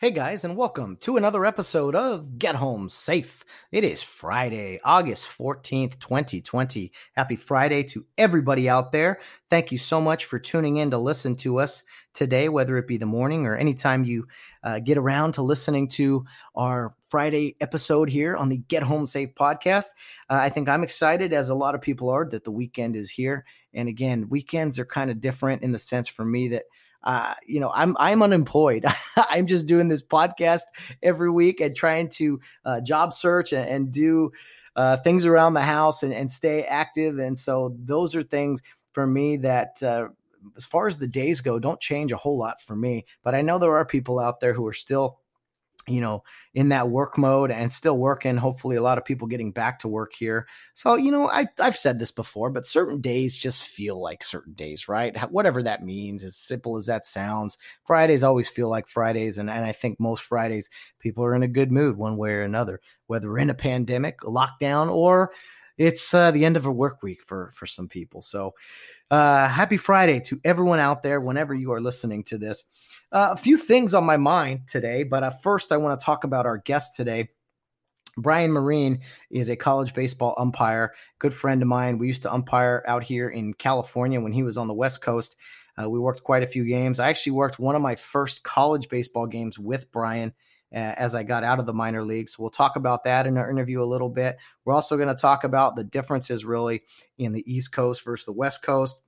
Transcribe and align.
Hey 0.00 0.12
guys, 0.12 0.44
and 0.44 0.56
welcome 0.56 0.96
to 0.98 1.16
another 1.16 1.44
episode 1.44 1.96
of 1.96 2.38
Get 2.38 2.54
Home 2.54 2.88
Safe. 2.88 3.44
It 3.72 3.82
is 3.82 4.00
Friday, 4.00 4.78
August 4.84 5.26
14th, 5.26 5.98
2020. 5.98 6.92
Happy 7.16 7.34
Friday 7.34 7.82
to 7.82 8.06
everybody 8.16 8.68
out 8.68 8.92
there. 8.92 9.18
Thank 9.50 9.72
you 9.72 9.78
so 9.78 10.00
much 10.00 10.26
for 10.26 10.38
tuning 10.38 10.76
in 10.76 10.92
to 10.92 10.98
listen 10.98 11.34
to 11.38 11.58
us 11.58 11.82
today, 12.14 12.48
whether 12.48 12.78
it 12.78 12.86
be 12.86 12.96
the 12.96 13.06
morning 13.06 13.44
or 13.44 13.56
anytime 13.56 14.04
you 14.04 14.28
uh, 14.62 14.78
get 14.78 14.98
around 14.98 15.32
to 15.32 15.42
listening 15.42 15.88
to 15.88 16.26
our 16.54 16.94
Friday 17.08 17.56
episode 17.60 18.08
here 18.08 18.36
on 18.36 18.50
the 18.50 18.58
Get 18.58 18.84
Home 18.84 19.04
Safe 19.04 19.34
podcast. 19.34 19.86
Uh, 20.30 20.34
I 20.34 20.48
think 20.48 20.68
I'm 20.68 20.84
excited, 20.84 21.32
as 21.32 21.48
a 21.48 21.56
lot 21.56 21.74
of 21.74 21.80
people 21.80 22.08
are, 22.10 22.24
that 22.26 22.44
the 22.44 22.52
weekend 22.52 22.94
is 22.94 23.10
here. 23.10 23.44
And 23.74 23.88
again, 23.88 24.28
weekends 24.28 24.78
are 24.78 24.86
kind 24.86 25.10
of 25.10 25.20
different 25.20 25.64
in 25.64 25.72
the 25.72 25.78
sense 25.78 26.06
for 26.06 26.24
me 26.24 26.46
that 26.50 26.66
uh, 27.08 27.32
you 27.46 27.58
know, 27.58 27.72
I'm 27.74 27.96
I'm 27.98 28.22
unemployed. 28.22 28.84
I'm 29.16 29.46
just 29.46 29.64
doing 29.64 29.88
this 29.88 30.02
podcast 30.02 30.60
every 31.02 31.30
week 31.30 31.58
and 31.58 31.74
trying 31.74 32.10
to 32.10 32.38
uh, 32.66 32.82
job 32.82 33.14
search 33.14 33.54
and, 33.54 33.66
and 33.66 33.90
do 33.90 34.30
uh, 34.76 34.98
things 34.98 35.24
around 35.24 35.54
the 35.54 35.62
house 35.62 36.02
and, 36.02 36.12
and 36.12 36.30
stay 36.30 36.64
active. 36.64 37.18
And 37.18 37.36
so 37.36 37.74
those 37.78 38.14
are 38.14 38.22
things 38.22 38.60
for 38.92 39.06
me 39.06 39.38
that, 39.38 39.82
uh, 39.82 40.08
as 40.54 40.66
far 40.66 40.86
as 40.86 40.98
the 40.98 41.08
days 41.08 41.40
go, 41.40 41.58
don't 41.58 41.80
change 41.80 42.12
a 42.12 42.16
whole 42.18 42.36
lot 42.36 42.60
for 42.60 42.76
me. 42.76 43.06
But 43.24 43.34
I 43.34 43.40
know 43.40 43.58
there 43.58 43.74
are 43.74 43.86
people 43.86 44.20
out 44.20 44.40
there 44.40 44.52
who 44.52 44.66
are 44.66 44.74
still 44.74 45.18
you 45.88 46.00
know, 46.00 46.22
in 46.54 46.70
that 46.70 46.88
work 46.88 47.16
mode 47.16 47.50
and 47.50 47.72
still 47.72 47.96
working. 47.98 48.36
Hopefully, 48.36 48.76
a 48.76 48.82
lot 48.82 48.98
of 48.98 49.04
people 49.04 49.26
getting 49.26 49.52
back 49.52 49.78
to 49.80 49.88
work 49.88 50.12
here. 50.14 50.46
So, 50.74 50.96
you 50.96 51.10
know, 51.10 51.28
I, 51.28 51.46
I've 51.58 51.76
said 51.76 51.98
this 51.98 52.10
before, 52.10 52.50
but 52.50 52.66
certain 52.66 53.00
days 53.00 53.36
just 53.36 53.62
feel 53.62 54.00
like 54.00 54.24
certain 54.24 54.54
days, 54.54 54.88
right? 54.88 55.16
Whatever 55.30 55.62
that 55.62 55.82
means, 55.82 56.24
as 56.24 56.36
simple 56.36 56.76
as 56.76 56.86
that 56.86 57.06
sounds. 57.06 57.58
Fridays 57.86 58.24
always 58.24 58.48
feel 58.48 58.68
like 58.68 58.88
Fridays. 58.88 59.38
And, 59.38 59.48
and 59.50 59.64
I 59.64 59.72
think 59.72 60.00
most 60.00 60.22
Fridays, 60.22 60.70
people 60.98 61.24
are 61.24 61.34
in 61.34 61.42
a 61.42 61.48
good 61.48 61.72
mood 61.72 61.96
one 61.96 62.16
way 62.16 62.30
or 62.30 62.42
another, 62.42 62.80
whether 63.06 63.28
we're 63.28 63.38
in 63.38 63.50
a 63.50 63.54
pandemic, 63.54 64.20
lockdown, 64.20 64.90
or 64.90 65.32
it's 65.76 66.12
uh, 66.12 66.32
the 66.32 66.44
end 66.44 66.56
of 66.56 66.66
a 66.66 66.72
work 66.72 67.02
week 67.02 67.22
for 67.24 67.52
for 67.54 67.66
some 67.66 67.88
people. 67.88 68.20
So, 68.20 68.54
uh, 69.10 69.48
happy 69.48 69.76
Friday 69.76 70.20
to 70.20 70.40
everyone 70.44 70.78
out 70.78 71.02
there. 71.02 71.20
Whenever 71.20 71.54
you 71.54 71.72
are 71.72 71.80
listening 71.80 72.24
to 72.24 72.38
this, 72.38 72.64
uh, 73.12 73.28
a 73.32 73.36
few 73.36 73.56
things 73.56 73.94
on 73.94 74.04
my 74.04 74.16
mind 74.16 74.62
today, 74.68 75.02
but 75.02 75.22
uh, 75.22 75.30
first 75.30 75.72
I 75.72 75.76
want 75.78 75.98
to 75.98 76.04
talk 76.04 76.24
about 76.24 76.46
our 76.46 76.58
guest 76.58 76.96
today. 76.96 77.28
Brian 78.16 78.50
Marine 78.50 79.00
is 79.30 79.48
a 79.48 79.56
college 79.56 79.94
baseball 79.94 80.34
umpire, 80.38 80.92
good 81.20 81.32
friend 81.32 81.62
of 81.62 81.68
mine. 81.68 81.98
We 81.98 82.08
used 82.08 82.22
to 82.22 82.32
umpire 82.32 82.82
out 82.86 83.04
here 83.04 83.28
in 83.28 83.54
California 83.54 84.20
when 84.20 84.32
he 84.32 84.42
was 84.42 84.58
on 84.58 84.66
the 84.66 84.74
West 84.74 85.00
Coast. 85.00 85.36
Uh, 85.80 85.88
we 85.88 86.00
worked 86.00 86.24
quite 86.24 86.42
a 86.42 86.48
few 86.48 86.64
games. 86.64 86.98
I 86.98 87.08
actually 87.08 87.32
worked 87.32 87.60
one 87.60 87.76
of 87.76 87.82
my 87.82 87.94
first 87.94 88.42
college 88.42 88.88
baseball 88.88 89.26
games 89.26 89.58
with 89.58 89.90
Brian 89.92 90.34
as 90.72 91.14
I 91.14 91.22
got 91.22 91.44
out 91.44 91.58
of 91.58 91.66
the 91.66 91.74
minor 91.74 92.04
leagues. 92.04 92.38
We'll 92.38 92.50
talk 92.50 92.76
about 92.76 93.04
that 93.04 93.26
in 93.26 93.38
our 93.38 93.50
interview 93.50 93.82
a 93.82 93.84
little 93.84 94.08
bit. 94.08 94.36
We're 94.64 94.74
also 94.74 94.96
going 94.96 95.08
to 95.08 95.14
talk 95.14 95.44
about 95.44 95.76
the 95.76 95.84
differences 95.84 96.44
really 96.44 96.82
in 97.18 97.32
the 97.32 97.50
East 97.50 97.72
Coast 97.72 98.04
versus 98.04 98.26
the 98.26 98.32
West 98.32 98.62
Coast 98.62 99.00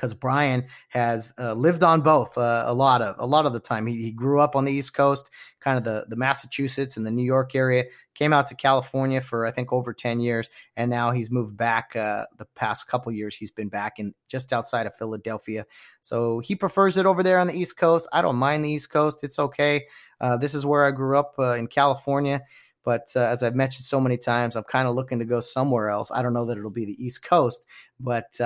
because 0.00 0.14
Brian 0.14 0.66
has 0.88 1.34
uh, 1.38 1.52
lived 1.52 1.82
on 1.82 2.00
both 2.00 2.38
uh, 2.38 2.64
a 2.66 2.72
lot 2.72 3.02
of 3.02 3.16
a 3.18 3.26
lot 3.26 3.44
of 3.44 3.52
the 3.52 3.60
time. 3.60 3.86
He, 3.86 4.02
he, 4.02 4.10
grew 4.10 4.40
up 4.40 4.56
on 4.56 4.64
the 4.64 4.72
East 4.72 4.94
Coast, 4.94 5.30
kind 5.60 5.76
of 5.76 5.84
the 5.84 6.06
the 6.08 6.16
Massachusetts 6.16 6.96
and 6.96 7.04
the 7.04 7.10
New 7.10 7.24
York 7.24 7.54
area. 7.54 7.84
Came 8.14 8.32
out 8.32 8.46
to 8.46 8.54
California 8.54 9.20
for 9.20 9.44
I 9.44 9.50
think 9.50 9.74
over 9.74 9.92
ten 9.92 10.18
years, 10.18 10.48
and 10.74 10.90
now 10.90 11.10
he's 11.10 11.30
moved 11.30 11.54
back. 11.54 11.94
Uh, 11.94 12.24
the 12.38 12.46
past 12.54 12.88
couple 12.88 13.12
years, 13.12 13.36
he's 13.36 13.50
been 13.50 13.68
back 13.68 13.98
in 13.98 14.14
just 14.26 14.54
outside 14.54 14.86
of 14.86 14.96
Philadelphia. 14.96 15.66
So 16.00 16.38
he 16.38 16.54
prefers 16.54 16.96
it 16.96 17.04
over 17.04 17.22
there 17.22 17.38
on 17.38 17.48
the 17.48 17.54
East 17.54 17.76
Coast. 17.76 18.08
I 18.10 18.22
don't 18.22 18.36
mind 18.36 18.64
the 18.64 18.70
East 18.70 18.90
Coast; 18.90 19.22
it's 19.22 19.38
okay. 19.38 19.84
Uh, 20.18 20.38
this 20.38 20.54
is 20.54 20.64
where 20.64 20.86
I 20.86 20.92
grew 20.92 21.18
up 21.18 21.34
uh, 21.38 21.56
in 21.56 21.66
California. 21.66 22.40
But 22.82 23.08
uh, 23.14 23.20
as 23.20 23.42
I've 23.42 23.54
mentioned 23.54 23.84
so 23.84 24.00
many 24.00 24.16
times, 24.16 24.56
I'm 24.56 24.64
kind 24.64 24.88
of 24.88 24.94
looking 24.94 25.18
to 25.18 25.26
go 25.26 25.40
somewhere 25.40 25.90
else. 25.90 26.10
I 26.10 26.22
don't 26.22 26.32
know 26.32 26.46
that 26.46 26.56
it'll 26.56 26.70
be 26.70 26.86
the 26.86 27.04
East 27.04 27.22
Coast, 27.22 27.66
but 28.00 28.40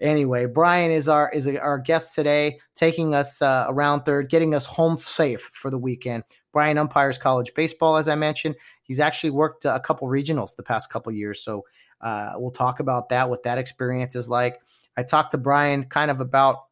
Anyway, 0.00 0.46
Brian 0.46 0.90
is 0.90 1.08
our 1.08 1.30
is 1.30 1.46
our 1.46 1.78
guest 1.78 2.14
today, 2.14 2.58
taking 2.74 3.14
us 3.14 3.42
uh, 3.42 3.66
around 3.68 4.02
third, 4.02 4.30
getting 4.30 4.54
us 4.54 4.64
home 4.64 4.96
safe 4.98 5.50
for 5.52 5.70
the 5.70 5.78
weekend. 5.78 6.24
Brian 6.52 6.78
umpires 6.78 7.18
college 7.18 7.52
baseball, 7.54 7.96
as 7.96 8.08
I 8.08 8.14
mentioned. 8.14 8.56
He's 8.82 9.00
actually 9.00 9.30
worked 9.30 9.66
uh, 9.66 9.74
a 9.74 9.80
couple 9.80 10.08
regionals 10.08 10.56
the 10.56 10.62
past 10.62 10.90
couple 10.90 11.12
years, 11.12 11.42
so 11.42 11.64
uh, 12.00 12.32
we'll 12.36 12.50
talk 12.50 12.80
about 12.80 13.10
that, 13.10 13.28
what 13.28 13.42
that 13.42 13.58
experience 13.58 14.16
is 14.16 14.28
like. 14.30 14.60
I 14.96 15.02
talked 15.02 15.32
to 15.32 15.38
Brian 15.38 15.84
kind 15.84 16.10
of 16.10 16.20
about 16.20 16.64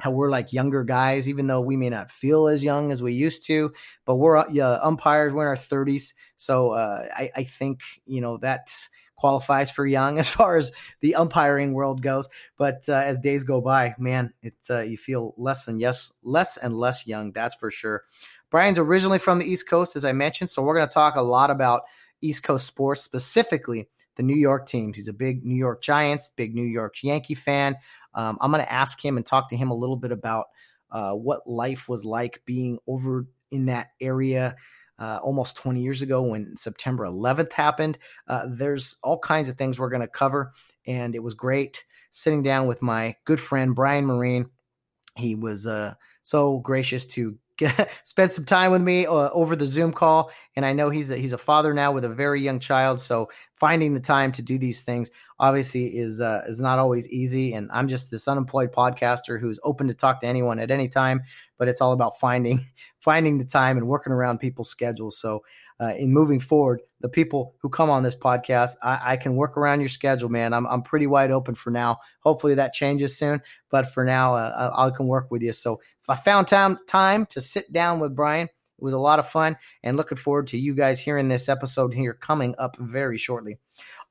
how 0.00 0.10
we're 0.10 0.30
like 0.30 0.52
younger 0.52 0.84
guys, 0.84 1.28
even 1.28 1.46
though 1.46 1.60
we 1.60 1.76
may 1.76 1.88
not 1.88 2.10
feel 2.10 2.48
as 2.48 2.64
young 2.64 2.92
as 2.92 3.00
we 3.00 3.12
used 3.12 3.46
to, 3.46 3.72
but 4.04 4.16
we're 4.16 4.36
uh, 4.36 4.78
umpires, 4.82 5.32
we're 5.32 5.44
in 5.44 5.48
our 5.48 5.56
30s. 5.56 6.12
So 6.36 6.72
uh, 6.72 7.06
I, 7.14 7.30
I, 7.36 7.44
think, 7.44 7.80
you 8.04 8.20
know, 8.20 8.36
that's 8.36 8.90
qualifies 9.16 9.70
for 9.70 9.86
young 9.86 10.18
as 10.20 10.28
far 10.28 10.56
as 10.56 10.72
the 11.00 11.14
umpiring 11.14 11.72
world 11.72 12.02
goes. 12.02 12.28
But 12.56 12.82
uh, 12.88 12.94
as 12.94 13.18
days 13.18 13.44
go 13.44 13.60
by, 13.60 13.94
man, 13.98 14.32
it's 14.42 14.70
uh, 14.70 14.80
you 14.80 14.96
feel 14.96 15.34
less 15.36 15.68
and 15.68 15.80
yes, 15.80 16.12
less 16.22 16.56
and 16.56 16.76
less 16.76 17.06
young. 17.06 17.32
That's 17.32 17.54
for 17.54 17.70
sure. 17.70 18.04
Brian's 18.50 18.78
originally 18.78 19.18
from 19.18 19.38
the 19.38 19.46
East 19.46 19.68
Coast, 19.68 19.96
as 19.96 20.04
I 20.04 20.12
mentioned, 20.12 20.50
so 20.50 20.62
we're 20.62 20.76
going 20.76 20.88
to 20.88 20.94
talk 20.94 21.16
a 21.16 21.22
lot 21.22 21.50
about 21.50 21.82
East 22.20 22.44
Coast 22.44 22.66
sports, 22.66 23.02
specifically 23.02 23.88
the 24.16 24.22
New 24.22 24.36
York 24.36 24.66
teams. 24.66 24.96
He's 24.96 25.08
a 25.08 25.12
big 25.12 25.44
New 25.44 25.56
York 25.56 25.82
Giants, 25.82 26.30
big 26.30 26.54
New 26.54 26.62
York 26.62 27.02
Yankee 27.02 27.34
fan. 27.34 27.76
Um, 28.14 28.38
I'm 28.40 28.52
going 28.52 28.62
to 28.62 28.72
ask 28.72 29.04
him 29.04 29.16
and 29.16 29.26
talk 29.26 29.48
to 29.48 29.56
him 29.56 29.70
a 29.70 29.74
little 29.74 29.96
bit 29.96 30.12
about 30.12 30.46
uh, 30.90 31.12
what 31.14 31.48
life 31.48 31.88
was 31.88 32.04
like 32.04 32.42
being 32.46 32.78
over 32.86 33.26
in 33.50 33.66
that 33.66 33.88
area 34.00 34.54
uh, 34.98 35.18
almost 35.22 35.56
20 35.56 35.80
years 35.80 36.02
ago 36.02 36.22
when 36.22 36.56
September 36.56 37.04
11th 37.04 37.52
happened. 37.52 37.98
Uh, 38.28 38.46
there's 38.48 38.96
all 39.02 39.18
kinds 39.18 39.48
of 39.48 39.56
things 39.56 39.78
we're 39.78 39.90
going 39.90 40.00
to 40.00 40.08
cover, 40.08 40.52
and 40.86 41.14
it 41.14 41.22
was 41.22 41.34
great 41.34 41.84
sitting 42.10 42.42
down 42.42 42.68
with 42.68 42.80
my 42.80 43.16
good 43.24 43.40
friend 43.40 43.74
Brian 43.74 44.06
Marine. 44.06 44.48
He 45.16 45.34
was 45.34 45.66
uh, 45.66 45.94
so 46.22 46.58
gracious 46.58 47.06
to 47.06 47.36
spend 48.04 48.32
some 48.32 48.44
time 48.44 48.72
with 48.72 48.82
me 48.82 49.06
uh, 49.06 49.30
over 49.30 49.56
the 49.56 49.66
Zoom 49.66 49.92
call, 49.92 50.30
and 50.56 50.64
I 50.64 50.72
know 50.72 50.90
he's 50.90 51.10
a, 51.10 51.16
he's 51.16 51.32
a 51.32 51.38
father 51.38 51.72
now 51.72 51.92
with 51.92 52.04
a 52.04 52.08
very 52.08 52.40
young 52.40 52.58
child, 52.58 53.00
so 53.00 53.30
finding 53.52 53.94
the 53.94 54.00
time 54.00 54.32
to 54.32 54.42
do 54.42 54.58
these 54.58 54.82
things 54.82 55.10
obviously 55.38 55.86
is 55.86 56.20
uh, 56.20 56.42
is 56.48 56.60
not 56.60 56.78
always 56.78 57.08
easy. 57.08 57.54
And 57.54 57.70
I'm 57.72 57.88
just 57.88 58.10
this 58.10 58.28
unemployed 58.28 58.72
podcaster 58.72 59.40
who's 59.40 59.60
open 59.62 59.88
to 59.88 59.94
talk 59.94 60.20
to 60.20 60.26
anyone 60.26 60.58
at 60.58 60.70
any 60.70 60.88
time, 60.88 61.22
but 61.58 61.68
it's 61.68 61.80
all 61.80 61.92
about 61.92 62.18
finding 62.18 62.66
finding 63.04 63.36
the 63.36 63.44
time 63.44 63.76
and 63.76 63.86
working 63.86 64.14
around 64.14 64.38
people's 64.38 64.70
schedules. 64.70 65.18
So 65.18 65.44
uh, 65.78 65.92
in 65.98 66.10
moving 66.10 66.40
forward, 66.40 66.80
the 67.00 67.08
people 67.08 67.54
who 67.60 67.68
come 67.68 67.90
on 67.90 68.02
this 68.02 68.16
podcast, 68.16 68.76
I, 68.82 69.12
I, 69.12 69.16
can 69.18 69.36
work 69.36 69.58
around 69.58 69.80
your 69.80 69.90
schedule, 69.90 70.30
man. 70.30 70.54
I'm, 70.54 70.66
I'm 70.66 70.80
pretty 70.80 71.06
wide 71.06 71.30
open 71.30 71.54
for 71.54 71.70
now. 71.70 71.98
Hopefully 72.20 72.54
that 72.54 72.72
changes 72.72 73.18
soon, 73.18 73.42
but 73.70 73.92
for 73.92 74.04
now, 74.04 74.34
uh, 74.34 74.72
I, 74.74 74.86
I 74.86 74.90
can 74.90 75.06
work 75.06 75.30
with 75.30 75.42
you. 75.42 75.52
So 75.52 75.82
if 76.00 76.08
I 76.08 76.16
found 76.16 76.48
time 76.48 76.78
time 76.86 77.26
to 77.26 77.42
sit 77.42 77.70
down 77.72 78.00
with 78.00 78.16
Brian, 78.16 78.46
it 78.46 78.84
was 78.84 78.94
a 78.94 78.98
lot 78.98 79.18
of 79.18 79.28
fun 79.28 79.58
and 79.82 79.98
looking 79.98 80.16
forward 80.16 80.46
to 80.48 80.58
you 80.58 80.74
guys 80.74 80.98
hearing 80.98 81.28
this 81.28 81.50
episode 81.50 81.92
here 81.92 82.14
coming 82.14 82.54
up 82.56 82.76
very 82.78 83.18
shortly. 83.18 83.58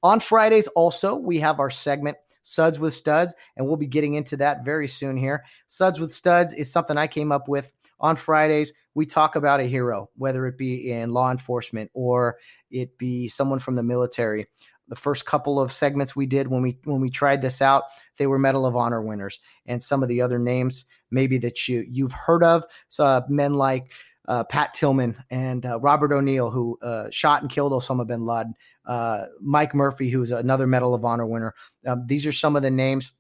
On 0.04 0.20
Fridays, 0.20 0.68
also, 0.68 1.16
we 1.16 1.40
have 1.40 1.60
our 1.60 1.72
segment 1.72 2.18
Suds 2.44 2.78
with 2.78 2.94
Studs, 2.94 3.34
and 3.58 3.66
we'll 3.66 3.78
be 3.78 3.88
getting 3.88 4.14
into 4.14 4.38
that 4.38 4.64
very 4.64 4.88
soon 4.88 5.18
here. 5.18 5.44
Suds 5.68 6.00
with 6.00 6.14
Studs 6.14 6.54
is 6.54 6.72
something 6.72 6.98
I 6.98 7.08
came 7.08 7.32
up 7.32 7.48
with 7.48 7.72
on 8.00 8.18
Fridays. 8.18 8.74
We 8.96 9.06
talk 9.06 9.36
about 9.36 9.60
a 9.60 9.64
hero, 9.64 10.10
whether 10.16 10.46
it 10.46 10.58
be 10.58 10.92
in 10.92 11.12
law 11.12 11.32
enforcement 11.32 11.92
or 11.94 12.38
it 12.70 12.98
be 12.98 13.28
someone 13.28 13.60
from 13.60 13.76
the 13.76 13.84
military. 13.84 14.48
The 14.88 14.96
first 14.96 15.26
couple 15.26 15.60
of 15.60 15.72
segments 15.72 16.16
we 16.16 16.26
did 16.26 16.48
when 16.48 16.62
we 16.62 16.78
when 16.84 17.02
we 17.02 17.10
tried 17.10 17.42
this 17.42 17.62
out, 17.62 17.84
they 18.18 18.28
were 18.28 18.38
Medal 18.38 18.66
of 18.66 18.76
Honor 18.76 19.02
winners, 19.02 19.40
and 19.66 19.82
some 19.82 20.04
of 20.04 20.10
the 20.10 20.22
other 20.22 20.38
names 20.38 20.86
maybe 21.10 21.38
that 21.40 21.68
you 21.68 21.86
you've 21.90 22.12
heard 22.12 22.44
of. 22.44 22.66
Uh, 23.00 23.22
men 23.30 23.54
like 23.54 23.94
uh, 24.28 24.44
Pat 24.44 24.74
Tillman 24.74 25.16
and 25.30 25.66
uh, 25.66 25.80
Robert 25.80 26.12
O'Neill, 26.14 26.50
who 26.50 26.78
uh, 26.82 27.10
shot 27.10 27.42
and 27.42 27.52
killed 27.52 27.72
Osama 27.72 28.06
bin 28.06 28.26
Laden, 28.26 28.54
uh, 28.86 29.26
Mike 29.42 29.74
Murphy, 29.74 30.10
who's 30.10 30.32
another 30.32 30.68
Medal 30.68 30.94
of 30.94 31.06
Honor 31.06 31.26
winner. 31.26 31.56
Um, 31.88 32.06
these 32.06 32.26
are 32.26 32.32
some 32.32 32.56
of 32.56 32.62
the 32.62 32.72
names 32.72 33.14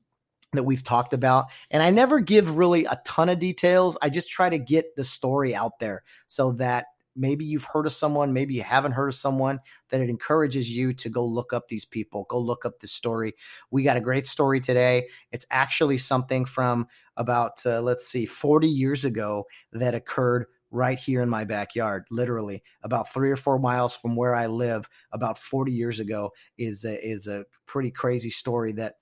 that 0.53 0.63
we've 0.63 0.83
talked 0.83 1.13
about. 1.13 1.45
And 1.71 1.81
I 1.83 1.89
never 1.89 2.19
give 2.19 2.57
really 2.57 2.85
a 2.85 3.01
ton 3.05 3.29
of 3.29 3.39
details. 3.39 3.97
I 4.01 4.09
just 4.09 4.29
try 4.29 4.50
to 4.50 4.59
get 4.59 4.95
the 4.95 5.03
story 5.03 5.55
out 5.55 5.79
there 5.79 6.03
so 6.27 6.53
that 6.53 6.85
maybe 7.15 7.45
you've 7.45 7.65
heard 7.65 7.85
of 7.85 7.94
someone, 7.94 8.33
maybe 8.33 8.53
you 8.53 8.63
haven't 8.63 8.94
heard 8.94 9.09
of 9.09 9.15
someone, 9.15 9.59
that 9.89 10.01
it 10.01 10.09
encourages 10.09 10.69
you 10.69 10.94
to 10.94 11.09
go 11.09 11.25
look 11.25 11.53
up 11.53 11.67
these 11.67 11.85
people, 11.85 12.25
go 12.29 12.39
look 12.39 12.65
up 12.65 12.79
the 12.79 12.88
story. 12.88 13.35
We 13.71 13.83
got 13.83 13.97
a 13.97 14.01
great 14.01 14.25
story 14.25 14.59
today. 14.59 15.07
It's 15.31 15.45
actually 15.51 15.97
something 15.97 16.45
from 16.45 16.88
about, 17.17 17.65
uh, 17.65 17.81
let's 17.81 18.07
see, 18.07 18.25
40 18.25 18.67
years 18.67 19.05
ago 19.05 19.45
that 19.73 19.94
occurred 19.94 20.47
right 20.71 20.97
here 20.97 21.21
in 21.21 21.29
my 21.29 21.44
backyard, 21.44 22.05
literally 22.09 22.63
about 22.81 23.13
three 23.13 23.29
or 23.29 23.35
four 23.35 23.59
miles 23.59 23.95
from 23.95 24.15
where 24.15 24.33
I 24.33 24.47
live. 24.47 24.89
About 25.11 25.38
40 25.38 25.71
years 25.71 26.00
ago 26.00 26.31
is 26.57 26.83
a, 26.83 27.07
is 27.07 27.27
a 27.27 27.45
pretty 27.67 27.91
crazy 27.91 28.31
story 28.31 28.73
that 28.73 28.95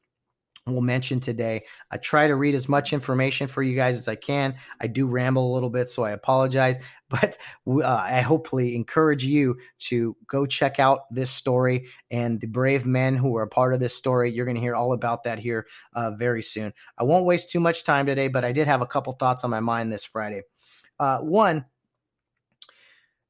we'll 0.68 0.82
mention 0.82 1.20
today. 1.20 1.66
I 1.90 1.98
try 1.98 2.28
to 2.28 2.36
read 2.36 2.54
as 2.54 2.70
much 2.70 2.94
information 2.94 3.48
for 3.48 3.64
you 3.64 3.76
guys 3.76 3.98
as 3.98 4.08
I 4.08 4.16
can. 4.16 4.56
I 4.80 4.88
do 4.88 5.08
ramble 5.08 5.52
a 5.52 5.54
little 5.54 5.70
bit, 5.70 5.90
so 5.90 6.04
I 6.04 6.12
apologize, 6.12 6.78
but 7.10 7.38
uh, 7.68 7.84
I 7.84 8.22
hopefully 8.22 8.76
encourage 8.76 9.26
you 9.26 9.58
to 9.80 10.16
go 10.28 10.46
check 10.46 10.80
out 10.80 11.14
this 11.14 11.30
story 11.30 11.88
and 12.12 12.40
the 12.40 12.48
brave 12.48 12.86
men 12.86 13.16
who 13.16 13.36
are 13.38 13.44
a 13.44 13.48
part 13.48 13.74
of 13.74 13.80
this 13.80 13.96
story. 13.96 14.32
You're 14.32 14.46
going 14.46 14.56
to 14.56 14.62
hear 14.62 14.76
all 14.76 14.94
about 14.94 15.24
that 15.24 15.40
here 15.40 15.68
uh, 15.94 16.12
very 16.12 16.44
soon. 16.44 16.74
I 16.98 17.04
won't 17.04 17.26
waste 17.26 17.50
too 17.50 17.60
much 17.60 17.84
time 17.84 18.06
today, 18.06 18.28
but 18.28 18.46
I 18.46 18.52
did 18.52 18.68
have 18.68 18.82
a 18.82 18.88
couple 18.88 19.14
thoughts 19.14 19.44
on 19.44 19.50
my 19.50 19.60
mind 19.60 19.92
this 19.92 20.06
Friday. 20.06 20.44
Uh, 21.00 21.20
one, 21.20 21.66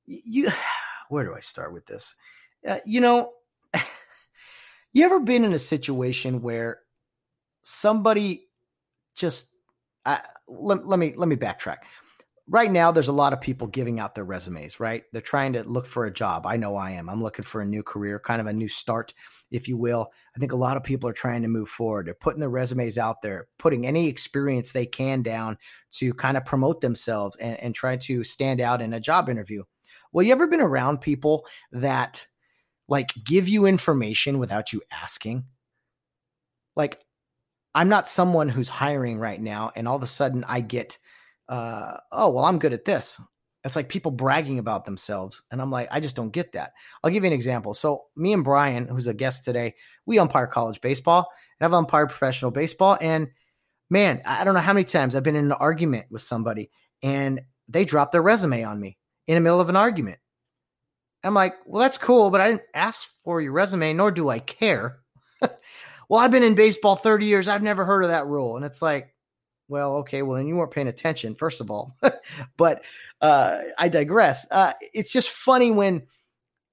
you, 0.06 0.50
where 1.10 1.24
do 1.24 1.34
I 1.34 1.40
start 1.40 1.74
with 1.74 1.86
this? 1.86 2.14
Uh, 2.68 2.80
you 2.86 3.00
know, 3.00 3.32
you 4.94 5.06
ever 5.06 5.22
been 5.22 5.46
in 5.46 5.54
a 5.54 5.60
situation 5.60 6.42
where 6.42 6.82
somebody 7.64 8.48
just 9.16 9.50
let, 10.48 10.86
let 10.88 11.00
me 11.00 11.14
let 11.16 11.30
me 11.30 11.36
backtrack. 11.36 11.78
Right 12.48 12.72
now 12.72 12.92
there's 12.92 13.08
a 13.08 13.14
lot 13.14 13.34
of 13.34 13.40
people 13.40 13.68
giving 13.68 14.00
out 14.00 14.16
their 14.16 14.24
resumes 14.24 14.80
right? 14.80 15.04
They're 15.12 15.22
trying 15.22 15.54
to 15.54 15.64
look 15.64 15.86
for 15.86 16.06
a 16.06 16.14
job. 16.14 16.46
I 16.46 16.58
know 16.58 16.76
i 16.76 16.92
am. 16.92 17.10
I'm 17.10 17.22
looking 17.22 17.46
for 17.46 17.62
a 17.62 17.66
new 17.66 17.84
career 17.84 18.20
kind 18.20 18.42
of 18.42 18.48
a 18.48 18.54
new 18.54 18.68
start 18.68 19.14
if 19.52 19.68
you 19.68 19.78
will. 19.78 20.12
I 20.36 20.40
think 20.40 20.54
a 20.54 20.58
lot 20.58 20.78
of 20.78 20.84
people 20.84 21.10
are 21.10 21.14
trying 21.14 21.42
to 21.42 21.48
move 21.48 21.70
forward. 21.70 22.08
They're 22.08 22.14
putting 22.14 22.40
their 22.40 22.50
resumes 22.50 22.98
out 22.98 23.22
there 23.22 23.48
putting 23.58 23.86
any 23.86 24.08
experience 24.08 24.72
they 24.72 24.86
can 24.86 25.22
down 25.22 25.58
to 25.92 26.14
kind 26.14 26.38
of 26.38 26.46
promote 26.46 26.82
themselves 26.82 27.36
and, 27.38 27.60
and 27.60 27.76
try 27.76 27.98
to 27.98 28.24
stand 28.24 28.60
out 28.60 28.82
in 28.82 28.94
a 28.94 29.00
job 29.00 29.30
interview. 29.30 29.64
Well 30.12 30.26
you 30.26 30.32
ever 30.32 30.48
been 30.48 30.62
around 30.62 31.02
people 31.02 31.46
that 31.72 32.26
like 32.88 33.12
give 33.24 33.48
you 33.48 33.66
information 33.66 34.40
without 34.40 34.74
you 34.74 34.82
asking? 34.92 35.46
Like 36.76 37.00
I'm 37.74 37.90
not 37.90 38.08
someone 38.08 38.50
who's 38.50 38.70
hiring 38.70 39.18
right 39.18 39.42
now, 39.42 39.72
and 39.76 39.88
all 39.88 39.96
of 39.96 40.04
a 40.04 40.08
sudden 40.08 40.44
I 40.44 40.62
get, 40.62 40.98
uh, 41.48 41.98
oh, 42.12 42.32
well, 42.32 42.46
I'm 42.46 42.60
good 42.60 42.74
at 42.74 42.86
this. 42.86 43.20
It's 43.64 43.76
like 43.76 43.90
people 43.90 44.12
bragging 44.12 44.60
about 44.60 44.86
themselves. 44.86 45.44
And 45.52 45.62
I'm 45.62 45.70
like, 45.70 45.88
I 45.92 46.00
just 46.00 46.16
don't 46.16 46.32
get 46.32 46.54
that. 46.54 46.72
I'll 47.04 47.12
give 47.12 47.24
you 47.24 47.28
an 47.28 47.34
example. 47.34 47.74
So, 47.76 48.06
me 48.16 48.34
and 48.34 48.44
Brian, 48.44 48.88
who's 48.88 49.08
a 49.08 49.14
guest 49.14 49.46
today, 49.46 49.76
we 50.06 50.20
umpire 50.20 50.48
college 50.48 50.82
baseball, 50.82 51.28
and 51.60 51.66
I've 51.66 51.78
umpired 51.78 52.10
professional 52.10 52.52
baseball. 52.52 52.98
And 53.00 53.30
man, 53.92 54.22
I 54.26 54.44
don't 54.44 54.56
know 54.56 54.62
how 54.62 54.74
many 54.74 54.86
times 54.86 55.16
I've 55.16 55.22
been 55.22 55.36
in 55.36 55.46
an 55.46 55.52
argument 55.52 56.08
with 56.10 56.22
somebody 56.22 56.72
and 57.04 57.42
they 57.68 57.86
dropped 57.86 58.14
their 58.14 58.22
resume 58.22 58.64
on 58.64 58.80
me 58.80 58.98
in 59.28 59.36
the 59.36 59.42
middle 59.42 59.60
of 59.60 59.70
an 59.70 59.76
argument. 59.76 60.18
I'm 61.24 61.34
like, 61.36 61.54
well, 61.66 61.82
that's 61.82 61.98
cool, 62.00 62.32
but 62.32 62.42
I 62.42 62.48
didn't 62.48 62.64
ask 62.74 63.08
for 63.24 63.42
your 63.42 63.52
resume, 63.52 63.94
nor 63.94 64.10
do 64.10 64.30
I 64.30 64.40
care 64.40 65.02
well, 66.12 66.20
I've 66.20 66.30
been 66.30 66.44
in 66.44 66.56
baseball 66.56 66.98
30 66.98 67.26
years. 67.26 67.48
I've 67.48 67.64
never 67.64 67.86
heard 67.86 68.04
of 68.04 68.10
that 68.10 68.28
rule. 68.28 68.58
And 68.58 68.66
it's 68.66 68.82
like, 68.82 69.16
well, 69.70 69.96
okay, 70.00 70.24
well, 70.24 70.36
then 70.36 70.46
you 70.46 70.58
weren't 70.58 70.72
paying 70.72 70.90
attention, 70.90 71.36
first 71.36 71.62
of 71.62 71.72
all. 71.72 71.96
but 72.58 72.82
uh, 73.22 73.60
I 73.78 73.88
digress. 73.88 74.46
Uh, 74.52 74.74
it's 74.94 75.14
just 75.14 75.30
funny 75.30 75.72
when 75.72 76.04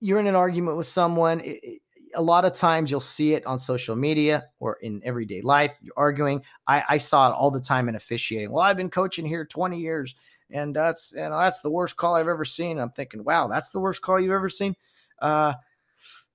you're 0.00 0.18
in 0.18 0.26
an 0.26 0.34
argument 0.34 0.76
with 0.76 0.88
someone. 0.88 1.38
It, 1.38 1.60
it, 1.62 1.82
a 2.16 2.20
lot 2.20 2.44
of 2.44 2.52
times 2.52 2.90
you'll 2.90 2.98
see 2.98 3.34
it 3.34 3.46
on 3.46 3.60
social 3.60 3.94
media 3.94 4.48
or 4.58 4.76
in 4.82 5.00
everyday 5.04 5.40
life. 5.40 5.76
You're 5.82 5.94
arguing. 5.96 6.42
I, 6.66 6.82
I 6.88 6.98
saw 6.98 7.30
it 7.30 7.34
all 7.34 7.52
the 7.52 7.60
time 7.60 7.88
in 7.88 7.94
officiating. 7.94 8.50
Well, 8.50 8.64
I've 8.64 8.76
been 8.76 8.90
coaching 8.90 9.24
here 9.24 9.44
20 9.44 9.78
years, 9.78 10.16
and 10.50 10.74
that's 10.74 11.12
and 11.12 11.32
that's 11.32 11.60
the 11.60 11.70
worst 11.70 11.96
call 11.96 12.16
I've 12.16 12.26
ever 12.26 12.44
seen. 12.44 12.80
I'm 12.80 12.90
thinking, 12.90 13.22
wow, 13.22 13.46
that's 13.46 13.70
the 13.70 13.78
worst 13.78 14.02
call 14.02 14.18
you've 14.18 14.32
ever 14.32 14.48
seen. 14.48 14.74
Uh, 15.20 15.52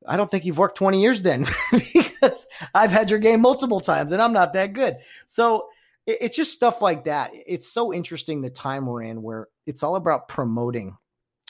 I 0.08 0.18
don't 0.18 0.30
think 0.30 0.46
you've 0.46 0.58
worked 0.58 0.78
20 0.78 1.02
years 1.02 1.22
then 1.22 1.46
because 1.72 2.46
I've 2.74 2.92
had 2.92 3.10
your 3.10 3.20
game 3.20 3.42
multiple 3.42 3.80
times 3.80 4.12
and 4.12 4.22
I'm 4.22 4.34
not 4.34 4.54
that 4.54 4.74
good. 4.74 4.98
So 5.26 5.68
it, 6.06 6.18
it's 6.22 6.36
just 6.36 6.54
stuff 6.54 6.82
like 6.82 7.06
that. 7.06 7.32
It's 7.34 7.68
so 7.68 7.94
interesting 7.94 8.42
the 8.42 8.50
time 8.50 8.86
we're 8.86 9.04
in 9.04 9.22
where 9.22 9.48
it's 9.66 9.84
all 9.84 9.96
about 9.96 10.28
promoting 10.28 10.98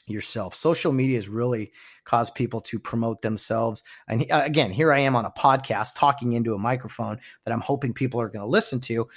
yourself. 0.08 0.56
Social 0.56 0.92
media 0.92 1.18
has 1.18 1.30
really 1.30 1.72
caused 2.06 2.36
people 2.36 2.62
to 2.62 2.80
promote 2.80 3.22
themselves. 3.22 3.84
And 4.08 4.30
uh, 4.30 4.42
again, 4.44 4.72
here 4.72 4.92
I 4.92 5.00
am 5.00 5.16
on 5.16 5.26
a 5.26 5.32
podcast 5.32 5.96
talking 5.96 6.34
into 6.34 6.54
a 6.54 6.60
microphone 6.60 7.20
that 7.46 7.52
I'm 7.52 7.62
hoping 7.62 7.94
people 7.94 8.20
are 8.20 8.30
going 8.30 8.44
to 8.44 8.50
listen 8.50 8.80
to. 8.82 9.08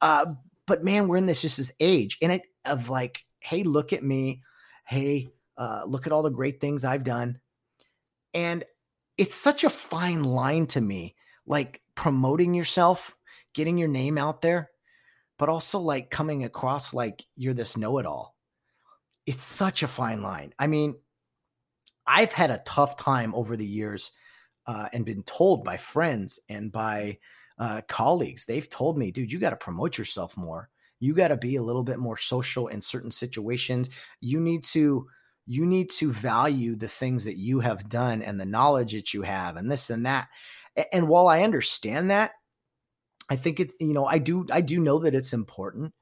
Uh, 0.00 0.26
but 0.66 0.82
man, 0.82 1.08
we're 1.08 1.16
in 1.16 1.26
this 1.26 1.42
just 1.42 1.58
this 1.58 1.72
age 1.80 2.18
and 2.20 2.32
it 2.32 2.42
of 2.64 2.88
like, 2.88 3.24
hey, 3.40 3.62
look 3.62 3.92
at 3.92 4.02
me. 4.02 4.42
Hey, 4.86 5.28
uh, 5.56 5.82
look 5.86 6.06
at 6.06 6.12
all 6.12 6.22
the 6.22 6.30
great 6.30 6.60
things 6.60 6.84
I've 6.84 7.04
done. 7.04 7.38
And 8.32 8.64
it's 9.16 9.34
such 9.34 9.64
a 9.64 9.70
fine 9.70 10.24
line 10.24 10.66
to 10.68 10.80
me, 10.80 11.14
like 11.46 11.80
promoting 11.94 12.54
yourself, 12.54 13.14
getting 13.54 13.78
your 13.78 13.88
name 13.88 14.18
out 14.18 14.42
there, 14.42 14.70
but 15.38 15.48
also 15.48 15.78
like 15.78 16.10
coming 16.10 16.44
across 16.44 16.92
like 16.92 17.24
you're 17.36 17.54
this 17.54 17.76
know 17.76 17.98
it 17.98 18.06
all. 18.06 18.34
It's 19.26 19.44
such 19.44 19.82
a 19.82 19.88
fine 19.88 20.22
line. 20.22 20.52
I 20.58 20.66
mean, 20.66 20.96
I've 22.06 22.32
had 22.32 22.50
a 22.50 22.62
tough 22.66 22.96
time 22.96 23.34
over 23.34 23.56
the 23.56 23.66
years 23.66 24.12
uh, 24.66 24.88
and 24.92 25.04
been 25.04 25.22
told 25.22 25.64
by 25.64 25.76
friends 25.76 26.38
and 26.48 26.70
by 26.70 27.18
uh, 27.58 27.82
colleagues, 27.88 28.44
they've 28.44 28.68
told 28.68 28.98
me, 28.98 29.10
dude, 29.10 29.32
you 29.32 29.38
got 29.38 29.50
to 29.50 29.56
promote 29.56 29.96
yourself 29.96 30.36
more. 30.36 30.68
You 31.00 31.14
got 31.14 31.28
to 31.28 31.36
be 31.36 31.56
a 31.56 31.62
little 31.62 31.82
bit 31.82 31.98
more 31.98 32.16
social 32.16 32.68
in 32.68 32.80
certain 32.80 33.10
situations. 33.10 33.88
You 34.20 34.40
need 34.40 34.64
to 34.64 35.06
you 35.46 35.66
need 35.66 35.90
to 35.90 36.10
value 36.10 36.74
the 36.74 36.88
things 36.88 37.24
that 37.24 37.36
you 37.36 37.60
have 37.60 37.88
done 37.88 38.22
and 38.22 38.40
the 38.40 38.46
knowledge 38.46 38.92
that 38.92 39.12
you 39.12 39.22
have 39.22 39.56
and 39.56 39.70
this 39.70 39.90
and 39.90 40.06
that. 40.06 40.28
And 40.92 41.08
while 41.08 41.28
i 41.28 41.42
understand 41.42 42.10
that 42.10 42.32
i 43.28 43.36
think 43.36 43.60
it's 43.60 43.74
you 43.78 43.92
know 43.92 44.04
i 44.06 44.18
do 44.18 44.46
i 44.50 44.60
do 44.60 44.80
know 44.80 44.98
that 45.00 45.14
it's 45.14 45.32
important. 45.32 45.92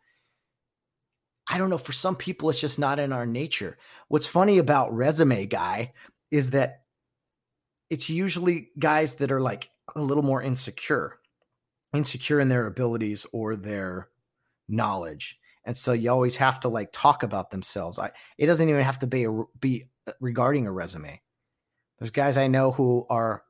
I 1.48 1.58
don't 1.58 1.70
know 1.70 1.78
for 1.78 1.92
some 1.92 2.16
people 2.16 2.50
it's 2.50 2.60
just 2.60 2.78
not 2.78 2.98
in 2.98 3.12
our 3.12 3.26
nature. 3.26 3.76
What's 4.08 4.26
funny 4.26 4.58
about 4.58 4.94
resume 4.94 5.46
guy 5.46 5.92
is 6.30 6.50
that 6.50 6.82
it's 7.90 8.08
usually 8.08 8.70
guys 8.78 9.16
that 9.16 9.32
are 9.32 9.40
like 9.40 9.68
a 9.94 10.00
little 10.00 10.22
more 10.22 10.42
insecure 10.42 11.18
insecure 11.92 12.40
in 12.40 12.48
their 12.48 12.66
abilities 12.66 13.26
or 13.32 13.56
their 13.56 14.08
knowledge 14.68 15.38
and 15.64 15.76
so 15.76 15.92
you 15.92 16.10
always 16.10 16.36
have 16.36 16.60
to 16.60 16.68
like 16.68 16.90
talk 16.92 17.22
about 17.22 17.50
themselves. 17.50 17.98
I 17.98 18.10
it 18.38 18.46
doesn't 18.46 18.68
even 18.68 18.82
have 18.82 18.98
to 19.00 19.06
be 19.06 19.24
a, 19.24 19.42
be 19.58 19.88
uh, 20.06 20.12
regarding 20.20 20.66
a 20.66 20.72
resume. 20.72 21.20
There's 21.98 22.10
guys 22.10 22.36
I 22.36 22.48
know 22.48 22.72
who 22.72 23.06
are 23.08 23.42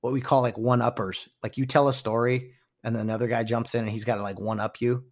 what 0.00 0.12
we 0.12 0.20
call 0.20 0.42
like 0.42 0.58
one 0.58 0.82
uppers. 0.82 1.28
Like 1.42 1.58
you 1.58 1.66
tell 1.66 1.88
a 1.88 1.92
story 1.92 2.52
and 2.82 2.94
then 2.94 3.02
another 3.02 3.28
guy 3.28 3.44
jumps 3.44 3.74
in 3.74 3.82
and 3.82 3.90
he's 3.90 4.04
got 4.04 4.16
to 4.16 4.22
like 4.22 4.40
one 4.40 4.60
up 4.60 4.80
you. 4.80 4.94
And 4.94 5.04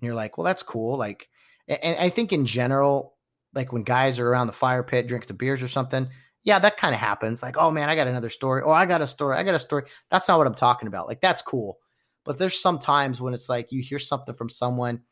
you're 0.00 0.14
like, 0.14 0.36
well, 0.36 0.44
that's 0.44 0.62
cool. 0.62 0.96
Like, 0.96 1.28
and 1.68 1.98
I 1.98 2.08
think 2.08 2.32
in 2.32 2.46
general, 2.46 3.16
like 3.54 3.72
when 3.72 3.82
guys 3.82 4.18
are 4.18 4.28
around 4.28 4.48
the 4.48 4.52
fire 4.52 4.82
pit, 4.82 5.06
drink 5.06 5.26
the 5.26 5.34
beers 5.34 5.62
or 5.62 5.68
something, 5.68 6.08
yeah, 6.42 6.58
that 6.58 6.76
kind 6.76 6.94
of 6.94 7.00
happens. 7.00 7.42
Like, 7.42 7.56
oh 7.56 7.70
man, 7.70 7.88
I 7.88 7.96
got 7.96 8.06
another 8.06 8.30
story. 8.30 8.62
Oh, 8.64 8.70
I 8.70 8.86
got 8.86 9.02
a 9.02 9.06
story. 9.06 9.36
I 9.36 9.42
got 9.42 9.54
a 9.54 9.58
story. 9.58 9.84
That's 10.10 10.28
not 10.28 10.38
what 10.38 10.46
I'm 10.46 10.54
talking 10.54 10.88
about. 10.88 11.06
Like, 11.06 11.20
that's 11.20 11.42
cool. 11.42 11.78
But 12.24 12.38
there's 12.38 12.60
some 12.60 12.78
times 12.78 13.20
when 13.20 13.34
it's 13.34 13.48
like 13.48 13.72
you 13.72 13.82
hear 13.82 13.98
something 13.98 14.34
from 14.34 14.48
someone 14.48 15.02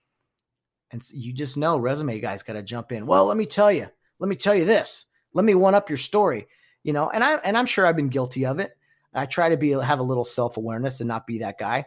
and 0.93 1.03
you 1.13 1.33
just 1.33 1.57
know 1.57 1.79
resume 1.79 2.21
guys 2.21 2.43
got 2.43 2.53
to 2.53 2.63
jump 2.63 2.93
in. 2.93 3.07
Well, 3.07 3.25
let 3.25 3.37
me 3.37 3.47
tell 3.47 3.73
you, 3.73 3.89
let 4.19 4.29
me 4.29 4.37
tell 4.37 4.55
you 4.55 4.65
this. 4.65 5.07
Let 5.33 5.45
me 5.45 5.55
one 5.55 5.75
up 5.75 5.89
your 5.89 5.99
story, 5.99 6.47
you 6.83 6.93
know. 6.93 7.11
And 7.11 7.25
I 7.25 7.37
and 7.37 7.57
I'm 7.57 7.67
sure 7.67 7.87
I've 7.87 7.97
been 7.97 8.09
guilty 8.09 8.45
of 8.45 8.61
it. 8.61 8.77
I 9.15 9.27
try 9.27 9.49
to 9.49 9.57
be 9.57 9.71
have 9.71 9.99
a 9.99 10.05
little 10.05 10.25
self 10.25 10.57
awareness 10.57 11.01
and 11.01 11.09
not 11.09 11.27
be 11.27 11.39
that 11.39 11.59
guy. 11.59 11.87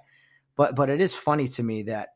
But 0.55 0.75
but 0.75 0.89
it 0.89 0.99
is 0.99 1.15
funny 1.15 1.47
to 1.49 1.63
me 1.63 1.83
that 1.83 2.09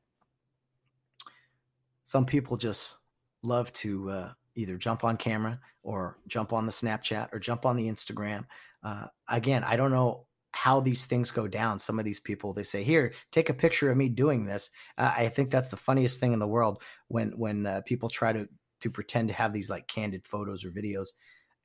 some 2.06 2.26
people 2.26 2.58
just 2.58 2.98
love 3.44 3.72
to 3.74 4.10
uh, 4.10 4.32
either 4.56 4.78
jump 4.78 5.04
on 5.04 5.16
camera 5.16 5.60
or 5.84 6.18
jump 6.28 6.54
on 6.54 6.66
the 6.66 6.72
Snapchat 6.72 7.30
or 7.32 7.40
jump 7.40 7.66
on 7.66 7.76
the 7.76 7.88
Instagram. 7.88 8.46
Uh, 8.84 9.06
again, 9.28 9.64
I 9.64 9.76
don't 9.76 9.92
know 9.92 10.26
how 10.52 10.80
these 10.80 11.06
things 11.06 11.32
go 11.32 11.48
down. 11.48 11.80
Some 11.80 12.00
of 12.00 12.06
these 12.06 12.20
people 12.20 12.54
they 12.54 12.64
say, 12.64 12.84
"Here, 12.84 13.14
take 13.32 13.50
a 13.50 13.54
picture 13.54 13.92
of 13.92 13.98
me 13.98 14.10
doing 14.10 14.46
this." 14.46 14.70
Uh, 14.98 15.14
I 15.16 15.30
think 15.30 15.52
that's 15.52 15.70
the 15.70 15.78
funniest 15.78 16.20
thing 16.20 16.34
in 16.34 16.40
the 16.40 16.48
world 16.48 16.82
when 17.08 17.32
when 17.38 17.66
uh, 17.66 17.82
people 17.86 18.10
try 18.10 18.34
to 18.34 18.48
to 18.82 18.90
pretend 18.90 19.28
to 19.28 19.34
have 19.34 19.54
these 19.54 19.70
like 19.70 19.88
candid 19.88 20.26
photos 20.26 20.66
or 20.66 20.72
videos, 20.72 21.10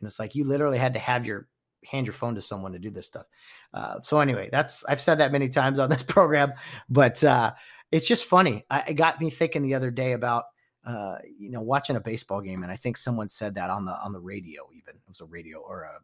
and 0.01 0.07
it's 0.07 0.19
like 0.19 0.35
you 0.35 0.45
literally 0.45 0.79
had 0.79 0.95
to 0.95 1.01
have 1.01 1.25
your 1.27 1.49
hand 1.85 2.07
your 2.07 2.15
phone 2.15 2.35
to 2.35 2.43
someone 2.43 2.73
to 2.73 2.79
do 2.79 2.91
this 2.91 3.07
stuff. 3.07 3.27
Uh, 3.73 4.01
so 4.01 4.21
anyway, 4.21 4.49
that's 4.51 4.85
I've 4.85 5.01
said 5.01 5.19
that 5.19 5.33
many 5.33 5.49
times 5.49 5.79
on 5.79 5.91
this 5.91 6.03
program, 6.09 6.53
but 6.89 7.23
uh, 7.25 7.53
it's 7.91 8.09
just 8.09 8.25
funny. 8.25 8.65
I, 8.71 8.81
it 8.89 8.95
got 8.95 9.21
me 9.21 9.31
thinking 9.31 9.63
the 9.63 9.75
other 9.75 9.91
day 9.91 10.13
about 10.13 10.45
uh, 10.85 11.17
you 11.39 11.51
know 11.51 11.63
watching 11.63 11.97
a 11.97 12.01
baseball 12.01 12.41
game, 12.41 12.63
and 12.63 12.73
I 12.73 12.77
think 12.77 12.97
someone 12.97 13.29
said 13.29 13.55
that 13.55 13.71
on 13.71 13.87
the 13.87 13.93
on 13.93 14.13
the 14.13 14.21
radio. 14.21 14.69
Even 14.73 14.97
it 14.97 15.09
was 15.09 15.21
a 15.21 15.27
radio 15.27 15.59
or 15.59 15.85
a 15.85 16.01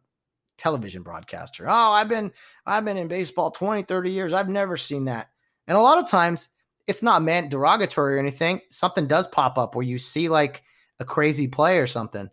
television 0.61 1.01
broadcaster. 1.01 1.67
Oh, 1.67 1.91
I've 1.91 2.07
been 2.07 2.31
I've 2.65 2.85
been 2.85 2.97
in 2.97 3.07
baseball 3.07 3.51
20, 3.51 3.83
30 3.83 4.11
years. 4.11 4.33
I've 4.33 4.49
never 4.49 4.77
seen 4.77 5.05
that. 5.05 5.29
And 5.67 5.77
a 5.77 5.81
lot 5.81 5.97
of 5.97 6.09
times 6.09 6.49
it's 6.87 7.03
not 7.03 7.23
meant 7.23 7.49
derogatory 7.49 8.15
or 8.15 8.19
anything. 8.19 8.61
Something 8.69 9.07
does 9.07 9.27
pop 9.27 9.57
up 9.57 9.75
where 9.75 9.85
you 9.85 9.97
see 9.97 10.29
like 10.29 10.63
a 10.99 11.05
crazy 11.05 11.47
play 11.47 11.79
or 11.79 11.87
something. 11.87 12.29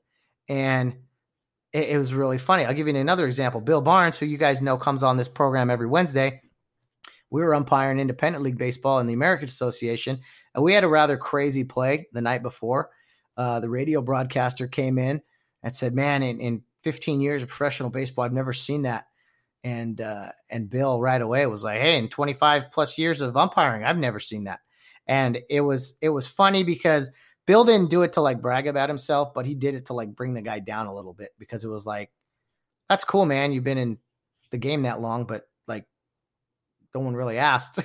And 0.48 0.96
it, 1.72 1.90
it 1.90 1.98
was 1.98 2.12
really 2.12 2.38
funny. 2.38 2.64
I'll 2.64 2.74
give 2.74 2.86
you 2.86 2.94
another 2.94 3.26
example. 3.26 3.60
Bill 3.60 3.80
Barnes, 3.80 4.18
who 4.18 4.26
you 4.26 4.38
guys 4.38 4.60
know 4.60 4.76
comes 4.76 5.02
on 5.02 5.16
this 5.16 5.28
program 5.28 5.70
every 5.70 5.86
Wednesday, 5.86 6.42
we 7.30 7.42
were 7.42 7.54
umpiring 7.54 8.00
independent 8.00 8.42
league 8.44 8.58
baseball 8.58 9.00
in 9.00 9.06
the 9.06 9.12
American 9.12 9.48
Association, 9.48 10.20
and 10.54 10.64
we 10.64 10.72
had 10.72 10.84
a 10.84 10.88
rather 10.88 11.16
crazy 11.16 11.64
play 11.64 12.08
the 12.12 12.22
night 12.22 12.42
before. 12.42 12.90
Uh, 13.36 13.60
the 13.60 13.68
radio 13.68 14.00
broadcaster 14.00 14.66
came 14.66 14.98
in 14.98 15.20
and 15.62 15.76
said, 15.76 15.94
"Man, 15.94 16.22
in, 16.22 16.40
in 16.40 16.62
15 16.82 17.20
years 17.20 17.42
of 17.42 17.48
professional 17.48 17.90
baseball, 17.90 18.24
I've 18.24 18.32
never 18.32 18.52
seen 18.52 18.82
that." 18.82 19.06
And 19.64 20.00
uh, 20.00 20.30
and 20.50 20.70
Bill 20.70 21.00
right 21.00 21.20
away 21.20 21.46
was 21.46 21.64
like, 21.64 21.80
"Hey, 21.80 21.98
in 21.98 22.08
25 22.08 22.70
plus 22.72 22.98
years 22.98 23.20
of 23.20 23.36
umpiring, 23.36 23.84
I've 23.84 23.98
never 23.98 24.20
seen 24.20 24.44
that." 24.44 24.60
And 25.06 25.38
it 25.48 25.60
was 25.60 25.96
it 26.00 26.10
was 26.10 26.26
funny 26.26 26.64
because 26.64 27.10
Bill 27.48 27.64
didn't 27.64 27.88
do 27.88 28.02
it 28.02 28.12
to 28.12 28.20
like 28.20 28.42
brag 28.42 28.66
about 28.66 28.90
himself, 28.90 29.32
but 29.32 29.46
he 29.46 29.54
did 29.54 29.74
it 29.74 29.86
to 29.86 29.94
like 29.94 30.14
bring 30.14 30.34
the 30.34 30.42
guy 30.42 30.58
down 30.58 30.86
a 30.86 30.94
little 30.94 31.14
bit 31.14 31.30
because 31.38 31.64
it 31.64 31.68
was 31.68 31.86
like, 31.86 32.10
that's 32.90 33.04
cool, 33.04 33.24
man. 33.24 33.52
You've 33.52 33.64
been 33.64 33.78
in 33.78 33.96
the 34.50 34.58
game 34.58 34.82
that 34.82 35.00
long, 35.00 35.24
but 35.24 35.48
like, 35.66 35.86
no 36.94 37.00
one 37.00 37.14
really 37.14 37.38
asked. 37.38 37.78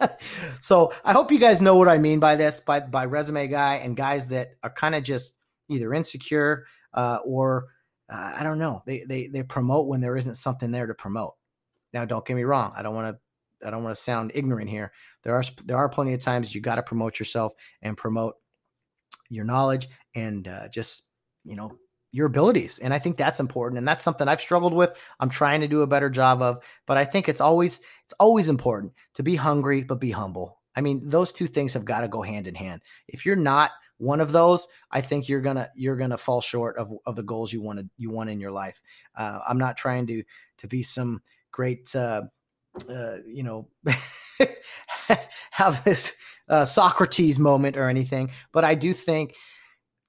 so 0.60 0.92
I 1.04 1.12
hope 1.12 1.32
you 1.32 1.40
guys 1.40 1.60
know 1.60 1.74
what 1.74 1.88
I 1.88 1.98
mean 1.98 2.20
by 2.20 2.36
this, 2.36 2.60
by 2.60 2.78
by 2.78 3.06
resume 3.06 3.48
guy 3.48 3.78
and 3.78 3.96
guys 3.96 4.28
that 4.28 4.52
are 4.62 4.70
kind 4.70 4.94
of 4.94 5.02
just 5.02 5.34
either 5.68 5.92
insecure 5.92 6.66
uh, 6.94 7.18
or 7.24 7.66
uh, 8.10 8.32
I 8.36 8.42
don't 8.42 8.58
know. 8.58 8.82
They 8.86 9.04
they 9.04 9.26
they 9.28 9.42
promote 9.42 9.86
when 9.86 10.00
there 10.00 10.16
isn't 10.16 10.36
something 10.36 10.70
there 10.70 10.86
to 10.86 10.94
promote. 10.94 11.34
Now, 11.92 12.04
don't 12.04 12.24
get 12.24 12.34
me 12.34 12.44
wrong. 12.44 12.72
I 12.76 12.82
don't 12.82 12.94
want 12.94 13.16
to 13.16 13.66
I 13.66 13.70
don't 13.70 13.84
want 13.84 13.94
to 13.94 14.02
sound 14.02 14.32
ignorant 14.34 14.70
here. 14.70 14.92
There 15.22 15.34
are 15.34 15.44
there 15.64 15.76
are 15.76 15.88
plenty 15.88 16.14
of 16.14 16.20
times 16.20 16.54
you 16.54 16.60
got 16.60 16.76
to 16.76 16.82
promote 16.82 17.18
yourself 17.18 17.52
and 17.82 17.96
promote 17.96 18.34
your 19.30 19.44
knowledge 19.44 19.88
and 20.14 20.48
uh, 20.48 20.68
just 20.68 21.04
you 21.44 21.56
know 21.56 21.78
your 22.12 22.26
abilities 22.26 22.80
and 22.80 22.92
i 22.92 22.98
think 22.98 23.16
that's 23.16 23.38
important 23.38 23.78
and 23.78 23.86
that's 23.86 24.02
something 24.02 24.26
i've 24.26 24.40
struggled 24.40 24.74
with 24.74 24.92
i'm 25.20 25.30
trying 25.30 25.60
to 25.60 25.68
do 25.68 25.82
a 25.82 25.86
better 25.86 26.10
job 26.10 26.42
of 26.42 26.58
but 26.86 26.96
i 26.96 27.04
think 27.04 27.28
it's 27.28 27.40
always 27.40 27.80
it's 28.04 28.12
always 28.18 28.48
important 28.48 28.92
to 29.14 29.22
be 29.22 29.36
hungry 29.36 29.82
but 29.84 30.00
be 30.00 30.10
humble 30.10 30.58
i 30.76 30.80
mean 30.80 31.08
those 31.08 31.32
two 31.32 31.46
things 31.46 31.72
have 31.72 31.84
got 31.84 32.00
to 32.00 32.08
go 32.08 32.20
hand 32.20 32.48
in 32.48 32.54
hand 32.54 32.82
if 33.06 33.24
you're 33.24 33.36
not 33.36 33.70
one 34.00 34.20
of 34.20 34.32
those 34.32 34.66
i 34.90 35.00
think 35.00 35.28
you're 35.28 35.40
gonna 35.40 35.68
you're 35.74 35.96
gonna 35.96 36.18
fall 36.18 36.40
short 36.40 36.76
of, 36.76 36.92
of 37.06 37.16
the 37.16 37.22
goals 37.22 37.52
you 37.52 37.60
wanted 37.60 37.88
you 37.96 38.10
want 38.10 38.30
in 38.30 38.40
your 38.40 38.50
life 38.50 38.82
uh, 39.16 39.40
i'm 39.48 39.58
not 39.58 39.76
trying 39.76 40.06
to 40.06 40.22
to 40.58 40.66
be 40.66 40.82
some 40.82 41.22
great 41.52 41.94
uh, 41.94 42.22
uh, 42.88 43.16
you 43.26 43.42
know 43.42 43.68
have 45.50 45.82
this 45.84 46.14
uh, 46.48 46.64
Socrates 46.64 47.38
moment 47.38 47.76
or 47.76 47.88
anything, 47.88 48.30
but 48.52 48.64
I 48.64 48.74
do 48.74 48.92
think 48.92 49.36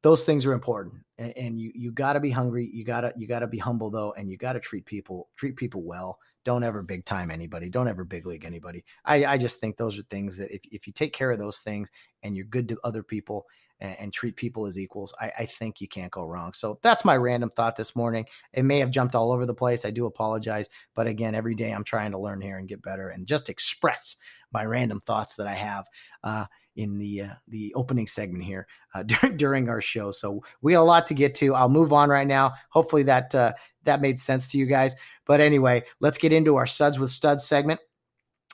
those 0.02 0.26
things 0.26 0.46
are 0.46 0.54
important. 0.54 1.04
And, 1.18 1.34
and 1.38 1.60
you 1.60 1.72
you 1.76 1.92
got 1.92 2.14
to 2.14 2.20
be 2.20 2.32
hungry. 2.32 2.70
You 2.74 2.84
gotta 2.84 3.14
you 3.16 3.28
gotta 3.28 3.48
be 3.48 3.60
humble 3.60 3.90
though, 3.90 4.14
and 4.18 4.30
you 4.30 4.38
got 4.38 4.54
to 4.54 4.60
treat 4.60 4.86
people 4.86 5.30
treat 5.36 5.56
people 5.56 5.84
well. 5.84 6.20
Don't 6.44 6.64
ever 6.64 6.82
big 6.82 7.06
time 7.06 7.30
anybody. 7.30 7.70
Don't 7.70 7.88
ever 7.88 8.04
big 8.04 8.26
league 8.26 8.46
anybody. 8.46 8.84
I, 9.06 9.26
I 9.26 9.38
just 9.38 9.60
think 9.60 9.78
those 9.78 10.00
are 10.00 10.04
things 10.04 10.38
that 10.38 10.52
if, 10.52 10.62
if 10.72 10.88
you 10.88 10.94
take 10.94 11.14
care 11.14 11.30
of 11.30 11.38
those 11.38 11.60
things 11.60 11.88
and 12.24 12.36
you're 12.36 12.46
good 12.46 12.68
to 12.70 12.80
other 12.84 13.04
people 13.04 13.46
and, 13.82 13.96
and 14.00 14.14
treat 14.14 14.36
people 14.36 14.66
as 14.66 14.80
equals, 14.80 15.14
I, 15.20 15.32
I 15.40 15.46
think 15.46 15.82
you 15.82 15.88
can't 15.88 16.12
go 16.12 16.24
wrong. 16.24 16.54
So 16.54 16.80
that's 16.82 17.04
my 17.04 17.18
random 17.18 17.50
thought 17.50 17.76
this 17.76 17.96
morning. 17.96 18.26
It 18.54 18.64
may 18.64 18.80
have 18.80 18.92
jumped 18.92 19.16
all 19.16 19.32
over 19.32 19.46
the 19.46 19.54
place. 19.54 19.84
I 19.84 19.92
do 19.92 20.06
apologize. 20.06 20.70
But 20.96 21.08
again, 21.08 21.36
every 21.36 21.56
day 21.56 21.72
I'm 21.72 21.84
trying 21.84 22.12
to 22.12 22.20
learn 22.20 22.42
here 22.42 22.58
and 22.58 22.70
get 22.70 22.82
better 22.82 23.10
and 23.10 23.28
just 23.28 23.50
express 23.50 24.16
my 24.54 24.64
random 24.64 25.00
thoughts 25.02 25.36
that 25.36 25.48
I 25.48 25.56
have 25.56 25.86
uh, 26.24 26.46
in 26.76 26.98
the 26.98 27.22
uh, 27.22 27.34
the 27.48 27.74
opening 27.76 28.08
segment 28.08 28.44
here 28.44 28.68
uh, 28.94 29.04
during 29.06 29.38
during 29.38 29.70
our 29.70 29.82
show. 29.82 30.12
So 30.12 30.44
we 30.62 30.74
got 30.74 30.82
a 30.82 30.84
lot 30.84 31.08
to 31.08 31.14
get 31.14 31.36
to. 31.36 31.56
I'll 31.56 31.70
move 31.70 31.92
on 31.92 32.10
right 32.10 32.28
now. 32.28 32.54
Hopefully 32.70 33.04
that 33.04 33.34
uh, 33.36 33.54
that 33.84 34.02
made 34.02 34.20
sense 34.20 34.50
to 34.50 34.58
you 34.58 34.66
guys. 34.66 34.94
But 35.26 35.42
anyway, 35.42 35.84
let's 36.00 36.18
get 36.18 36.34
into 36.34 36.56
our 36.56 36.68
suds 36.68 37.00
with 37.00 37.12
studs 37.12 37.46
segment 37.46 37.80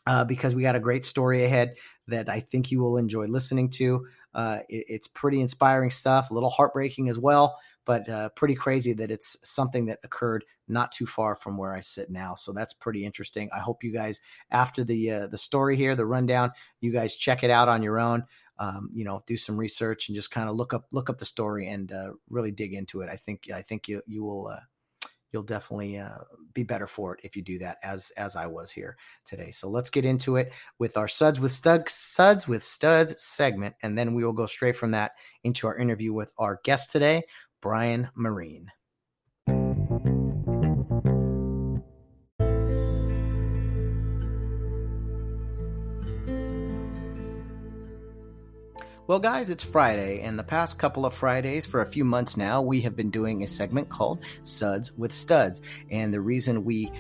uh, 0.05 0.24
because 0.25 0.55
we 0.55 0.62
got 0.62 0.75
a 0.75 0.79
great 0.79 1.05
story 1.05 1.43
ahead 1.43 1.75
that 2.07 2.29
I 2.29 2.39
think 2.39 2.72
you 2.72 2.79
will 2.79 2.98
enjoy 2.98 3.25
listening 3.25 3.69
to. 3.72 4.07
Uh, 4.38 4.60
it, 4.70 4.86
it's 4.88 5.08
pretty 5.08 5.41
inspiring 5.41 5.89
stuff, 5.89 6.29
a 6.29 6.34
little 6.34 6.51
heartbreaking 6.51 7.10
as 7.10 7.17
well, 7.17 7.58
but 7.86 8.08
uh, 8.08 8.29
pretty 8.29 8.53
crazy 8.53 8.94
that 8.94 9.10
it's 9.10 9.36
something 9.44 9.88
that 9.88 10.00
occurred 10.03 10.46
not 10.67 10.91
too 10.91 11.08
far 11.08 11.36
from 11.36 11.58
where 11.58 11.74
I 11.74 11.79
sit 11.79 12.12
now. 12.12 12.36
So 12.36 12.53
that's 12.53 12.74
pretty 12.74 13.03
interesting. 13.03 13.50
I 13.51 13.60
hope 13.60 13.84
you 13.84 13.91
guys, 13.91 14.22
after 14.51 14.84
the 14.84 15.12
uh, 15.12 15.27
the 15.27 15.39
story 15.39 15.75
here, 15.75 15.96
the 15.96 16.06
rundown, 16.06 16.51
you 16.82 16.91
guys 16.91 17.15
check 17.15 17.44
it 17.44 17.50
out 17.50 17.67
on 17.67 17.82
your 17.82 18.00
own. 18.00 18.24
Um, 18.60 18.91
you 18.94 19.03
know, 19.03 19.24
do 19.25 19.38
some 19.38 19.58
research 19.58 20.08
and 20.08 20.15
just 20.15 20.32
kind 20.32 20.50
of 20.50 20.56
look 20.56 20.74
up 20.74 20.86
look 20.91 21.10
up 21.10 21.17
the 21.17 21.25
story 21.25 21.67
and 21.70 21.91
uh, 21.91 22.12
really 22.29 22.51
dig 22.51 22.74
into 22.74 23.01
it. 23.01 23.10
I 23.10 23.15
think 23.15 23.50
I 23.51 23.63
think 23.63 23.88
you 23.88 24.03
you 24.06 24.24
will 24.24 24.48
uh, 24.48 24.60
you'll 25.38 25.44
definitely 25.44 26.00
uh, 26.00 26.17
be 26.53 26.63
better 26.63 26.88
for 26.88 27.13
it 27.13 27.20
if 27.24 27.36
you 27.36 27.44
do 27.44 27.60
that 27.60 27.77
as 27.84 28.12
as 28.17 28.36
I 28.36 28.48
was 28.48 28.72
here 28.72 28.98
today. 29.24 29.51
So 29.51 29.70
let's 29.70 29.91
get 29.91 30.03
into 30.03 30.38
it 30.38 30.51
with 30.79 30.98
our 30.98 31.08
suds 31.08 31.39
with 31.39 31.51
studs 31.51 31.94
suds 31.94 32.48
with 32.48 32.63
studs 32.63 33.13
segment, 33.22 33.75
and 33.84 33.96
then 33.96 34.15
we 34.15 34.24
will 34.25 34.34
go 34.34 34.48
straight 34.48 34.75
from 34.75 34.89
that 34.91 35.12
into 35.44 35.67
our 35.67 35.77
interview 35.77 36.12
with 36.12 36.34
our 36.39 36.60
guest 36.63 36.91
today, 36.91 37.24
Brian 37.62 38.10
Marine. 38.15 38.72
Well, 49.08 49.20
guys, 49.20 49.50
it's 49.50 49.64
Friday, 49.64 50.20
and 50.20 50.38
the 50.38 50.44
past 50.44 50.78
couple 50.78 51.06
of 51.06 51.14
Fridays, 51.14 51.66
for 51.66 51.80
a 51.80 51.86
few 51.86 52.04
months 52.04 52.36
now, 52.36 52.62
we 52.62 52.82
have 52.82 52.98
been 52.98 53.10
doing 53.10 53.42
a 53.42 53.48
segment 53.48 53.88
called 53.88 54.20
Suds 54.44 54.92
with 54.98 55.14
Studs. 55.14 55.62
And 55.90 56.14
the 56.14 56.20
reason 56.20 56.66
we 56.66 56.92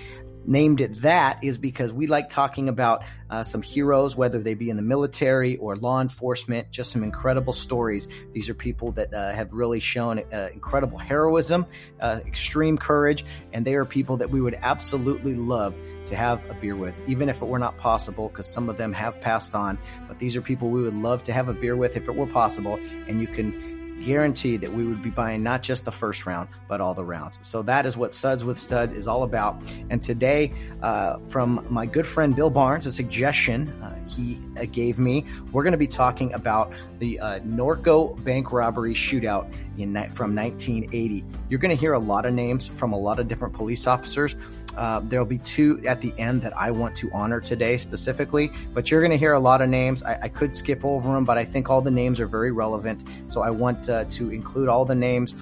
named 0.45 0.79
it 0.79 1.01
that 1.01 1.43
is 1.43 1.57
because 1.57 1.91
we 1.91 2.07
like 2.07 2.29
talking 2.29 2.69
about 2.69 3.03
uh, 3.29 3.43
some 3.43 3.61
heroes, 3.61 4.15
whether 4.15 4.41
they 4.41 4.53
be 4.53 4.69
in 4.69 4.77
the 4.77 4.83
military 4.83 5.57
or 5.57 5.75
law 5.75 5.99
enforcement, 5.99 6.71
just 6.71 6.91
some 6.91 7.03
incredible 7.03 7.51
stories. 7.51 8.07
These 8.31 8.47
are 8.47 8.53
people 8.53 8.93
that 8.93 9.13
uh, 9.13 9.33
have 9.33 9.51
really 9.51 9.81
shown 9.81 10.19
uh, 10.31 10.47
incredible 10.53 10.97
heroism, 10.97 11.65
uh, 11.99 12.21
extreme 12.25 12.77
courage, 12.77 13.25
and 13.51 13.65
they 13.65 13.75
are 13.75 13.83
people 13.83 14.15
that 14.15 14.29
we 14.29 14.39
would 14.39 14.57
absolutely 14.61 15.35
love 15.35 15.75
to 16.07 16.15
have 16.15 16.41
a 16.49 16.53
beer 16.53 16.75
with, 16.75 16.95
even 17.07 17.29
if 17.29 17.41
it 17.41 17.45
were 17.45 17.59
not 17.59 17.77
possible, 17.77 18.29
because 18.29 18.47
some 18.47 18.69
of 18.69 18.77
them 18.77 18.93
have 18.93 19.19
passed 19.21 19.55
on. 19.55 19.77
But 20.07 20.19
these 20.19 20.35
are 20.35 20.41
people 20.41 20.69
we 20.69 20.81
would 20.81 20.95
love 20.95 21.23
to 21.23 21.33
have 21.33 21.49
a 21.49 21.53
beer 21.53 21.75
with 21.75 21.95
if 21.95 22.07
it 22.07 22.15
were 22.15 22.27
possible. 22.27 22.79
And 23.07 23.21
you 23.21 23.27
can 23.27 23.77
guarantee 24.03 24.57
that 24.57 24.71
we 24.71 24.85
would 24.85 25.01
be 25.01 25.09
buying 25.09 25.43
not 25.43 25.61
just 25.63 25.85
the 25.85 25.91
first 25.91 26.25
round, 26.25 26.49
but 26.67 26.81
all 26.81 26.93
the 26.93 27.03
rounds. 27.03 27.39
So 27.41 27.61
that 27.63 27.85
is 27.85 27.97
what 27.97 28.13
Suds 28.13 28.43
with 28.43 28.59
Studs 28.59 28.93
is 28.93 29.07
all 29.07 29.23
about. 29.23 29.61
And 29.89 30.01
today, 30.01 30.53
uh, 30.81 31.19
from 31.29 31.65
my 31.69 31.85
good 31.85 32.05
friend 32.05 32.35
Bill 32.35 32.49
Barnes, 32.49 32.85
a 32.85 32.91
suggestion 32.91 33.69
uh, 33.81 33.97
he 34.07 34.39
uh, 34.57 34.65
gave 34.65 34.99
me, 34.99 35.25
we're 35.51 35.63
going 35.63 35.71
to 35.71 35.77
be 35.77 35.87
talking 35.87 36.33
about 36.33 36.71
the 36.99 37.19
uh, 37.19 37.39
Norco 37.39 38.21
bank 38.23 38.51
robbery 38.51 38.93
shootout 38.93 39.51
in 39.77 39.93
from 40.11 40.35
1980. 40.35 41.23
You're 41.49 41.59
going 41.59 41.75
to 41.75 41.79
hear 41.79 41.93
a 41.93 41.99
lot 41.99 42.25
of 42.25 42.33
names 42.33 42.67
from 42.67 42.93
a 42.93 42.97
lot 42.97 43.19
of 43.19 43.27
different 43.27 43.53
police 43.53 43.87
officers. 43.87 44.35
Uh, 44.77 45.01
there'll 45.03 45.25
be 45.25 45.39
two 45.39 45.81
at 45.87 46.01
the 46.01 46.13
end 46.19 46.41
that 46.43 46.55
I 46.55 46.69
want 46.69 46.95
to 46.97 47.09
honor 47.11 47.41
today 47.41 47.77
specifically, 47.77 48.51
but 48.73 48.91
you're 48.91 49.01
going 49.01 49.11
to 49.11 49.17
hear 49.17 49.33
a 49.33 49.39
lot 49.39 49.61
of 49.61 49.69
names. 49.69 50.03
I, 50.03 50.19
I, 50.23 50.29
could 50.29 50.55
skip 50.55 50.85
over 50.85 51.13
them, 51.13 51.25
but 51.25 51.37
I 51.37 51.45
think 51.45 51.69
all 51.69 51.81
the 51.81 51.91
names 51.91 52.19
are 52.19 52.27
very 52.27 52.51
relevant. 52.51 53.03
So 53.25 53.41
I 53.41 53.49
want 53.49 53.89
uh, 53.89 54.05
to 54.05 54.29
include 54.29 54.69
all 54.69 54.85
the 54.85 54.95
names 54.95 55.33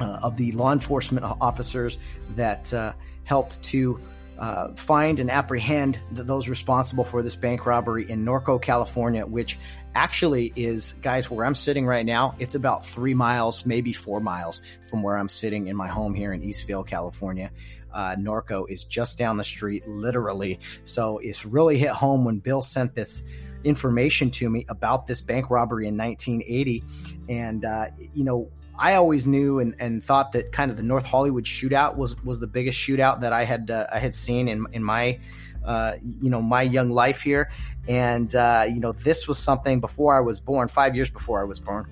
uh, 0.00 0.20
of 0.22 0.36
the 0.36 0.52
law 0.52 0.72
enforcement 0.72 1.24
officers 1.40 1.96
that 2.36 2.72
uh, 2.74 2.92
helped 3.24 3.62
to 3.62 3.98
uh, 4.38 4.72
find 4.74 5.18
and 5.18 5.30
apprehend 5.30 5.98
those 6.12 6.48
responsible 6.48 7.04
for 7.04 7.22
this 7.22 7.34
bank 7.34 7.66
robbery 7.66 8.08
in 8.08 8.24
Norco, 8.24 8.60
California, 8.60 9.26
which 9.26 9.58
actually 9.94 10.52
is, 10.54 10.92
guys, 11.02 11.30
where 11.30 11.44
I'm 11.44 11.54
sitting 11.54 11.86
right 11.86 12.06
now. 12.06 12.36
It's 12.38 12.54
about 12.54 12.86
three 12.86 13.14
miles, 13.14 13.66
maybe 13.66 13.92
four 13.92 14.20
miles 14.20 14.62
from 14.90 15.02
where 15.02 15.16
I'm 15.16 15.28
sitting 15.28 15.66
in 15.66 15.76
my 15.76 15.88
home 15.88 16.14
here 16.14 16.32
in 16.32 16.42
Eastvale, 16.42 16.86
California. 16.86 17.50
Uh, 17.92 18.16
Norco 18.16 18.68
is 18.68 18.84
just 18.84 19.18
down 19.18 19.36
the 19.36 19.44
street, 19.44 19.86
literally. 19.86 20.60
So 20.84 21.18
it's 21.18 21.44
really 21.44 21.78
hit 21.78 21.90
home 21.90 22.24
when 22.24 22.38
Bill 22.38 22.62
sent 22.62 22.94
this 22.94 23.22
information 23.64 24.30
to 24.30 24.48
me 24.48 24.66
about 24.68 25.06
this 25.06 25.20
bank 25.20 25.50
robbery 25.50 25.88
in 25.88 25.96
1980. 25.96 26.84
And, 27.28 27.64
uh, 27.64 27.88
you 28.14 28.24
know, 28.24 28.50
I 28.78 28.94
always 28.94 29.26
knew 29.26 29.58
and, 29.58 29.74
and 29.80 30.04
thought 30.04 30.32
that 30.32 30.52
kind 30.52 30.70
of 30.70 30.76
the 30.76 30.82
North 30.84 31.04
Hollywood 31.04 31.44
shootout 31.44 31.96
was 31.96 32.16
was 32.22 32.38
the 32.38 32.46
biggest 32.46 32.78
shootout 32.78 33.20
that 33.22 33.32
I 33.32 33.44
had 33.44 33.70
uh, 33.70 33.86
I 33.92 33.98
had 33.98 34.14
seen 34.14 34.46
in 34.46 34.66
in 34.72 34.84
my 34.84 35.18
uh, 35.64 35.94
you 36.20 36.30
know 36.30 36.40
my 36.40 36.62
young 36.62 36.90
life 36.90 37.20
here, 37.20 37.50
and 37.88 38.32
uh, 38.34 38.66
you 38.68 38.78
know 38.78 38.92
this 38.92 39.26
was 39.26 39.36
something 39.36 39.80
before 39.80 40.16
I 40.16 40.20
was 40.20 40.38
born, 40.38 40.68
five 40.68 40.94
years 40.94 41.10
before 41.10 41.40
I 41.40 41.44
was 41.44 41.58
born, 41.58 41.90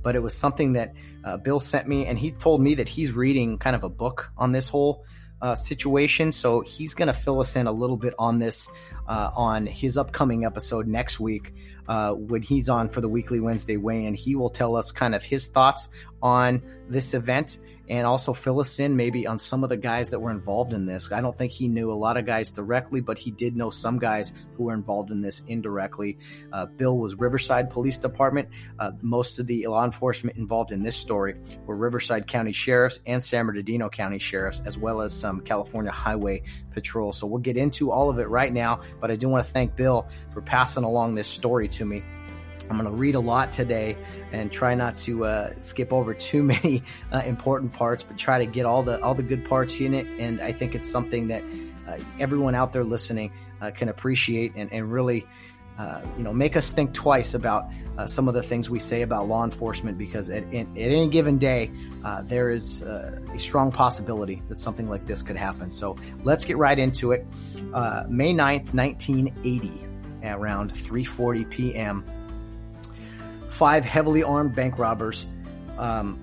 but 0.00 0.14
it 0.14 0.20
was 0.20 0.32
something 0.32 0.74
that 0.74 0.94
uh, 1.24 1.36
Bill 1.36 1.60
sent 1.60 1.86
me, 1.86 2.06
and 2.06 2.18
he 2.18 2.30
told 2.30 2.60
me 2.60 2.76
that 2.76 2.88
he's 2.88 3.12
reading 3.12 3.58
kind 3.58 3.76
of 3.76 3.84
a 3.84 3.88
book 3.88 4.30
on 4.36 4.52
this 4.52 4.68
whole 4.68 5.04
uh, 5.42 5.54
situation. 5.54 6.32
So 6.32 6.60
he's 6.60 6.94
going 6.94 7.08
to 7.08 7.14
fill 7.14 7.40
us 7.40 7.56
in 7.56 7.66
a 7.66 7.72
little 7.72 7.96
bit 7.96 8.14
on 8.18 8.38
this 8.38 8.68
uh, 9.10 9.30
on 9.34 9.66
his 9.66 9.98
upcoming 9.98 10.44
episode 10.44 10.86
next 10.86 11.18
week 11.18 11.52
uh, 11.88 12.12
when 12.12 12.42
he's 12.42 12.68
on 12.68 12.88
for 12.88 13.00
the 13.00 13.08
weekly 13.08 13.40
Wednesday 13.40 13.76
weigh 13.76 14.04
in. 14.06 14.14
He 14.14 14.36
will 14.36 14.48
tell 14.48 14.76
us 14.76 14.92
kind 14.92 15.16
of 15.16 15.22
his 15.24 15.48
thoughts 15.48 15.88
on 16.22 16.62
this 16.88 17.12
event 17.12 17.58
and 17.88 18.06
also 18.06 18.32
fill 18.32 18.60
us 18.60 18.78
in 18.78 18.94
maybe 18.94 19.26
on 19.26 19.36
some 19.36 19.64
of 19.64 19.68
the 19.68 19.76
guys 19.76 20.10
that 20.10 20.20
were 20.20 20.30
involved 20.30 20.72
in 20.72 20.86
this. 20.86 21.10
I 21.10 21.20
don't 21.20 21.36
think 21.36 21.50
he 21.50 21.66
knew 21.66 21.90
a 21.90 21.94
lot 21.94 22.16
of 22.16 22.24
guys 22.24 22.52
directly, 22.52 23.00
but 23.00 23.18
he 23.18 23.32
did 23.32 23.56
know 23.56 23.68
some 23.68 23.98
guys 23.98 24.32
who 24.54 24.64
were 24.64 24.74
involved 24.74 25.10
in 25.10 25.20
this 25.20 25.42
indirectly. 25.48 26.16
Uh, 26.52 26.66
Bill 26.66 26.96
was 26.96 27.16
Riverside 27.16 27.68
Police 27.68 27.98
Department. 27.98 28.48
Uh, 28.78 28.92
most 29.02 29.40
of 29.40 29.48
the 29.48 29.66
law 29.66 29.84
enforcement 29.84 30.36
involved 30.36 30.70
in 30.70 30.84
this 30.84 30.96
story 30.96 31.34
were 31.66 31.74
Riverside 31.74 32.28
County 32.28 32.52
Sheriffs 32.52 33.00
and 33.06 33.20
San 33.20 33.46
Bernardino 33.46 33.88
County 33.88 34.20
Sheriffs, 34.20 34.60
as 34.64 34.78
well 34.78 35.00
as 35.00 35.12
some 35.12 35.40
California 35.40 35.90
Highway 35.90 36.44
Patrol. 36.70 37.12
So 37.12 37.26
we'll 37.26 37.40
get 37.40 37.56
into 37.56 37.90
all 37.90 38.10
of 38.10 38.18
it 38.18 38.28
right 38.28 38.52
now, 38.52 38.80
but 39.00 39.10
I 39.10 39.16
do 39.16 39.28
want 39.28 39.44
to 39.44 39.50
thank 39.50 39.76
Bill 39.76 40.06
for 40.32 40.40
passing 40.40 40.84
along 40.84 41.14
this 41.14 41.28
story 41.28 41.68
to 41.68 41.84
me. 41.84 42.02
I'm 42.70 42.76
going 42.76 42.88
to 42.88 42.96
read 42.96 43.16
a 43.16 43.20
lot 43.20 43.50
today 43.50 43.96
and 44.30 44.50
try 44.50 44.76
not 44.76 44.96
to 44.98 45.24
uh, 45.24 45.52
skip 45.60 45.92
over 45.92 46.14
too 46.14 46.42
many 46.44 46.84
uh, 47.12 47.22
important 47.26 47.72
parts, 47.72 48.02
but 48.02 48.16
try 48.16 48.38
to 48.38 48.46
get 48.46 48.64
all 48.64 48.82
the 48.82 49.00
all 49.02 49.14
the 49.14 49.24
good 49.24 49.44
parts 49.48 49.74
in 49.74 49.92
it. 49.92 50.06
And 50.18 50.40
I 50.40 50.52
think 50.52 50.74
it's 50.74 50.88
something 50.88 51.28
that 51.28 51.42
uh, 51.88 51.98
everyone 52.20 52.54
out 52.54 52.72
there 52.72 52.84
listening 52.84 53.32
uh, 53.60 53.72
can 53.72 53.88
appreciate 53.88 54.54
and, 54.54 54.72
and 54.72 54.90
really. 54.90 55.26
Uh, 55.80 56.02
you 56.18 56.22
know, 56.22 56.32
make 56.32 56.56
us 56.56 56.72
think 56.72 56.92
twice 56.92 57.32
about 57.32 57.70
uh, 57.96 58.06
some 58.06 58.28
of 58.28 58.34
the 58.34 58.42
things 58.42 58.68
we 58.68 58.78
say 58.78 59.02
about 59.02 59.28
law 59.28 59.44
enforcement 59.44 59.96
because 59.96 60.28
at, 60.28 60.42
at, 60.54 60.66
at 60.66 60.76
any 60.76 61.08
given 61.08 61.38
day, 61.38 61.70
there 62.24 62.50
is 62.50 62.82
a 62.82 63.38
strong 63.38 63.72
possibility 63.72 64.42
that 64.48 64.58
something 64.58 64.90
like 64.90 65.06
this 65.06 65.22
could 65.22 65.36
happen. 65.36 65.70
So 65.70 65.96
let's 66.22 66.44
get 66.44 66.58
right 66.58 66.78
into 66.78 67.12
it. 67.12 67.26
May 68.08 68.34
9th, 68.34 68.74
1980, 68.74 69.86
at 70.22 70.36
around 70.38 70.74
3:40 70.74 71.50
p.m 71.50 72.04
five 73.60 73.84
heavily 73.84 74.22
armed 74.22 74.56
bank 74.56 74.78
robbers. 74.78 75.26
Um, 75.76 76.18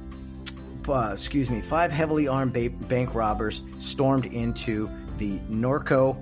uh, 0.89 1.11
excuse 1.13 1.51
me, 1.51 1.61
five 1.61 1.91
heavily 1.91 2.27
armed 2.27 2.51
ba- 2.51 2.71
bank 2.87 3.13
robbers 3.13 3.61
stormed 3.77 4.25
into 4.25 4.89
the 5.19 5.37
Norco 5.41 6.17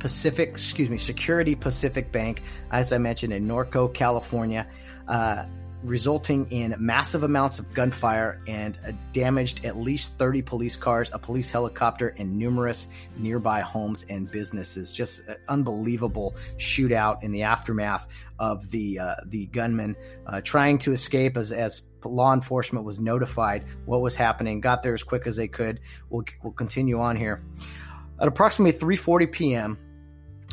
Pacific, 0.00 0.48
excuse 0.48 0.90
me, 0.90 0.98
Security 0.98 1.54
Pacific 1.54 2.10
Bank, 2.10 2.42
as 2.72 2.92
I 2.92 2.98
mentioned 2.98 3.32
in 3.32 3.46
Norco, 3.46 3.92
California. 3.92 4.66
Uh, 5.06 5.44
resulting 5.82 6.50
in 6.50 6.74
massive 6.78 7.22
amounts 7.22 7.58
of 7.58 7.72
gunfire 7.72 8.38
and 8.46 8.76
damaged 9.12 9.64
at 9.64 9.76
least 9.76 10.18
30 10.18 10.42
police 10.42 10.76
cars, 10.76 11.10
a 11.12 11.18
police 11.18 11.50
helicopter, 11.50 12.14
and 12.18 12.38
numerous 12.38 12.88
nearby 13.16 13.60
homes 13.60 14.04
and 14.08 14.30
businesses. 14.30 14.92
Just 14.92 15.26
an 15.26 15.36
unbelievable 15.48 16.34
shootout 16.58 17.22
in 17.22 17.32
the 17.32 17.42
aftermath 17.42 18.06
of 18.38 18.70
the 18.70 18.98
uh, 18.98 19.16
the 19.26 19.46
gunman 19.46 19.96
uh, 20.26 20.40
trying 20.42 20.78
to 20.78 20.92
escape 20.92 21.36
as, 21.36 21.52
as 21.52 21.82
law 22.04 22.32
enforcement 22.32 22.84
was 22.84 22.98
notified 22.98 23.64
what 23.84 24.00
was 24.00 24.14
happening, 24.14 24.60
got 24.60 24.82
there 24.82 24.94
as 24.94 25.02
quick 25.02 25.26
as 25.26 25.36
they 25.36 25.48
could. 25.48 25.80
We'll, 26.08 26.24
we'll 26.42 26.52
continue 26.52 27.00
on 27.00 27.16
here. 27.16 27.42
At 28.20 28.28
approximately 28.28 28.78
3:40 28.78 29.32
p.m. 29.32 29.78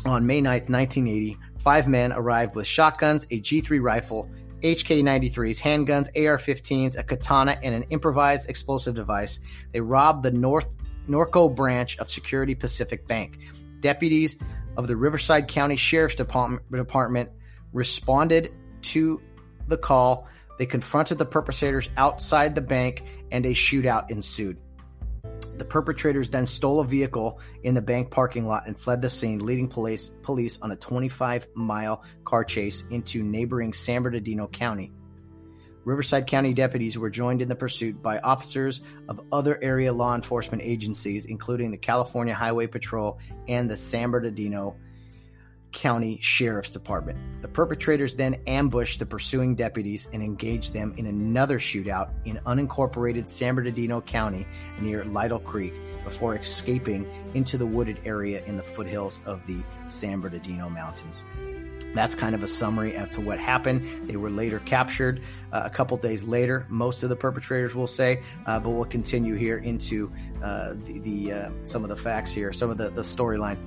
on 0.04 0.26
May 0.26 0.40
9th, 0.40 0.68
1980, 0.70 1.38
five 1.60 1.88
men 1.88 2.12
arrived 2.12 2.54
with 2.54 2.66
shotguns, 2.66 3.24
a 3.24 3.40
G3 3.40 3.82
rifle, 3.82 4.30
HK 4.62 5.02
93s, 5.02 5.60
handguns, 5.60 6.06
AR 6.16 6.38
15s, 6.38 6.98
a 6.98 7.02
katana, 7.02 7.58
and 7.62 7.74
an 7.74 7.84
improvised 7.90 8.48
explosive 8.48 8.94
device. 8.94 9.40
They 9.72 9.80
robbed 9.80 10.22
the 10.22 10.30
North 10.30 10.68
Norco 11.08 11.54
branch 11.54 11.98
of 11.98 12.10
Security 12.10 12.54
Pacific 12.54 13.06
Bank. 13.06 13.38
Deputies 13.80 14.36
of 14.76 14.88
the 14.88 14.96
Riverside 14.96 15.48
County 15.48 15.76
Sheriff's 15.76 16.16
Department 16.16 17.30
responded 17.72 18.52
to 18.82 19.20
the 19.66 19.78
call. 19.78 20.26
They 20.58 20.66
confronted 20.66 21.18
the 21.18 21.24
perpetrators 21.24 21.88
outside 21.96 22.54
the 22.54 22.60
bank, 22.60 23.02
and 23.30 23.44
a 23.46 23.50
shootout 23.50 24.10
ensued. 24.10 24.58
The 25.58 25.64
perpetrators 25.64 26.30
then 26.30 26.46
stole 26.46 26.80
a 26.80 26.84
vehicle 26.84 27.40
in 27.62 27.74
the 27.74 27.82
bank 27.82 28.10
parking 28.10 28.46
lot 28.46 28.66
and 28.66 28.78
fled 28.78 29.02
the 29.02 29.10
scene, 29.10 29.44
leading 29.44 29.68
police, 29.68 30.10
police 30.22 30.58
on 30.62 30.70
a 30.70 30.76
25 30.76 31.48
mile 31.54 32.04
car 32.24 32.44
chase 32.44 32.84
into 32.90 33.22
neighboring 33.22 33.72
San 33.72 34.02
Bernardino 34.02 34.46
County. 34.46 34.92
Riverside 35.84 36.26
County 36.26 36.52
deputies 36.52 36.98
were 36.98 37.10
joined 37.10 37.40
in 37.40 37.48
the 37.48 37.56
pursuit 37.56 38.02
by 38.02 38.18
officers 38.18 38.82
of 39.08 39.20
other 39.32 39.58
area 39.62 39.92
law 39.92 40.14
enforcement 40.14 40.62
agencies, 40.62 41.24
including 41.24 41.70
the 41.70 41.78
California 41.78 42.34
Highway 42.34 42.66
Patrol 42.66 43.18
and 43.48 43.70
the 43.70 43.76
San 43.76 44.10
Bernardino 44.10 44.76
County 45.72 46.18
Sheriff's 46.20 46.70
Department. 46.70 47.42
The 47.42 47.48
perpetrators 47.48 48.14
then 48.14 48.40
ambushed 48.46 48.98
the 48.98 49.06
pursuing 49.06 49.54
deputies 49.54 50.08
and 50.12 50.22
engaged 50.22 50.72
them 50.72 50.94
in 50.96 51.06
another 51.06 51.58
shootout 51.58 52.10
in 52.24 52.40
unincorporated 52.46 53.28
San 53.28 53.54
Bernardino 53.54 54.00
County 54.00 54.46
near 54.80 55.04
Lytle 55.04 55.40
Creek 55.40 55.74
before 56.04 56.36
escaping 56.36 57.06
into 57.34 57.58
the 57.58 57.66
wooded 57.66 58.00
area 58.04 58.44
in 58.46 58.56
the 58.56 58.62
foothills 58.62 59.20
of 59.26 59.46
the 59.46 59.58
San 59.86 60.20
Bernardino 60.20 60.68
Mountains. 60.68 61.22
That's 61.94 62.14
kind 62.14 62.34
of 62.34 62.42
a 62.42 62.46
summary 62.46 62.94
as 62.96 63.10
to 63.14 63.20
what 63.20 63.38
happened. 63.38 64.08
They 64.08 64.16
were 64.16 64.30
later 64.30 64.60
captured 64.60 65.22
uh, 65.52 65.62
a 65.64 65.70
couple 65.70 65.96
days 65.96 66.22
later. 66.22 66.66
Most 66.68 67.02
of 67.02 67.08
the 67.08 67.16
perpetrators 67.16 67.74
will 67.74 67.86
say, 67.86 68.22
uh, 68.46 68.60
but 68.60 68.70
we'll 68.70 68.84
continue 68.84 69.34
here 69.34 69.58
into 69.58 70.12
uh, 70.42 70.74
the, 70.84 70.98
the 70.98 71.32
uh, 71.32 71.50
some 71.64 71.84
of 71.84 71.88
the 71.88 71.96
facts 71.96 72.30
here, 72.30 72.52
some 72.52 72.70
of 72.70 72.76
the, 72.76 72.90
the 72.90 73.02
storyline. 73.02 73.58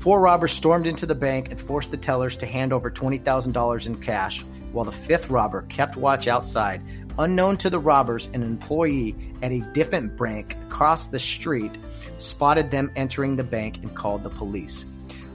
Four 0.00 0.20
robbers 0.20 0.52
stormed 0.52 0.86
into 0.86 1.04
the 1.04 1.14
bank 1.14 1.50
and 1.50 1.60
forced 1.60 1.90
the 1.90 1.96
tellers 1.98 2.34
to 2.38 2.46
hand 2.46 2.72
over 2.72 2.90
$20,000 2.90 3.86
in 3.86 4.00
cash, 4.00 4.42
while 4.72 4.86
the 4.86 4.92
fifth 4.92 5.28
robber 5.28 5.62
kept 5.68 5.94
watch 5.94 6.26
outside. 6.26 6.80
Unknown 7.18 7.58
to 7.58 7.68
the 7.68 7.78
robbers, 7.78 8.30
an 8.32 8.42
employee 8.42 9.14
at 9.42 9.52
a 9.52 9.60
different 9.74 10.16
bank 10.16 10.56
across 10.68 11.08
the 11.08 11.18
street 11.18 11.72
spotted 12.16 12.70
them 12.70 12.90
entering 12.96 13.36
the 13.36 13.44
bank 13.44 13.76
and 13.82 13.94
called 13.94 14.22
the 14.22 14.30
police. 14.30 14.86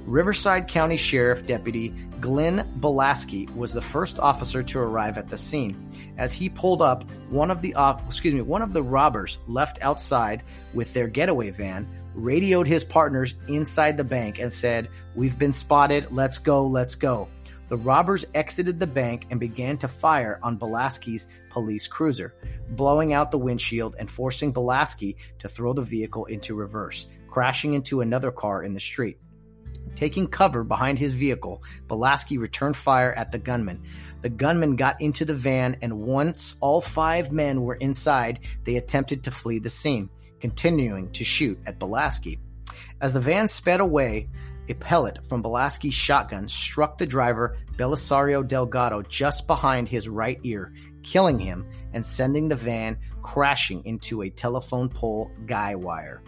Riverside 0.07 0.67
County 0.67 0.97
Sheriff 0.97 1.45
Deputy 1.45 1.89
Glenn 2.19 2.67
Bolasky 2.79 3.53
was 3.55 3.71
the 3.71 3.81
first 3.83 4.17
officer 4.17 4.63
to 4.63 4.79
arrive 4.79 5.19
at 5.19 5.29
the 5.29 5.37
scene. 5.37 5.91
As 6.17 6.33
he 6.33 6.49
pulled 6.49 6.81
up, 6.81 7.07
one 7.29 7.51
of 7.51 7.61
the 7.61 7.75
excuse 8.07 8.33
me, 8.33 8.41
one 8.41 8.63
of 8.63 8.73
the 8.73 8.81
robbers 8.81 9.37
left 9.47 9.77
outside 9.83 10.41
with 10.73 10.91
their 10.93 11.07
getaway 11.07 11.51
van 11.51 11.87
radioed 12.15 12.67
his 12.67 12.83
partners 12.83 13.35
inside 13.47 13.97
the 13.97 14.03
bank 14.03 14.39
and 14.39 14.51
said, 14.51 14.89
We've 15.15 15.37
been 15.37 15.53
spotted. 15.53 16.07
Let's 16.11 16.37
go. 16.37 16.65
Let's 16.65 16.95
go. 16.95 17.27
The 17.67 17.77
robbers 17.77 18.25
exited 18.35 18.79
the 18.79 18.87
bank 18.87 19.25
and 19.31 19.39
began 19.39 19.77
to 19.79 19.87
fire 19.87 20.39
on 20.43 20.59
Bolasky's 20.59 21.27
police 21.49 21.87
cruiser, 21.87 22.35
blowing 22.69 23.11
out 23.11 23.31
the 23.31 23.39
windshield 23.39 23.95
and 23.97 24.09
forcing 24.09 24.53
Bolasky 24.53 25.15
to 25.39 25.47
throw 25.47 25.73
the 25.73 25.81
vehicle 25.81 26.25
into 26.25 26.53
reverse, 26.53 27.07
crashing 27.27 27.73
into 27.73 28.01
another 28.01 28.31
car 28.31 28.63
in 28.63 28.73
the 28.73 28.79
street. 28.79 29.17
Taking 29.95 30.27
cover 30.27 30.63
behind 30.63 30.99
his 30.99 31.13
vehicle, 31.13 31.63
Bolasky 31.87 32.37
returned 32.37 32.75
fire 32.75 33.13
at 33.13 33.31
the 33.31 33.39
gunman. 33.39 33.81
The 34.21 34.29
gunman 34.29 34.75
got 34.75 35.01
into 35.01 35.25
the 35.25 35.35
van, 35.35 35.77
and 35.81 36.01
once 36.01 36.55
all 36.59 36.81
five 36.81 37.31
men 37.31 37.61
were 37.61 37.75
inside, 37.75 38.39
they 38.63 38.75
attempted 38.75 39.23
to 39.23 39.31
flee 39.31 39.59
the 39.59 39.69
scene 39.69 40.09
continuing 40.45 41.09
to 41.11 41.23
shoot 41.23 41.57
at 41.65 41.79
Bolasky. 41.79 42.37
As 43.01 43.13
the 43.13 43.19
van 43.19 43.47
sped 43.47 43.79
away, 43.79 44.29
a 44.69 44.75
pellet 44.75 45.17
from 45.27 45.41
Bolasky's 45.41 45.95
shotgun 45.95 46.47
struck 46.47 46.99
the 46.99 47.07
driver, 47.07 47.57
Belisario 47.77 48.47
Delgado, 48.47 49.01
just 49.01 49.47
behind 49.47 49.89
his 49.89 50.07
right 50.07 50.39
ear, 50.43 50.71
killing 51.01 51.39
him 51.39 51.65
and 51.93 52.05
sending 52.05 52.47
the 52.47 52.55
van 52.55 52.99
crashing 53.23 53.83
into 53.85 54.21
a 54.21 54.29
telephone 54.29 54.87
pole 54.87 55.31
guy 55.47 55.73
wire. 55.73 56.21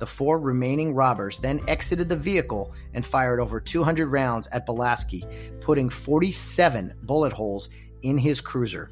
The 0.00 0.06
four 0.06 0.40
remaining 0.40 0.92
robbers 0.92 1.38
then 1.38 1.60
exited 1.68 2.08
the 2.08 2.16
vehicle 2.16 2.74
and 2.92 3.06
fired 3.06 3.38
over 3.38 3.60
200 3.60 4.08
rounds 4.08 4.48
at 4.48 4.66
Bolasky, 4.66 5.22
putting 5.60 5.90
47 5.90 6.92
bullet 7.04 7.32
holes 7.32 7.68
in 8.02 8.18
his 8.18 8.40
cruiser. 8.40 8.90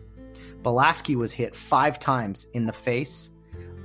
Bolasky 0.62 1.16
was 1.16 1.32
hit 1.32 1.56
five 1.56 1.98
times 1.98 2.46
in 2.54 2.64
the 2.64 2.72
face, 2.72 3.31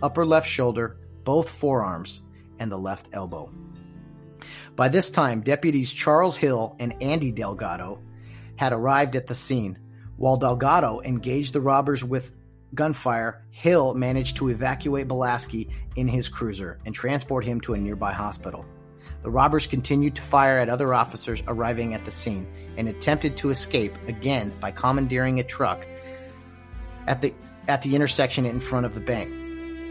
upper 0.01 0.25
left 0.25 0.47
shoulder, 0.47 0.97
both 1.23 1.49
forearms, 1.49 2.21
and 2.59 2.71
the 2.71 2.77
left 2.77 3.09
elbow. 3.13 3.51
By 4.75 4.89
this 4.89 5.11
time, 5.11 5.41
deputies 5.41 5.91
Charles 5.91 6.37
Hill 6.37 6.75
and 6.79 7.01
Andy 7.01 7.31
Delgado 7.31 7.99
had 8.55 8.73
arrived 8.73 9.15
at 9.15 9.27
the 9.27 9.35
scene. 9.35 9.77
While 10.17 10.37
Delgado 10.37 11.01
engaged 11.01 11.53
the 11.53 11.61
robbers 11.61 12.03
with 12.03 12.33
gunfire, 12.73 13.43
Hill 13.51 13.93
managed 13.93 14.37
to 14.37 14.49
evacuate 14.49 15.07
Bolasky 15.07 15.71
in 15.95 16.07
his 16.07 16.29
cruiser 16.29 16.79
and 16.85 16.93
transport 16.93 17.45
him 17.45 17.61
to 17.61 17.73
a 17.73 17.77
nearby 17.77 18.13
hospital. 18.13 18.65
The 19.23 19.31
robbers 19.31 19.67
continued 19.67 20.15
to 20.15 20.21
fire 20.21 20.59
at 20.59 20.69
other 20.69 20.93
officers 20.93 21.41
arriving 21.47 21.93
at 21.93 22.05
the 22.05 22.11
scene 22.11 22.47
and 22.77 22.87
attempted 22.87 23.35
to 23.37 23.49
escape 23.49 23.95
again 24.07 24.53
by 24.59 24.71
commandeering 24.71 25.39
a 25.39 25.43
truck 25.43 25.85
at 27.07 27.21
the 27.21 27.33
at 27.67 27.81
the 27.81 27.95
intersection 27.95 28.45
in 28.45 28.59
front 28.59 28.85
of 28.85 28.93
the 28.93 29.01
bank. 29.01 29.46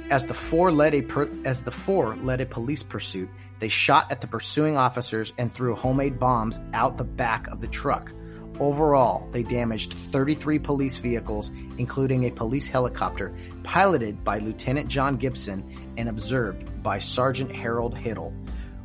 As 0.08 0.24
the 0.26 0.34
four 0.34 0.70
led 0.70 0.94
a 0.94 1.02
per, 1.02 1.28
as 1.44 1.62
the 1.62 1.72
four 1.72 2.16
led 2.16 2.40
a 2.40 2.46
police 2.46 2.82
pursuit, 2.82 3.28
they 3.58 3.68
shot 3.68 4.12
at 4.12 4.20
the 4.20 4.28
pursuing 4.28 4.76
officers 4.76 5.32
and 5.36 5.52
threw 5.52 5.74
homemade 5.74 6.20
bombs 6.20 6.60
out 6.74 6.96
the 6.96 7.04
back 7.04 7.48
of 7.48 7.60
the 7.60 7.66
truck. 7.66 8.12
Overall, 8.60 9.28
they 9.32 9.42
damaged 9.42 9.94
33 9.94 10.60
police 10.60 10.96
vehicles, 10.96 11.50
including 11.76 12.24
a 12.24 12.30
police 12.30 12.68
helicopter 12.68 13.36
piloted 13.64 14.22
by 14.22 14.38
Lieutenant 14.38 14.88
John 14.88 15.16
Gibson 15.16 15.94
and 15.96 16.08
observed 16.08 16.82
by 16.84 17.00
Sergeant 17.00 17.50
Harold 17.50 17.96
Hiddle, 17.96 18.32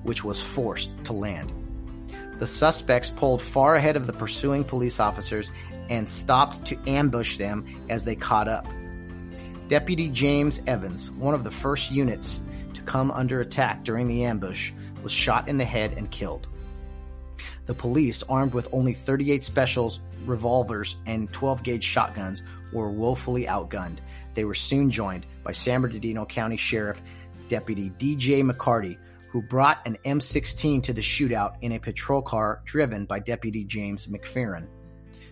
which 0.02 0.24
was 0.24 0.42
forced 0.42 0.92
to 1.06 1.14
land. 1.14 1.54
The 2.40 2.48
suspects 2.48 3.12
pulled 3.12 3.44
far 3.44 3.76
ahead 3.76 3.96
of 3.96 4.08
the 4.08 4.14
pursuing 4.14 4.64
police 4.64 5.00
officers 5.00 5.52
and 5.90 6.10
stopped 6.10 6.66
to 6.66 6.90
ambush 6.90 7.38
them 7.38 7.86
as 7.90 8.06
they 8.06 8.16
caught 8.16 8.48
up. 8.48 8.66
Deputy 9.72 10.10
James 10.10 10.60
Evans, 10.68 11.12
one 11.12 11.34
of 11.34 11.46
the 11.46 11.50
first 11.50 11.92
units 11.92 12.42
to 12.74 12.82
come 12.82 13.10
under 13.10 13.40
attack 13.40 13.86
during 13.86 14.06
the 14.06 14.26
ambush, 14.26 14.74
was 15.02 15.14
shot 15.14 15.48
in 15.48 15.58
the 15.58 15.64
head 15.64 15.94
and 15.94 16.12
killed. 16.12 16.50
The 17.68 17.74
police, 17.74 18.22
armed 18.24 18.54
with 18.54 18.68
only 18.74 18.94
38 18.94 19.46
specials, 19.46 20.02
revolvers, 20.26 20.98
and 21.06 21.32
12 21.32 21.64
gauge 21.64 21.86
shotguns, 21.86 22.44
were 22.74 22.90
woefully 22.90 23.46
outgunned. 23.46 24.00
They 24.34 24.44
were 24.44 24.56
soon 24.56 24.92
joined 24.92 25.26
by 25.42 25.54
San 25.54 25.80
Bernardino 25.80 26.26
County 26.26 26.58
Sheriff 26.58 27.02
Deputy 27.48 27.94
DJ 27.98 28.44
McCarty, 28.44 28.98
who 29.30 29.42
brought 29.42 29.88
an 29.88 29.98
M16 30.04 30.84
to 30.84 30.92
the 30.92 31.00
shootout 31.00 31.56
in 31.62 31.72
a 31.72 31.80
patrol 31.80 32.22
car 32.22 32.62
driven 32.66 33.06
by 33.06 33.20
Deputy 33.20 33.64
James 33.64 34.08
McFerrin. 34.08 34.68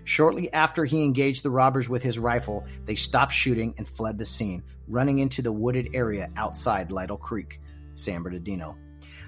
Shortly 0.10 0.52
after 0.52 0.86
he 0.86 1.04
engaged 1.04 1.44
the 1.44 1.52
robbers 1.52 1.88
with 1.88 2.02
his 2.02 2.18
rifle, 2.18 2.66
they 2.86 2.96
stopped 2.96 3.32
shooting 3.32 3.76
and 3.78 3.88
fled 3.88 4.18
the 4.18 4.26
scene, 4.26 4.64
running 4.88 5.20
into 5.20 5.44
the 5.44 5.52
wooded 5.52 5.90
area 5.94 6.32
outside 6.36 6.92
Lytle 6.92 7.16
Creek, 7.16 7.62
San 7.94 8.24
Bernardino. 8.24 8.76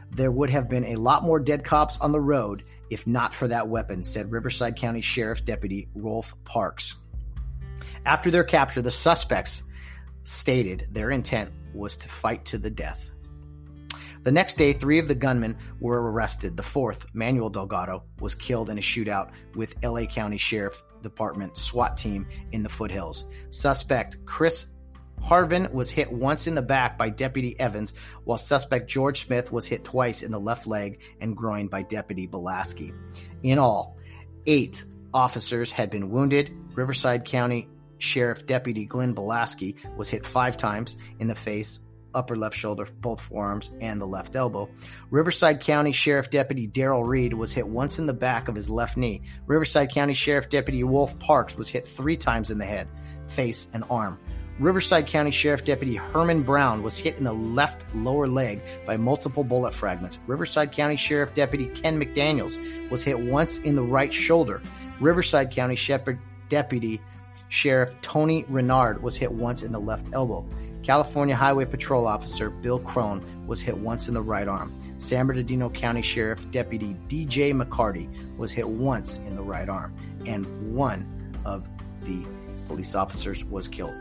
There 0.09 0.31
would 0.31 0.49
have 0.49 0.69
been 0.69 0.85
a 0.85 0.95
lot 0.95 1.21
more 1.21 1.39
dead 1.39 1.63
cops 1.63 1.99
on 1.99 2.11
the 2.11 2.19
road 2.19 2.63
if 2.89 3.05
not 3.05 3.35
for 3.35 3.47
that 3.49 3.67
weapon, 3.67 4.03
said 4.03 4.31
Riverside 4.31 4.75
County 4.75 5.01
Sheriff 5.01 5.45
Deputy 5.45 5.87
Rolf 5.93 6.33
Parks. 6.45 6.95
After 8.03 8.31
their 8.31 8.43
capture, 8.43 8.81
the 8.81 8.89
suspects 8.89 9.61
stated 10.23 10.87
their 10.91 11.11
intent 11.11 11.51
was 11.75 11.95
to 11.97 12.09
fight 12.09 12.45
to 12.45 12.57
the 12.57 12.71
death. 12.71 13.10
The 14.23 14.31
next 14.31 14.55
day, 14.55 14.73
three 14.73 14.99
of 14.99 15.07
the 15.07 15.15
gunmen 15.15 15.57
were 15.79 16.11
arrested. 16.11 16.55
The 16.55 16.63
fourth, 16.63 17.05
Manuel 17.13 17.49
Delgado, 17.49 18.03
was 18.19 18.35
killed 18.35 18.69
in 18.69 18.77
a 18.77 18.81
shootout 18.81 19.31
with 19.55 19.73
LA 19.83 20.05
County 20.05 20.37
Sheriff 20.37 20.81
Department 21.01 21.57
SWAT 21.57 21.97
team 21.97 22.27
in 22.51 22.61
the 22.61 22.69
foothills. 22.69 23.25
Suspect 23.49 24.23
Chris 24.25 24.67
Harven 25.23 25.71
was 25.71 25.91
hit 25.91 26.11
once 26.11 26.47
in 26.47 26.55
the 26.55 26.61
back 26.61 26.97
by 26.97 27.09
Deputy 27.09 27.59
Evans, 27.59 27.93
while 28.23 28.37
suspect 28.37 28.89
George 28.89 29.25
Smith 29.25 29.51
was 29.51 29.65
hit 29.65 29.83
twice 29.83 30.23
in 30.23 30.31
the 30.31 30.39
left 30.39 30.67
leg 30.67 30.99
and 31.19 31.37
groin 31.37 31.67
by 31.67 31.83
Deputy 31.83 32.27
Bolasky. 32.27 32.93
In 33.43 33.59
all, 33.59 33.97
eight 34.45 34.83
officers 35.13 35.71
had 35.71 35.89
been 35.89 36.09
wounded. 36.09 36.51
Riverside 36.73 37.25
County 37.25 37.67
Sheriff 37.99 38.47
Deputy 38.47 38.85
Glenn 38.85 39.13
Bolasky 39.13 39.75
was 39.95 40.09
hit 40.09 40.25
five 40.25 40.57
times 40.57 40.97
in 41.19 41.27
the 41.27 41.35
face, 41.35 41.79
upper 42.13 42.35
left 42.35 42.55
shoulder, 42.55 42.87
both 42.99 43.21
forearms, 43.21 43.69
and 43.81 43.99
the 43.99 44.05
left 44.05 44.35
elbow. 44.35 44.69
Riverside 45.09 45.61
County 45.61 45.91
Sheriff 45.91 46.29
Deputy 46.29 46.67
Daryl 46.67 47.07
Reed 47.07 47.33
was 47.33 47.51
hit 47.51 47.67
once 47.67 47.99
in 47.99 48.05
the 48.05 48.13
back 48.13 48.47
of 48.47 48.55
his 48.55 48.69
left 48.69 48.97
knee. 48.97 49.21
Riverside 49.47 49.91
County 49.91 50.13
Sheriff 50.13 50.49
Deputy 50.49 50.83
Rolf 50.83 51.17
Parks 51.19 51.55
was 51.55 51.69
hit 51.69 51.87
three 51.87 52.17
times 52.17 52.51
in 52.51 52.57
the 52.57 52.65
head, 52.65 52.87
face, 53.27 53.67
and 53.73 53.83
arm. 53.89 54.19
Riverside 54.59 55.07
County 55.07 55.31
Sheriff 55.31 55.65
Deputy 55.65 55.95
Herman 55.95 56.43
Brown 56.43 56.83
was 56.83 56.97
hit 56.97 57.17
in 57.17 57.23
the 57.23 57.33
left 57.33 57.83
lower 57.95 58.27
leg 58.27 58.61
by 58.85 58.95
multiple 58.95 59.43
bullet 59.43 59.73
fragments. 59.73 60.19
Riverside 60.27 60.71
County 60.71 60.97
Sheriff 60.97 61.33
Deputy 61.33 61.67
Ken 61.67 61.99
McDaniels 61.99 62.89
was 62.91 63.03
hit 63.03 63.19
once 63.19 63.57
in 63.59 63.75
the 63.75 63.81
right 63.81 64.13
shoulder. 64.13 64.61
Riverside 64.99 65.51
County 65.51 65.75
Shepherd 65.75 66.19
Deputy 66.49 67.01
Sheriff 67.51 67.95
Tony 68.01 68.45
Renard 68.47 69.01
was 69.01 69.17
hit 69.17 69.31
once 69.31 69.63
in 69.63 69.71
the 69.71 69.79
left 69.79 70.07
elbow. 70.13 70.45
California 70.83 71.35
Highway 71.35 71.65
Patrol 71.65 72.07
Officer 72.07 72.49
Bill 72.49 72.79
Crone 72.79 73.23
was 73.45 73.61
hit 73.61 73.77
once 73.77 74.07
in 74.07 74.13
the 74.13 74.21
right 74.21 74.47
arm. 74.47 74.73
San 74.97 75.27
Bernardino 75.27 75.69
County 75.69 76.01
Sheriff 76.01 76.49
Deputy 76.51 76.95
DJ 77.07 77.53
McCarty 77.53 78.09
was 78.37 78.51
hit 78.51 78.67
once 78.67 79.17
in 79.17 79.35
the 79.35 79.43
right 79.43 79.69
arm, 79.69 79.93
and 80.25 80.45
one 80.75 81.05
of 81.45 81.67
the 82.03 82.25
police 82.67 82.95
officers 82.95 83.43
was 83.43 83.67
killed. 83.67 83.93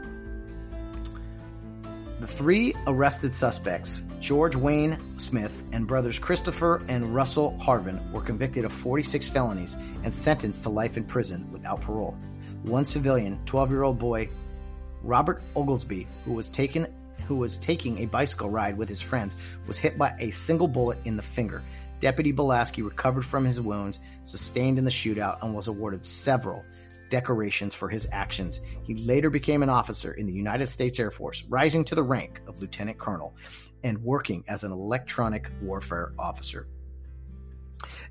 The 2.20 2.26
three 2.26 2.74
arrested 2.86 3.34
suspects, 3.34 4.00
George 4.20 4.54
Wayne 4.54 4.98
Smith 5.18 5.52
and 5.72 5.86
brothers 5.86 6.18
Christopher 6.18 6.82
and 6.88 7.14
Russell 7.14 7.58
Harven, 7.58 8.12
were 8.12 8.20
convicted 8.20 8.64
of 8.64 8.72
46 8.72 9.28
felonies 9.28 9.74
and 10.04 10.14
sentenced 10.14 10.62
to 10.64 10.68
life 10.68 10.96
in 10.96 11.04
prison 11.04 11.50
without 11.50 11.80
parole. 11.80 12.16
One 12.62 12.84
civilian, 12.84 13.40
12-year-old 13.46 13.98
boy 13.98 14.28
Robert 15.02 15.42
Oglesby, 15.56 16.06
who 16.24 16.32
was 16.32 16.48
taken 16.48 16.86
who 17.26 17.36
was 17.36 17.58
taking 17.58 17.98
a 17.98 18.06
bicycle 18.06 18.50
ride 18.50 18.76
with 18.76 18.88
his 18.88 19.00
friends, 19.00 19.36
was 19.66 19.78
hit 19.78 19.96
by 19.96 20.12
a 20.18 20.30
single 20.30 20.66
bullet 20.66 20.98
in 21.04 21.16
the 21.16 21.22
finger. 21.22 21.62
Deputy 22.00 22.32
Bolasky 22.32 22.84
recovered 22.84 23.24
from 23.24 23.44
his 23.44 23.60
wounds 23.60 24.00
sustained 24.24 24.78
in 24.78 24.84
the 24.84 24.90
shootout 24.90 25.40
and 25.42 25.54
was 25.54 25.68
awarded 25.68 26.04
several 26.04 26.64
decorations 27.10 27.74
for 27.74 27.88
his 27.88 28.08
actions. 28.10 28.60
He 28.82 28.94
later 28.94 29.30
became 29.30 29.62
an 29.62 29.68
officer 29.68 30.12
in 30.12 30.26
the 30.26 30.32
United 30.32 30.70
States 30.70 30.98
Air 30.98 31.10
Force, 31.10 31.44
rising 31.48 31.84
to 31.84 31.94
the 31.94 32.02
rank 32.02 32.40
of 32.46 32.60
lieutenant 32.60 32.98
colonel 32.98 33.36
and 33.84 34.02
working 34.02 34.44
as 34.48 34.64
an 34.64 34.72
electronic 34.72 35.50
warfare 35.60 36.12
officer. 36.18 36.66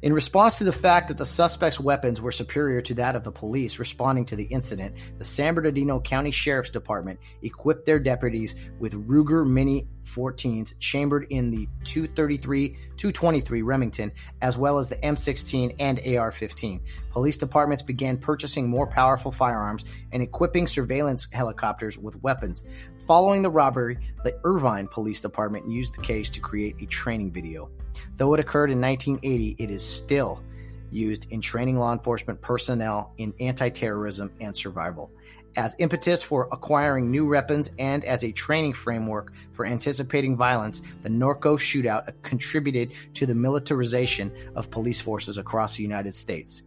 In 0.02 0.14
response 0.14 0.58
to 0.58 0.64
the 0.64 0.72
fact 0.72 1.10
that 1.10 1.18
the 1.18 1.26
suspect's 1.26 1.80
weapons 1.80 2.22
were 2.22 2.32
superior 2.32 2.82
to 2.84 2.94
that 2.96 3.16
of 3.16 3.24
the 3.24 3.32
police 3.32 3.80
responding 3.80 4.26
to 4.26 4.36
the 4.36 4.46
incident, 4.46 4.96
the 5.18 5.24
San 5.24 5.56
Bernardino 5.56 6.00
County 6.00 6.32
Sheriff's 6.32 6.70
Department 6.70 7.20
equipped 7.42 7.86
their 7.86 8.00
deputies 8.00 8.56
with 8.80 8.94
Ruger 9.08 9.48
Mini 9.48 9.88
14s 10.06 10.74
chambered 10.80 11.28
in 11.30 11.52
the 11.52 11.68
233 11.84 12.70
223 12.98 13.62
Remington, 13.62 14.12
as 14.42 14.58
well 14.58 14.80
as 14.80 14.90
the 14.90 14.96
M16 14.98 15.76
and 15.80 16.00
AR 16.18 16.32
15. 16.32 16.82
Police 17.12 17.38
departments 17.38 17.84
began 17.84 18.18
purchasing 18.18 18.70
more 18.70 18.88
powerful 18.88 19.32
firearms 19.32 19.86
and 20.12 20.24
equipping 20.24 20.68
surveillance 20.68 21.28
helicopters 21.32 21.98
with 21.98 22.22
weapons. 22.22 22.64
Following 23.10 23.42
the 23.42 23.50
robbery, 23.50 23.98
the 24.24 24.40
Irvine 24.44 24.88
Police 24.88 25.20
Department 25.20 25.68
used 25.68 25.96
the 25.96 26.02
case 26.04 26.30
to 26.30 26.40
create 26.40 26.76
a 26.80 26.86
training 26.86 27.32
video. 27.32 27.72
Though 28.18 28.36
it 28.36 28.40
occurred 28.40 28.70
in 28.70 28.80
1980, 28.80 29.56
it 29.58 29.72
is 29.72 29.84
still 29.84 30.44
used 30.92 31.26
in 31.32 31.42
training 31.42 31.80
law 31.80 31.92
enforcement 31.92 32.40
personnel 32.40 33.12
in 33.18 33.34
anti 33.40 33.70
terrorism 33.70 34.30
and 34.40 34.56
survival. 34.56 35.10
As 35.56 35.76
impetus 35.80 36.22
for 36.22 36.50
acquiring 36.52 37.10
new 37.10 37.28
weapons 37.28 37.72
and 37.80 38.06
as 38.06 38.24
a 38.24 38.32
training 38.32 38.74
framework 38.74 39.34
for 39.54 39.66
anticipating 39.66 40.38
violence, 40.38 40.84
the 41.02 41.10
Norco 41.10 41.58
shootout 41.58 42.14
contributed 42.22 42.92
to 43.16 43.26
the 43.26 43.34
militarization 43.34 44.32
of 44.54 44.70
police 44.70 45.02
forces 45.02 45.40
across 45.40 45.76
the 45.76 45.82
United 45.82 46.14
States. 46.14 46.62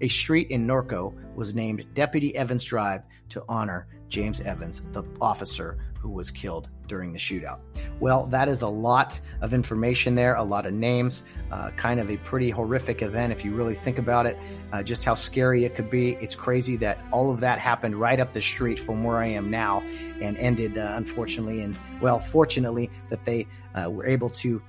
A 0.00 0.06
street 0.06 0.52
in 0.52 0.64
Norco 0.64 1.12
was 1.34 1.56
named 1.56 1.84
Deputy 1.94 2.36
Evans 2.36 2.62
Drive 2.62 3.02
to 3.30 3.42
honor 3.48 3.88
James 4.08 4.40
Evans, 4.40 4.82
the 4.92 5.02
officer 5.20 5.78
who 6.00 6.08
was 6.08 6.30
killed 6.30 6.68
during 6.86 7.12
the 7.12 7.18
shootout. 7.18 7.58
Well, 8.00 8.26
that 8.26 8.48
is 8.48 8.62
a 8.62 8.68
lot 8.68 9.20
of 9.40 9.52
information 9.52 10.14
there, 10.14 10.34
a 10.34 10.42
lot 10.42 10.66
of 10.66 10.72
names, 10.72 11.22
uh, 11.50 11.70
kind 11.72 12.00
of 12.00 12.10
a 12.10 12.16
pretty 12.18 12.50
horrific 12.50 13.02
event 13.02 13.32
if 13.32 13.44
you 13.44 13.54
really 13.54 13.74
think 13.74 13.98
about 13.98 14.26
it, 14.26 14.36
uh, 14.72 14.82
just 14.82 15.04
how 15.04 15.14
scary 15.14 15.64
it 15.64 15.74
could 15.74 15.90
be. 15.90 16.12
It's 16.14 16.34
crazy 16.34 16.76
that 16.76 16.98
all 17.12 17.30
of 17.30 17.40
that 17.40 17.58
happened 17.58 17.96
right 17.96 18.18
up 18.18 18.32
the 18.32 18.42
street 18.42 18.78
from 18.78 19.04
where 19.04 19.18
I 19.18 19.26
am 19.26 19.50
now 19.50 19.80
and 20.20 20.36
ended, 20.38 20.78
uh, 20.78 20.92
unfortunately, 20.94 21.60
and 21.60 21.76
well, 22.00 22.20
fortunately, 22.20 22.90
that 23.10 23.24
they 23.24 23.46
uh, 23.74 23.90
were 23.90 24.06
able 24.06 24.30
to 24.30 24.62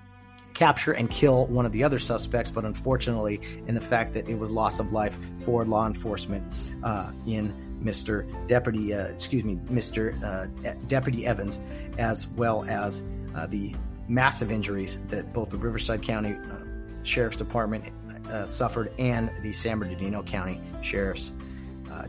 capture 0.54 0.92
and 0.92 1.10
kill 1.10 1.48
one 1.48 1.66
of 1.66 1.72
the 1.72 1.84
other 1.84 2.00
suspects, 2.00 2.52
but 2.52 2.66
unfortunately, 2.66 3.40
in 3.68 3.76
the 3.76 3.82
fact 3.82 4.14
that 4.14 4.28
it 4.28 4.38
was 4.38 4.52
loss 4.52 4.80
of 4.80 4.92
life 4.92 5.18
for 5.46 5.64
law 5.64 5.88
enforcement 5.88 6.44
uh, 6.84 7.12
in 7.26 7.54
Mr. 7.82 8.26
Deputy, 8.48 8.94
uh, 8.94 9.08
excuse 9.08 9.44
me, 9.44 9.56
Mr. 9.66 10.22
Uh, 10.24 10.74
Deputy 10.88 11.26
Evans, 11.26 11.60
as 11.98 12.28
well 12.28 12.66
as 12.66 13.02
uh, 13.36 13.46
the 13.48 13.74
massive 14.08 14.52
injuries 14.52 14.98
that 15.10 15.34
both 15.34 15.50
the 15.50 15.58
Riverside 15.58 16.02
County 16.02 16.34
uh, 16.34 17.04
Sheriff's 17.04 17.38
Department 17.38 17.86
uh, 18.28 18.48
suffered 18.48 18.92
and 19.00 19.32
the 19.44 19.54
San 19.54 19.80
Bernardino 19.80 20.24
County 20.24 20.60
Sheriff's 20.82 21.32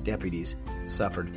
deputies 0.04 0.54
suffered. 0.86 1.36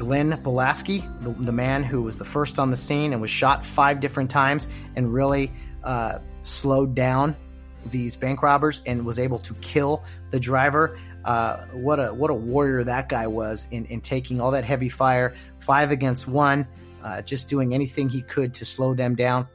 Glenn 0.00 0.32
Bolasky, 0.42 1.02
the, 1.20 1.30
the, 1.44 1.52
man 1.52 1.84
who 1.84 2.00
was 2.00 2.16
the 2.16 2.24
first 2.24 2.58
on 2.58 2.70
the 2.70 2.76
scene 2.76 3.12
and 3.12 3.20
was 3.20 3.30
shot 3.30 3.66
five 3.66 4.00
different 4.00 4.30
times 4.30 4.66
and 4.96 5.12
really 5.12 5.52
uh, 5.84 6.20
slowed 6.40 6.94
down 6.94 7.36
these 7.84 8.16
bank 8.16 8.42
robbers 8.42 8.80
and 8.86 9.04
was 9.04 9.18
able 9.18 9.40
to 9.40 9.52
kill 9.56 10.02
the 10.30 10.40
driver. 10.40 10.98
Uh, 11.24 11.66
what 11.72 12.00
a 12.00 12.14
what 12.14 12.30
a 12.30 12.34
warrior 12.34 12.82
that 12.84 13.08
guy 13.08 13.26
was 13.26 13.66
in, 13.70 13.84
in 13.86 14.00
taking 14.00 14.40
all 14.40 14.52
that 14.52 14.64
heavy 14.64 14.88
fire, 14.88 15.34
five 15.58 15.90
against 15.90 16.26
one, 16.26 16.66
uh, 17.02 17.20
just 17.22 17.48
doing 17.48 17.74
anything 17.74 18.08
he 18.08 18.22
could 18.22 18.54
to 18.54 18.64
slow 18.64 18.94
them 18.94 19.14
down, 19.14 19.46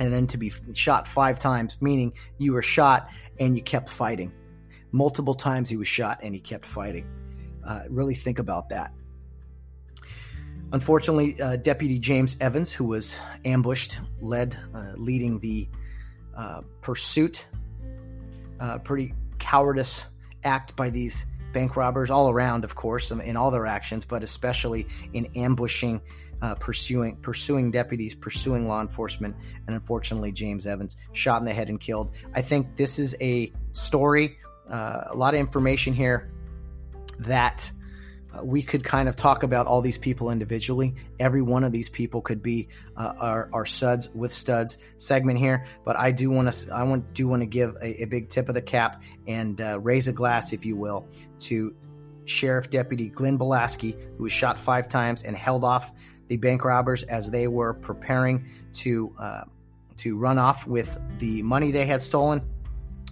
and 0.00 0.12
then 0.12 0.26
to 0.26 0.38
be 0.38 0.52
shot 0.72 1.06
five 1.06 1.38
times, 1.38 1.76
meaning 1.80 2.14
you 2.38 2.52
were 2.54 2.62
shot 2.62 3.08
and 3.38 3.56
you 3.56 3.62
kept 3.62 3.90
fighting. 3.90 4.32
Multiple 4.92 5.34
times 5.34 5.68
he 5.68 5.76
was 5.76 5.88
shot 5.88 6.20
and 6.22 6.34
he 6.34 6.40
kept 6.40 6.64
fighting. 6.64 7.06
Uh, 7.62 7.82
really 7.90 8.14
think 8.14 8.38
about 8.38 8.70
that. 8.70 8.92
Unfortunately, 10.72 11.40
uh, 11.40 11.56
Deputy 11.56 11.98
James 11.98 12.36
Evans, 12.40 12.72
who 12.72 12.86
was 12.86 13.16
ambushed, 13.44 13.98
led 14.20 14.58
uh, 14.74 14.92
leading 14.96 15.38
the 15.40 15.68
uh, 16.36 16.62
pursuit. 16.80 17.46
Pretty 18.84 19.12
cowardice 19.38 20.06
act 20.46 20.76
by 20.76 20.88
these 20.90 21.26
bank 21.52 21.76
robbers 21.76 22.10
all 22.10 22.30
around, 22.30 22.64
of 22.64 22.74
course, 22.74 23.10
in 23.10 23.36
all 23.36 23.50
their 23.50 23.66
actions, 23.66 24.04
but 24.04 24.22
especially 24.22 24.86
in 25.12 25.26
ambushing, 25.36 26.00
uh, 26.40 26.54
pursuing 26.54 27.16
pursuing 27.16 27.70
deputies, 27.70 28.14
pursuing 28.14 28.68
law 28.68 28.80
enforcement, 28.80 29.36
and 29.66 29.74
unfortunately, 29.74 30.32
James 30.32 30.66
Evans 30.66 30.96
shot 31.12 31.40
in 31.40 31.46
the 31.46 31.54
head 31.54 31.68
and 31.68 31.80
killed. 31.80 32.12
I 32.34 32.42
think 32.42 32.76
this 32.76 32.98
is 32.98 33.16
a 33.20 33.52
story, 33.72 34.38
uh, 34.70 35.04
a 35.08 35.16
lot 35.16 35.34
of 35.34 35.40
information 35.40 35.94
here 35.94 36.30
that 37.20 37.70
we 38.42 38.62
could 38.62 38.84
kind 38.84 39.08
of 39.08 39.16
talk 39.16 39.42
about 39.42 39.66
all 39.66 39.82
these 39.82 39.98
people 39.98 40.30
individually. 40.30 40.94
Every 41.18 41.42
one 41.42 41.64
of 41.64 41.72
these 41.72 41.88
people 41.88 42.20
could 42.20 42.42
be 42.42 42.68
uh, 42.96 43.14
our, 43.20 43.48
our 43.52 43.66
suds 43.66 44.08
with 44.14 44.32
studs 44.32 44.78
segment 44.98 45.38
here, 45.38 45.66
but 45.84 45.96
I 45.96 46.12
do 46.12 46.30
want 46.30 46.52
to 46.52 46.74
I 46.74 46.82
want 46.84 47.12
do 47.14 47.28
want 47.28 47.42
to 47.42 47.46
give 47.46 47.76
a, 47.76 48.02
a, 48.02 48.06
big 48.06 48.28
tip 48.28 48.48
of 48.48 48.54
the 48.54 48.62
cap 48.62 49.02
and 49.26 49.60
uh, 49.60 49.78
raise 49.80 50.08
a 50.08 50.12
glass, 50.12 50.52
if 50.52 50.64
you 50.64 50.76
will, 50.76 51.06
to 51.40 51.74
Sheriff 52.24 52.70
Deputy 52.70 53.08
Glenn 53.08 53.38
Bolasky, 53.38 53.96
who 54.16 54.24
was 54.24 54.32
shot 54.32 54.58
five 54.58 54.88
times 54.88 55.22
and 55.22 55.36
held 55.36 55.64
off 55.64 55.92
the 56.28 56.36
bank 56.36 56.64
robbers 56.64 57.02
as 57.04 57.30
they 57.30 57.46
were 57.46 57.74
preparing 57.74 58.48
to 58.74 59.14
uh, 59.18 59.44
to 59.98 60.16
run 60.16 60.38
off 60.38 60.66
with 60.66 60.98
the 61.18 61.42
money 61.42 61.70
they 61.70 61.86
had 61.86 62.02
stolen, 62.02 62.42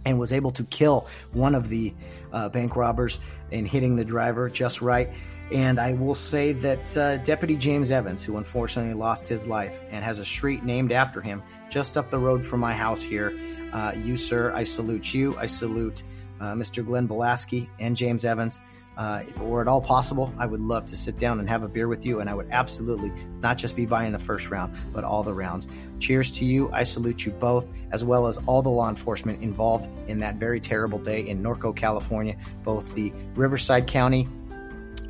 and 0.04 0.18
was 0.18 0.32
able 0.32 0.52
to 0.52 0.64
kill 0.64 1.06
one 1.32 1.54
of 1.54 1.68
the 1.68 1.94
uh, 2.34 2.48
bank 2.50 2.76
robbers 2.76 3.18
and 3.50 3.66
hitting 3.66 3.96
the 3.96 4.04
driver 4.04 4.50
just 4.50 4.82
right. 4.82 5.10
And 5.52 5.78
I 5.78 5.92
will 5.92 6.14
say 6.14 6.52
that 6.52 6.96
uh, 6.96 7.18
Deputy 7.18 7.56
James 7.56 7.90
Evans, 7.90 8.24
who 8.24 8.36
unfortunately 8.36 8.94
lost 8.94 9.28
his 9.28 9.46
life 9.46 9.78
and 9.90 10.04
has 10.04 10.18
a 10.18 10.24
street 10.24 10.64
named 10.64 10.90
after 10.90 11.20
him 11.20 11.42
just 11.70 11.96
up 11.96 12.10
the 12.10 12.18
road 12.18 12.44
from 12.44 12.60
my 12.60 12.72
house 12.74 13.00
here, 13.00 13.38
uh, 13.72 13.92
you, 13.96 14.16
sir, 14.16 14.52
I 14.52 14.64
salute 14.64 15.12
you. 15.12 15.36
I 15.36 15.46
salute 15.46 16.02
uh, 16.40 16.54
Mr. 16.54 16.84
Glenn 16.84 17.06
Bolasky 17.06 17.68
and 17.78 17.96
James 17.96 18.24
Evans. 18.24 18.60
Uh, 18.96 19.22
if 19.26 19.37
it 19.37 19.42
were 19.42 19.61
at 19.61 19.68
all 19.68 19.80
possible, 19.80 20.33
I 20.38 20.46
would 20.46 20.61
love 20.61 20.87
to 20.87 20.96
sit 20.96 21.18
down 21.18 21.40
and 21.40 21.48
have 21.48 21.62
a 21.62 21.68
beer 21.68 21.88
with 21.88 22.07
you, 22.07 22.20
and 22.20 22.30
I 22.30 22.35
would 22.35 22.48
absolutely 22.50 23.12
not 23.40 23.59
just 23.59 23.74
be 23.74 23.87
buying 23.87 24.12
the 24.12 24.18
first 24.18 24.50
round, 24.50 24.76
but 24.92 25.02
all 25.02 25.22
the 25.22 25.35
rounds. 25.35 25.66
Cheers 25.98 26.30
to 26.33 26.44
you. 26.44 26.70
I 26.72 26.85
salute 26.85 27.26
you 27.26 27.33
both, 27.33 27.66
as 27.90 28.04
well 28.04 28.26
as 28.28 28.38
all 28.46 28.62
the 28.62 28.70
law 28.70 28.88
enforcement 28.88 29.42
involved 29.42 29.88
in 30.09 30.20
that 30.20 30.37
very 30.37 30.61
terrible 30.61 30.98
day 30.98 31.26
in 31.26 31.42
Norco, 31.42 31.74
California, 31.74 32.37
both 32.62 32.94
the 32.94 33.12
Riverside 33.35 33.88
County 33.88 34.28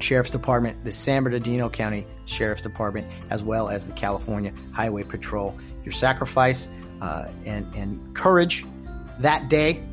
Sheriff's 0.01 0.31
Department, 0.31 0.83
the 0.85 0.93
San 0.93 1.23
Bernardino 1.23 1.69
County 1.69 2.07
Sheriff's 2.27 2.63
Department, 2.63 3.07
as 3.31 3.43
well 3.43 3.69
as 3.69 3.87
the 3.87 3.93
California 3.93 4.53
Highway 4.73 5.03
Patrol. 5.03 5.57
Your 5.85 5.93
sacrifice 5.93 6.69
uh, 7.01 7.29
and, 7.45 7.73
and 7.75 8.17
courage 8.17 8.65
that 9.19 9.49
day 9.49 9.85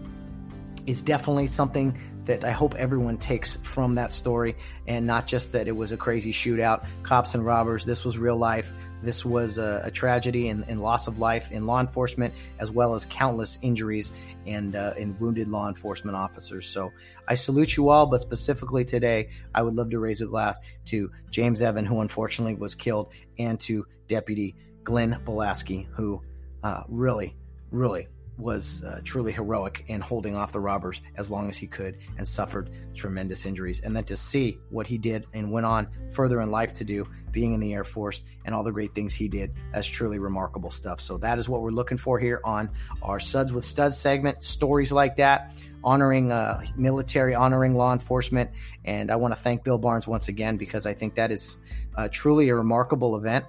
is 0.87 1.03
definitely 1.03 1.47
something 1.47 1.97
that 2.25 2.43
I 2.43 2.51
hope 2.51 2.75
everyone 2.75 3.17
takes 3.17 3.57
from 3.57 3.95
that 3.95 4.11
story 4.11 4.55
and 4.87 5.07
not 5.07 5.27
just 5.27 5.53
that 5.53 5.67
it 5.67 5.75
was 5.75 5.91
a 5.91 5.97
crazy 5.97 6.31
shootout, 6.31 6.85
cops 7.03 7.33
and 7.33 7.45
robbers. 7.45 7.85
This 7.85 8.05
was 8.05 8.17
real 8.17 8.37
life. 8.37 8.71
This 9.03 9.25
was 9.25 9.57
a, 9.57 9.81
a 9.85 9.91
tragedy 9.91 10.49
and, 10.49 10.63
and, 10.67 10.79
loss 10.79 11.07
of 11.07 11.17
life 11.17 11.51
in 11.51 11.65
law 11.65 11.79
enforcement, 11.79 12.35
as 12.59 12.69
well 12.69 12.93
as 12.93 13.05
countless 13.05 13.57
injuries 13.63 14.11
and, 14.45 14.75
uh, 14.75 14.93
and 14.97 15.19
wounded 15.19 15.47
law 15.47 15.67
enforcement 15.67 16.15
officers. 16.15 16.69
So 16.69 16.91
I 17.27 17.33
salute 17.33 17.75
you 17.75 17.89
all, 17.89 18.05
but 18.05 18.21
specifically 18.21 18.85
today, 18.85 19.29
I 19.55 19.63
would 19.63 19.73
love 19.73 19.89
to 19.89 19.99
raise 19.99 20.21
a 20.21 20.27
glass 20.27 20.59
to 20.85 21.11
James 21.31 21.63
Evan, 21.63 21.85
who 21.85 22.01
unfortunately 22.01 22.53
was 22.53 22.75
killed, 22.75 23.11
and 23.39 23.59
to 23.61 23.87
Deputy 24.07 24.55
Glenn 24.83 25.19
Bolasky, 25.25 25.87
who 25.87 26.21
uh, 26.63 26.83
really, 26.87 27.35
really 27.71 28.07
was 28.37 28.83
uh, 28.83 29.01
truly 29.03 29.31
heroic 29.31 29.83
in 29.87 30.01
holding 30.01 30.35
off 30.35 30.51
the 30.51 30.59
robbers 30.59 31.01
as 31.15 31.29
long 31.29 31.49
as 31.49 31.57
he 31.57 31.67
could 31.67 31.97
and 32.17 32.27
suffered 32.27 32.69
tremendous 32.95 33.45
injuries. 33.45 33.81
And 33.81 33.95
then 33.95 34.03
to 34.05 34.17
see 34.17 34.57
what 34.69 34.87
he 34.87 34.97
did 34.97 35.27
and 35.33 35.51
went 35.51 35.65
on 35.65 35.87
further 36.13 36.41
in 36.41 36.49
life 36.49 36.73
to 36.75 36.83
do, 36.83 37.07
being 37.31 37.53
in 37.53 37.59
the 37.59 37.73
Air 37.73 37.83
Force 37.83 38.21
and 38.45 38.53
all 38.53 38.63
the 38.63 38.71
great 38.71 38.93
things 38.93 39.13
he 39.13 39.27
did, 39.27 39.53
that's 39.73 39.87
truly 39.87 40.19
remarkable 40.19 40.71
stuff. 40.71 40.99
So 41.01 41.17
that 41.19 41.39
is 41.39 41.47
what 41.47 41.61
we're 41.61 41.69
looking 41.69 41.97
for 41.97 42.19
here 42.19 42.41
on 42.43 42.69
our 43.01 43.19
Suds 43.19 43.53
with 43.53 43.65
Studs 43.65 43.97
segment. 43.97 44.43
Stories 44.43 44.91
like 44.91 45.17
that, 45.17 45.53
honoring 45.83 46.31
uh, 46.31 46.65
military, 46.75 47.35
honoring 47.35 47.73
law 47.73 47.93
enforcement. 47.93 48.51
And 48.83 49.11
I 49.11 49.15
want 49.15 49.33
to 49.33 49.39
thank 49.39 49.63
Bill 49.63 49.77
Barnes 49.77 50.07
once 50.07 50.27
again 50.27 50.57
because 50.57 50.85
I 50.85 50.93
think 50.93 51.15
that 51.15 51.31
is 51.31 51.57
uh, 51.95 52.09
truly 52.11 52.49
a 52.49 52.55
remarkable 52.55 53.15
event 53.15 53.45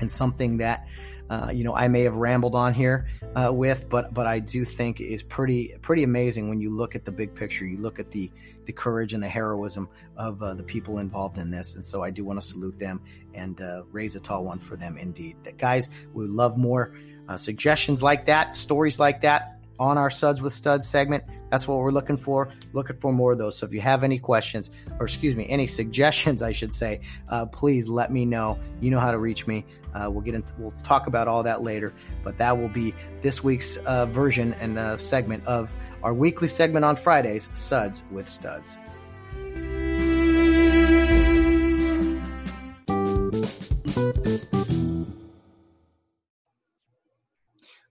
and 0.00 0.10
something 0.10 0.58
that 0.58 0.86
uh, 1.30 1.50
you 1.52 1.64
know, 1.64 1.74
I 1.74 1.88
may 1.88 2.02
have 2.02 2.14
rambled 2.14 2.54
on 2.54 2.72
here 2.72 3.08
uh, 3.34 3.52
with, 3.52 3.88
but 3.88 4.14
but 4.14 4.26
I 4.26 4.38
do 4.38 4.64
think 4.64 5.00
is 5.00 5.22
pretty 5.22 5.74
pretty 5.82 6.02
amazing 6.02 6.48
when 6.48 6.60
you 6.60 6.70
look 6.70 6.94
at 6.94 7.04
the 7.04 7.12
big 7.12 7.34
picture. 7.34 7.66
You 7.66 7.78
look 7.78 7.98
at 7.98 8.10
the 8.10 8.30
the 8.64 8.72
courage 8.72 9.14
and 9.14 9.22
the 9.22 9.28
heroism 9.28 9.88
of 10.16 10.42
uh, 10.42 10.54
the 10.54 10.62
people 10.62 10.98
involved 10.98 11.38
in 11.38 11.50
this, 11.50 11.74
and 11.74 11.84
so 11.84 12.02
I 12.02 12.10
do 12.10 12.24
want 12.24 12.40
to 12.40 12.46
salute 12.46 12.78
them 12.78 13.00
and 13.34 13.60
uh, 13.60 13.82
raise 13.92 14.16
a 14.16 14.20
tall 14.20 14.44
one 14.44 14.58
for 14.58 14.76
them 14.76 14.96
indeed. 14.96 15.36
That 15.44 15.58
guys, 15.58 15.88
we 16.14 16.26
love 16.26 16.56
more 16.56 16.94
uh, 17.28 17.36
suggestions 17.36 18.02
like 18.02 18.26
that, 18.26 18.56
stories 18.56 18.98
like 18.98 19.22
that 19.22 19.58
on 19.78 19.98
our 19.98 20.10
Suds 20.10 20.42
with 20.42 20.52
Studs 20.52 20.88
segment. 20.88 21.24
That's 21.50 21.66
what 21.66 21.78
we're 21.78 21.92
looking 21.92 22.16
for. 22.16 22.52
Looking 22.72 22.96
for 22.96 23.12
more 23.12 23.32
of 23.32 23.38
those. 23.38 23.56
So 23.56 23.66
if 23.66 23.72
you 23.72 23.80
have 23.80 24.04
any 24.04 24.18
questions, 24.18 24.70
or 24.98 25.06
excuse 25.06 25.36
me, 25.36 25.48
any 25.48 25.66
suggestions, 25.78 26.42
I 26.42 26.52
should 26.52 26.74
say, 26.74 27.00
uh, 27.28 27.46
please 27.46 27.88
let 27.88 28.12
me 28.12 28.24
know. 28.24 28.58
You 28.80 28.90
know 28.90 29.00
how 29.00 29.12
to 29.12 29.18
reach 29.18 29.46
me. 29.46 29.64
Uh, 29.98 30.08
we'll 30.10 30.22
get 30.22 30.34
into, 30.34 30.54
we'll 30.58 30.74
talk 30.82 31.06
about 31.06 31.26
all 31.28 31.42
that 31.42 31.62
later. 31.62 31.92
But 32.22 32.38
that 32.38 32.56
will 32.56 32.68
be 32.68 32.94
this 33.20 33.42
week's 33.42 33.76
uh, 33.78 34.06
version 34.06 34.54
and 34.54 34.78
uh, 34.78 34.98
segment 34.98 35.46
of 35.46 35.70
our 36.02 36.14
weekly 36.14 36.48
segment 36.48 36.84
on 36.84 36.96
Fridays, 36.96 37.48
Suds 37.54 38.04
with 38.10 38.28
Studs. 38.28 38.78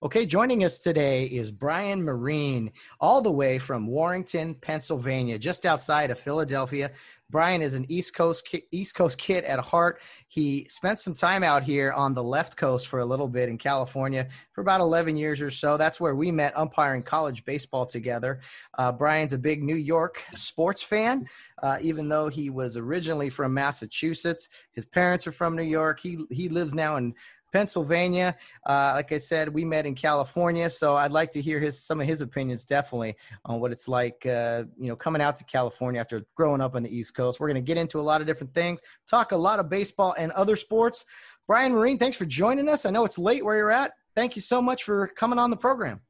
Okay, 0.04 0.26
joining 0.26 0.63
us 0.63 0.80
today 0.80 1.26
is 1.26 1.52
Brian 1.52 2.04
Marine, 2.04 2.72
all 3.02 3.22
the 3.22 3.32
way 3.32 3.60
from 3.60 3.88
Warrington, 3.88 4.56
Pennsylvania, 4.56 5.38
just 5.38 5.65
outside 5.65 6.12
of 6.12 6.20
Philadelphia. 6.20 6.91
Brian 7.29 7.61
is 7.61 7.73
an 7.73 7.85
East 7.89 8.15
Coast 8.15 8.55
East 8.71 8.95
Coast 8.95 9.17
kid 9.17 9.43
at 9.43 9.59
heart. 9.59 9.99
He 10.29 10.65
spent 10.69 10.99
some 10.99 11.13
time 11.13 11.43
out 11.43 11.63
here 11.63 11.91
on 11.91 12.13
the 12.13 12.23
left 12.23 12.55
coast 12.55 12.87
for 12.87 12.99
a 12.99 13.05
little 13.05 13.27
bit 13.27 13.49
in 13.49 13.57
California 13.57 14.27
for 14.53 14.61
about 14.61 14.79
11 14.79 15.17
years 15.17 15.41
or 15.41 15.49
so. 15.49 15.75
That's 15.75 15.99
where 15.99 16.15
we 16.15 16.31
met 16.31 16.57
umpiring 16.57 17.01
college 17.01 17.43
baseball 17.43 17.85
together. 17.85 18.39
Uh, 18.77 18.93
Brian's 18.93 19.33
a 19.33 19.37
big 19.37 19.61
New 19.61 19.75
York 19.75 20.23
sports 20.31 20.81
fan, 20.81 21.27
uh, 21.61 21.79
even 21.81 22.07
though 22.07 22.29
he 22.29 22.49
was 22.49 22.77
originally 22.77 23.29
from 23.29 23.53
Massachusetts. 23.53 24.47
His 24.71 24.85
parents 24.85 25.27
are 25.27 25.33
from 25.33 25.55
New 25.55 25.63
York. 25.63 25.99
He 25.99 26.19
he 26.31 26.47
lives 26.47 26.73
now 26.73 26.95
in 26.95 27.13
Pennsylvania. 27.58 28.38
Uh, 28.67 28.91
like 28.93 29.12
I 29.12 29.17
said, 29.17 29.52
we 29.52 29.65
met 29.65 29.88
in 29.88 29.96
California, 29.96 30.70
so 30.70 30.96
I'd 30.96 31.12
like 31.12 31.32
to 31.32 31.41
hear 31.41 31.60
his 31.60 31.84
some 31.84 32.00
of 32.00 32.06
his 32.06 32.22
opinions 32.22 32.63
definitely 32.65 33.15
on 33.46 33.60
what 33.60 33.72
it's 33.72 33.88
like, 33.88 34.24
uh, 34.28 34.65
you 34.80 34.89
know, 34.89 34.96
coming 34.96 35.24
out 35.24 35.36
to 35.38 35.43
California 35.43 36.00
after 36.00 36.24
growing 36.36 36.62
up 36.62 36.76
on 36.76 36.84
the 36.84 36.96
East 36.96 37.15
Coast. 37.15 37.39
We're 37.39 37.48
going 37.48 37.63
to 37.63 37.67
get 37.67 37.78
into 37.78 38.00
a 38.00 38.06
lot 38.12 38.22
of 38.22 38.28
different 38.28 38.54
things, 38.54 38.80
talk 39.10 39.32
a 39.32 39.38
lot 39.38 39.60
of 39.60 39.70
baseball 39.70 40.13
and 40.20 40.32
other 40.34 40.56
sports. 40.56 41.04
Brian 41.48 41.72
Marine, 41.72 41.98
thanks 41.98 42.15
for 42.15 42.26
joining 42.26 42.70
us. 42.70 42.86
I 42.86 42.91
know 42.91 43.06
it's 43.06 43.17
late 43.17 43.43
where 43.43 43.58
you're 43.58 43.72
at. 43.72 43.93
Thank 44.15 44.36
you 44.36 44.41
so 44.43 44.62
much 44.62 44.84
for 44.84 45.08
coming 45.08 45.39
on 45.39 45.50
the 45.50 45.58
program. 45.58 46.02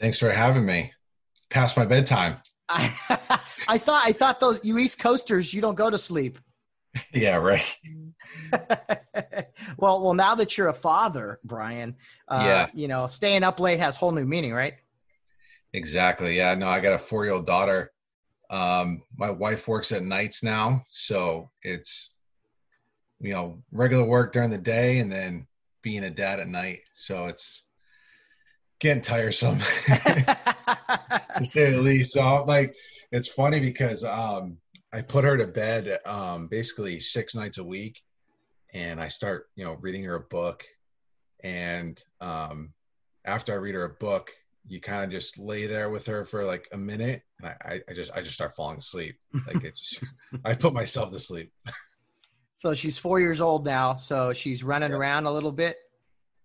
Thanks 0.00 0.18
for 0.18 0.30
having 0.30 0.66
me. 0.66 0.92
Past 1.48 1.76
my 1.76 1.86
bedtime. 1.86 2.38
I, 2.68 2.92
I 3.68 3.78
thought 3.78 4.02
I 4.04 4.10
thought 4.10 4.40
those 4.40 4.58
you 4.64 4.78
East 4.78 4.98
Coasters 4.98 5.54
you 5.54 5.60
don't 5.60 5.76
go 5.76 5.90
to 5.90 5.98
sleep. 5.98 6.40
yeah, 7.12 7.36
right. 7.36 7.76
well, 9.76 10.02
well, 10.02 10.14
now 10.14 10.34
that 10.34 10.56
you're 10.56 10.68
a 10.68 10.74
father, 10.74 11.38
Brian, 11.44 11.96
uh, 12.28 12.42
yeah, 12.44 12.66
you 12.74 12.88
know, 12.88 13.06
staying 13.06 13.42
up 13.42 13.60
late 13.60 13.80
has 13.80 13.96
whole 13.96 14.12
new 14.12 14.24
meaning, 14.24 14.52
right? 14.52 14.74
Exactly. 15.72 16.36
Yeah. 16.36 16.54
No, 16.54 16.66
I 16.68 16.80
got 16.80 16.94
a 16.94 16.98
four 16.98 17.24
year 17.24 17.34
old 17.34 17.46
daughter. 17.46 17.92
Um, 18.50 19.02
my 19.16 19.30
wife 19.30 19.68
works 19.68 19.92
at 19.92 20.02
nights 20.02 20.42
now, 20.42 20.82
so 20.88 21.50
it's 21.62 22.12
you 23.20 23.32
know, 23.32 23.62
regular 23.72 24.04
work 24.04 24.32
during 24.32 24.50
the 24.50 24.58
day 24.58 24.98
and 24.98 25.10
then 25.10 25.46
being 25.82 26.04
a 26.04 26.10
dad 26.10 26.40
at 26.40 26.48
night. 26.48 26.80
So 26.94 27.26
it's 27.26 27.64
getting 28.78 29.02
tiresome 29.02 29.58
to 29.86 31.44
say 31.44 31.72
the 31.72 31.80
least. 31.80 32.12
So 32.12 32.44
like, 32.44 32.74
it's 33.10 33.28
funny 33.28 33.60
because 33.60 34.04
um, 34.04 34.58
I 34.92 35.02
put 35.02 35.24
her 35.24 35.36
to 35.36 35.46
bed 35.46 35.98
um, 36.06 36.48
basically 36.48 36.98
six 37.00 37.34
nights 37.34 37.58
a 37.58 37.64
week, 37.64 38.00
and 38.72 39.00
I 39.00 39.08
start 39.08 39.46
you 39.54 39.64
know 39.64 39.74
reading 39.80 40.04
her 40.04 40.16
a 40.16 40.20
book, 40.20 40.64
and 41.44 42.02
um, 42.20 42.72
after 43.24 43.52
I 43.52 43.56
read 43.56 43.74
her 43.74 43.84
a 43.84 43.94
book, 43.94 44.32
you 44.66 44.80
kind 44.80 45.04
of 45.04 45.10
just 45.10 45.38
lay 45.38 45.66
there 45.66 45.90
with 45.90 46.06
her 46.06 46.24
for 46.24 46.44
like 46.44 46.68
a 46.72 46.78
minute, 46.78 47.22
and 47.40 47.54
I, 47.64 47.80
I 47.88 47.92
just 47.92 48.12
I 48.14 48.22
just 48.22 48.34
start 48.34 48.54
falling 48.54 48.78
asleep. 48.78 49.16
Like 49.46 49.64
it 49.64 49.76
just 49.76 50.04
I 50.44 50.54
put 50.54 50.72
myself 50.72 51.10
to 51.12 51.20
sleep. 51.20 51.52
so 52.56 52.74
she's 52.74 52.96
four 52.96 53.20
years 53.20 53.40
old 53.40 53.64
now, 53.64 53.94
so 53.94 54.32
she's 54.32 54.64
running 54.64 54.90
yeah. 54.90 54.96
around 54.96 55.26
a 55.26 55.32
little 55.32 55.52
bit. 55.52 55.76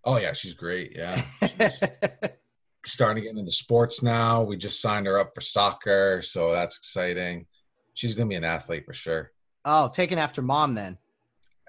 Oh 0.06 0.18
yeah, 0.18 0.34
she's 0.34 0.54
great. 0.54 0.94
Yeah. 0.96 1.24
She's 2.86 2.96
starting 2.96 3.24
to 3.24 3.30
get 3.30 3.40
into 3.40 3.50
sports 3.50 4.04
now. 4.04 4.44
We 4.44 4.58
just 4.58 4.82
signed 4.82 5.08
her 5.08 5.18
up 5.18 5.32
for 5.34 5.40
soccer, 5.40 6.22
so 6.22 6.52
that's 6.52 6.78
exciting. 6.78 7.46
She's 7.94 8.14
gonna 8.16 8.30
be 8.30 8.36
an 8.36 8.44
athlete 8.44 8.86
for 8.86 8.94
sure. 8.94 9.32
Oh, 9.66 9.90
taken 9.90 10.18
after 10.18 10.42
mom 10.42 10.76
then. 10.76 10.98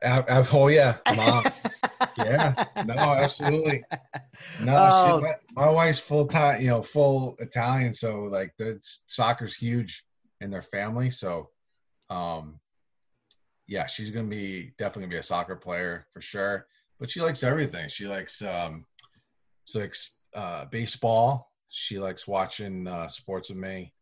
Uh, 0.02 0.22
uh, 0.28 0.44
oh 0.52 0.68
yeah, 0.68 0.96
mom. 1.14 1.44
yeah, 2.18 2.64
no, 2.84 2.94
absolutely. 2.94 3.84
No, 4.60 4.76
oh. 4.76 5.18
she, 5.18 5.24
my, 5.24 5.64
my 5.64 5.70
wife's 5.70 6.00
full 6.00 6.26
time, 6.26 6.60
you 6.60 6.68
know, 6.68 6.82
full 6.82 7.36
Italian, 7.38 7.94
so 7.94 8.24
like 8.24 8.52
the 8.58 8.78
soccer's 9.06 9.54
huge 9.54 10.04
in 10.40 10.50
their 10.50 10.62
family. 10.62 11.10
So, 11.10 11.50
um, 12.10 12.58
yeah, 13.66 13.86
she's 13.86 14.10
gonna 14.10 14.28
be 14.28 14.72
definitely 14.78 15.02
gonna 15.02 15.10
be 15.12 15.18
a 15.18 15.22
soccer 15.22 15.56
player 15.56 16.06
for 16.12 16.20
sure 16.20 16.66
but 16.98 17.10
she 17.10 17.20
likes 17.20 17.42
everything. 17.42 17.88
She 17.88 18.06
likes 18.06 18.40
um, 18.42 18.86
she 19.64 19.78
likes 19.78 20.18
uh, 20.34 20.66
baseball. 20.66 21.50
She 21.68 21.98
likes 21.98 22.28
watching 22.28 22.86
uh, 22.86 23.08
sports 23.08 23.48
with 23.48 23.58
me. 23.58 23.92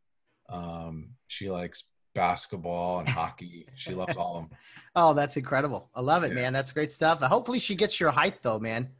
Um, 0.48 1.10
she 1.28 1.50
likes 1.50 1.84
basketball 2.14 3.00
and 3.00 3.08
hockey. 3.20 3.66
She 3.74 3.94
loves 3.94 4.16
all 4.16 4.36
of 4.36 4.48
them. 4.48 4.58
Oh, 4.94 5.14
that's 5.14 5.36
incredible! 5.36 5.88
I 5.94 6.00
love 6.00 6.22
it, 6.22 6.28
yeah. 6.28 6.42
man. 6.42 6.52
That's 6.52 6.72
great 6.72 6.92
stuff. 6.92 7.20
Hopefully, 7.20 7.58
she 7.58 7.74
gets 7.74 7.98
your 7.98 8.10
height 8.10 8.42
though, 8.42 8.58
man. 8.58 8.90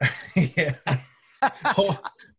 yeah. 0.56 0.74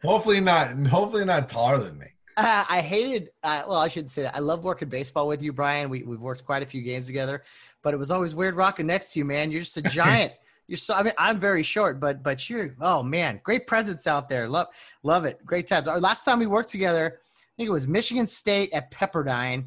hopefully 0.04 0.40
not. 0.40 0.76
Hopefully 0.88 1.26
not 1.26 1.50
taller 1.50 1.80
than 1.80 1.98
me. 1.98 2.08
Uh, 2.38 2.66
I 2.68 2.82
hated. 2.82 3.30
Uh, 3.44 3.64
well, 3.68 3.78
I 3.78 3.88
shouldn't 3.88 4.12
say 4.12 4.24
that. 4.24 4.36
I 4.36 4.40
love 4.40 4.64
working 4.64 4.90
baseball 4.90 5.28
with 5.28 5.42
you, 5.42 5.54
Brian. 5.54 5.90
We 5.90 6.04
we've 6.04 6.20
worked 6.20 6.46
quite 6.46 6.64
a 6.64 6.66
few 6.66 6.82
games 6.82 7.08
together, 7.08 7.44
but 7.82 7.94
it 7.94 7.98
was 7.98 8.12
always 8.12 8.34
weird 8.34 8.56
rocking 8.56 8.88
next 8.88 9.14
to 9.14 9.20
you, 9.20 9.26
man. 9.26 9.52
You're 9.52 9.62
just 9.62 9.78
a 9.78 9.82
giant. 9.84 10.34
You're 10.68 10.78
so. 10.78 10.96
I 10.96 11.04
mean, 11.04 11.14
I'm 11.18 11.40
very 11.40 11.64
short, 11.64 12.00
but 12.00 12.24
but 12.24 12.50
you're. 12.50 12.76
Oh 12.82 13.04
man, 13.04 13.40
great 13.44 13.68
presence 13.68 14.08
out 14.08 14.30
there. 14.30 14.48
Love 14.48 14.68
love 15.04 15.26
it. 15.26 15.46
Great 15.46 15.68
times. 15.68 15.88
Our 15.88 16.00
last 16.00 16.26
time 16.26 16.40
we 16.40 16.48
worked 16.48 16.70
together, 16.70 17.20
I 17.20 17.52
think 17.58 17.68
it 17.68 17.74
was 17.74 17.88
Michigan 17.88 18.26
State 18.26 18.72
at 18.74 18.90
Pepperdine, 18.92 19.66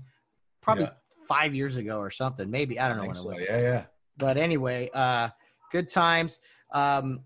probably 0.67 0.85
yeah. 0.85 0.91
five 1.29 1.55
years 1.55 1.77
ago 1.77 1.99
or 1.99 2.11
something. 2.11 2.51
Maybe 2.51 2.79
I 2.79 2.89
don't 2.89 2.99
I 2.99 3.01
know 3.03 3.07
when 3.07 3.15
so. 3.15 3.31
it 3.31 3.35
was. 3.35 3.45
Yeah, 3.49 3.61
yeah. 3.61 3.85
But 4.19 4.37
anyway, 4.37 4.91
uh, 4.93 5.29
good 5.71 5.89
times. 5.89 6.41
Um, 6.75 7.21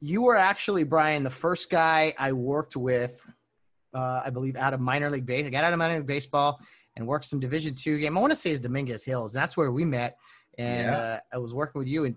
you 0.00 0.22
were 0.22 0.36
actually 0.36 0.84
Brian, 0.84 1.24
the 1.24 1.30
first 1.30 1.70
guy 1.70 2.14
I 2.18 2.32
worked 2.32 2.76
with. 2.76 3.18
Uh, 3.94 4.22
I 4.26 4.30
believe 4.30 4.56
out 4.56 4.74
of 4.74 4.80
minor 4.80 5.10
league 5.10 5.24
base. 5.24 5.46
I 5.46 5.50
got 5.50 5.64
out 5.64 5.72
of 5.72 5.78
minor 5.78 5.96
league 5.96 6.06
baseball 6.06 6.60
and 6.96 7.06
worked 7.06 7.24
some 7.24 7.40
Division 7.40 7.74
two 7.74 7.98
game. 7.98 8.18
I 8.18 8.20
want 8.20 8.32
to 8.32 8.36
say 8.36 8.50
is 8.50 8.60
Dominguez 8.60 9.02
Hills. 9.02 9.32
That's 9.32 9.56
where 9.56 9.72
we 9.72 9.84
met, 9.84 10.18
and 10.58 10.86
yeah. 10.86 10.96
uh, 10.96 11.18
I 11.32 11.38
was 11.38 11.54
working 11.54 11.78
with 11.78 11.88
you 11.88 12.04
in 12.04 12.14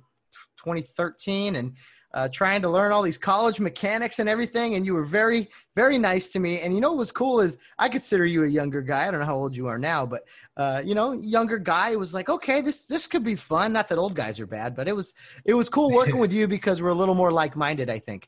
2013 0.58 1.56
and 1.56 1.78
uh, 2.14 2.30
trying 2.32 2.62
to 2.62 2.70
learn 2.70 2.92
all 2.92 3.04
these 3.04 3.18
college 3.18 3.60
mechanics 3.60 4.20
and 4.20 4.30
everything. 4.30 4.76
And 4.76 4.86
you 4.86 4.94
were 4.94 5.04
very, 5.04 5.50
very 5.76 5.98
nice 5.98 6.30
to 6.30 6.40
me. 6.40 6.62
And 6.62 6.74
you 6.74 6.80
know 6.80 6.90
what 6.92 7.00
was 7.00 7.12
cool 7.12 7.42
is 7.42 7.58
I 7.78 7.90
consider 7.90 8.26
you 8.26 8.44
a 8.44 8.48
younger 8.48 8.82
guy. 8.82 9.08
I 9.08 9.12
don't 9.12 9.20
know 9.20 9.26
how 9.26 9.36
old 9.36 9.56
you 9.56 9.68
are 9.68 9.78
now, 9.78 10.06
but 10.06 10.24
uh, 10.56 10.82
you 10.84 10.96
know, 10.96 11.12
younger 11.12 11.58
guy 11.58 11.96
was 11.96 12.14
like, 12.14 12.30
okay, 12.30 12.62
this 12.62 12.86
this 12.86 13.06
could 13.08 13.24
be 13.24 13.36
fun. 13.36 13.74
Not 13.74 13.90
that 13.90 13.98
old 13.98 14.16
guys 14.16 14.40
are 14.40 14.48
bad, 14.48 14.76
but 14.76 14.88
it 14.88 14.96
was 14.96 15.14
it 15.46 15.54
was 15.54 15.70
cool 15.70 15.90
working 15.92 16.18
with 16.18 16.34
you 16.40 16.48
because 16.48 16.82
we're 16.82 16.90
a 16.90 16.96
little 16.96 17.16
more 17.16 17.32
like 17.32 17.56
minded. 17.56 17.90
I 17.90 18.00
think. 18.00 18.28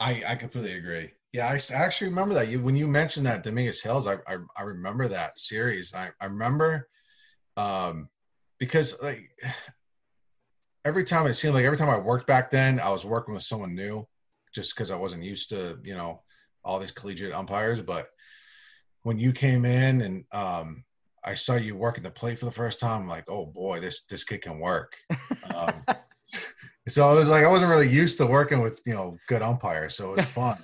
I 0.00 0.22
I 0.26 0.34
completely 0.34 0.72
agree. 0.72 1.12
Yeah, 1.32 1.48
I 1.48 1.60
actually 1.74 2.08
remember 2.08 2.34
that. 2.34 2.48
You 2.48 2.60
when 2.60 2.76
you 2.76 2.88
mentioned 2.88 3.26
that 3.26 3.44
Dominguez 3.44 3.80
Hills, 3.80 4.06
I 4.06 4.14
I, 4.26 4.38
I 4.56 4.62
remember 4.62 5.06
that 5.08 5.38
series. 5.38 5.94
I 5.94 6.10
I 6.20 6.26
remember, 6.26 6.88
um, 7.56 8.08
because 8.58 9.00
like 9.00 9.30
every 10.86 11.04
time 11.04 11.26
it 11.26 11.34
seemed 11.34 11.54
like 11.54 11.64
every 11.64 11.76
time 11.76 11.90
I 11.90 11.98
worked 11.98 12.28
back 12.28 12.50
then, 12.50 12.78
I 12.78 12.90
was 12.90 13.04
working 13.04 13.34
with 13.34 13.42
someone 13.42 13.74
new, 13.74 14.06
just 14.54 14.74
because 14.74 14.92
I 14.92 14.96
wasn't 14.96 15.24
used 15.24 15.50
to 15.50 15.78
you 15.82 15.94
know 15.94 16.22
all 16.64 16.78
these 16.78 16.92
collegiate 16.92 17.34
umpires. 17.34 17.82
But 17.82 18.06
when 19.02 19.18
you 19.18 19.32
came 19.32 19.64
in 19.64 20.00
and 20.00 20.24
um, 20.32 20.84
I 21.24 21.34
saw 21.34 21.56
you 21.56 21.76
working 21.76 22.04
the 22.04 22.10
plate 22.10 22.38
for 22.38 22.44
the 22.44 22.52
first 22.52 22.78
time, 22.78 23.02
I'm 23.02 23.08
like, 23.08 23.28
oh 23.28 23.46
boy, 23.46 23.80
this 23.80 24.04
this 24.04 24.24
kid 24.24 24.42
can 24.42 24.60
work. 24.60 24.96
um, 25.54 25.84
so 26.88 27.10
I 27.10 27.12
was 27.12 27.28
like, 27.28 27.44
I 27.44 27.50
wasn't 27.50 27.70
really 27.70 27.90
used 27.90 28.18
to 28.18 28.26
working 28.26 28.60
with 28.60 28.80
you 28.86 28.94
know 28.94 29.18
good 29.26 29.42
umpires, 29.42 29.96
so 29.96 30.12
it 30.12 30.16
was 30.18 30.26
fun. 30.26 30.58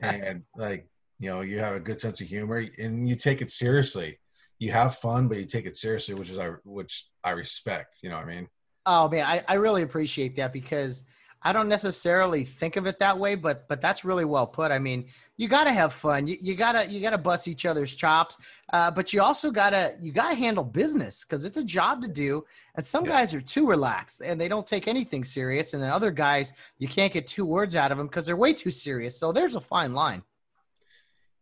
and 0.00 0.44
like 0.56 0.88
you 1.18 1.30
know, 1.30 1.40
you 1.40 1.58
have 1.58 1.74
a 1.74 1.80
good 1.80 2.00
sense 2.00 2.20
of 2.20 2.28
humor 2.28 2.62
and 2.78 3.08
you 3.08 3.16
take 3.16 3.42
it 3.42 3.50
seriously. 3.50 4.18
You 4.58 4.70
have 4.70 4.96
fun, 4.96 5.28
but 5.28 5.38
you 5.38 5.44
take 5.44 5.66
it 5.66 5.76
seriously, 5.76 6.14
which 6.14 6.30
is 6.30 6.38
I 6.38 6.50
which 6.64 7.08
I 7.24 7.30
respect. 7.30 7.96
You 8.02 8.10
know 8.10 8.16
what 8.16 8.26
I 8.26 8.34
mean? 8.36 8.48
Oh 8.86 9.08
man, 9.08 9.24
I, 9.24 9.44
I 9.48 9.54
really 9.54 9.82
appreciate 9.82 10.36
that 10.36 10.52
because 10.52 11.02
I 11.42 11.52
don't 11.52 11.68
necessarily 11.68 12.44
think 12.44 12.76
of 12.76 12.86
it 12.86 12.98
that 13.00 13.18
way, 13.18 13.34
but 13.34 13.68
but 13.68 13.80
that's 13.80 14.04
really 14.04 14.24
well 14.24 14.46
put. 14.46 14.70
I 14.70 14.78
mean, 14.78 15.06
you 15.36 15.48
got 15.48 15.64
to 15.64 15.72
have 15.72 15.92
fun. 15.92 16.26
You, 16.26 16.36
you 16.40 16.54
gotta 16.54 16.86
you 16.86 17.00
gotta 17.00 17.18
bust 17.18 17.46
each 17.46 17.66
other's 17.66 17.94
chops, 17.94 18.36
uh, 18.72 18.90
but 18.90 19.12
you 19.12 19.20
also 19.20 19.50
gotta 19.50 19.96
you 20.00 20.12
gotta 20.12 20.34
handle 20.34 20.64
business 20.64 21.24
because 21.24 21.44
it's 21.44 21.56
a 21.56 21.64
job 21.64 22.02
to 22.02 22.08
do. 22.08 22.44
And 22.74 22.84
some 22.84 23.04
yeah. 23.04 23.12
guys 23.12 23.34
are 23.34 23.40
too 23.40 23.68
relaxed 23.68 24.22
and 24.22 24.40
they 24.40 24.48
don't 24.48 24.66
take 24.66 24.88
anything 24.88 25.24
serious, 25.24 25.74
and 25.74 25.82
then 25.82 25.90
other 25.90 26.10
guys 26.10 26.52
you 26.78 26.88
can't 26.88 27.12
get 27.12 27.26
two 27.26 27.44
words 27.44 27.76
out 27.76 27.92
of 27.92 27.98
them 27.98 28.06
because 28.06 28.26
they're 28.26 28.36
way 28.36 28.54
too 28.54 28.70
serious. 28.70 29.18
So 29.18 29.30
there's 29.30 29.56
a 29.56 29.60
fine 29.60 29.94
line. 29.94 30.22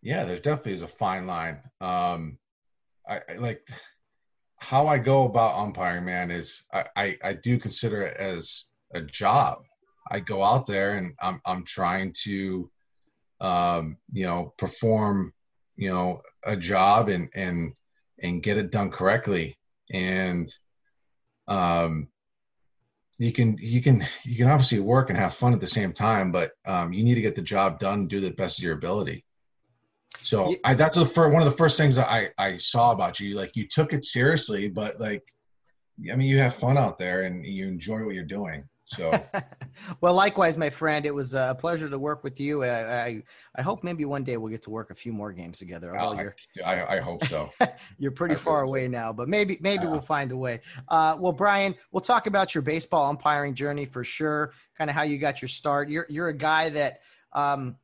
Yeah, 0.03 0.25
there's 0.25 0.41
definitely 0.41 0.73
is 0.73 0.83
a 0.83 0.89
fine 0.89 1.27
line. 1.27 1.61
Um, 1.81 2.39
I, 3.09 3.21
I 3.29 3.35
like 3.37 3.67
how 4.65 4.87
I 4.87 4.99
go 4.99 5.25
about 5.25 5.59
umpiring, 5.59 6.07
man, 6.07 6.31
is 6.31 6.63
I, 6.73 6.85
I, 6.97 7.19
I, 7.23 7.33
do 7.35 7.59
consider 7.59 8.01
it 8.01 8.17
as 8.17 8.69
a 8.95 9.03
job. 9.03 9.59
I 10.11 10.21
go 10.21 10.43
out 10.43 10.67
there 10.67 10.97
and 10.97 11.13
I'm, 11.21 11.41
I'm 11.45 11.65
trying 11.65 12.15
to, 12.25 12.71
um, 13.43 13.99
you 14.11 14.25
know, 14.25 14.55
perform, 14.57 15.35
you 15.77 15.91
know, 15.91 16.23
a 16.45 16.57
job 16.57 17.11
and, 17.11 17.29
and, 17.35 17.75
and 18.23 18.43
get 18.43 18.57
it 18.57 18.71
done 18.71 18.91
correctly. 18.91 19.59
And, 19.93 20.49
um, 21.47 22.09
you 23.19 23.33
can, 23.33 23.59
you 23.61 23.83
can, 23.83 24.03
you 24.25 24.37
can 24.39 24.49
obviously 24.49 24.81
work 24.81 25.11
and 25.11 25.19
have 25.19 25.35
fun 25.35 25.53
at 25.53 25.61
the 25.61 25.67
same 25.67 25.93
time, 25.93 26.33
but, 26.33 26.53
um, 26.65 26.95
you 26.95 27.05
need 27.05 27.17
to 27.17 27.21
get 27.21 27.35
the 27.35 27.43
job 27.43 27.79
done, 27.79 28.09
do 28.09 28.19
the 28.19 28.31
best 28.31 28.59
of 28.59 28.65
your 28.65 28.75
ability. 28.75 29.27
So 30.23 30.57
I, 30.65 30.75
that's 30.75 30.97
the 30.97 31.05
first, 31.05 31.33
one 31.33 31.43
of 31.43 31.51
the 31.51 31.57
first 31.57 31.77
things 31.77 31.97
that 31.97 32.11
I, 32.11 32.31
I 32.39 32.57
saw 32.57 32.93
about 32.93 33.21
you. 33.21 33.35
Like 33.37 33.57
you 33.57 33.67
took 33.67 33.93
it 33.93 34.05
seriously, 34.05 34.69
but 34.69 34.99
like, 35.01 35.23
I 36.11 36.17
mean, 36.17 36.29
you 36.29 36.39
have 36.39 36.55
fun 36.55 36.77
out 36.77 36.99
there 36.99 37.23
and 37.23 37.45
you 37.47 37.67
enjoy 37.67 38.05
what 38.05 38.15
you're 38.15 38.25
doing. 38.25 38.65
So, 38.87 39.13
well, 40.01 40.15
likewise, 40.15 40.59
my 40.59 40.69
friend, 40.69 41.07
it 41.07 41.15
was 41.15 41.35
a 41.35 41.57
pleasure 41.59 41.89
to 41.89 41.99
work 41.99 42.23
with 42.23 42.39
you. 42.39 42.65
I, 42.65 43.07
I, 43.07 43.23
I 43.57 43.63
hope 43.63 43.83
maybe 43.83 44.05
one 44.05 44.25
day 44.25 44.37
we'll 44.37 44.51
get 44.51 44.63
to 44.65 44.71
work 44.71 44.91
a 44.91 44.95
few 44.95 45.13
more 45.13 45.33
games 45.33 45.59
together. 45.59 45.99
Oh, 45.99 46.13
I, 46.13 46.31
I, 46.65 46.97
I, 46.97 47.01
hope 47.01 47.25
so. 47.25 47.51
you're 47.99 48.13
pretty 48.13 48.35
far 48.35 48.63
away 48.63 48.85
so. 48.85 48.91
now, 48.91 49.13
but 49.13 49.29
maybe, 49.29 49.59
maybe 49.61 49.87
we'll 49.87 50.01
find 50.01 50.33
a 50.33 50.37
way. 50.37 50.61
Uh, 50.89 51.17
well, 51.19 51.33
Brian, 51.33 51.75
we'll 51.93 52.03
talk 52.03 52.27
about 52.27 52.55
your 52.55 52.63
baseball 52.63 53.09
umpiring 53.09 53.55
journey 53.55 53.87
for 53.87 54.05
sure. 54.05 54.53
Kind 54.77 54.91
of 54.91 54.97
how 54.97 55.03
you 55.03 55.19
got 55.19 55.41
your 55.41 55.49
start. 55.49 55.89
You're, 55.89 56.07
you're 56.11 56.29
a 56.29 56.37
guy 56.37 56.69
that, 56.71 57.01
um, 57.33 57.77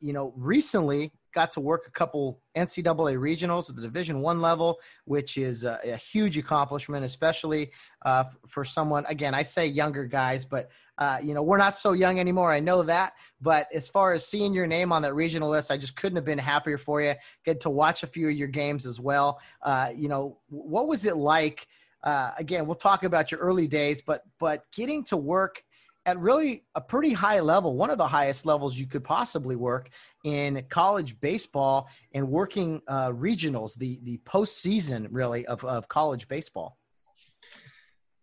you 0.00 0.12
know, 0.12 0.32
recently 0.36 1.12
got 1.36 1.52
to 1.52 1.60
work 1.60 1.84
a 1.86 1.90
couple 1.90 2.40
NCAA 2.56 3.18
regionals 3.18 3.68
at 3.68 3.76
the 3.76 3.82
Division 3.82 4.22
One 4.22 4.40
level, 4.40 4.80
which 5.04 5.36
is 5.36 5.64
a, 5.64 5.78
a 5.84 5.96
huge 5.96 6.38
accomplishment, 6.38 7.04
especially 7.04 7.72
uh, 8.06 8.24
for 8.48 8.64
someone. 8.64 9.04
Again, 9.06 9.34
I 9.34 9.42
say 9.42 9.66
younger 9.66 10.06
guys, 10.06 10.46
but 10.46 10.70
uh, 10.96 11.18
you 11.22 11.34
know 11.34 11.42
we're 11.42 11.58
not 11.58 11.76
so 11.76 11.92
young 11.92 12.18
anymore. 12.18 12.50
I 12.50 12.60
know 12.60 12.82
that, 12.84 13.12
but 13.42 13.68
as 13.74 13.86
far 13.86 14.14
as 14.14 14.26
seeing 14.26 14.54
your 14.54 14.66
name 14.66 14.92
on 14.92 15.02
that 15.02 15.14
regional 15.14 15.50
list, 15.50 15.70
I 15.70 15.76
just 15.76 15.94
couldn't 15.96 16.16
have 16.16 16.24
been 16.24 16.38
happier 16.38 16.78
for 16.78 17.02
you. 17.02 17.12
Get 17.44 17.60
to 17.60 17.70
watch 17.70 18.02
a 18.02 18.06
few 18.06 18.30
of 18.30 18.34
your 18.34 18.48
games 18.48 18.86
as 18.86 18.98
well. 18.98 19.38
Uh, 19.60 19.92
you 19.94 20.08
know, 20.08 20.38
what 20.48 20.88
was 20.88 21.04
it 21.04 21.18
like? 21.18 21.68
Uh, 22.02 22.32
again, 22.38 22.64
we'll 22.64 22.76
talk 22.76 23.04
about 23.04 23.30
your 23.30 23.40
early 23.40 23.68
days, 23.68 24.00
but 24.00 24.22
but 24.38 24.64
getting 24.72 25.04
to 25.04 25.18
work 25.18 25.62
at 26.06 26.18
really 26.20 26.64
a 26.76 26.80
pretty 26.80 27.12
high 27.12 27.40
level, 27.40 27.74
one 27.74 27.90
of 27.90 27.98
the 27.98 28.06
highest 28.06 28.46
levels 28.46 28.78
you 28.78 28.86
could 28.86 29.02
possibly 29.02 29.56
work 29.56 29.90
in 30.24 30.64
college 30.70 31.20
baseball 31.20 31.88
and 32.14 32.28
working 32.28 32.80
uh, 32.86 33.10
regionals, 33.10 33.74
the 33.76 34.00
the 34.04 34.18
postseason 34.18 35.08
really 35.10 35.44
of, 35.46 35.64
of 35.64 35.88
college 35.88 36.28
baseball. 36.28 36.78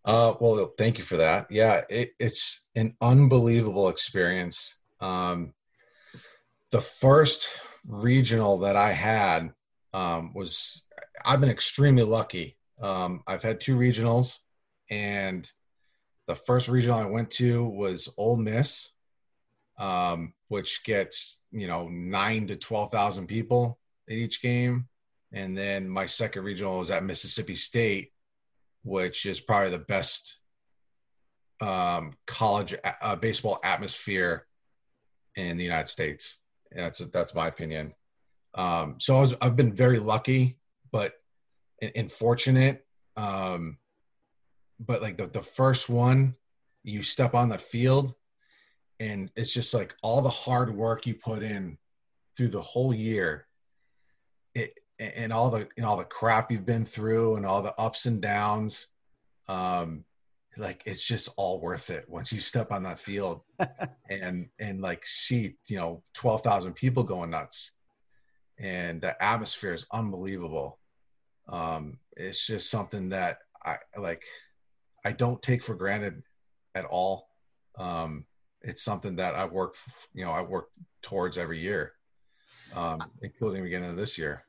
Uh, 0.06 0.34
well, 0.40 0.74
thank 0.78 0.98
you 0.98 1.04
for 1.04 1.18
that. 1.18 1.50
Yeah, 1.52 1.82
it, 1.90 2.12
it's 2.20 2.66
an 2.76 2.96
unbelievable 3.02 3.90
experience. 3.90 4.76
Um, 5.00 5.54
the 6.72 6.82
first 6.82 7.60
regional 7.88 8.60
that 8.60 8.76
I 8.76 8.92
had 8.92 9.54
um, 9.94 10.34
was 10.34 10.82
I've 11.26 11.42
been 11.42 11.50
extremely 11.50 12.04
lucky. 12.04 12.58
Um, 12.82 13.24
I've 13.28 13.44
had 13.44 13.60
two 13.60 13.78
regionals, 13.78 14.38
and 14.90 15.50
the 16.28 16.36
first 16.36 16.68
regional 16.68 16.98
I 16.98 17.06
went 17.06 17.32
to 17.32 17.66
was 17.66 18.10
Ole 18.18 18.38
Miss, 18.38 18.90
um, 19.78 20.34
which 20.48 20.84
gets 20.84 21.40
you 21.52 21.68
know 21.68 21.88
nine 21.90 22.48
to 22.48 22.56
twelve 22.56 22.92
thousand 22.92 23.28
people 23.28 23.80
at 24.10 24.16
each 24.16 24.42
game, 24.42 24.88
and 25.32 25.58
then 25.58 25.90
my 25.90 26.06
second 26.06 26.44
regional 26.44 26.80
was 26.80 26.92
at 26.92 27.04
Mississippi 27.04 27.56
State, 27.56 28.12
which 28.84 29.26
is 29.26 29.40
probably 29.40 29.72
the 29.72 29.80
best 29.80 30.38
um, 31.62 32.14
college 32.28 32.76
uh, 33.02 33.16
baseball 33.16 33.60
atmosphere 33.64 34.46
in 35.36 35.58
the 35.58 35.64
United 35.64 35.90
States. 35.90 36.38
That's 36.72 37.00
that's 37.00 37.36
my 37.36 37.48
opinion. 37.48 37.94
Um, 38.56 38.98
so 39.00 39.18
I 39.18 39.22
was, 39.22 39.36
I've 39.42 39.56
been 39.56 39.74
very 39.74 40.00
lucky, 40.00 40.58
but 40.92 41.14
and, 41.82 42.12
fortunate. 42.12 42.86
Um, 43.18 43.78
but 44.80 45.02
like 45.02 45.18
the, 45.18 45.28
the 45.28 45.42
first 45.42 45.90
one, 45.90 46.36
you 46.84 47.04
step 47.04 47.34
on 47.34 47.50
the 47.50 47.58
field, 47.58 48.14
and 49.00 49.32
it's 49.36 49.54
just 49.54 49.74
like 49.74 49.96
all 50.02 50.22
the 50.22 50.30
hard 50.30 50.76
work 50.76 51.06
you 51.06 51.16
put 51.16 51.44
in 51.44 51.78
through 52.36 52.50
the 52.50 52.62
whole 52.62 52.94
year. 52.94 53.48
It 54.56 54.78
and 55.00 55.34
all 55.34 55.50
the 55.50 55.68
and 55.78 55.86
all 55.86 55.98
the 55.98 56.04
crap 56.04 56.52
you've 56.52 56.66
been 56.66 56.86
through 56.86 57.36
and 57.36 57.46
all 57.46 57.62
the 57.62 57.78
ups 57.80 58.06
and 58.06 58.22
downs. 58.22 58.88
Um, 59.48 60.06
like 60.58 60.84
it's 60.86 61.06
just 61.06 61.30
all 61.38 61.60
worth 61.60 61.90
it 61.90 62.06
once 62.08 62.32
you 62.32 62.40
step 62.40 62.72
on 62.72 62.84
that 62.84 63.00
field 63.00 63.42
and 64.10 64.48
and 64.60 64.82
like 64.82 65.06
see 65.06 65.56
you 65.68 65.78
know 65.78 66.04
12,000 66.14 66.74
people 66.74 67.04
going 67.04 67.30
nuts 67.30 67.72
and 68.60 69.02
the 69.02 69.22
atmosphere 69.24 69.74
is 69.74 69.86
unbelievable 69.92 70.80
um 71.50 71.98
it's 72.16 72.46
just 72.46 72.70
something 72.70 73.10
that 73.10 73.40
i 73.66 73.78
like 73.98 74.24
i 75.06 75.12
don't 75.12 75.42
take 75.42 75.64
for 75.64 75.76
granted 75.76 76.24
at 76.76 76.86
all. 76.86 77.30
Um 77.78 78.26
it's 78.62 78.84
something 78.84 79.18
that 79.18 79.36
i 79.36 79.46
work 79.46 79.76
you 80.14 80.24
know 80.24 80.32
i 80.32 80.42
work 80.42 80.70
towards 81.02 81.38
every 81.38 81.60
year 81.60 81.94
um 82.74 83.04
including 83.22 83.64
beginning 83.64 83.90
of 83.90 83.98
this 83.98 84.18
year. 84.18 84.46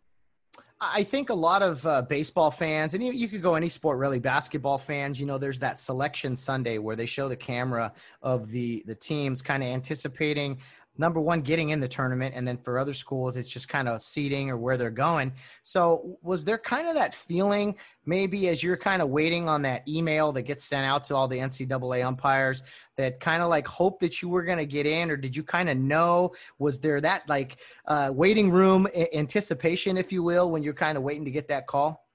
I 0.81 1.03
think 1.03 1.31
a 1.31 1.35
lot 1.35 1.63
of 1.63 1.87
uh, 1.87 2.03
baseball 2.03 2.51
fans, 2.51 2.95
and 2.95 3.03
you, 3.03 3.13
you, 3.13 3.29
could 3.29 3.43
go 3.43 3.55
any 3.55 3.69
sport 3.69 3.99
really, 3.99 4.19
basketball 4.19 4.77
fans, 4.77 5.19
you 5.19 5.25
know, 5.25 5.39
there's 5.39 5.59
that 5.61 5.79
selection 5.79 6.37
Sunday 6.37 6.79
where 6.79 6.97
they 6.97 7.07
show 7.07 7.29
the 7.29 7.37
camera 7.37 7.93
of 8.23 8.51
the 8.51 8.83
the 8.87 8.95
teams 8.95 9.41
kind 9.41 9.63
of 9.63 9.69
anticipating 9.69 10.59
number 10.97 11.21
one 11.21 11.41
getting 11.41 11.71
in 11.71 11.81
the 11.81 11.89
tournament 11.89 12.35
and 12.37 12.47
then 12.47 12.57
for 12.57 12.79
other 12.79 12.95
schools 12.95 13.37
it's 13.37 13.49
just 13.49 13.69
kind 13.69 13.89
of 13.89 14.03
seating 14.03 14.51
or 14.51 14.57
where 14.57 14.77
they're 14.77 14.91
going. 14.91 15.33
So 15.63 16.19
was 16.23 16.45
there 16.45 16.59
kind 16.59 16.89
of 16.89 16.95
that 16.95 17.15
feeling 17.15 17.77
maybe 18.07 18.49
as 18.49 18.63
you're 18.63 18.77
kind 18.77 19.03
of 19.03 19.09
waiting 19.09 19.49
on 19.49 19.63
that 19.63 19.87
email 19.89 20.33
that 20.33 20.43
gets 20.43 20.65
sent 20.65 20.87
out 20.87 21.05
to 21.05 21.17
all 21.17 21.27
the 21.27 21.39
ncaa 21.39 22.05
umpires 22.05 22.63
that 22.97 23.19
kind 23.19 23.43
of 23.43 23.49
like 23.49 23.67
hope 23.67 23.99
that 24.01 24.23
you 24.23 24.29
were 24.29 24.45
going 24.45 24.59
to 24.59 24.67
get 24.67 24.87
in 24.87 25.11
or 25.11 25.17
did 25.17 25.37
you 25.37 25.43
kind 25.43 25.69
of 25.69 25.77
know? 25.77 26.33
Was 26.59 26.81
there 26.81 27.01
that 27.01 27.29
like 27.29 27.59
uh, 27.87 28.11
waiting 28.15 28.51
room 28.51 28.87
anticipation 29.13 29.97
if 29.97 30.13
you 30.13 30.23
will 30.23 30.51
when 30.51 30.63
you're 30.63 30.75
kind 30.75 30.97
of 30.97 31.03
waiting 31.03 31.25
to 31.25 31.31
get 31.31 31.49
that 31.49 31.67
call? 31.67 32.07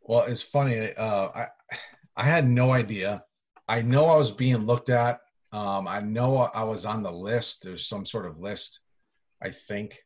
Well 0.00 0.22
it's 0.22 0.42
funny 0.42 0.92
uh, 0.94 1.28
i 1.34 1.46
i 2.16 2.24
had 2.24 2.48
no 2.48 2.72
idea. 2.72 3.24
I 3.68 3.82
know 3.82 4.06
i 4.06 4.16
was 4.16 4.30
being 4.30 4.58
looked 4.58 4.90
at 4.90 5.20
um, 5.52 5.86
I 5.86 6.00
know 6.00 6.36
I 6.38 6.64
was 6.64 6.86
on 6.86 7.02
the 7.02 7.12
list. 7.12 7.62
There's 7.62 7.86
some 7.86 8.06
sort 8.06 8.26
of 8.26 8.40
list, 8.40 8.80
I 9.42 9.50
think, 9.50 9.98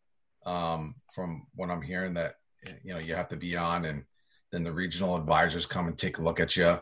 um, 0.44 0.96
from 1.14 1.46
what 1.54 1.70
I'm 1.70 1.82
hearing 1.82 2.14
that 2.14 2.34
you 2.82 2.92
know 2.92 2.98
you 2.98 3.14
have 3.14 3.28
to 3.28 3.36
be 3.36 3.56
on, 3.56 3.84
and 3.84 4.04
then 4.50 4.64
the 4.64 4.72
regional 4.72 5.16
advisors 5.16 5.64
come 5.64 5.86
and 5.86 5.96
take 5.96 6.18
a 6.18 6.22
look 6.22 6.40
at 6.40 6.56
you. 6.56 6.78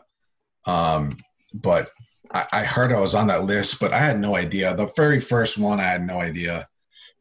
Um, 0.65 1.15
but 1.53 1.89
I, 2.33 2.47
I, 2.51 2.63
heard 2.63 2.91
I 2.91 2.99
was 2.99 3.13
on 3.13 3.27
that 3.27 3.43
list, 3.43 3.79
but 3.79 3.93
I 3.93 3.99
had 3.99 4.19
no 4.19 4.35
idea. 4.35 4.75
The 4.75 4.91
very 4.97 5.19
first 5.19 5.59
one, 5.59 5.79
I 5.79 5.83
had 5.83 6.05
no 6.05 6.19
idea. 6.19 6.67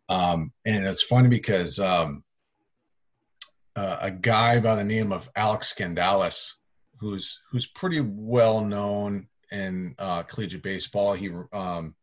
Um, 0.09 0.51
and 0.64 0.86
it's 0.86 1.03
funny 1.03 1.28
because 1.28 1.78
uh, 1.78 2.11
a 3.76 4.11
guy 4.11 4.61
by 4.61 4.76
the 4.76 4.84
name 4.84 5.12
of 5.12 5.28
Alex 5.36 5.74
Scandalis, 5.74 6.53
who's 6.99 7.40
who's 7.51 7.66
pretty 7.66 8.01
well 8.01 8.64
known 8.64 9.28
in 9.55 9.94
uh, 9.98 10.24
collegiate 10.24 10.62
baseball. 10.62 11.14
He 11.14 11.30
um, 11.52 11.94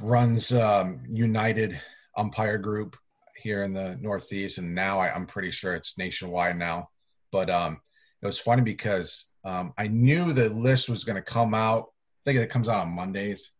runs 0.00 0.52
um, 0.52 1.02
United 1.08 1.80
Umpire 2.16 2.58
Group 2.58 2.96
here 3.36 3.62
in 3.62 3.72
the 3.72 3.96
Northeast, 4.00 4.58
and 4.58 4.74
now 4.74 4.98
I, 4.98 5.14
am 5.14 5.26
pretty 5.26 5.50
sure 5.50 5.74
it's 5.74 5.96
nationwide 5.96 6.58
now. 6.58 6.90
But 7.32 7.48
um, 7.48 7.80
it 8.20 8.26
was 8.26 8.38
funny 8.38 8.62
because 8.62 9.30
um, 9.44 9.72
I 9.78 9.86
knew 9.88 10.32
the 10.32 10.50
list 10.50 10.88
was 10.88 11.04
going 11.04 11.16
to 11.16 11.22
come 11.22 11.54
out. 11.54 11.86
I 11.86 12.32
think 12.32 12.40
it 12.40 12.50
comes 12.50 12.68
out 12.68 12.82
on 12.82 12.94
Mondays, 12.94 13.50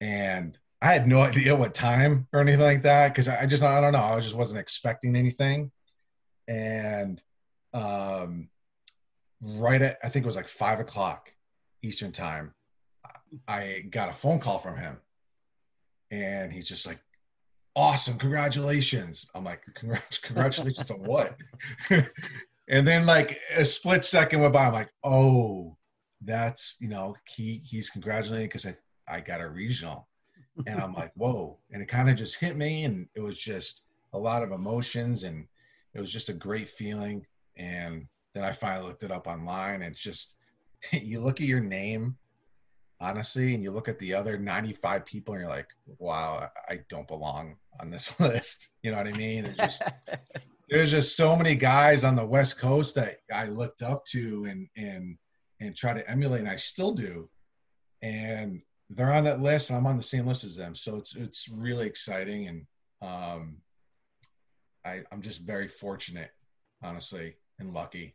and 0.00 0.56
I 0.80 0.92
had 0.92 1.08
no 1.08 1.18
idea 1.20 1.56
what 1.56 1.74
time 1.74 2.28
or 2.32 2.40
anything 2.40 2.60
like 2.60 2.82
that 2.82 3.08
because 3.08 3.28
I 3.28 3.44
just 3.46 3.62
I 3.62 3.80
don't 3.80 3.92
know. 3.92 3.98
I 3.98 4.20
just 4.20 4.36
wasn't 4.36 4.60
expecting 4.60 5.16
anything, 5.16 5.72
and 6.46 7.20
um, 7.74 8.48
right 9.56 9.82
at 9.82 9.98
I 10.04 10.08
think 10.08 10.24
it 10.24 10.28
was 10.28 10.36
like 10.36 10.48
five 10.48 10.78
o'clock 10.78 11.31
Eastern 11.82 12.12
time, 12.12 12.54
I 13.48 13.84
got 13.90 14.08
a 14.08 14.12
phone 14.12 14.38
call 14.38 14.58
from 14.58 14.76
him, 14.76 14.98
and 16.10 16.52
he's 16.52 16.68
just 16.68 16.86
like, 16.86 17.00
"Awesome, 17.76 18.18
congratulations!" 18.18 19.26
I'm 19.34 19.44
like, 19.44 19.62
"Congratulations 20.22 20.90
on 20.90 21.02
what?" 21.02 21.36
and 22.68 22.86
then 22.86 23.06
like 23.06 23.38
a 23.56 23.64
split 23.64 24.04
second 24.04 24.40
went 24.40 24.52
by. 24.52 24.66
I'm 24.66 24.72
like, 24.72 24.92
"Oh, 25.02 25.76
that's 26.20 26.76
you 26.80 26.88
know 26.88 27.16
he 27.28 27.62
he's 27.64 27.90
congratulating 27.90 28.48
because 28.48 28.66
I 28.66 28.76
I 29.08 29.20
got 29.20 29.40
a 29.40 29.48
regional." 29.48 30.08
and 30.66 30.80
I'm 30.80 30.92
like, 30.92 31.12
"Whoa!" 31.14 31.58
And 31.70 31.82
it 31.82 31.88
kind 31.88 32.10
of 32.10 32.16
just 32.16 32.38
hit 32.38 32.56
me, 32.56 32.84
and 32.84 33.08
it 33.14 33.20
was 33.20 33.38
just 33.38 33.86
a 34.12 34.18
lot 34.18 34.42
of 34.42 34.52
emotions, 34.52 35.24
and 35.24 35.46
it 35.94 36.00
was 36.00 36.12
just 36.12 36.28
a 36.28 36.34
great 36.34 36.68
feeling. 36.68 37.26
And 37.56 38.06
then 38.34 38.44
I 38.44 38.52
finally 38.52 38.88
looked 38.88 39.02
it 39.02 39.10
up 39.10 39.26
online, 39.26 39.82
and 39.82 39.92
it's 39.92 40.02
just 40.02 40.36
you 40.92 41.20
look 41.20 41.40
at 41.40 41.46
your 41.46 41.60
name 41.60 42.16
honestly 43.00 43.54
and 43.54 43.64
you 43.64 43.70
look 43.70 43.88
at 43.88 43.98
the 43.98 44.14
other 44.14 44.38
95 44.38 45.04
people 45.04 45.34
and 45.34 45.40
you're 45.40 45.50
like 45.50 45.68
wow 45.98 46.48
i 46.68 46.80
don't 46.88 47.08
belong 47.08 47.56
on 47.80 47.90
this 47.90 48.18
list. 48.20 48.68
You 48.82 48.90
know 48.90 48.98
what 48.98 49.08
i 49.08 49.12
mean? 49.12 49.44
There's 49.44 49.56
just 49.56 49.82
there's 50.68 50.90
just 50.90 51.16
so 51.16 51.36
many 51.36 51.54
guys 51.54 52.04
on 52.04 52.16
the 52.16 52.26
west 52.26 52.58
coast 52.58 52.94
that 52.94 53.18
i 53.32 53.46
looked 53.46 53.82
up 53.82 54.04
to 54.06 54.46
and 54.46 54.68
and 54.76 55.16
and 55.60 55.76
try 55.76 55.92
to 55.92 56.10
emulate 56.10 56.40
and 56.40 56.48
i 56.48 56.56
still 56.56 56.92
do. 56.92 57.28
And 58.02 58.62
they're 58.90 59.12
on 59.12 59.24
that 59.24 59.40
list 59.42 59.70
and 59.70 59.78
i'm 59.78 59.86
on 59.86 59.96
the 59.96 60.02
same 60.02 60.26
list 60.26 60.44
as 60.44 60.56
them. 60.56 60.74
So 60.74 60.96
it's 60.96 61.14
it's 61.16 61.48
really 61.48 61.86
exciting 61.86 62.48
and 62.48 62.66
um 63.02 63.56
i 64.84 65.02
i'm 65.10 65.22
just 65.22 65.40
very 65.40 65.68
fortunate 65.68 66.30
honestly 66.82 67.34
and 67.58 67.72
lucky 67.72 68.14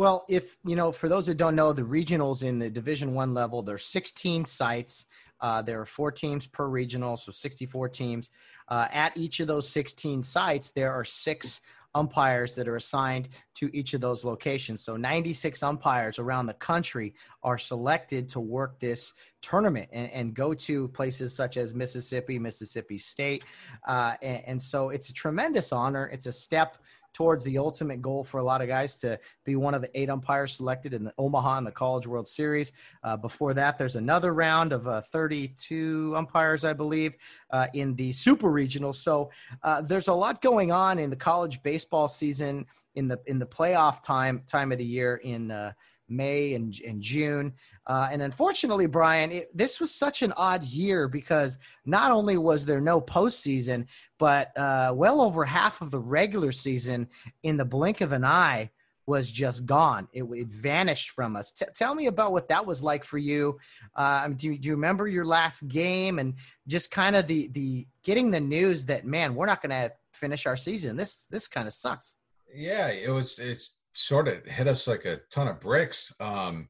well, 0.00 0.24
if 0.30 0.56
you 0.64 0.76
know, 0.76 0.92
for 0.92 1.10
those 1.10 1.26
that 1.26 1.36
don't 1.36 1.54
know, 1.54 1.74
the 1.74 1.82
regionals 1.82 2.42
in 2.42 2.58
the 2.58 2.70
Division 2.70 3.12
One 3.12 3.34
level, 3.34 3.62
there's 3.62 3.84
16 3.84 4.46
sites. 4.46 5.04
Uh, 5.42 5.60
there 5.60 5.78
are 5.78 5.84
four 5.84 6.10
teams 6.10 6.46
per 6.46 6.68
regional, 6.68 7.18
so 7.18 7.30
64 7.30 7.90
teams. 7.90 8.30
Uh, 8.68 8.88
at 8.90 9.14
each 9.14 9.40
of 9.40 9.46
those 9.46 9.68
16 9.68 10.22
sites, 10.22 10.70
there 10.70 10.90
are 10.90 11.04
six 11.04 11.60
umpires 11.94 12.54
that 12.54 12.66
are 12.66 12.76
assigned 12.76 13.28
to 13.52 13.68
each 13.76 13.92
of 13.92 14.00
those 14.00 14.24
locations. 14.24 14.82
So 14.82 14.96
96 14.96 15.62
umpires 15.62 16.18
around 16.18 16.46
the 16.46 16.54
country 16.54 17.14
are 17.42 17.58
selected 17.58 18.26
to 18.30 18.40
work 18.40 18.80
this 18.80 19.12
tournament 19.42 19.90
and, 19.92 20.10
and 20.12 20.34
go 20.34 20.54
to 20.54 20.88
places 20.88 21.34
such 21.34 21.58
as 21.58 21.74
Mississippi, 21.74 22.38
Mississippi 22.38 22.96
State. 22.96 23.44
Uh, 23.86 24.14
and, 24.22 24.42
and 24.46 24.62
so 24.62 24.88
it's 24.88 25.10
a 25.10 25.12
tremendous 25.12 25.72
honor. 25.72 26.08
It's 26.10 26.26
a 26.26 26.32
step 26.32 26.78
towards 27.12 27.44
the 27.44 27.58
ultimate 27.58 28.00
goal 28.00 28.24
for 28.24 28.38
a 28.38 28.42
lot 28.42 28.62
of 28.62 28.68
guys 28.68 28.96
to 28.98 29.18
be 29.44 29.56
one 29.56 29.74
of 29.74 29.82
the 29.82 29.90
eight 29.98 30.10
umpires 30.10 30.52
selected 30.52 30.94
in 30.94 31.04
the 31.04 31.12
Omaha 31.18 31.58
and 31.58 31.66
the 31.66 31.72
College 31.72 32.06
World 32.06 32.28
Series. 32.28 32.72
Uh, 33.02 33.16
before 33.16 33.54
that, 33.54 33.78
there's 33.78 33.96
another 33.96 34.32
round 34.32 34.72
of 34.72 34.86
uh, 34.86 35.02
32 35.12 36.14
umpires, 36.16 36.64
I 36.64 36.72
believe, 36.72 37.14
uh, 37.50 37.66
in 37.74 37.94
the 37.96 38.12
Super 38.12 38.50
Regional. 38.50 38.92
So 38.92 39.30
uh, 39.62 39.82
there's 39.82 40.08
a 40.08 40.14
lot 40.14 40.42
going 40.42 40.72
on 40.72 40.98
in 40.98 41.10
the 41.10 41.16
college 41.16 41.62
baseball 41.62 42.08
season 42.08 42.66
in 42.96 43.06
the 43.06 43.20
in 43.26 43.38
the 43.38 43.46
playoff 43.46 44.02
time 44.02 44.42
time 44.46 44.72
of 44.72 44.78
the 44.78 44.84
year 44.84 45.16
in 45.16 45.50
uh, 45.50 45.72
May 46.08 46.54
and, 46.54 46.78
and 46.86 47.00
June. 47.00 47.54
Uh, 47.90 48.08
and 48.12 48.22
unfortunately, 48.22 48.86
Brian, 48.86 49.32
it, 49.32 49.56
this 49.56 49.80
was 49.80 49.92
such 49.92 50.22
an 50.22 50.32
odd 50.36 50.62
year 50.62 51.08
because 51.08 51.58
not 51.84 52.12
only 52.12 52.38
was 52.38 52.64
there 52.64 52.80
no 52.80 53.00
postseason, 53.00 53.84
but 54.16 54.56
uh, 54.56 54.92
well 54.94 55.20
over 55.20 55.44
half 55.44 55.80
of 55.80 55.90
the 55.90 55.98
regular 55.98 56.52
season 56.52 57.08
in 57.42 57.56
the 57.56 57.64
blink 57.64 58.00
of 58.00 58.12
an 58.12 58.24
eye 58.24 58.70
was 59.06 59.28
just 59.28 59.66
gone. 59.66 60.06
It, 60.12 60.22
it 60.22 60.46
vanished 60.46 61.10
from 61.10 61.34
us. 61.34 61.50
T- 61.50 61.64
tell 61.74 61.96
me 61.96 62.06
about 62.06 62.30
what 62.30 62.46
that 62.50 62.64
was 62.64 62.80
like 62.80 63.04
for 63.04 63.18
you. 63.18 63.58
Uh, 63.96 64.28
do, 64.28 64.56
do 64.56 64.68
you 64.68 64.74
remember 64.76 65.08
your 65.08 65.24
last 65.24 65.66
game 65.66 66.20
and 66.20 66.34
just 66.68 66.92
kind 66.92 67.16
of 67.16 67.26
the 67.26 67.48
the 67.48 67.88
getting 68.04 68.30
the 68.30 68.38
news 68.38 68.84
that 68.84 69.04
man, 69.04 69.34
we're 69.34 69.46
not 69.46 69.62
going 69.62 69.70
to 69.70 69.92
finish 70.12 70.46
our 70.46 70.56
season. 70.56 70.96
This 70.96 71.26
this 71.28 71.48
kind 71.48 71.66
of 71.66 71.74
sucks. 71.74 72.14
Yeah, 72.54 72.86
it 72.92 73.10
was. 73.10 73.40
It's 73.40 73.74
sort 73.94 74.28
of 74.28 74.44
hit 74.46 74.68
us 74.68 74.86
like 74.86 75.06
a 75.06 75.22
ton 75.32 75.48
of 75.48 75.58
bricks. 75.58 76.14
Um, 76.20 76.68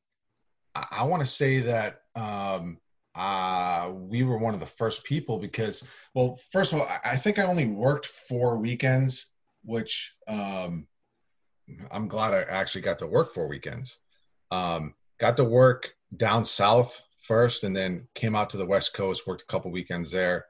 I, 0.75 0.87
I 0.91 1.05
want 1.05 1.21
to 1.21 1.27
say 1.27 1.61
that 1.61 2.03
um, 2.15 2.79
uh, 3.15 3.91
we 3.93 4.23
were 4.23 4.39
one 4.39 4.55
of 4.55 4.61
the 4.61 4.67
first 4.67 5.05
people 5.05 5.39
because, 5.39 5.83
well, 6.15 6.39
first 6.53 6.73
of 6.73 6.81
all, 6.81 6.87
I, 6.87 7.13
I 7.13 7.17
think 7.17 7.39
I 7.39 7.45
only 7.45 7.67
worked 7.67 8.07
four 8.07 8.57
weekends, 8.57 9.27
which 9.65 10.15
um, 10.29 10.87
I'm 11.91 12.09
glad 12.09 12.35
I 12.35 12.43
actually 12.43 12.83
got 12.83 12.99
to 13.01 13.07
work 13.07 13.35
four 13.35 13.49
weekends. 13.49 13.99
Um, 14.51 14.95
got 15.19 15.37
to 15.37 15.45
work 15.45 15.95
down 16.17 16.45
south 16.45 17.05
first, 17.19 17.65
and 17.65 17.77
then 17.77 18.09
came 18.15 18.35
out 18.35 18.51
to 18.51 18.57
the 18.57 18.67
West 18.67 18.95
Coast, 18.95 19.27
worked 19.27 19.43
a 19.43 19.47
couple 19.47 19.71
weekends 19.71 20.11
there. 20.11 20.47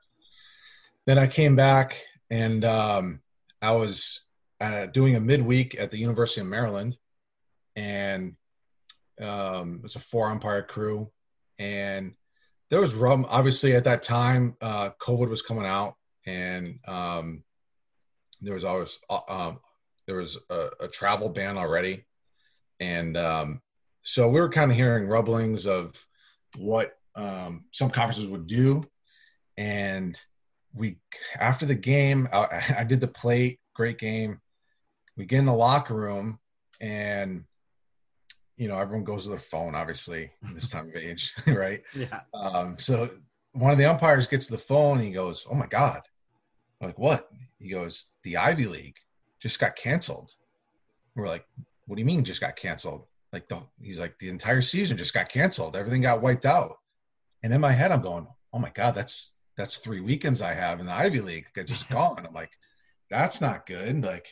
Then 1.07 1.19
I 1.19 1.27
came 1.27 1.57
back, 1.57 2.01
and 2.31 2.65
um, 2.65 3.21
I 3.61 3.73
was 3.73 4.23
uh, 4.61 4.87
doing 4.87 5.17
a 5.17 5.21
midweek 5.21 5.79
at 5.79 5.91
the 5.91 5.99
University 5.99 6.41
of 6.41 6.47
Maryland, 6.47 6.97
and 7.77 8.37
um, 9.21 9.77
it 9.77 9.83
was 9.83 9.97
a 9.97 10.01
four 10.01 10.29
umpire 10.29 10.63
crew, 10.63 11.11
and 11.59 12.15
there 12.71 12.81
was 12.81 12.95
rum. 12.95 13.27
Obviously, 13.29 13.75
at 13.75 13.85
that 13.85 14.03
time, 14.03 14.57
uh, 14.61 14.91
COVID 15.01 15.29
was 15.29 15.43
coming 15.43 15.67
out, 15.67 15.97
and 16.27 16.79
um, 16.87 17.45
there 18.41 18.55
was 18.55 18.65
always 18.65 18.99
uh, 19.09 19.21
um, 19.29 19.61
there 20.07 20.17
was 20.17 20.39
a, 20.49 20.71
a, 20.81 20.89
travel 20.89 21.29
ban 21.29 21.59
already, 21.59 22.05
and 22.79 23.17
um, 23.17 23.61
so 24.03 24.29
we 24.29 24.41
were 24.41 24.49
kind 24.49 24.71
of 24.71 24.77
hearing 24.77 25.07
rumblings 25.07 25.67
of 25.67 26.05
what 26.57 26.97
um, 27.15 27.65
some 27.73 27.91
conferences 27.91 28.27
would 28.27 28.47
do, 28.47 28.83
and 29.57 30.19
we 30.75 30.99
after 31.39 31.67
the 31.67 31.75
game, 31.75 32.29
I, 32.33 32.75
I 32.79 32.85
did 32.85 33.01
the 33.01 33.09
plate, 33.09 33.61
great 33.75 33.99
game. 33.99 34.41
We 35.17 35.27
get 35.27 35.41
in 35.41 35.47
the 35.47 35.53
locker 35.53 35.95
room, 35.95 36.39
and 36.81 37.45
you 38.61 38.69
know 38.69 38.77
everyone 38.77 39.05
goes 39.05 39.25
to 39.25 39.31
their 39.31 39.39
phone 39.39 39.75
obviously 39.75 40.31
this 40.53 40.69
time 40.69 40.91
of 40.91 40.97
age 40.97 41.33
right? 41.47 41.83
Yeah. 41.95 42.21
Um, 42.35 42.77
so 42.79 43.09
one 43.53 43.73
of 43.73 43.79
the 43.79 43.87
umpires 43.87 44.27
gets 44.27 44.47
the 44.49 44.59
phone 44.59 44.99
and 44.99 45.07
he 45.07 45.13
goes 45.13 45.47
oh 45.51 45.55
my 45.55 45.67
god. 45.67 46.03
I'm 46.81 46.89
like 46.89 46.99
what? 46.99 47.31
He 47.59 47.71
goes 47.71 48.11
the 48.23 48.37
ivy 48.37 48.67
league 48.67 48.97
just 49.41 49.59
got 49.59 49.77
canceled. 49.77 50.35
We're 51.17 51.27
like 51.27 51.47
what 51.87 51.97
do 51.97 52.01
you 52.01 52.07
mean 52.07 52.23
just 52.23 52.43
got 52.43 52.55
canceled? 52.55 53.07
Like 53.33 53.49
the 53.49 53.63
he's 53.81 53.99
like 53.99 54.19
the 54.19 54.29
entire 54.29 54.61
season 54.61 54.99
just 54.99 55.15
got 55.15 55.31
canceled. 55.31 55.75
Everything 55.75 56.03
got 56.03 56.21
wiped 56.23 56.45
out. 56.45 56.77
And 57.43 57.55
in 57.55 57.63
my 57.63 57.73
head 57.73 57.93
i'm 57.93 58.03
going 58.03 58.27
oh 58.53 58.59
my 58.59 58.71
god 58.75 58.95
that's 58.95 59.33
that's 59.57 59.77
three 59.77 60.01
weekends 60.01 60.43
i 60.43 60.53
have 60.53 60.81
in 60.81 60.87
the 60.87 60.93
ivy 60.93 61.21
league 61.21 61.47
got 61.55 61.65
just 61.67 61.89
gone. 61.97 62.27
I'm 62.27 62.35
like 62.35 62.53
that's 63.09 63.41
not 63.41 63.65
good. 63.65 64.05
Like 64.05 64.29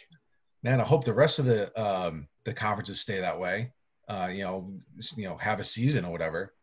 man 0.62 0.82
i 0.82 0.84
hope 0.84 1.04
the 1.04 1.14
rest 1.14 1.38
of 1.38 1.46
the 1.46 1.72
um 1.80 2.28
the 2.44 2.52
conferences 2.52 3.00
stay 3.00 3.20
that 3.20 3.40
way 3.40 3.72
uh, 4.08 4.30
you 4.32 4.42
know, 4.42 4.72
you 5.16 5.24
know, 5.24 5.36
have 5.36 5.60
a 5.60 5.64
season 5.64 6.04
or 6.04 6.12
whatever. 6.12 6.54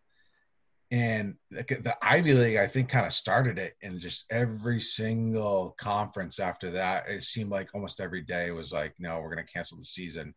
And 0.91 1.35
the 1.51 1.97
Ivy 2.01 2.33
League, 2.33 2.57
I 2.57 2.67
think, 2.67 2.89
kind 2.89 3.05
of 3.05 3.13
started 3.13 3.57
it, 3.57 3.73
and 3.81 3.99
just 3.99 4.25
every 4.31 4.79
single 4.79 5.75
conference 5.79 6.39
after 6.39 6.69
that, 6.71 7.09
it 7.09 7.23
seemed 7.23 7.49
like 7.49 7.69
almost 7.73 7.99
every 7.99 8.21
day 8.21 8.51
was 8.51 8.71
like, 8.71 8.93
no, 8.99 9.19
we're 9.19 9.33
going 9.33 9.45
to 9.45 9.51
cancel 9.51 9.77
the 9.77 9.85
season, 9.85 10.33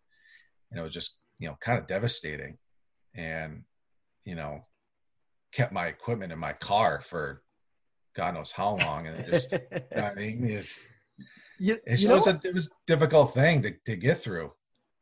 and 0.70 0.80
it 0.80 0.82
was 0.82 0.92
just, 0.92 1.18
you 1.38 1.48
know, 1.48 1.56
kind 1.60 1.78
of 1.78 1.86
devastating, 1.86 2.56
and 3.14 3.62
you 4.24 4.34
know, 4.34 4.64
kept 5.52 5.72
my 5.72 5.86
equipment 5.86 6.32
in 6.32 6.38
my 6.38 6.52
car 6.52 7.00
for 7.00 7.42
God 8.14 8.34
knows 8.34 8.52
how 8.52 8.76
long, 8.76 9.06
and 9.06 9.20
it 9.20 9.26
just, 9.26 9.54
I 9.96 10.14
mean, 10.14 10.44
it's, 10.44 10.88
you, 11.58 11.78
it's, 11.86 12.02
you 12.02 12.08
know, 12.08 12.16
a, 12.16 12.40
it 12.44 12.54
was 12.54 12.66
a 12.66 12.70
difficult 12.86 13.32
thing 13.32 13.62
to, 13.62 13.72
to 13.86 13.96
get 13.96 14.18
through. 14.18 14.52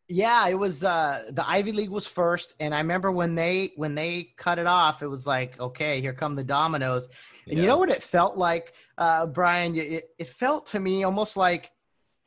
Yeah, 0.09 0.47
it 0.49 0.55
was 0.55 0.85
uh 0.85 1.31
the 1.31 1.49
Ivy 1.49 1.73
League 1.73 1.91
was 1.91 2.07
first 2.07 2.55
and 2.61 2.75
I 2.75 2.79
remember 2.79 3.11
when 3.11 3.35
they 3.35 3.73
when 3.77 3.95
they 3.95 4.35
cut 4.37 4.59
it 4.59 4.67
off 4.67 5.03
it 5.03 5.09
was 5.09 5.27
like 5.27 5.59
okay, 5.61 6.01
here 6.01 6.13
come 6.13 6.35
the 6.35 6.45
dominoes. 6.45 7.09
And 7.47 7.57
yeah. 7.57 7.63
you 7.63 7.69
know 7.69 7.79
what 7.79 7.91
it 7.91 8.03
felt 8.03 8.37
like 8.37 8.73
uh 8.99 9.27
Brian, 9.27 9.75
it, 9.77 10.11
it 10.19 10.29
felt 10.29 10.67
to 10.67 10.81
me 10.81 11.05
almost 11.05 11.37
like 11.37 11.71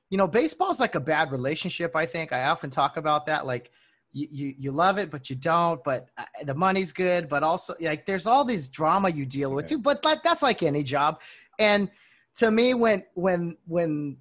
you 0.09 0.17
know, 0.17 0.27
baseball's 0.27 0.80
like 0.80 0.95
a 0.95 0.99
bad 0.99 1.32
relationship, 1.32 1.95
I 1.95 2.07
think. 2.07 2.34
I 2.34 2.45
often 2.45 2.71
talk 2.71 2.97
about 2.97 3.27
that 3.27 3.45
like 3.45 3.71
you, 4.11 4.27
you, 4.32 4.55
you 4.57 4.71
love 4.71 4.97
it 4.97 5.11
but 5.11 5.30
you 5.30 5.36
don't 5.36 5.84
but 5.84 6.07
uh, 6.17 6.23
the 6.43 6.53
money's 6.53 6.91
good 6.91 7.30
but 7.30 7.43
also 7.43 7.75
like 7.80 8.05
there's 8.05 8.25
all 8.25 8.43
these 8.43 8.67
drama 8.67 9.09
you 9.09 9.25
deal 9.25 9.53
with 9.53 9.67
too 9.67 9.77
but 9.77 10.03
like 10.03 10.23
that's 10.23 10.41
like 10.41 10.63
any 10.63 10.84
job 10.84 11.21
and 11.59 11.89
to 12.36 12.49
me 12.49 12.73
when 12.73 13.03
when 13.13 13.57
when 13.67 14.17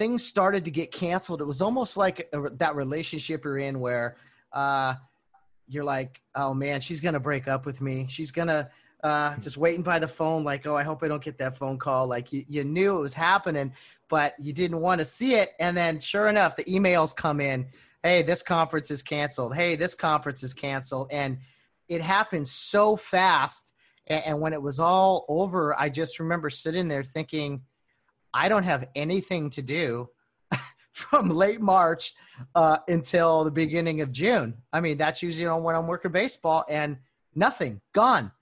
things 0.00 0.24
started 0.24 0.64
to 0.64 0.70
get 0.70 0.90
canceled, 0.90 1.42
it 1.42 1.44
was 1.44 1.60
almost 1.60 1.94
like 1.98 2.26
a, 2.32 2.48
that 2.54 2.74
relationship 2.74 3.44
you're 3.44 3.58
in 3.58 3.80
where 3.80 4.16
uh, 4.54 4.94
you're 5.68 5.84
like, 5.84 6.22
oh 6.34 6.54
man, 6.54 6.80
she's 6.80 7.02
gonna 7.02 7.20
break 7.20 7.46
up 7.46 7.66
with 7.66 7.82
me. 7.82 8.06
She's 8.08 8.30
gonna 8.30 8.70
uh, 9.04 9.36
just 9.36 9.58
waiting 9.58 9.82
by 9.82 9.98
the 9.98 10.08
phone, 10.08 10.42
like, 10.42 10.66
oh, 10.66 10.74
I 10.74 10.84
hope 10.84 11.02
I 11.02 11.08
don't 11.08 11.22
get 11.22 11.36
that 11.36 11.58
phone 11.58 11.78
call. 11.78 12.06
Like 12.06 12.32
you, 12.32 12.46
you 12.48 12.64
knew 12.64 12.96
it 12.96 13.00
was 13.00 13.12
happening, 13.12 13.74
but 14.08 14.34
you 14.40 14.54
didn't 14.54 14.80
want 14.80 15.00
to 15.00 15.04
see 15.04 15.34
it. 15.34 15.50
And 15.60 15.76
then 15.76 16.00
sure 16.00 16.28
enough, 16.28 16.56
the 16.56 16.64
emails 16.64 17.14
come 17.14 17.38
in. 17.38 17.66
Hey, 18.02 18.22
this 18.22 18.42
conference 18.42 18.90
is 18.90 19.02
canceled. 19.02 19.54
Hey, 19.54 19.76
this 19.76 19.94
conference 19.94 20.42
is 20.42 20.54
canceled. 20.54 21.08
And 21.12 21.36
it 21.88 22.00
happened 22.00 22.48
so 22.48 22.96
fast. 22.96 23.74
And, 24.06 24.24
and 24.24 24.40
when 24.40 24.54
it 24.54 24.62
was 24.62 24.80
all 24.80 25.26
over, 25.28 25.78
I 25.78 25.90
just 25.90 26.18
remember 26.20 26.48
sitting 26.48 26.88
there 26.88 27.04
thinking, 27.04 27.60
I 28.32 28.48
don't 28.48 28.62
have 28.62 28.88
anything 28.94 29.50
to 29.50 29.62
do 29.62 30.08
from 30.92 31.30
late 31.30 31.60
March 31.60 32.14
uh, 32.54 32.78
until 32.88 33.44
the 33.44 33.50
beginning 33.50 34.00
of 34.00 34.12
June. 34.12 34.54
I 34.72 34.80
mean, 34.80 34.98
that's 34.98 35.22
usually 35.22 35.46
when 35.60 35.74
I'm 35.74 35.86
working 35.86 36.12
baseball 36.12 36.64
and 36.68 36.98
nothing, 37.34 37.80
gone, 37.94 38.32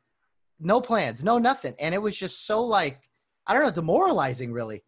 no 0.61 0.81
plans, 0.81 1.25
no 1.25 1.39
nothing. 1.39 1.75
And 1.79 1.95
it 1.95 1.99
was 1.99 2.17
just 2.17 2.47
so 2.47 2.63
like, 2.63 3.01
I 3.47 3.55
don't 3.55 3.65
know, 3.65 3.71
demoralizing 3.71 4.53
really. 4.53 4.83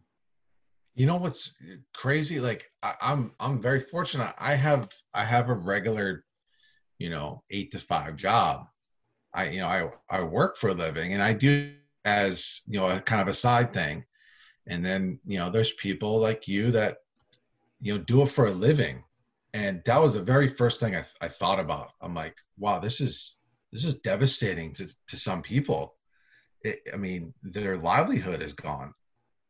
You 0.95 1.07
know 1.07 1.17
what's 1.17 1.55
crazy? 1.95 2.41
Like 2.41 2.71
I, 2.83 2.95
I'm, 3.01 3.33
I'm 3.41 3.61
very 3.61 3.81
fortunate. 3.81 4.35
I 4.39 4.55
have, 4.55 4.91
I 5.15 5.25
have 5.25 5.49
a 5.49 5.55
regular, 5.55 6.25
you 6.99 7.11
know, 7.11 7.43
eight 7.51 7.73
to 7.73 7.79
five 7.79 8.17
job. 8.17 8.67
I, 9.33 9.49
you 9.49 9.61
know, 9.61 9.69
I, 9.69 9.89
I 10.11 10.23
work 10.23 10.57
for 10.57 10.71
a 10.71 10.75
living 10.75 11.15
and 11.15 11.23
I 11.23 11.33
do 11.33 11.73
as, 12.05 12.61
you 12.67 12.79
know, 12.81 12.89
a 12.89 13.01
kind 13.01 13.23
of 13.23 13.29
a 13.29 13.35
side 13.35 13.73
thing 13.73 14.05
and 14.71 14.85
then 14.85 15.19
you 15.27 15.39
know 15.39 15.51
there's 15.51 15.73
people 15.73 16.19
like 16.19 16.49
you 16.49 16.71
that 16.71 16.99
you 17.81 17.93
know 17.93 18.03
do 18.05 18.23
it 18.23 18.29
for 18.29 18.47
a 18.47 18.53
living. 18.53 19.05
And 19.53 19.83
that 19.85 20.01
was 20.01 20.15
the 20.15 20.23
very 20.23 20.47
first 20.47 20.79
thing 20.79 20.95
I, 20.95 21.01
th- 21.01 21.17
I 21.21 21.27
thought 21.29 21.59
about. 21.59 21.91
I'm 22.01 22.15
like 22.15 22.37
wow 22.59 22.79
this 22.79 23.01
is 23.01 23.37
this 23.73 23.85
is 23.85 23.97
devastating 23.97 24.73
to, 24.75 24.89
to 25.09 25.17
some 25.17 25.43
people. 25.43 25.95
It, 26.63 26.81
i 26.93 26.97
mean 26.97 27.35
their 27.43 27.77
livelihood 27.77 28.43
is 28.43 28.55
gone. 28.55 28.95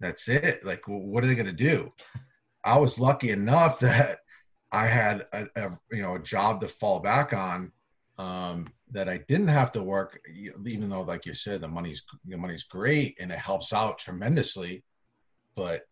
That's 0.00 0.28
it. 0.28 0.64
Like 0.64 0.82
what 0.86 1.22
are 1.22 1.26
they 1.26 1.34
going 1.34 1.46
to 1.46 1.52
do? 1.52 1.92
I 2.64 2.78
was 2.78 2.98
lucky 2.98 3.30
enough 3.30 3.78
that 3.80 4.20
i 4.72 4.86
had 4.86 5.26
a, 5.32 5.46
a, 5.56 5.70
you 5.90 6.02
know 6.02 6.14
a 6.14 6.22
job 6.22 6.60
to 6.60 6.68
fall 6.68 7.00
back 7.00 7.32
on 7.32 7.72
um, 8.18 8.68
that 8.90 9.08
i 9.08 9.18
didn't 9.28 9.48
have 9.48 9.72
to 9.72 9.82
work 9.82 10.20
even 10.64 10.88
though 10.88 11.02
like 11.02 11.26
you 11.26 11.34
said 11.34 11.60
the 11.60 11.68
money's 11.68 12.02
the 12.26 12.36
money's 12.36 12.64
great 12.64 13.16
and 13.20 13.32
it 13.32 13.38
helps 13.38 13.72
out 13.72 13.98
tremendously 13.98 14.84
but 15.60 15.82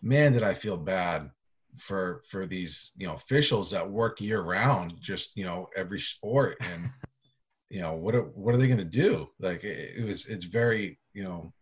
man, 0.00 0.32
did 0.32 0.44
I 0.44 0.54
feel 0.54 0.76
bad 0.76 1.28
for 1.76 2.22
for 2.30 2.46
these 2.46 2.92
you 2.96 3.08
know 3.08 3.14
officials 3.14 3.72
that 3.72 3.90
work 3.90 4.20
year 4.20 4.42
round, 4.42 4.94
just 5.00 5.36
you 5.36 5.44
know 5.44 5.68
every 5.74 5.98
sport, 5.98 6.56
and 6.60 6.88
you 7.68 7.80
know 7.80 7.94
what 7.94 8.14
are, 8.14 8.22
what 8.22 8.54
are 8.54 8.58
they 8.58 8.68
going 8.68 8.78
to 8.78 8.84
do? 8.84 9.28
Like 9.40 9.64
it, 9.64 9.98
it, 9.98 10.04
was 10.04 10.26
it's 10.26 10.44
very 10.44 11.00
you 11.14 11.24
know 11.24 11.52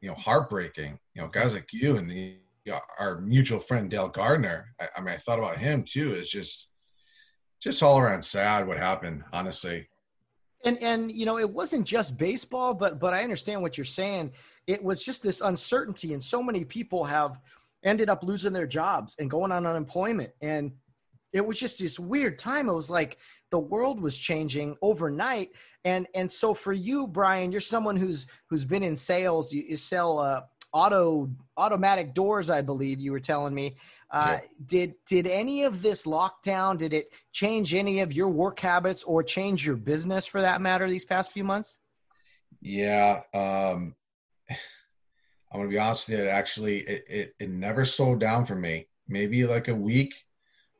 you 0.00 0.08
know 0.08 0.14
heartbreaking. 0.14 0.96
You 1.14 1.22
know 1.22 1.28
guys 1.28 1.54
like 1.54 1.72
you 1.72 1.96
and 1.96 2.08
you 2.12 2.36
know, 2.64 2.78
our 3.00 3.20
mutual 3.20 3.58
friend 3.58 3.90
Dale 3.90 4.08
Gardner. 4.08 4.72
I, 4.80 4.86
I 4.96 5.00
mean, 5.00 5.10
I 5.10 5.16
thought 5.16 5.40
about 5.40 5.58
him 5.58 5.82
too. 5.82 6.12
It's 6.14 6.30
just 6.30 6.68
just 7.60 7.82
all 7.82 7.98
around 7.98 8.22
sad 8.22 8.68
what 8.68 8.76
happened, 8.76 9.24
honestly. 9.32 9.88
And 10.64 10.82
and 10.82 11.12
you 11.12 11.26
know, 11.26 11.38
it 11.38 11.48
wasn't 11.48 11.86
just 11.86 12.16
baseball, 12.16 12.74
but 12.74 12.98
but 12.98 13.14
I 13.14 13.22
understand 13.22 13.62
what 13.62 13.76
you're 13.76 13.84
saying. 13.84 14.32
It 14.66 14.82
was 14.82 15.04
just 15.04 15.22
this 15.22 15.40
uncertainty 15.40 16.14
and 16.14 16.24
so 16.24 16.42
many 16.42 16.64
people 16.64 17.04
have 17.04 17.38
ended 17.84 18.08
up 18.08 18.24
losing 18.24 18.52
their 18.54 18.66
jobs 18.66 19.14
and 19.18 19.30
going 19.30 19.52
on 19.52 19.66
unemployment. 19.66 20.30
And 20.40 20.72
it 21.34 21.44
was 21.46 21.60
just 21.60 21.78
this 21.78 21.98
weird 21.98 22.38
time. 22.38 22.68
It 22.68 22.74
was 22.74 22.88
like 22.88 23.18
the 23.50 23.58
world 23.58 24.00
was 24.00 24.16
changing 24.16 24.76
overnight. 24.80 25.50
And 25.84 26.06
and 26.14 26.32
so 26.32 26.54
for 26.54 26.72
you 26.72 27.06
brian 27.06 27.52
you're 27.52 27.60
someone 27.60 27.96
who's 27.96 28.26
who's 28.46 28.64
been 28.64 28.82
in 28.82 28.96
sales. 28.96 29.52
You, 29.52 29.64
you 29.68 29.76
sell 29.76 30.18
uh, 30.18 30.42
auto 30.72 31.30
automatic 31.56 32.14
doors, 32.14 32.50
I 32.50 32.62
believe 32.62 33.00
you 33.00 33.12
were 33.12 33.20
telling 33.20 33.54
me. 33.54 33.76
Uh, 34.14 34.38
yeah. 34.40 34.48
Did 34.64 34.94
did 35.08 35.26
any 35.26 35.64
of 35.64 35.82
this 35.82 36.04
lockdown? 36.04 36.78
Did 36.78 36.92
it 36.92 37.08
change 37.32 37.74
any 37.74 37.98
of 37.98 38.12
your 38.12 38.28
work 38.28 38.60
habits 38.60 39.02
or 39.02 39.24
change 39.24 39.66
your 39.66 39.74
business 39.74 40.24
for 40.24 40.40
that 40.40 40.60
matter 40.60 40.88
these 40.88 41.04
past 41.04 41.32
few 41.32 41.42
months? 41.42 41.80
Yeah, 42.62 43.22
um, 43.34 43.96
I'm 44.50 45.58
gonna 45.58 45.68
be 45.68 45.78
honest 45.78 46.08
with 46.08 46.20
you. 46.20 46.26
Actually, 46.26 46.78
it, 46.78 47.04
it 47.08 47.34
it 47.40 47.50
never 47.50 47.84
slowed 47.84 48.20
down 48.20 48.44
for 48.44 48.54
me. 48.54 48.86
Maybe 49.08 49.44
like 49.46 49.66
a 49.66 49.74
week, 49.74 50.14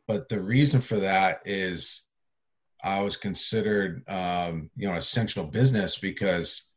but 0.07 0.29
the 0.29 0.41
reason 0.41 0.81
for 0.81 0.99
that 0.99 1.43
is 1.45 2.05
I 2.85 3.01
was 3.01 3.17
considered, 3.17 4.09
um, 4.09 4.71
you 4.77 4.89
know, 4.89 4.95
essential 4.95 5.45
business 5.45 5.97
because 5.99 6.69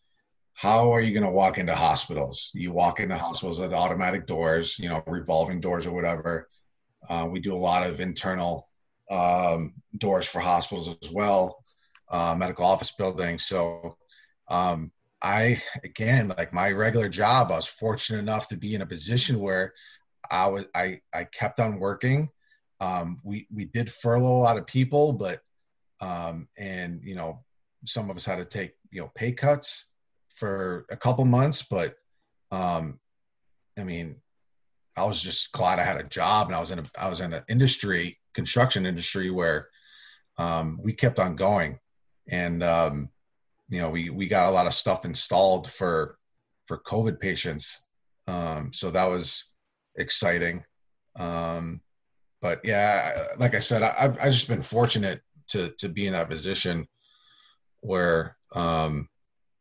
how 0.58 0.91
are 0.91 1.01
you 1.01 1.14
going 1.14 1.24
to 1.24 1.32
walk 1.32 1.60
into 1.60 1.76
hospitals? 1.76 2.49
You 2.55 2.72
walk 2.72 2.99
into 2.99 3.16
hospitals 3.16 3.60
with 3.60 3.74
automatic 3.74 4.26
doors, 4.26 4.80
you 4.80 4.89
know, 4.89 5.03
revolving 5.05 5.62
doors 5.62 5.86
or 5.86 5.91
whatever. 5.91 6.49
Uh, 7.08 7.28
we 7.30 7.39
do 7.39 7.53
a 7.53 7.55
lot 7.55 7.86
of 7.86 7.99
internal 7.99 8.68
um, 9.12 9.76
doors 9.95 10.26
for 10.26 10.39
hospitals 10.39 10.97
as 11.03 11.12
well, 11.12 11.64
uh, 12.10 12.34
medical 12.36 12.66
office 12.66 12.89
buildings. 12.89 13.45
So 13.45 13.97
um, 14.47 14.91
I, 15.22 15.62
again, 15.84 16.34
like 16.36 16.51
my 16.53 16.72
regular 16.72 17.08
job, 17.08 17.51
I 17.51 17.58
was 17.58 17.68
fortunate 17.68 18.18
enough 18.18 18.47
to 18.47 18.58
be 18.58 18.74
in 18.74 18.82
a 18.82 18.88
position 18.88 19.39
where 19.39 19.76
I 20.32 20.47
was, 20.47 20.66
I, 20.74 21.01
I 21.14 21.26
kept 21.26 21.60
on 21.60 21.80
working. 21.80 22.30
Um, 22.82 23.20
we, 23.24 23.47
we 23.53 23.66
did 23.66 23.91
furlough 23.91 24.38
a 24.38 24.41
lot 24.41 24.58
of 24.58 24.66
people, 24.66 25.14
but, 25.14 25.39
um, 26.01 26.47
and, 26.58 27.01
you 27.03 27.14
know, 27.14 27.43
some 27.86 28.10
of 28.10 28.18
us 28.18 28.26
had 28.26 28.38
to 28.38 28.45
take, 28.45 28.74
you 28.89 29.01
know, 29.01 29.12
pay 29.14 29.34
cuts 29.34 29.86
for 30.38 30.85
a 30.91 30.95
couple 30.97 31.25
months, 31.25 31.63
but 31.63 31.95
um, 32.51 32.99
I 33.77 33.83
mean, 33.83 34.17
I 34.95 35.03
was 35.03 35.21
just 35.21 35.51
glad 35.51 35.79
I 35.79 35.83
had 35.83 35.97
a 35.97 36.03
job 36.03 36.47
and 36.47 36.55
I 36.55 36.59
was 36.59 36.71
in 36.71 36.79
a 36.79 36.83
I 36.97 37.09
was 37.09 37.21
in 37.21 37.33
an 37.33 37.43
industry, 37.49 38.19
construction 38.33 38.85
industry 38.85 39.31
where 39.31 39.67
um, 40.38 40.79
we 40.81 40.93
kept 40.93 41.19
on 41.19 41.35
going, 41.35 41.79
and 42.29 42.63
um, 42.63 43.09
you 43.69 43.79
know 43.79 43.89
we 43.89 44.09
we 44.11 44.27
got 44.27 44.49
a 44.49 44.51
lot 44.51 44.67
of 44.67 44.73
stuff 44.73 45.05
installed 45.05 45.71
for 45.71 46.17
for 46.67 46.81
COVID 46.88 47.19
patients, 47.19 47.83
um, 48.27 48.71
so 48.73 48.91
that 48.91 49.05
was 49.05 49.43
exciting. 49.97 50.63
Um, 51.15 51.81
but 52.41 52.61
yeah, 52.63 53.27
like 53.39 53.55
I 53.55 53.59
said, 53.59 53.81
I, 53.81 53.95
I've, 53.97 54.17
I've 54.19 54.33
just 54.33 54.47
been 54.47 54.61
fortunate 54.61 55.21
to 55.49 55.73
to 55.79 55.89
be 55.89 56.05
in 56.05 56.13
that 56.13 56.29
position 56.29 56.88
where 57.81 58.38
um, 58.53 59.07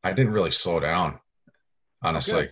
I 0.07 0.13
didn't 0.13 0.33
really 0.33 0.53
slow 0.53 0.79
down, 0.79 1.19
honestly. 2.03 2.51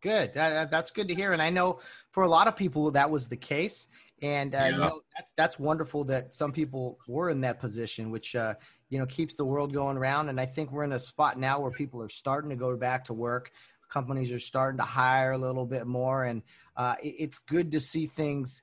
Good. 0.00 0.32
good. 0.32 0.34
That, 0.34 0.70
that's 0.70 0.90
good 0.90 1.08
to 1.08 1.14
hear. 1.14 1.32
And 1.32 1.42
I 1.42 1.50
know 1.50 1.80
for 2.12 2.22
a 2.22 2.28
lot 2.28 2.46
of 2.46 2.56
people 2.56 2.90
that 2.92 3.10
was 3.10 3.26
the 3.26 3.36
case. 3.36 3.88
And 4.22 4.54
uh, 4.54 4.58
yeah. 4.58 4.68
you 4.68 4.76
know 4.78 5.00
that's 5.16 5.32
that's 5.36 5.58
wonderful 5.58 6.04
that 6.04 6.34
some 6.34 6.52
people 6.52 6.98
were 7.08 7.30
in 7.30 7.40
that 7.42 7.60
position, 7.60 8.10
which 8.10 8.36
uh, 8.36 8.54
you 8.88 8.98
know 8.98 9.06
keeps 9.06 9.34
the 9.34 9.44
world 9.44 9.72
going 9.72 9.96
around. 9.96 10.28
And 10.28 10.40
I 10.40 10.46
think 10.46 10.70
we're 10.70 10.84
in 10.84 10.92
a 10.92 11.00
spot 11.00 11.38
now 11.38 11.60
where 11.60 11.72
people 11.72 12.00
are 12.00 12.08
starting 12.08 12.48
to 12.50 12.56
go 12.56 12.76
back 12.76 13.04
to 13.06 13.12
work. 13.12 13.50
Companies 13.90 14.30
are 14.32 14.38
starting 14.38 14.78
to 14.78 14.84
hire 14.84 15.32
a 15.32 15.38
little 15.38 15.66
bit 15.66 15.86
more, 15.86 16.24
and 16.24 16.42
uh, 16.76 16.94
it, 17.02 17.16
it's 17.18 17.38
good 17.40 17.72
to 17.72 17.80
see 17.80 18.06
things 18.06 18.62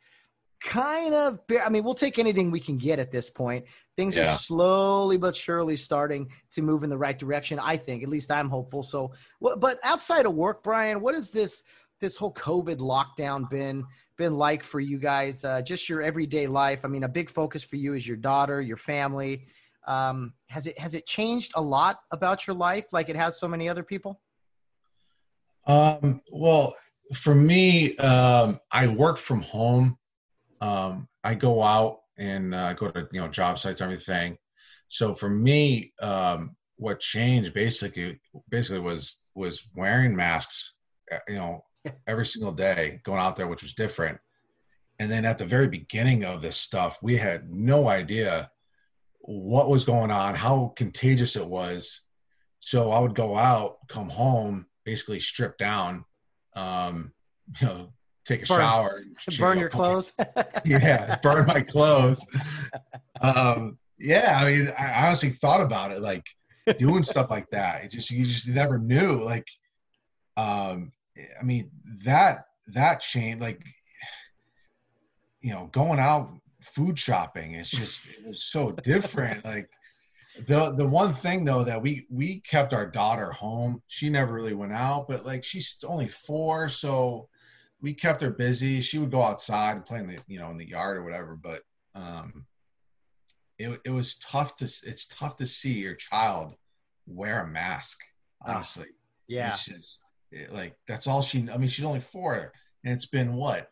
kind 0.64 1.14
of 1.14 1.39
i 1.64 1.70
mean 1.70 1.84
we'll 1.84 1.93
take 1.93 2.20
anything 2.20 2.51
we 2.51 2.59
can 2.59 2.78
get 2.78 2.99
at 2.99 3.12
this 3.12 3.30
point. 3.30 3.66
Things 3.97 4.16
yeah. 4.16 4.34
are 4.34 4.38
slowly 4.38 5.18
but 5.18 5.36
surely 5.36 5.76
starting 5.76 6.32
to 6.51 6.62
move 6.62 6.84
in 6.84 6.89
the 6.89 6.97
right 6.97 7.18
direction 7.18 7.59
i 7.59 7.76
think 7.78 8.03
at 8.03 8.09
least 8.09 8.32
i'm 8.32 8.49
hopeful. 8.49 8.84
So 8.84 9.12
but 9.39 9.80
outside 9.84 10.26
of 10.26 10.34
work 10.36 10.64
brian 10.64 11.01
what 11.01 11.16
has 11.16 11.30
this 11.30 11.64
this 11.99 12.18
whole 12.18 12.34
covid 12.34 12.78
lockdown 12.78 13.49
been 13.49 13.86
been 14.18 14.36
like 14.36 14.64
for 14.64 14.80
you 14.80 14.99
guys? 14.99 15.43
Uh, 15.43 15.62
just 15.64 15.89
your 15.89 16.01
everyday 16.01 16.45
life. 16.45 16.86
I 16.86 16.88
mean 16.88 17.03
a 17.03 17.09
big 17.09 17.30
focus 17.30 17.64
for 17.64 17.76
you 17.76 17.95
is 17.95 18.07
your 18.07 18.18
daughter 18.18 18.62
your 18.62 18.78
family. 18.78 19.47
Um, 19.88 20.32
has 20.47 20.68
it 20.68 20.78
has 20.78 20.93
it 20.93 21.07
changed 21.07 21.53
a 21.55 21.62
lot 21.62 22.01
about 22.12 22.45
your 22.45 22.55
life 22.55 22.86
like 22.91 23.09
it 23.09 23.16
has 23.16 23.39
so 23.39 23.47
many 23.47 23.68
other 23.68 23.84
people? 23.84 24.22
Um, 25.66 26.22
well 26.32 26.76
for 27.14 27.36
me 27.36 27.95
um, 27.97 28.59
i 28.72 28.88
work 28.88 29.18
from 29.18 29.41
home 29.41 29.97
um, 30.62 31.07
I 31.24 31.36
go 31.36 31.62
out 31.62 32.01
and 32.18 32.53
uh, 32.53 32.74
go 32.74 32.89
to 32.91 33.07
you 33.12 33.20
know 33.20 33.28
job 33.28 33.59
sites, 33.59 33.82
everything. 33.82 34.38
So 34.88 35.14
for 35.14 35.30
me, 35.30 35.93
um, 36.01 36.55
what 36.78 36.99
changed 36.99 37.53
basically 37.53 38.20
basically 38.49 38.80
was 38.80 39.20
was 39.36 39.64
wearing 39.76 40.16
masks, 40.16 40.76
uh, 41.12 41.20
you 41.28 41.36
know, 41.36 41.66
every 42.07 42.26
single 42.26 42.51
day, 42.51 43.01
going 43.03 43.20
out 43.20 43.36
there, 43.36 43.47
which 43.47 43.64
was 43.64 43.74
different. 43.74 44.20
And 44.99 45.12
then 45.12 45.26
at 45.26 45.39
the 45.39 45.45
very 45.45 45.68
beginning 45.68 46.24
of 46.26 46.41
this 46.41 46.57
stuff, 46.57 46.99
we 47.01 47.18
had 47.18 47.49
no 47.49 47.88
idea 47.88 48.51
what 49.22 49.70
was 49.70 49.84
going 49.84 50.12
on, 50.12 50.36
how 50.36 50.74
contagious 50.76 51.36
it 51.36 51.45
was. 51.47 52.01
So 52.59 52.91
I 52.91 52.99
would 52.99 53.16
go 53.16 53.36
out, 53.36 53.78
come 53.88 54.09
home, 54.09 54.68
basically 54.86 55.20
stripped 55.20 55.57
down, 55.57 56.05
um, 56.55 57.14
you 57.62 57.68
know, 57.68 57.93
take 58.26 58.43
a 58.43 58.45
burn, 58.45 58.59
shower, 58.59 59.03
burn 59.39 59.59
your 59.59 59.69
clothes. 59.69 60.13
yeah, 60.65 61.17
burn 61.22 61.45
my 61.45 61.61
clothes. 61.61 62.26
Um, 63.22 63.78
yeah, 63.97 64.39
I 64.41 64.51
mean, 64.51 64.67
I 64.80 65.07
honestly 65.07 65.30
thought 65.30 65.61
about 65.61 65.91
it, 65.91 66.01
like 66.01 66.28
doing 66.78 67.03
stuff 67.03 67.30
like 67.30 67.49
that. 67.51 67.84
It 67.84 67.91
just 67.91 68.11
you 68.11 68.26
just 68.26 68.47
never 68.47 68.78
knew. 68.78 69.24
Like, 69.24 69.47
um, 70.38 70.91
I 71.39 71.43
mean 71.43 71.69
that 72.05 72.45
that 72.67 73.01
chain, 73.01 73.39
like, 73.39 73.61
you 75.41 75.51
know, 75.51 75.69
going 75.72 75.99
out 75.99 76.32
food 76.61 76.97
shopping. 76.97 77.55
It's 77.55 77.69
just 77.69 78.07
it 78.07 78.26
was 78.26 78.45
so 78.45 78.72
different. 78.72 79.43
like 79.45 79.69
the 80.47 80.72
the 80.72 80.88
one 80.88 81.13
thing 81.13 81.43
though 81.43 81.63
that 81.63 81.82
we 81.82 82.05
we 82.09 82.39
kept 82.41 82.74
our 82.74 82.86
daughter 82.86 83.32
home. 83.32 83.82
She 83.88 84.09
never 84.09 84.34
really 84.34 84.53
went 84.53 84.74
out, 84.74 85.07
but 85.07 85.26
like 85.26 85.43
she's 85.43 85.84
only 85.88 86.07
four, 86.07 86.69
so 86.69 87.28
we 87.82 87.93
kept 87.93 88.21
her 88.21 88.29
busy. 88.29 88.82
She 88.82 88.99
would 88.99 89.11
go 89.11 89.23
outside 89.23 89.75
and 89.75 89.86
play 89.86 89.99
in 89.99 90.07
the 90.07 90.19
you 90.27 90.39
know 90.39 90.51
in 90.51 90.57
the 90.57 90.67
yard 90.67 90.97
or 90.97 91.03
whatever. 91.03 91.36
But 91.36 91.61
um, 91.95 92.45
it 93.57 93.79
it 93.86 93.89
was 93.89 94.15
tough 94.15 94.55
to 94.57 94.65
it's 94.65 95.07
tough 95.07 95.38
to 95.38 95.45
see 95.45 95.73
your 95.73 95.95
child 95.95 96.53
wear 97.07 97.41
a 97.41 97.47
mask. 97.47 97.99
Ah, 98.45 98.55
honestly, 98.55 98.88
oh, 98.89 98.95
yeah, 99.27 99.49
it's 99.49 99.65
just 99.65 100.03
it, 100.32 100.53
like 100.53 100.75
that's 100.88 101.07
all 101.07 101.21
she. 101.21 101.47
I 101.51 101.57
mean, 101.57 101.69
she's 101.69 101.86
only 101.86 101.99
four, 101.99 102.53
and 102.84 102.93
it's 102.93 103.07
been 103.07 103.34
what? 103.34 103.69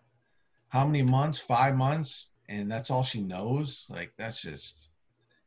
How 0.70 0.86
many 0.86 1.04
months? 1.04 1.38
Five 1.38 1.76
months, 1.76 2.30
and 2.48 2.72
that's 2.72 2.92
all 2.92 3.04
she 3.04 3.22
knows. 3.22 3.86
Like 3.90 4.12
that's 4.18 4.42
just 4.42 4.90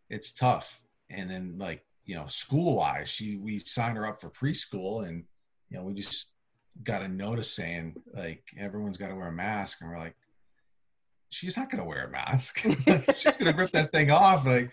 it's 0.09 0.33
tough. 0.33 0.81
And 1.11 1.29
then 1.29 1.57
like 1.59 1.85
you 2.05 2.17
know, 2.17 2.27
school 2.27 2.77
wise, 2.77 3.09
she 3.09 3.37
we 3.37 3.59
signed 3.61 3.97
her 3.97 4.07
up 4.07 4.21
for 4.21 4.31
preschool, 4.31 5.07
and 5.07 5.25
you 5.69 5.79
know 5.79 5.85
we 5.85 5.95
just 5.95 6.33
got 6.83 7.03
a 7.03 7.09
notice 7.09 7.53
saying 7.53 7.95
like 8.15 8.45
everyone's 8.59 8.99
got 8.99 9.09
to 9.09 9.15
wear 9.15 9.29
a 9.29 9.33
mask, 9.33 9.79
and 9.81 9.91
we're 9.91 9.99
like, 9.99 10.17
she's 11.31 11.57
not 11.57 11.71
gonna 11.71 11.85
wear 11.85 12.07
a 12.07 12.11
mask. 12.11 12.59
she's 13.17 13.37
gonna 13.37 13.57
rip 13.57 13.71
that 13.73 13.93
thing 13.93 14.11
off. 14.11 14.47
Like 14.47 14.71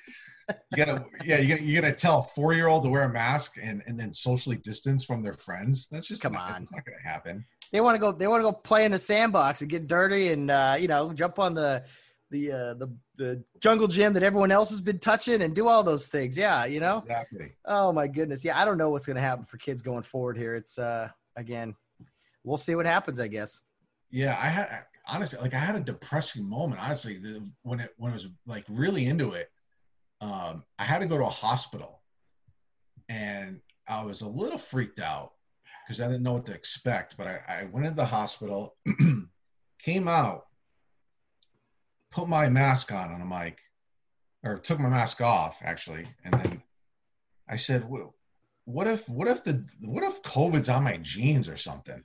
you 0.71 0.77
gotta, 0.77 1.05
yeah, 1.23 1.37
you 1.37 1.49
gotta, 1.49 1.63
you 1.63 1.81
gotta 1.81 1.93
tell 1.93 2.19
a 2.19 2.23
four 2.23 2.53
year 2.53 2.67
old 2.67 2.83
to 2.83 2.89
wear 2.89 3.03
a 3.03 3.09
mask 3.11 3.57
and 3.61 3.81
and 3.87 3.99
then 3.99 4.13
socially 4.13 4.57
distance 4.57 5.03
from 5.03 5.23
their 5.23 5.33
friends. 5.35 5.87
That's 5.91 6.07
just 6.07 6.21
come 6.21 6.33
not, 6.33 6.55
on, 6.55 6.61
it's 6.61 6.71
not 6.71 6.85
gonna 6.85 7.01
happen. 7.01 7.45
They 7.71 7.81
want 7.81 7.95
to 7.95 7.99
go. 7.99 8.11
They 8.11 8.27
want 8.27 8.41
to 8.41 8.43
go 8.43 8.51
play 8.51 8.85
in 8.85 8.91
the 8.91 8.99
sandbox 8.99 9.61
and 9.61 9.69
get 9.69 9.87
dirty 9.87 10.31
and 10.31 10.49
uh, 10.49 10.75
you 10.79 10.87
know 10.87 11.13
jump 11.13 11.39
on 11.39 11.53
the 11.53 11.83
the 12.31 12.51
uh, 12.51 12.73
the 12.75 12.91
the 13.17 13.43
jungle 13.59 13.87
gym 13.87 14.13
that 14.13 14.23
everyone 14.23 14.51
else 14.51 14.69
has 14.69 14.81
been 14.81 14.99
touching 14.99 15.41
and 15.41 15.55
do 15.55 15.67
all 15.67 15.83
those 15.83 16.07
things. 16.07 16.37
Yeah, 16.37 16.65
you 16.65 16.79
know. 16.79 16.97
Exactly. 16.97 17.53
Oh 17.65 17.91
my 17.91 18.07
goodness. 18.07 18.43
Yeah, 18.43 18.59
I 18.59 18.65
don't 18.65 18.77
know 18.77 18.89
what's 18.89 19.05
going 19.05 19.15
to 19.15 19.21
happen 19.21 19.45
for 19.45 19.57
kids 19.57 19.81
going 19.81 20.03
forward 20.03 20.37
here. 20.37 20.55
It's 20.55 20.77
uh 20.77 21.09
again, 21.35 21.75
we'll 22.43 22.57
see 22.57 22.75
what 22.75 22.85
happens, 22.85 23.19
I 23.19 23.27
guess. 23.27 23.61
Yeah, 24.11 24.37
I 24.41 24.47
had 24.47 24.85
honestly 25.07 25.39
like 25.39 25.53
I 25.53 25.59
had 25.59 25.75
a 25.75 25.81
depressing 25.81 26.47
moment. 26.47 26.81
Honestly, 26.81 27.17
the, 27.17 27.47
when 27.63 27.79
it 27.79 27.93
when 27.97 28.11
I 28.11 28.13
was 28.13 28.27
like 28.45 28.65
really 28.67 29.05
into 29.05 29.33
it, 29.33 29.49
um, 30.21 30.63
I 30.77 30.83
had 30.83 30.99
to 30.99 31.07
go 31.07 31.17
to 31.17 31.25
a 31.25 31.29
hospital, 31.29 32.01
and 33.07 33.59
I 33.87 34.03
was 34.03 34.21
a 34.21 34.27
little 34.27 34.57
freaked 34.57 34.99
out 34.99 35.33
because 35.85 36.01
I 36.01 36.07
didn't 36.07 36.23
know 36.23 36.33
what 36.33 36.45
to 36.47 36.53
expect. 36.53 37.17
But 37.17 37.27
I, 37.27 37.39
I 37.47 37.63
went 37.65 37.85
into 37.85 37.97
the 37.97 38.05
hospital, 38.05 38.75
came 39.79 40.07
out, 40.07 40.45
put 42.11 42.27
my 42.27 42.49
mask 42.49 42.91
on 42.91 43.11
on 43.11 43.21
a 43.21 43.25
mic, 43.25 43.59
or 44.43 44.57
took 44.57 44.79
my 44.79 44.89
mask 44.89 45.21
off 45.21 45.59
actually, 45.63 46.07
and 46.23 46.33
then 46.33 46.63
I 47.47 47.57
said, 47.57 47.87
"What 48.65 48.87
if 48.87 49.07
what 49.07 49.27
if 49.27 49.43
the 49.43 49.65
what 49.81 50.03
if 50.03 50.23
COVID's 50.23 50.69
on 50.69 50.83
my 50.83 50.97
jeans 50.97 51.47
or 51.47 51.57
something?" 51.57 52.03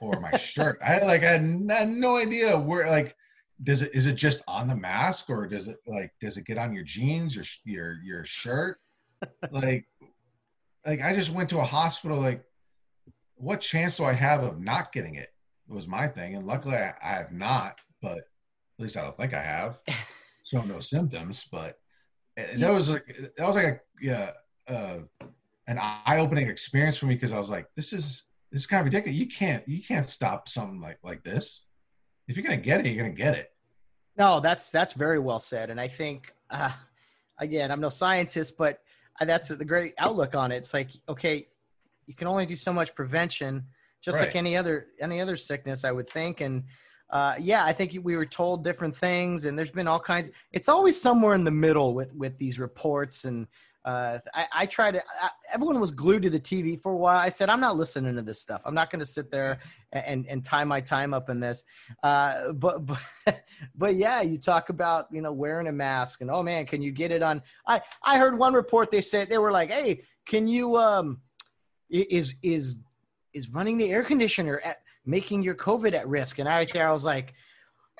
Or 0.00 0.20
my 0.20 0.36
shirt. 0.36 0.78
I 0.82 0.98
like 1.00 1.22
I 1.22 1.38
had 1.38 1.90
no 1.90 2.16
idea 2.16 2.58
where 2.58 2.88
like 2.88 3.16
does 3.62 3.82
it 3.82 3.94
is 3.94 4.06
it 4.06 4.14
just 4.14 4.42
on 4.46 4.68
the 4.68 4.76
mask 4.76 5.30
or 5.30 5.46
does 5.46 5.68
it 5.68 5.78
like 5.86 6.12
does 6.20 6.36
it 6.36 6.46
get 6.46 6.58
on 6.58 6.72
your 6.72 6.84
jeans 6.84 7.36
or 7.36 7.44
your 7.64 8.00
your 8.02 8.24
shirt? 8.24 8.78
like 9.50 9.86
like 10.86 11.02
I 11.02 11.14
just 11.14 11.32
went 11.32 11.50
to 11.50 11.58
a 11.58 11.64
hospital 11.64 12.18
like 12.18 12.44
what 13.36 13.60
chance 13.60 13.96
do 13.96 14.04
I 14.04 14.12
have 14.12 14.42
of 14.42 14.60
not 14.60 14.92
getting 14.92 15.14
it? 15.14 15.28
It 15.68 15.74
Was 15.74 15.86
my 15.86 16.08
thing, 16.08 16.34
and 16.34 16.46
luckily 16.46 16.76
I, 16.76 16.94
I 17.02 17.10
have 17.10 17.32
not. 17.32 17.80
But 18.02 18.18
at 18.18 18.24
least 18.78 18.96
I 18.96 19.02
don't 19.02 19.16
think 19.16 19.34
I 19.34 19.42
have. 19.42 19.78
Show 20.44 20.62
no 20.62 20.80
symptoms, 20.80 21.44
but 21.50 21.78
that 22.36 22.72
was 22.72 22.90
like 22.90 23.06
that 23.36 23.46
was 23.46 23.56
like 23.56 23.66
a 23.66 23.80
yeah 24.00 24.30
uh, 24.68 24.98
an 25.66 25.78
eye 25.78 26.18
opening 26.18 26.48
experience 26.48 26.96
for 26.96 27.06
me 27.06 27.14
because 27.14 27.32
I 27.32 27.38
was 27.38 27.50
like, 27.50 27.66
this 27.76 27.92
is 27.92 28.24
this 28.50 28.62
is 28.62 28.66
kind 28.66 28.80
of 28.80 28.86
ridiculous. 28.86 29.18
You 29.18 29.26
can't 29.26 29.66
you 29.68 29.82
can't 29.82 30.06
stop 30.06 30.48
something 30.48 30.80
like 30.80 30.98
like 31.02 31.22
this. 31.22 31.64
If 32.26 32.36
you're 32.36 32.44
gonna 32.44 32.56
get 32.56 32.80
it, 32.80 32.90
you're 32.90 33.04
gonna 33.04 33.14
get 33.14 33.36
it. 33.36 33.52
No, 34.16 34.40
that's 34.40 34.70
that's 34.70 34.94
very 34.94 35.18
well 35.18 35.40
said, 35.40 35.70
and 35.70 35.80
I 35.80 35.88
think 35.88 36.32
uh, 36.50 36.72
again, 37.38 37.70
I'm 37.70 37.80
no 37.80 37.90
scientist, 37.90 38.56
but 38.56 38.80
that's 39.20 39.48
the 39.48 39.64
great 39.64 39.94
outlook 39.98 40.34
on 40.34 40.52
it. 40.52 40.56
It's 40.56 40.74
like 40.74 40.90
okay, 41.08 41.48
you 42.06 42.14
can 42.14 42.26
only 42.26 42.46
do 42.46 42.56
so 42.56 42.72
much 42.72 42.94
prevention, 42.94 43.64
just 44.00 44.18
right. 44.18 44.26
like 44.26 44.36
any 44.36 44.56
other 44.56 44.88
any 45.00 45.20
other 45.20 45.36
sickness, 45.36 45.84
I 45.84 45.92
would 45.92 46.08
think, 46.08 46.40
and. 46.40 46.64
Uh, 47.10 47.34
yeah, 47.40 47.64
I 47.64 47.72
think 47.72 47.96
we 48.02 48.16
were 48.16 48.26
told 48.26 48.62
different 48.62 48.94
things, 48.94 49.46
and 49.46 49.58
there's 49.58 49.70
been 49.70 49.88
all 49.88 49.98
kinds. 49.98 50.28
It's 50.52 50.68
always 50.68 51.00
somewhere 51.00 51.34
in 51.34 51.42
the 51.42 51.50
middle 51.50 51.94
with 51.94 52.12
with 52.12 52.36
these 52.36 52.58
reports 52.58 53.24
and 53.24 53.46
uh, 53.84 54.18
I, 54.34 54.46
I 54.52 54.66
try 54.66 54.90
to. 54.90 55.02
I, 55.22 55.30
everyone 55.52 55.80
was 55.80 55.90
glued 55.90 56.22
to 56.22 56.30
the 56.30 56.40
TV 56.40 56.80
for 56.80 56.92
a 56.92 56.96
while. 56.96 57.18
I 57.18 57.28
said, 57.28 57.48
I'm 57.48 57.60
not 57.60 57.76
listening 57.76 58.16
to 58.16 58.22
this 58.22 58.40
stuff. 58.40 58.60
I'm 58.64 58.74
not 58.74 58.90
going 58.90 59.00
to 59.00 59.06
sit 59.06 59.30
there 59.30 59.60
and, 59.92 60.26
and 60.26 60.44
tie 60.44 60.64
my 60.64 60.80
time 60.80 61.14
up 61.14 61.30
in 61.30 61.40
this. 61.40 61.64
Uh, 62.02 62.52
but 62.52 62.84
but 62.86 63.44
but 63.74 63.94
yeah, 63.94 64.20
you 64.20 64.38
talk 64.38 64.68
about 64.68 65.06
you 65.10 65.22
know 65.22 65.32
wearing 65.32 65.68
a 65.68 65.72
mask 65.72 66.20
and 66.20 66.30
oh 66.30 66.42
man, 66.42 66.66
can 66.66 66.82
you 66.82 66.92
get 66.92 67.10
it 67.10 67.22
on? 67.22 67.42
I 67.66 67.80
I 68.02 68.18
heard 68.18 68.38
one 68.38 68.54
report. 68.54 68.90
They 68.90 69.00
said 69.00 69.28
they 69.28 69.38
were 69.38 69.52
like, 69.52 69.70
hey, 69.70 70.02
can 70.26 70.48
you 70.48 70.76
um 70.76 71.20
is 71.88 72.34
is 72.42 72.76
is 73.32 73.48
running 73.48 73.78
the 73.78 73.90
air 73.90 74.02
conditioner 74.02 74.60
at 74.64 74.78
making 75.06 75.42
your 75.42 75.54
COVID 75.54 75.94
at 75.94 76.06
risk? 76.08 76.38
And 76.38 76.48
I 76.48 76.66
I 76.74 76.92
was 76.92 77.04
like 77.04 77.34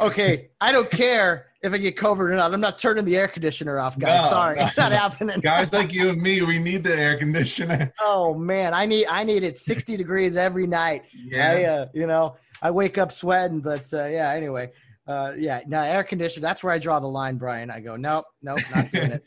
okay, 0.00 0.50
I 0.60 0.72
don't 0.72 0.90
care 0.90 1.46
if 1.62 1.72
I 1.72 1.78
get 1.78 1.96
COVID 1.96 2.20
or 2.20 2.34
not. 2.36 2.52
I'm 2.52 2.60
not 2.60 2.78
turning 2.78 3.04
the 3.04 3.16
air 3.16 3.28
conditioner 3.28 3.78
off, 3.78 3.98
guys. 3.98 4.24
No, 4.24 4.30
Sorry, 4.30 4.58
no. 4.58 4.66
it's 4.66 4.76
not 4.76 4.92
happening. 4.92 5.40
guys 5.40 5.72
like 5.72 5.92
you 5.92 6.10
and 6.10 6.22
me, 6.22 6.42
we 6.42 6.58
need 6.58 6.84
the 6.84 6.96
air 6.96 7.18
conditioner. 7.18 7.92
Oh 8.00 8.34
man, 8.34 8.74
I 8.74 8.86
need 8.86 9.06
I 9.06 9.24
need 9.24 9.42
it 9.42 9.58
60 9.58 9.96
degrees 9.96 10.36
every 10.36 10.66
night. 10.66 11.04
Yeah, 11.12 11.50
I, 11.50 11.64
uh, 11.64 11.86
you 11.92 12.06
know, 12.06 12.36
I 12.62 12.70
wake 12.70 12.98
up 12.98 13.12
sweating, 13.12 13.60
but 13.60 13.92
uh, 13.92 14.06
yeah. 14.06 14.30
Anyway, 14.32 14.70
uh, 15.06 15.32
yeah, 15.36 15.60
now 15.66 15.82
air 15.82 16.04
conditioner. 16.04 16.42
That's 16.42 16.62
where 16.62 16.72
I 16.72 16.78
draw 16.78 17.00
the 17.00 17.08
line, 17.08 17.38
Brian. 17.38 17.70
I 17.70 17.80
go, 17.80 17.96
nope, 17.96 18.26
nope, 18.42 18.58
not 18.74 18.90
doing 18.92 19.12
it. 19.12 19.24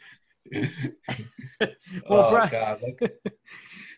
well, 2.09 2.25
oh, 2.25 2.29
Brian. 2.29 2.49
God, 2.49 2.81
uh, 3.03 3.07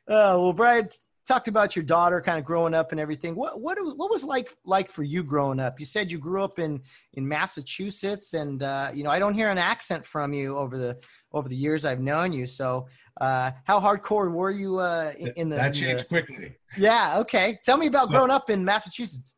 well, 0.08 0.54
Brian, 0.54 0.90
talked 1.28 1.48
about 1.48 1.76
your 1.76 1.84
daughter 1.84 2.22
kind 2.22 2.38
of 2.38 2.46
growing 2.46 2.74
up 2.74 2.92
and 2.92 3.00
everything. 3.00 3.36
What 3.36 3.60
what 3.60 3.78
what 3.98 4.10
was 4.10 4.24
like 4.24 4.54
like 4.66 4.92
for 4.92 5.04
you 5.04 5.24
growing 5.24 5.60
up? 5.60 5.80
You 5.80 5.86
said 5.86 6.12
you 6.12 6.18
grew 6.18 6.44
up 6.44 6.60
in 6.60 6.82
in 7.14 7.28
Massachusetts, 7.28 8.34
and 8.34 8.62
uh, 8.64 8.92
you 8.94 9.04
know 9.04 9.10
I 9.10 9.20
don't 9.20 9.34
hear 9.34 9.50
an 9.50 9.58
accent 9.58 10.06
from 10.06 10.34
you 10.34 10.58
over 10.58 10.78
the 10.78 10.98
over 11.32 11.48
the 11.48 11.56
years 11.56 11.86
I've 11.86 12.02
known 12.02 12.34
you. 12.34 12.46
So 12.46 12.88
uh, 13.22 13.52
how 13.66 13.80
hardcore 13.80 14.32
were 14.32 14.52
you 14.52 14.80
uh, 14.80 15.14
in, 15.18 15.28
in 15.36 15.50
the? 15.50 15.56
That 15.56 15.74
changed 15.74 16.06
the, 16.06 16.08
quickly. 16.08 16.56
Yeah. 16.78 17.20
Okay. 17.20 17.60
Tell 17.64 17.78
me 17.78 17.88
about 17.88 18.08
so, 18.08 18.16
growing 18.16 18.32
up 18.32 18.50
in 18.50 18.66
Massachusetts. 18.66 19.36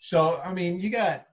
So 0.00 0.40
I 0.44 0.52
mean, 0.52 0.80
you 0.80 0.90
got. 0.90 1.26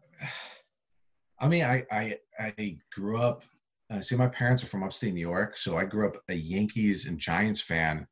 I 1.40 1.48
mean, 1.48 1.64
I 1.64 1.86
I 1.92 2.18
I 2.40 2.78
grew 2.92 3.18
up. 3.18 3.44
Uh, 3.90 4.02
see, 4.02 4.18
my 4.18 4.28
parents 4.28 4.64
are 4.64 4.68
from 4.68 4.84
upstate 4.84 5.14
New 5.14 5.22
York, 5.22 5.56
so 5.56 5.78
I 5.78 5.86
grew 5.86 6.08
up 6.08 6.18
a 6.28 6.34
Yankees 6.34 7.06
and 7.06 7.18
Giants 7.18 7.62
fan 7.62 8.06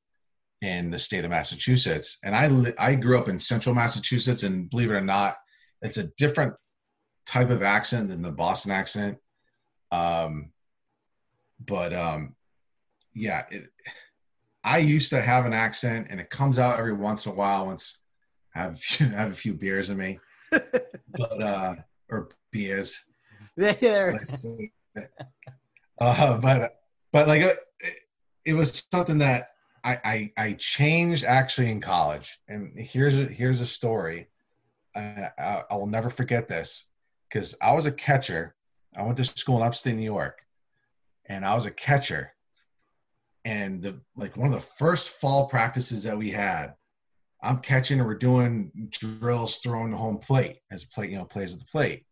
in 0.62 0.89
the 0.89 0.99
state 0.99 1.24
of 1.24 1.32
Massachusetts. 1.32 2.18
And 2.24 2.36
I 2.36 2.74
I 2.78 2.95
grew 2.95 3.18
up 3.18 3.30
in 3.30 3.39
central 3.39 3.76
Massachusetts, 3.76 4.43
and 4.43 4.70
believe 4.70 4.91
it 4.91 4.95
or 4.95 5.01
not, 5.01 5.38
it's 5.82 5.97
a 5.97 6.10
different 6.18 6.53
type 7.26 7.49
of 7.49 7.64
accent 7.64 8.10
than 8.10 8.22
the 8.22 8.32
Boston 8.32 8.72
accent. 8.72 9.18
Um, 9.91 10.51
but 11.66 11.93
um, 11.93 12.36
yeah, 13.14 13.45
it, 13.51 13.70
I 14.64 14.80
used 14.80 15.10
to 15.12 15.22
have 15.22 15.45
an 15.45 15.53
accent, 15.53 16.08
and 16.10 16.20
it 16.20 16.30
comes 16.30 16.60
out 16.60 16.80
every 16.80 16.93
once 16.93 17.26
in 17.26 17.32
a 17.32 17.36
while 17.36 17.68
once 17.68 17.99
I 18.56 18.60
have 18.60 18.84
have 18.99 19.32
a 19.32 19.36
few 19.36 19.53
beers 19.53 19.89
in 19.89 19.97
me, 19.97 20.20
but 20.51 21.41
uh, 21.41 21.76
or 22.10 22.30
beers. 22.51 23.03
There. 23.58 24.20
uh, 25.99 26.38
but 26.39 26.82
but 27.12 27.28
like 27.28 27.41
it, 27.41 27.58
it 28.43 28.53
was 28.53 28.86
something 28.91 29.18
that 29.20 29.55
I, 29.86 30.00
I, 30.04 30.32
I 30.36 30.54
changed 30.54 31.24
actually 31.24 31.70
in 31.70 31.80
college, 31.80 32.40
and 32.48 32.74
here's 32.76 33.18
a, 33.18 33.26
here's 33.26 33.62
a 33.62 33.66
story. 33.68 34.28
I, 34.96 35.30
I, 35.38 35.64
I 35.70 35.76
will 35.76 35.86
never 35.86 36.10
forget 36.10 36.48
this 36.48 36.88
because 37.30 37.56
I 37.62 37.74
was 37.74 37.86
a 37.86 37.92
catcher. 37.92 38.56
I 38.98 39.04
went 39.04 39.18
to 39.18 39.26
school 39.26 39.58
in 39.58 39.64
upstate 39.64 39.96
New 39.96 40.02
York, 40.02 40.42
and 41.28 41.46
I 41.46 41.54
was 41.54 41.68
a 41.68 41.72
catcher. 41.72 42.32
And 43.46 43.84
the 43.84 44.02
like 44.16 44.36
one 44.36 44.48
of 44.48 44.54
the 44.54 44.60
first 44.60 45.10
fall 45.10 45.48
practices 45.48 46.02
that 46.04 46.18
we 46.18 46.32
had, 46.32 46.74
I'm 47.44 47.60
catching 47.60 48.00
and 48.00 48.08
we're 48.08 48.16
doing 48.16 48.72
drills 48.90 49.58
throwing 49.58 49.92
the 49.92 49.98
home 49.98 50.18
plate 50.18 50.58
as 50.72 50.84
a 50.84 50.88
plate, 50.88 51.12
you 51.12 51.18
know, 51.18 51.26
plays 51.26 51.54
at 51.54 51.60
the 51.60 51.66
plate. 51.66 52.06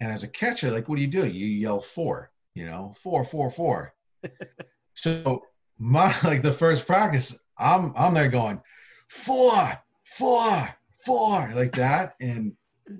And 0.00 0.10
as 0.10 0.22
a 0.22 0.28
catcher, 0.28 0.70
like 0.70 0.88
what 0.88 0.96
do 0.96 1.02
you 1.02 1.08
do? 1.08 1.26
You 1.26 1.46
yell 1.46 1.80
four, 1.80 2.32
you 2.54 2.64
know, 2.64 2.94
four, 3.02 3.22
four, 3.22 3.50
four. 3.50 3.92
so 4.94 5.42
my 5.82 6.14
like 6.24 6.42
the 6.42 6.52
first 6.52 6.86
practice, 6.86 7.36
I'm 7.58 7.92
I'm 7.96 8.14
there 8.14 8.28
going 8.28 8.60
four, 9.08 9.54
four, 10.04 10.68
four, 11.04 11.50
like 11.54 11.74
that, 11.76 12.14
and 12.20 12.52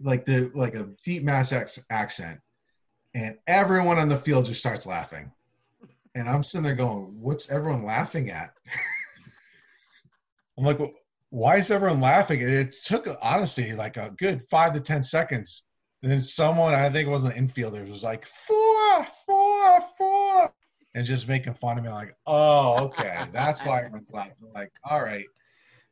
like 0.03 0.27
the 0.27 0.51
like 0.55 0.75
a 0.75 0.89
deep 1.05 1.23
mass 1.23 1.53
accent, 1.91 2.41
and 3.15 3.39
everyone 3.47 3.99
on 3.99 4.09
the 4.09 4.17
field 4.17 4.47
just 4.47 4.61
starts 4.61 4.85
laughing, 4.85 5.31
and 6.17 6.29
I'm 6.29 6.43
sitting 6.43 6.65
there 6.65 6.75
going, 6.75 7.21
"What's 7.21 7.51
everyone 7.51 7.85
laughing 7.85 8.31
at?" 8.31 8.53
I'm 10.59 10.65
like, 10.65 10.81
well, 10.81 10.93
"Why 11.31 11.57
is 11.59 11.71
everyone 11.71 12.01
laughing?" 12.01 12.43
And 12.43 12.53
it 12.53 12.77
took 12.85 13.07
honestly 13.23 13.73
like 13.75 13.97
a 13.97 14.13
good 14.19 14.43
five 14.51 14.75
to 14.75 14.81
ten 14.81 15.05
seconds, 15.05 15.63
and 16.03 16.11
then 16.11 16.21
someone 16.21 16.75
I 16.75 16.91
think 16.91 17.07
it 17.07 17.13
was 17.13 17.25
an 17.25 17.33
infielder 17.33 17.89
was 17.89 18.03
like 18.03 18.27
four, 18.27 19.07
four, 19.25 19.81
four, 19.97 20.53
and 20.95 21.07
just 21.07 21.29
making 21.29 21.55
fun 21.55 21.79
of 21.79 21.85
me 21.85 21.91
like 21.91 22.15
oh 22.27 22.85
okay 22.85 23.27
that's 23.33 23.65
why 23.65 23.79
everyone's 23.79 24.13
laughing 24.13 24.35
like 24.55 24.73
all 24.89 25.03
right. 25.03 25.27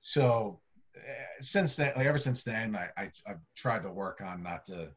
So 0.00 0.60
uh, 0.96 1.00
since 1.42 1.76
then 1.76 1.92
like 1.96 2.06
ever 2.06 2.18
since 2.18 2.42
then 2.44 2.76
I, 2.76 2.88
I 2.96 3.12
have 3.26 3.40
tried 3.56 3.82
to 3.82 3.90
work 3.90 4.20
on 4.24 4.42
not 4.42 4.66
to 4.66 4.90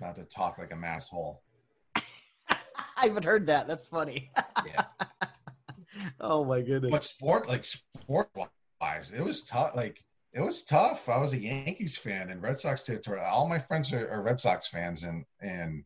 not 0.00 0.16
to 0.16 0.24
talk 0.24 0.58
like 0.58 0.72
a 0.72 0.76
mass 0.76 1.08
hole 1.08 1.42
i 1.96 3.06
haven't 3.06 3.24
heard 3.24 3.46
that. 3.46 3.66
That's 3.68 3.86
funny. 3.86 4.30
Yeah. 4.66 4.84
Oh 6.20 6.44
my 6.44 6.60
goodness. 6.60 6.90
But 6.90 7.04
sport 7.04 7.48
like 7.48 7.64
sport 7.64 8.28
wise 8.80 9.12
it 9.12 9.22
was 9.22 9.44
tough 9.44 9.76
like 9.76 10.02
it 10.32 10.40
was 10.40 10.64
tough. 10.64 11.08
I 11.08 11.18
was 11.18 11.32
a 11.32 11.38
yankees 11.38 11.96
fan 11.96 12.30
and 12.30 12.42
red 12.42 12.58
sox 12.58 12.82
territory 12.82 13.20
all 13.20 13.48
my 13.48 13.60
friends 13.60 13.92
are, 13.92 14.10
are 14.10 14.20
red 14.20 14.40
sox 14.40 14.66
fans 14.66 15.04
and 15.04 15.24
and 15.40 15.84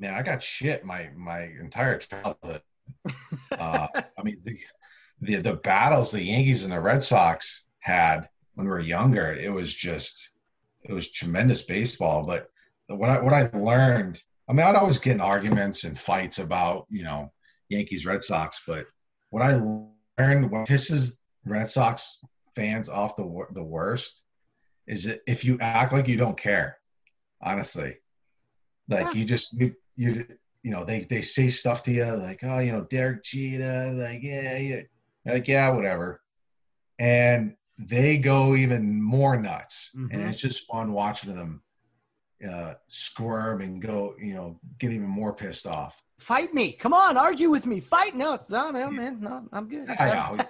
man, 0.00 0.14
I 0.14 0.22
got 0.22 0.42
shit 0.42 0.84
my 0.84 1.10
my 1.14 1.42
entire 1.42 1.98
childhood. 1.98 2.62
uh, 3.52 3.86
I 3.94 4.22
mean, 4.24 4.38
the, 4.42 4.56
the 5.20 5.36
the 5.36 5.54
battles 5.56 6.10
the 6.10 6.22
Yankees 6.22 6.64
and 6.64 6.72
the 6.72 6.80
Red 6.80 7.02
Sox 7.02 7.64
had 7.80 8.28
when 8.54 8.66
we 8.66 8.70
were 8.70 8.80
younger, 8.80 9.32
it 9.32 9.52
was 9.52 9.74
just 9.74 10.30
it 10.82 10.92
was 10.92 11.12
tremendous 11.12 11.62
baseball. 11.62 12.26
But 12.26 12.48
what 12.88 13.10
I 13.10 13.20
what 13.20 13.34
I 13.34 13.50
learned, 13.56 14.20
I 14.48 14.52
mean, 14.52 14.66
I'd 14.66 14.74
always 14.74 14.98
get 14.98 15.14
in 15.14 15.20
arguments 15.20 15.84
and 15.84 15.98
fights 15.98 16.38
about 16.38 16.86
you 16.88 17.04
know 17.04 17.32
Yankees 17.68 18.06
Red 18.06 18.22
Sox, 18.22 18.62
but 18.66 18.86
what 19.28 19.42
I 19.42 19.54
learned 20.18 20.50
what 20.50 20.66
pisses 20.66 21.18
Red 21.46 21.68
Sox 21.68 22.18
fans 22.56 22.88
off 22.88 23.16
the 23.16 23.46
the 23.52 23.62
worst 23.62 24.24
is 24.86 25.04
that 25.04 25.20
if 25.26 25.44
you 25.44 25.58
act 25.60 25.92
like 25.92 26.08
you 26.08 26.16
don't 26.16 26.36
care, 26.36 26.78
honestly, 27.40 27.96
like 28.88 29.14
you 29.14 29.24
just 29.24 29.52
you, 29.58 29.74
you 30.00 30.24
you 30.62 30.70
know 30.70 30.82
they 30.82 31.04
they 31.04 31.20
say 31.20 31.48
stuff 31.48 31.82
to 31.82 31.92
you 31.92 32.04
like 32.04 32.40
oh 32.42 32.58
you 32.58 32.72
know 32.72 32.86
Derek 32.88 33.22
Jeter 33.22 33.92
like 33.92 34.22
yeah 34.22 34.56
yeah 34.56 34.80
like 35.26 35.46
yeah 35.46 35.70
whatever. 35.70 36.22
And 36.98 37.54
they 37.78 38.16
go 38.16 38.54
even 38.54 39.02
more 39.02 39.36
nuts. 39.36 39.90
Mm-hmm. 39.94 40.12
and 40.12 40.28
it's 40.28 40.40
just 40.40 40.66
fun 40.66 40.92
watching 40.92 41.34
them 41.34 41.62
uh, 42.48 42.74
squirm 42.88 43.60
and 43.60 43.82
go 43.82 44.14
you 44.18 44.34
know 44.34 44.58
get 44.78 44.90
even 44.90 45.06
more 45.06 45.34
pissed 45.34 45.66
off. 45.66 46.02
Fight 46.18 46.54
me. 46.54 46.72
Come 46.72 46.94
on 46.94 47.18
argue 47.18 47.50
with 47.50 47.66
me. 47.66 47.80
Fight. 47.80 48.14
No 48.14 48.32
it's 48.32 48.48
not 48.48 48.72
man, 48.72 48.96
man 48.96 49.20
no 49.20 49.46
i'm 49.52 49.68
good. 49.68 49.86
Yeah, 49.98 50.44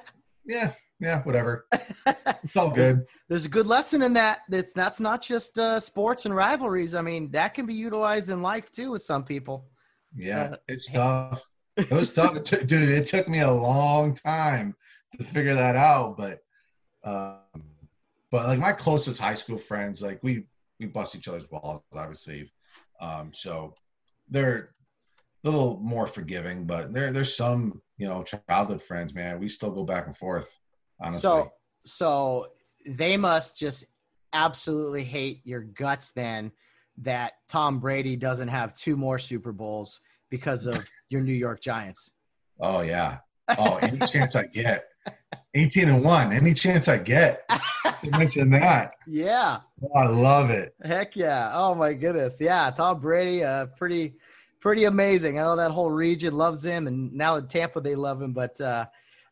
yeah 0.44 0.72
yeah 1.00 1.22
whatever. 1.22 1.66
It's 2.42 2.56
all 2.56 2.70
good. 2.70 3.06
there's, 3.28 3.44
a 3.44 3.48
good 3.48 3.66
lesson 3.66 4.02
in 4.02 4.14
that 4.14 4.40
that's 4.48 4.72
that's 4.72 4.98
not 4.98 5.22
just 5.22 5.58
uh, 5.58 5.78
sports 5.78 6.24
and 6.24 6.34
rivalries. 6.34 6.94
I 6.94 7.02
mean 7.02 7.30
that 7.32 7.54
can 7.54 7.66
be 7.66 7.74
utilized 7.74 8.30
in 8.30 8.42
life 8.42 8.72
too 8.72 8.90
with 8.92 9.02
some 9.02 9.24
people. 9.24 9.68
Yeah 10.16 10.42
uh, 10.42 10.56
it's 10.68 10.90
tough. 10.90 11.44
It 11.76 11.90
was 11.90 12.12
tough. 12.12 12.42
T- 12.42 12.64
dude 12.64 12.88
it 12.88 13.06
took 13.06 13.28
me 13.28 13.40
a 13.40 13.50
long 13.50 14.14
time 14.14 14.74
to 15.16 15.24
figure 15.24 15.54
that 15.54 15.76
out 15.76 16.16
but 16.16 16.40
um, 17.04 17.38
but 18.30 18.46
like 18.46 18.58
my 18.58 18.72
closest 18.72 19.20
high 19.20 19.34
school 19.34 19.58
friends, 19.58 20.02
like 20.02 20.20
we 20.22 20.44
we 20.78 20.86
bust 20.86 21.16
each 21.16 21.28
other's 21.28 21.46
balls, 21.46 21.82
obviously. 21.94 22.52
Um, 23.00 23.32
so 23.32 23.74
they're 24.28 24.74
a 25.44 25.50
little 25.50 25.78
more 25.80 26.06
forgiving, 26.06 26.64
but 26.64 26.92
there 26.92 27.12
there's 27.12 27.36
some 27.36 27.82
you 27.98 28.06
know 28.06 28.24
childhood 28.24 28.82
friends, 28.82 29.14
man. 29.14 29.40
We 29.40 29.48
still 29.48 29.70
go 29.70 29.84
back 29.84 30.06
and 30.06 30.16
forth. 30.16 30.56
Honestly. 31.00 31.20
So 31.20 31.52
so 31.84 32.48
they 32.86 33.16
must 33.16 33.58
just 33.58 33.86
absolutely 34.32 35.04
hate 35.04 35.40
your 35.44 35.60
guts 35.60 36.12
then 36.12 36.52
that 36.98 37.32
Tom 37.48 37.80
Brady 37.80 38.16
doesn't 38.16 38.48
have 38.48 38.74
two 38.74 38.96
more 38.96 39.18
Super 39.18 39.52
Bowls 39.52 40.00
because 40.30 40.66
of 40.66 40.76
your 41.08 41.20
New 41.20 41.32
York 41.32 41.60
Giants. 41.60 42.10
Oh 42.60 42.82
yeah. 42.82 43.18
Oh, 43.58 43.76
any 43.76 43.98
chance 44.06 44.36
I 44.36 44.46
get. 44.46 44.84
18 45.54 45.88
and 45.88 46.04
1. 46.04 46.32
Any 46.32 46.54
chance 46.54 46.86
I 46.86 46.98
get 46.98 47.48
to 47.48 48.10
mention 48.10 48.50
that. 48.50 48.92
Yeah. 49.06 49.60
Oh, 49.82 49.98
I 49.98 50.06
love 50.06 50.50
it. 50.50 50.74
Heck 50.84 51.16
yeah. 51.16 51.50
Oh 51.52 51.74
my 51.74 51.94
goodness. 51.94 52.36
Yeah, 52.38 52.70
Tom 52.70 53.00
Brady 53.00 53.42
uh 53.42 53.66
pretty 53.76 54.14
pretty 54.60 54.84
amazing. 54.84 55.38
I 55.38 55.42
know 55.42 55.56
that 55.56 55.72
whole 55.72 55.90
region 55.90 56.36
loves 56.36 56.64
him 56.64 56.86
and 56.86 57.12
now 57.12 57.36
in 57.36 57.48
Tampa 57.48 57.80
they 57.80 57.96
love 57.96 58.22
him, 58.22 58.32
but 58.32 58.60
uh 58.60 58.86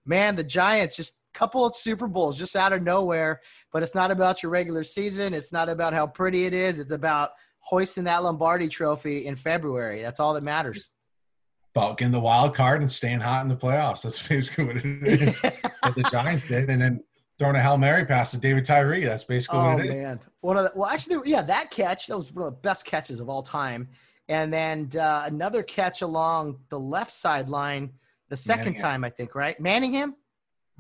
man, 0.04 0.34
the 0.34 0.42
Giants 0.42 0.96
just 0.96 1.12
couple 1.38 1.64
of 1.64 1.76
Super 1.76 2.08
Bowls 2.08 2.36
just 2.36 2.56
out 2.56 2.72
of 2.72 2.82
nowhere, 2.82 3.40
but 3.72 3.84
it's 3.84 3.94
not 3.94 4.10
about 4.10 4.42
your 4.42 4.50
regular 4.50 4.82
season. 4.82 5.32
It's 5.32 5.52
not 5.52 5.68
about 5.68 5.94
how 5.94 6.06
pretty 6.06 6.46
it 6.46 6.52
is. 6.52 6.80
It's 6.80 6.90
about 6.90 7.30
hoisting 7.60 8.04
that 8.04 8.24
Lombardi 8.24 8.66
trophy 8.66 9.26
in 9.26 9.36
February. 9.36 10.02
That's 10.02 10.18
all 10.18 10.34
that 10.34 10.42
matters. 10.42 10.94
About 11.76 11.96
getting 11.96 12.10
the 12.10 12.20
wild 12.20 12.56
card 12.56 12.80
and 12.80 12.90
staying 12.90 13.20
hot 13.20 13.42
in 13.42 13.48
the 13.48 13.56
playoffs. 13.56 14.02
That's 14.02 14.26
basically 14.26 14.64
what 14.64 14.76
it 14.78 14.84
is. 15.22 15.40
what 15.40 15.94
the 15.94 16.08
Giants 16.10 16.44
did. 16.44 16.70
And 16.70 16.82
then 16.82 17.04
throwing 17.38 17.54
a 17.54 17.62
Hail 17.62 17.78
Mary 17.78 18.04
pass 18.04 18.32
to 18.32 18.38
David 18.38 18.64
Tyree. 18.64 19.04
That's 19.04 19.22
basically 19.22 19.60
oh, 19.60 19.74
what 19.74 19.86
it 19.86 19.94
is. 19.94 20.06
man. 20.06 20.18
One 20.40 20.56
of 20.56 20.64
the, 20.64 20.72
well, 20.74 20.90
actually, 20.90 21.30
yeah, 21.30 21.42
that 21.42 21.70
catch, 21.70 22.08
that 22.08 22.16
was 22.16 22.32
one 22.32 22.46
of 22.46 22.52
the 22.52 22.60
best 22.60 22.84
catches 22.84 23.20
of 23.20 23.28
all 23.28 23.44
time. 23.44 23.88
And 24.28 24.52
then 24.52 24.90
uh, 24.98 25.22
another 25.26 25.62
catch 25.62 26.02
along 26.02 26.58
the 26.68 26.80
left 26.80 27.12
sideline 27.12 27.92
the 28.28 28.36
second 28.36 28.64
Manningham. 28.64 28.82
time, 28.82 29.04
I 29.04 29.10
think, 29.10 29.34
right? 29.36 29.58
Manningham? 29.60 30.16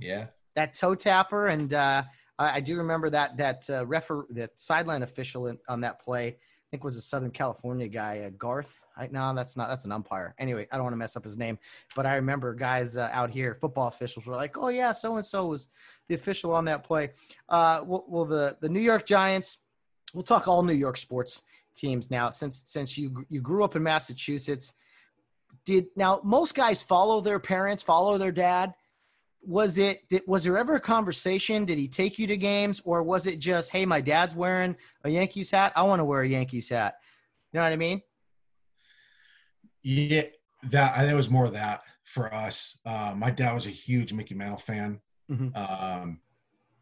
Yeah. 0.00 0.26
That 0.58 0.74
toe 0.74 0.96
tapper. 0.96 1.46
And 1.46 1.72
uh, 1.72 2.02
I, 2.38 2.56
I, 2.56 2.60
do 2.60 2.76
remember 2.76 3.08
that 3.10 3.36
that 3.36 3.70
uh, 3.70 3.86
refer 3.86 4.26
that 4.30 4.58
sideline 4.58 5.04
official 5.04 5.46
in, 5.46 5.58
on 5.68 5.80
that 5.82 6.00
play 6.00 6.36
I 6.68 6.70
think 6.70 6.84
was 6.84 6.96
a 6.96 7.00
Southern 7.00 7.30
California 7.30 7.88
guy, 7.88 8.18
uh, 8.26 8.30
Garth. 8.36 8.82
I, 8.94 9.06
no, 9.06 9.34
that's 9.34 9.56
not. 9.56 9.70
That's 9.70 9.86
an 9.86 9.92
umpire. 9.92 10.34
Anyway, 10.38 10.68
I 10.70 10.76
don't 10.76 10.84
want 10.84 10.92
to 10.92 10.98
mess 10.98 11.16
up 11.16 11.24
his 11.24 11.38
name, 11.38 11.58
but 11.96 12.04
I 12.04 12.16
remember 12.16 12.52
guys 12.52 12.94
uh, 12.94 13.08
out 13.10 13.30
here, 13.30 13.54
football 13.54 13.88
officials, 13.88 14.26
were 14.26 14.36
like, 14.36 14.58
"Oh 14.58 14.68
yeah, 14.68 14.92
so 14.92 15.16
and 15.16 15.24
so 15.24 15.46
was 15.46 15.68
the 16.08 16.14
official 16.14 16.52
on 16.52 16.66
that 16.66 16.84
play." 16.84 17.12
Uh, 17.48 17.80
well, 17.86 18.04
well, 18.06 18.26
the 18.26 18.58
the 18.60 18.68
New 18.68 18.80
York 18.80 19.06
Giants. 19.06 19.58
We'll 20.12 20.24
talk 20.24 20.46
all 20.46 20.62
New 20.62 20.74
York 20.74 20.98
sports 20.98 21.40
teams 21.74 22.10
now, 22.10 22.28
since 22.28 22.62
since 22.66 22.98
you 22.98 23.24
you 23.30 23.40
grew 23.40 23.64
up 23.64 23.74
in 23.74 23.82
Massachusetts. 23.82 24.74
Did 25.64 25.86
now 25.96 26.20
most 26.22 26.54
guys 26.54 26.82
follow 26.82 27.22
their 27.22 27.40
parents, 27.40 27.82
follow 27.82 28.18
their 28.18 28.32
dad? 28.32 28.74
Was 29.42 29.78
it 29.78 30.02
was 30.26 30.44
there 30.44 30.58
ever 30.58 30.76
a 30.76 30.80
conversation? 30.80 31.64
Did 31.64 31.78
he 31.78 31.88
take 31.88 32.18
you 32.18 32.26
to 32.26 32.36
games? 32.36 32.80
Or 32.84 33.02
was 33.02 33.26
it 33.26 33.38
just 33.38 33.70
hey 33.70 33.86
my 33.86 34.00
dad's 34.00 34.34
wearing 34.34 34.76
a 35.04 35.10
yankees 35.10 35.50
hat. 35.50 35.72
I 35.76 35.82
want 35.84 36.00
to 36.00 36.04
wear 36.04 36.22
a 36.22 36.28
yankees 36.28 36.68
hat. 36.68 36.96
You 37.52 37.58
know 37.58 37.64
what 37.64 37.72
i 37.72 37.76
mean? 37.76 38.02
Yeah 39.82 40.22
that 40.70 40.96
i 40.96 41.00
think 41.00 41.12
it 41.12 41.16
was 41.16 41.30
more 41.30 41.44
of 41.44 41.52
that 41.52 41.82
for 42.04 42.32
us. 42.34 42.78
Uh, 42.84 43.14
my 43.16 43.30
dad 43.30 43.52
was 43.52 43.66
a 43.66 43.70
huge 43.70 44.12
mickey 44.12 44.34
mantle 44.34 44.58
fan 44.58 44.98
mm-hmm. 45.30 45.48
um, 45.54 46.20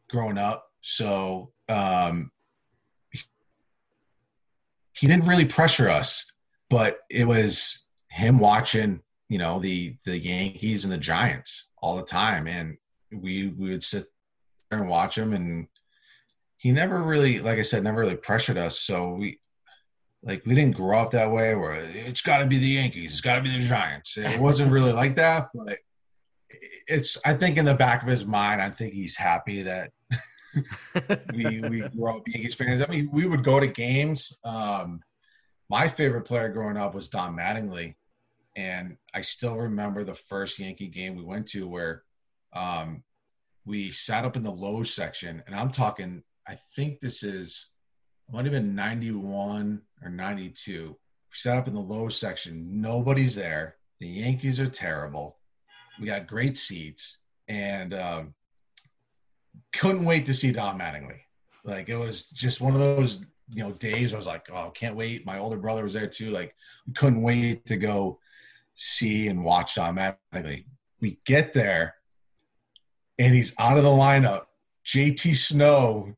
growing 0.09 0.39
up. 0.39 0.65
So 0.83 1.53
um, 1.69 2.31
he 4.93 5.09
didn't 5.09 5.27
really 5.27 5.45
pressure 5.45 5.89
us 5.89 6.33
but 6.69 6.99
it 7.11 7.27
was 7.27 7.87
him 8.11 8.39
watching 8.39 9.01
you 9.29 9.39
know 9.39 9.59
the 9.59 9.97
the 10.05 10.19
yankees 10.19 10.85
and 10.85 10.93
the 10.93 10.99
giants 10.99 11.66
all 11.79 11.97
the 11.97 12.03
time, 12.03 12.47
and 12.47 12.77
we 13.13 13.49
we 13.49 13.71
would 13.71 13.85
sit 13.85 14.07
there 14.71 14.81
and 14.81 14.89
watch 14.89 15.17
him, 15.17 15.33
and 15.33 15.69
he 16.57 16.73
never 16.73 17.03
really, 17.03 17.39
like 17.39 17.59
I 17.59 17.63
said, 17.63 17.85
never 17.85 18.01
really 18.01 18.17
pressured 18.17 18.59
us. 18.59 18.81
So 18.81 19.15
we 19.15 19.41
like 20.23 20.45
we 20.47 20.55
didn't 20.55 20.77
grow 20.77 20.99
up 20.99 21.11
that 21.13 21.31
way 21.31 21.55
where 21.55 21.75
it's 21.75 22.23
got 22.23 22.39
to 22.39 22.47
be 22.47 22.59
the 22.59 22.69
Yankees, 22.69 23.13
it's 23.13 23.21
got 23.21 23.37
to 23.37 23.43
be 23.43 23.51
the 23.51 23.67
Giants. 23.67 24.17
It 24.17 24.41
wasn't 24.41 24.73
really 24.73 24.93
like 24.93 25.15
that, 25.17 25.49
but 25.55 25.79
it's 26.89 27.19
I 27.25 27.35
think 27.35 27.57
in 27.57 27.65
the 27.65 27.75
back 27.75 28.03
of 28.03 28.09
his 28.09 28.25
mind, 28.25 28.61
I 28.61 28.71
think 28.71 28.93
he's 28.93 29.17
happy 29.17 29.63
that 29.63 29.93
we 31.35 31.61
we 31.61 31.81
grew 31.81 32.17
up 32.17 32.23
Yankees 32.27 32.55
fans. 32.55 32.83
I 32.83 32.87
mean, 32.87 33.09
we 33.13 33.27
would 33.27 33.45
go 33.45 33.61
to 33.61 33.67
games. 33.67 34.37
Um, 34.45 35.01
my 35.69 35.89
favorite 35.89 36.23
player 36.23 36.49
growing 36.49 36.77
up 36.77 36.95
was 36.95 37.09
Don 37.09 37.37
Mattingly, 37.37 37.95
and 38.57 38.97
I 39.15 39.21
still 39.21 39.55
remember 39.55 40.03
the 40.03 40.15
first 40.15 40.59
Yankee 40.59 40.89
game 40.89 41.15
we 41.15 41.23
went 41.23 41.47
to 41.49 41.69
where 41.69 42.03
um, 42.55 43.05
we 43.67 43.91
sat 43.93 44.25
up 44.25 44.37
in 44.37 44.43
the 44.43 44.51
low 44.51 44.83
section, 44.83 45.43
and 45.47 45.55
I'm 45.55 45.71
talking. 45.71 46.23
I 46.49 46.57
think 46.75 47.01
this 47.01 47.23
is 47.23 47.69
might 48.31 48.45
have 48.45 48.53
been 48.53 48.75
91 48.75 49.83
or 50.03 50.09
92. 50.09 50.89
We 50.89 50.97
sat 51.33 51.59
up 51.59 51.69
in 51.69 51.75
the 51.75 51.81
low 51.81 52.09
section. 52.09 52.81
Nobody's 52.81 53.35
there. 53.35 53.77
The 54.01 54.09
Yankees 54.09 54.59
are 54.59 54.67
terrible. 54.67 55.39
We 56.01 56.07
got 56.07 56.27
great 56.27 56.57
seats, 56.57 57.21
and 57.49 57.93
um, 57.93 58.35
couldn't 59.75 60.05
wait 60.05 60.27
to 60.27 60.35
see 60.35 60.51
Don 60.51 60.79
Mattingly. 60.79 61.21
Like 61.63 61.91
it 61.91 61.97
was 61.97 62.31
just 62.31 62.63
one 62.63 62.73
of 62.73 62.81
those 62.81 63.21
you 63.51 63.63
know 63.63 63.73
days. 63.73 64.15
I 64.15 64.17
was 64.17 64.27
like, 64.27 64.49
oh, 64.51 64.71
can't 64.71 64.97
wait. 64.97 65.27
My 65.27 65.39
older 65.39 65.59
brother 65.59 65.85
was 65.85 65.93
there 65.93 66.07
too. 66.07 66.31
Like 66.31 66.55
we 66.87 66.95
couldn't 66.95 67.21
wait 67.21 67.67
to 67.67 67.77
go 67.77 68.19
see 68.77 69.27
and 69.27 69.45
watch 69.45 69.77
automatically. 69.79 70.67
We 71.01 71.19
get 71.25 71.53
there 71.53 71.95
and 73.19 73.35
he's 73.35 73.55
out 73.59 73.79
of 73.79 73.85
the 73.85 73.91
lineup. 73.91 74.45
JT 74.87 75.37
Snow 75.37 76.15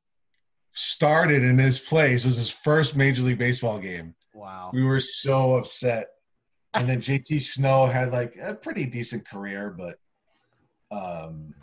started 0.73 1.43
in 1.43 1.59
his 1.59 1.79
place. 1.79 2.25
It 2.25 2.29
was 2.29 2.37
his 2.37 2.51
first 2.51 2.97
Major 2.97 3.23
League 3.23 3.39
Baseball 3.39 3.79
game. 3.79 4.15
Wow. 4.35 4.71
We 4.73 4.83
were 4.83 5.01
so 5.01 5.57
upset. 5.57 6.09
And 6.75 6.89
then 6.89 7.01
JT 7.01 7.41
Snow 7.41 7.87
had 7.87 8.13
like 8.13 8.37
a 8.41 8.55
pretty 8.55 8.85
decent 8.85 9.27
career, 9.27 9.75
but 9.77 9.99
um, 10.91 11.55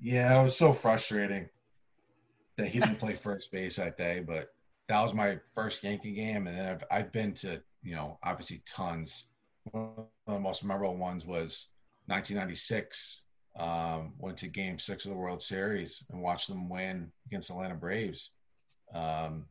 yeah, 0.00 0.38
it 0.38 0.42
was 0.42 0.56
so 0.56 0.72
frustrating 0.72 1.48
that 2.56 2.66
he 2.66 2.80
didn't 2.80 2.98
play 2.98 3.14
first 3.14 3.52
base 3.52 3.76
that 3.76 3.96
day. 3.96 4.22
But 4.26 4.48
that 4.88 5.00
was 5.00 5.14
my 5.14 5.38
first 5.54 5.82
Yankee 5.84 6.12
game, 6.12 6.46
and 6.46 6.56
then 6.56 6.66
I've 6.66 6.84
I've 6.90 7.12
been 7.12 7.32
to 7.34 7.62
you 7.82 7.94
know 7.94 8.18
obviously 8.22 8.62
tons 8.66 9.26
one 9.72 9.92
of 10.26 10.34
the 10.34 10.40
most 10.40 10.64
memorable 10.64 10.96
ones 10.96 11.24
was 11.24 11.68
1996. 12.06 13.22
Um, 13.58 14.12
went 14.18 14.36
to 14.38 14.48
Game 14.48 14.78
Six 14.78 15.04
of 15.04 15.10
the 15.10 15.16
World 15.16 15.42
Series 15.42 16.04
and 16.10 16.22
watched 16.22 16.48
them 16.48 16.68
win 16.68 17.10
against 17.26 17.50
Atlanta 17.50 17.74
Braves. 17.74 18.30
Um, 18.94 19.46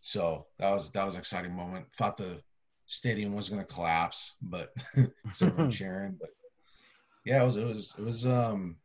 so 0.00 0.46
that 0.58 0.70
was 0.70 0.90
that 0.92 1.04
was 1.04 1.14
an 1.14 1.20
exciting 1.20 1.54
moment. 1.54 1.86
Thought 1.96 2.16
the 2.16 2.40
stadium 2.86 3.34
was 3.34 3.48
going 3.48 3.60
to 3.60 3.74
collapse, 3.74 4.34
but 4.40 4.72
everyone 5.42 5.70
cheering. 5.70 6.16
But 6.18 6.30
yeah, 7.26 7.42
it 7.42 7.44
was 7.44 7.56
it 7.56 7.66
was 7.66 7.94
it 7.98 8.04
was 8.04 8.26
um 8.26 8.76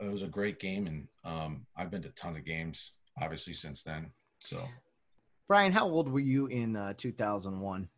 it 0.00 0.10
was 0.10 0.22
a 0.22 0.28
great 0.28 0.60
game, 0.60 0.86
and 0.86 1.08
um, 1.24 1.66
I've 1.76 1.90
been 1.90 2.02
to 2.02 2.10
tons 2.10 2.36
of 2.36 2.44
games 2.44 2.94
obviously 3.20 3.52
since 3.52 3.82
then. 3.82 4.10
So, 4.40 4.62
Brian, 5.46 5.72
how 5.72 5.86
old 5.86 6.08
were 6.08 6.20
you 6.20 6.46
in 6.46 6.76
uh, 6.76 6.94
2001? 6.96 7.88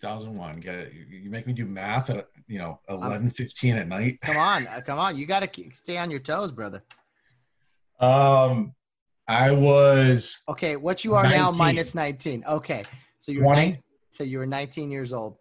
2001. 0.00 0.60
Get 0.60 0.74
it? 0.74 0.92
You 1.08 1.30
make 1.30 1.46
me 1.46 1.52
do 1.52 1.66
math 1.66 2.10
at 2.10 2.28
you 2.46 2.58
know 2.58 2.80
11, 2.88 3.30
15 3.30 3.76
at 3.76 3.88
night. 3.88 4.18
Come 4.22 4.36
on, 4.36 4.66
uh, 4.66 4.80
come 4.84 4.98
on. 4.98 5.16
You 5.16 5.26
got 5.26 5.40
to 5.40 5.70
stay 5.72 5.96
on 5.98 6.10
your 6.10 6.20
toes, 6.20 6.52
brother. 6.52 6.82
Um, 8.00 8.74
I 9.26 9.52
was 9.52 10.40
okay. 10.48 10.76
What 10.76 11.04
you 11.04 11.14
are 11.14 11.22
19. 11.22 11.38
now 11.38 11.50
minus 11.52 11.94
19. 11.94 12.44
Okay, 12.46 12.82
so 13.18 13.32
you're 13.32 13.44
20. 13.44 13.80
so 14.10 14.24
you 14.24 14.38
were 14.38 14.46
19 14.46 14.90
years 14.90 15.12
old. 15.12 15.38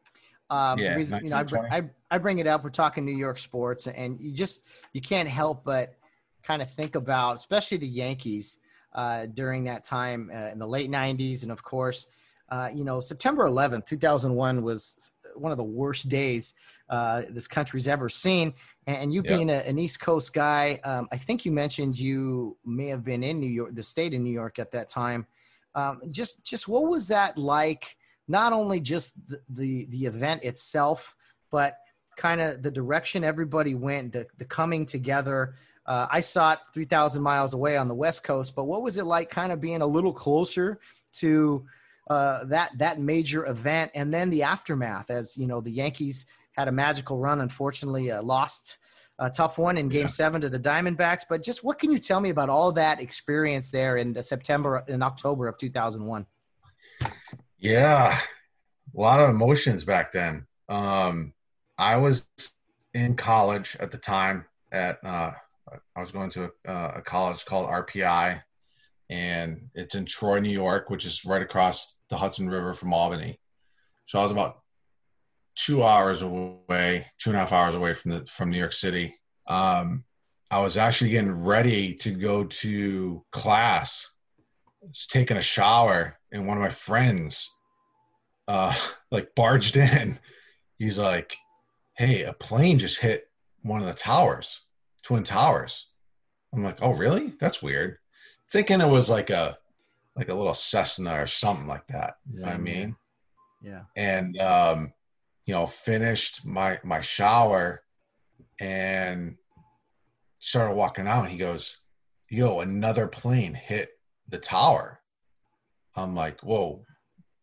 Um, 0.50 0.78
yeah, 0.78 0.96
reason, 0.96 1.14
19, 1.14 1.26
you 1.26 1.32
know, 1.32 1.38
I, 1.38 1.44
bring, 1.44 1.64
I, 1.72 1.90
I 2.12 2.18
bring 2.20 2.40
it 2.40 2.48
up. 2.48 2.64
We're 2.64 2.70
talking 2.70 3.06
New 3.06 3.18
York 3.18 3.38
sports, 3.38 3.88
and 3.88 4.20
you 4.20 4.32
just 4.32 4.64
you 4.94 5.02
can't 5.02 5.28
help 5.28 5.64
but 5.64 5.96
kind 6.44 6.62
of 6.62 6.70
think 6.72 6.96
about, 6.96 7.38
especially 7.38 7.78
the 7.78 7.88
Yankees 7.88 8.60
uh, 8.94 9.26
during 9.28 9.64
that 9.64 9.84
time 9.84 10.30
uh, 10.34 10.50
in 10.52 10.60
the 10.60 10.68
late 10.68 10.90
90s, 10.90 11.44
and 11.44 11.52
of 11.52 11.64
course 11.64 12.08
uh, 12.54 12.70
you 12.72 12.84
know, 12.84 13.02
September 13.02 13.50
11th, 13.50 13.88
2001 13.88 14.62
was 14.62 15.12
one 15.34 15.52
of 15.52 15.58
the 15.58 15.64
worst 15.64 16.08
days 16.08 16.54
uh, 16.88 17.24
this 17.32 17.48
country's 17.48 17.88
ever 17.88 18.10
seen. 18.10 18.54
And 18.86 19.12
you 19.12 19.24
being 19.24 19.50
a, 19.50 19.54
an 19.54 19.80
East 19.80 20.00
Coast 20.00 20.36
guy, 20.36 20.80
um, 20.84 21.08
I 21.12 21.18
think 21.18 21.46
you 21.46 21.52
mentioned 21.52 21.98
you 21.98 22.56
may 22.64 22.90
have 22.90 23.04
been 23.04 23.24
in 23.24 23.40
New 23.40 23.50
York, 23.50 23.74
the 23.74 23.82
state 23.82 24.14
of 24.14 24.22
New 24.22 24.32
York 24.32 24.60
at 24.60 24.72
that 24.74 24.88
time. 24.88 25.26
Um, 25.74 26.02
just, 26.12 26.44
just 26.44 26.68
what 26.68 26.84
was 26.84 27.08
that 27.08 27.40
like? 27.40 27.98
Not 28.28 28.54
only 28.54 28.80
just 28.80 29.14
the, 29.28 29.42
the, 29.50 29.86
the 29.86 30.06
event 30.06 30.44
itself, 30.44 31.16
but 31.50 31.80
kind 32.18 32.40
of 32.40 32.62
the 32.62 32.70
direction 32.70 33.24
everybody 33.24 33.74
went, 33.74 34.14
the, 34.14 34.28
the 34.38 34.46
coming 34.46 34.86
together. 34.86 35.56
Uh, 35.88 36.06
I 36.12 36.22
saw 36.22 36.54
it 36.54 36.60
3,000 36.72 37.20
miles 37.20 37.56
away 37.56 37.78
on 37.78 37.88
the 37.88 37.96
West 37.96 38.24
Coast, 38.24 38.56
but 38.56 38.66
what 38.66 38.84
was 38.84 38.98
it 38.98 39.06
like 39.06 39.32
kind 39.32 39.52
of 39.52 39.60
being 39.60 39.82
a 39.82 39.88
little 39.88 40.14
closer 40.14 40.80
to 41.14 41.66
uh, 42.08 42.44
that 42.46 42.72
that 42.78 43.00
major 43.00 43.46
event 43.46 43.92
and 43.96 44.14
then 44.14 44.30
the 44.30 44.44
aftermath 44.44 45.10
as 45.10 45.38
you 45.38 45.48
know 45.48 45.62
the 45.62 45.72
Yankees 45.72 46.26
had 46.54 46.68
a 46.68 46.72
magical 46.72 47.18
run, 47.18 47.42
unfortunately 47.42 48.12
uh, 48.12 48.22
lost 48.22 48.78
a 49.20 49.30
tough 49.30 49.58
one 49.58 49.78
in 49.78 49.90
Game 49.90 50.02
yeah. 50.02 50.08
Seven 50.08 50.42
to 50.42 50.50
the 50.50 50.60
Diamondbacks. 50.60 51.24
But 51.28 51.44
just 51.44 51.64
what 51.64 51.80
can 51.80 51.92
you 51.92 52.00
tell 52.00 52.20
me 52.20 52.30
about 52.30 52.50
all 52.50 52.72
that 52.74 53.00
experience 53.02 53.72
there 53.72 53.98
in 53.98 54.22
September 54.22 54.84
and 54.88 55.04
October 55.04 55.48
of 55.48 55.58
2001? 55.58 56.26
Yeah, 57.58 58.18
a 58.96 59.00
lot 59.00 59.20
of 59.20 59.30
emotions 59.30 59.84
back 59.84 60.12
then. 60.12 60.46
Um, 60.68 61.34
I 61.78 61.98
was 61.98 62.28
in 62.94 63.16
college 63.16 63.78
at 63.80 63.92
the 63.92 63.98
time. 63.98 64.46
At 64.72 65.04
uh, 65.04 65.32
I 65.96 66.02
was 66.02 66.12
going 66.12 66.30
to 66.32 66.52
a, 66.66 66.74
a 66.96 67.02
college 67.02 67.46
called 67.46 67.70
RPI, 67.70 68.42
and 69.14 69.70
it's 69.76 69.94
in 69.94 70.06
Troy, 70.06 70.40
New 70.40 70.50
York, 70.50 70.90
which 70.90 71.06
is 71.06 71.24
right 71.24 71.42
across 71.42 71.98
the 72.10 72.18
Hudson 72.18 72.50
River 72.50 72.74
from 72.74 72.94
Albany. 72.94 73.40
So 74.06 74.18
I 74.18 74.24
was 74.24 74.32
about 74.32 74.62
two 75.56 75.84
hours 75.84 76.24
away, 76.24 77.06
two 77.20 77.30
and 77.30 77.38
a 77.38 77.40
half 77.40 77.52
hours 77.52 77.76
away 77.76 77.94
from 77.94 78.10
the 78.10 78.26
from 78.26 78.50
New 78.50 78.58
York 78.58 78.72
City. 78.72 79.14
Um, 79.48 80.04
I 80.50 80.62
was 80.62 80.78
actually 80.78 81.12
getting 81.12 81.46
ready 81.46 81.94
to 81.98 82.12
go 82.12 82.46
to 82.46 83.24
class. 83.32 84.10
Taking 85.10 85.38
a 85.38 85.42
shower, 85.42 86.18
and 86.34 86.46
one 86.46 86.58
of 86.58 86.64
my 86.64 86.70
friends, 86.70 87.50
uh, 88.48 88.76
like 89.12 89.36
barged 89.36 89.78
in. 89.78 90.20
He's 90.80 90.98
like, 90.98 91.38
"Hey, 91.98 92.24
a 92.24 92.34
plane 92.34 92.80
just 92.80 93.00
hit 93.00 93.30
one 93.62 93.80
of 93.80 93.88
the 93.88 93.94
towers, 93.94 94.60
twin 95.04 95.24
towers." 95.24 95.88
I'm 96.52 96.64
like, 96.64 96.80
"Oh, 96.82 96.94
really? 96.94 97.28
That's 97.40 97.62
weird." 97.62 98.00
Thinking 98.52 98.82
it 98.82 98.90
was 98.90 99.10
like 99.10 99.30
a 99.30 99.58
like 100.16 100.30
a 100.30 100.34
little 100.34 100.54
Cessna 100.54 101.22
or 101.22 101.28
something 101.28 101.68
like 101.68 101.88
that. 101.88 102.16
You 102.30 102.42
know 102.42 102.48
what 102.48 102.56
I 102.56 102.58
mean? 102.58 102.96
Yeah. 103.64 103.84
And 103.96 104.38
um, 104.40 104.94
you 105.46 105.54
know, 105.54 105.68
finished 105.68 106.46
my 106.46 106.80
my 106.84 107.02
shower 107.02 107.84
and 108.60 109.38
started 110.40 110.76
walking 110.76 111.08
out. 111.08 111.30
He 111.30 111.38
goes, 111.38 111.78
"Yo, 112.30 112.60
another 112.60 113.08
plane 113.08 113.54
hit 113.54 113.90
the 114.30 114.38
tower." 114.38 115.00
I'm 115.96 116.16
like, 116.16 116.42
"Whoa, 116.42 116.84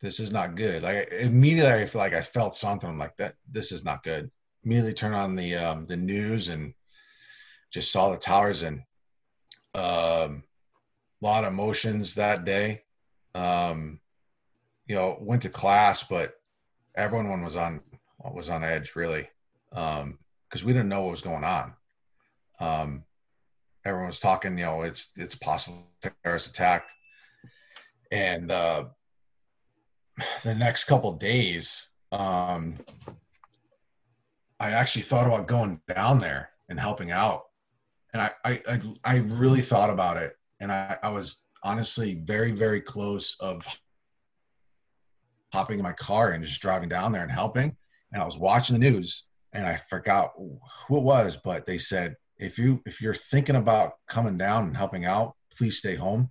this 0.01 0.21
is 0.21 0.31
not 0.31 0.55
good." 0.55 0.83
Like 0.83 1.11
immediately, 1.13 1.83
I 1.83 1.87
feel 1.87 2.01
like 2.01 2.15
I 2.15 2.23
felt 2.23 2.55
something. 2.55 2.89
I'm 2.89 2.99
like, 2.99 3.17
"That 3.17 3.35
this 3.51 3.73
is 3.73 3.85
not 3.85 4.03
good." 4.03 4.31
Immediately 4.65 4.95
turn 4.95 5.15
on 5.15 5.37
the 5.37 5.57
um, 5.57 5.87
the 5.87 5.97
news 5.97 6.51
and 6.51 6.75
just 7.73 7.93
saw 7.93 8.11
the 8.11 8.19
towers 8.19 8.63
and 8.63 8.83
um, 9.75 10.43
lot 11.21 11.45
of 11.45 11.53
emotions 11.53 12.14
that 12.14 12.45
day. 12.45 12.83
Um, 13.35 14.01
you 14.87 14.97
know, 14.97 15.16
went 15.21 15.43
to 15.43 15.49
class, 15.49 16.03
but 16.03 16.35
everyone 16.97 17.43
was 17.43 17.57
on 17.57 17.81
was 18.35 18.51
on 18.51 18.64
edge 18.64 18.97
really 18.97 19.29
because 19.71 20.03
um, 20.03 20.18
we 20.64 20.73
didn't 20.73 20.89
know 20.89 21.03
what 21.03 21.12
was 21.12 21.23
going 21.23 21.45
on. 21.45 21.73
Um, 22.59 23.05
everyone 23.85 24.09
was 24.09 24.21
talking, 24.21 24.59
you 24.59 24.64
know, 24.64 24.83
it's 24.83 25.11
it's 25.16 25.35
possible 25.35 25.87
terrorist 26.23 26.49
attack, 26.49 26.89
and 28.11 28.51
uh, 28.51 28.85
the 30.43 30.55
next 30.55 30.85
couple 30.85 31.12
days, 31.12 31.89
um, 32.12 32.79
I 34.59 34.73
actually 34.73 35.03
thought 35.03 35.27
about 35.27 35.47
going 35.47 35.81
down 35.95 36.18
there 36.18 36.51
and 36.68 36.79
helping 36.79 37.11
out, 37.11 37.45
and 38.12 38.23
I 38.23 38.33
I 38.45 38.62
I, 38.68 38.81
I 39.05 39.16
really 39.18 39.62
thought 39.62 39.91
about 39.91 40.16
it, 40.16 40.37
and 40.61 40.71
I, 40.71 40.99
I 41.03 41.11
was 41.11 41.45
honestly 41.63 42.21
very 42.25 42.53
very 42.53 42.81
close 42.81 43.37
of 43.41 43.67
hopping 45.53 45.79
in 45.79 45.83
my 45.83 45.93
car 45.93 46.31
and 46.31 46.45
just 46.45 46.63
driving 46.63 46.89
down 46.89 47.13
there 47.13 47.23
and 47.23 47.33
helping 47.33 47.77
and 48.13 48.23
I 48.23 48.25
was 48.25 48.39
watching 48.39 48.79
the 48.79 48.91
news 48.91 49.27
and 49.53 49.67
I 49.67 49.77
forgot 49.77 50.33
who 50.37 50.97
it 50.97 51.03
was, 51.03 51.37
but 51.37 51.67
they 51.67 51.79
said 51.79 52.17
if 52.39 52.59
you 52.59 52.81
if 52.87 53.01
you're 53.01 53.15
thinking 53.15 53.57
about 53.57 53.95
coming 54.09 54.39
down 54.39 54.65
and 54.67 54.77
helping 54.77 55.05
out, 55.05 55.35
please 55.57 55.79
stay 55.79 55.95
home. 55.95 56.31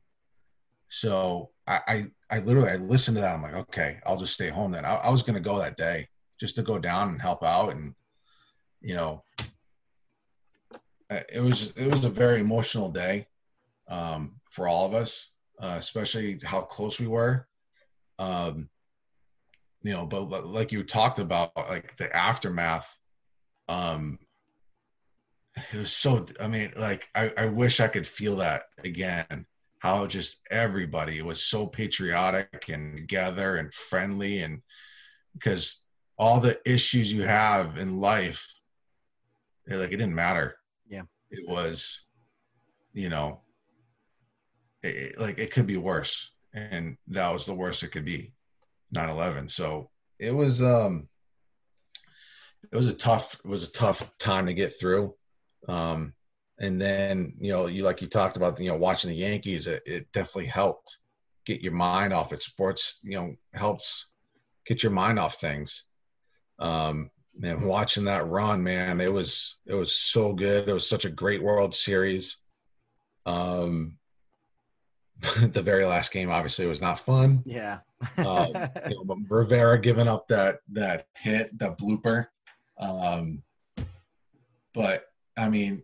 So 0.90 1.52
I 1.68 1.82
I, 1.88 2.06
I 2.30 2.40
literally 2.40 2.72
I 2.72 2.78
listened 2.78 3.18
to 3.18 3.22
that. 3.22 3.36
I'm 3.36 3.42
like, 3.42 3.56
okay, 3.56 4.00
I'll 4.06 4.18
just 4.18 4.34
stay 4.34 4.50
home 4.50 4.72
then. 4.72 4.86
I, 4.86 4.96
I 4.96 5.10
was 5.10 5.24
gonna 5.24 5.40
go 5.40 5.60
that 5.60 5.78
day 5.78 6.08
just 6.40 6.56
to 6.56 6.64
go 6.64 6.80
down 6.80 7.10
and 7.10 7.22
help 7.22 7.44
out, 7.44 7.70
and 7.74 7.94
you 8.82 8.96
know, 8.96 9.24
it 11.10 11.42
was 11.42 11.74
it 11.74 11.92
was 11.92 12.06
a 12.06 12.10
very 12.10 12.40
emotional 12.40 12.90
day 12.90 13.28
um, 13.90 14.36
for 14.46 14.68
all 14.68 14.86
of 14.86 14.94
us, 14.94 15.32
uh, 15.60 15.76
especially 15.78 16.40
how 16.44 16.62
close 16.62 17.00
we 17.00 17.08
were. 17.08 17.48
Um, 18.18 18.70
you 19.84 19.94
know 19.94 20.06
but 20.06 20.46
like 20.46 20.72
you 20.72 20.84
talked 20.84 21.20
about 21.20 21.52
like 21.56 21.96
the 21.98 22.14
aftermath 22.16 22.98
um 23.68 24.20
it 25.74 25.78
was 25.78 25.92
so 25.92 26.26
i 26.40 26.48
mean 26.48 26.72
like 26.78 27.08
i, 27.16 27.32
I 27.38 27.46
wish 27.46 27.80
i 27.80 27.88
could 27.88 28.08
feel 28.08 28.38
that 28.38 28.64
again 28.84 29.46
how 29.80 30.06
just 30.08 30.42
everybody 30.52 31.22
was 31.22 31.44
so 31.44 31.66
patriotic 31.66 32.66
and 32.70 32.98
together 32.98 33.58
and 33.58 33.74
friendly 33.74 34.40
and 34.40 34.62
because 35.34 35.84
all 36.18 36.42
the 36.42 36.60
issues 36.66 37.14
you 37.14 37.24
have 37.24 37.78
in 37.78 38.00
life 38.00 38.46
like 39.68 39.92
it 39.92 39.98
didn't 39.98 40.16
matter 40.16 40.56
yeah 40.90 41.04
it 41.32 41.48
was 41.48 42.06
you 42.94 43.10
know 43.10 43.40
it, 44.84 45.20
like 45.20 45.40
it 45.40 45.52
could 45.52 45.68
be 45.68 45.78
worse. 45.78 46.32
And 46.54 46.98
that 47.08 47.30
was 47.30 47.46
the 47.46 47.54
worst 47.54 47.84
it 47.84 47.92
could 47.92 48.06
be 48.06 48.34
9-11 48.96 49.50
so 49.50 49.90
it 50.18 50.34
was 50.34 50.62
um 50.62 51.08
it 52.72 52.76
was 52.76 52.88
a 52.88 52.94
tough 52.94 53.40
it 53.44 53.48
was 53.48 53.68
a 53.68 53.72
tough 53.72 54.18
time 54.18 54.48
to 54.48 54.54
get 54.54 54.80
through. 54.80 55.14
Um 55.68 56.14
and 56.60 56.80
then 56.82 57.34
you 57.40 57.52
know 57.52 57.68
you 57.68 57.84
like 57.84 58.02
you 58.02 58.08
talked 58.08 58.36
about 58.36 58.60
you 58.60 58.70
know 58.70 58.78
watching 58.78 59.10
the 59.10 59.16
yankees 59.16 59.68
it, 59.68 59.82
it 59.86 60.12
definitely 60.12 60.48
helped 60.48 60.98
get 61.46 61.62
your 61.62 61.74
mind 61.74 62.14
off 62.14 62.34
it. 62.34 62.42
Sports 62.42 63.00
you 63.04 63.12
know 63.12 63.36
helps 63.54 64.12
get 64.66 64.84
your 64.84 64.92
mind 64.92 65.20
off 65.20 65.36
things. 65.36 65.84
Um 66.58 67.12
and 67.42 67.66
watching 67.66 68.06
that 68.06 68.28
run 68.28 68.64
man 68.64 69.00
it 69.00 69.14
was 69.14 69.60
it 69.68 69.76
was 69.76 69.96
so 69.96 70.34
good. 70.34 70.68
It 70.68 70.74
was 70.74 70.90
such 70.90 71.06
a 71.06 71.12
great 71.12 71.44
world 71.44 71.76
series. 71.76 72.38
Um 73.28 73.99
the 75.40 75.62
very 75.62 75.86
last 75.86 76.12
game 76.12 76.30
obviously 76.30 76.66
was 76.66 76.82
not 76.82 77.00
fun. 77.00 77.44
Yeah. 77.46 77.80
um, 78.18 78.54
you 78.90 79.04
know, 79.06 79.18
Rivera 79.30 79.80
giving 79.80 80.08
up 80.08 80.28
that 80.30 80.60
that 80.72 81.08
hit, 81.16 81.58
that 81.60 81.78
blooper. 81.78 82.28
Um, 82.80 83.44
but 84.74 85.06
I 85.38 85.50
mean, 85.50 85.84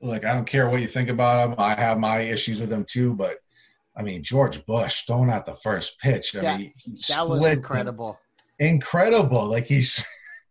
like 0.00 0.24
I 0.24 0.34
don't 0.34 0.46
care 0.46 0.68
what 0.68 0.80
you 0.80 0.86
think 0.86 1.08
about 1.08 1.48
him. 1.48 1.54
I 1.58 1.74
have 1.74 1.98
my 1.98 2.20
issues 2.20 2.60
with 2.60 2.72
him 2.72 2.84
too, 2.84 3.14
but 3.14 3.38
I 3.96 4.02
mean 4.02 4.22
George 4.22 4.64
Bush 4.66 5.02
throwing 5.06 5.30
out 5.30 5.46
the 5.46 5.56
first 5.56 5.98
pitch. 5.98 6.36
I 6.36 6.40
that, 6.40 6.60
mean, 6.60 6.72
that 7.08 7.28
was 7.28 7.44
incredible. 7.44 8.18
incredible. 8.58 9.46
Like 9.48 9.66
he's, 9.66 10.04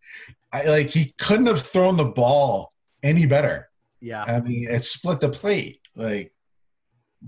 I, 0.52 0.64
like 0.66 0.90
he 0.90 1.14
couldn't 1.18 1.46
have 1.46 1.62
thrown 1.62 1.96
the 1.96 2.06
ball 2.06 2.74
any 3.04 3.26
better. 3.26 3.70
Yeah. 4.02 4.24
I 4.24 4.42
mean, 4.42 4.70
it 4.70 4.84
split 4.84 5.22
the 5.22 5.30
plate. 5.30 5.80
Like 5.96 6.34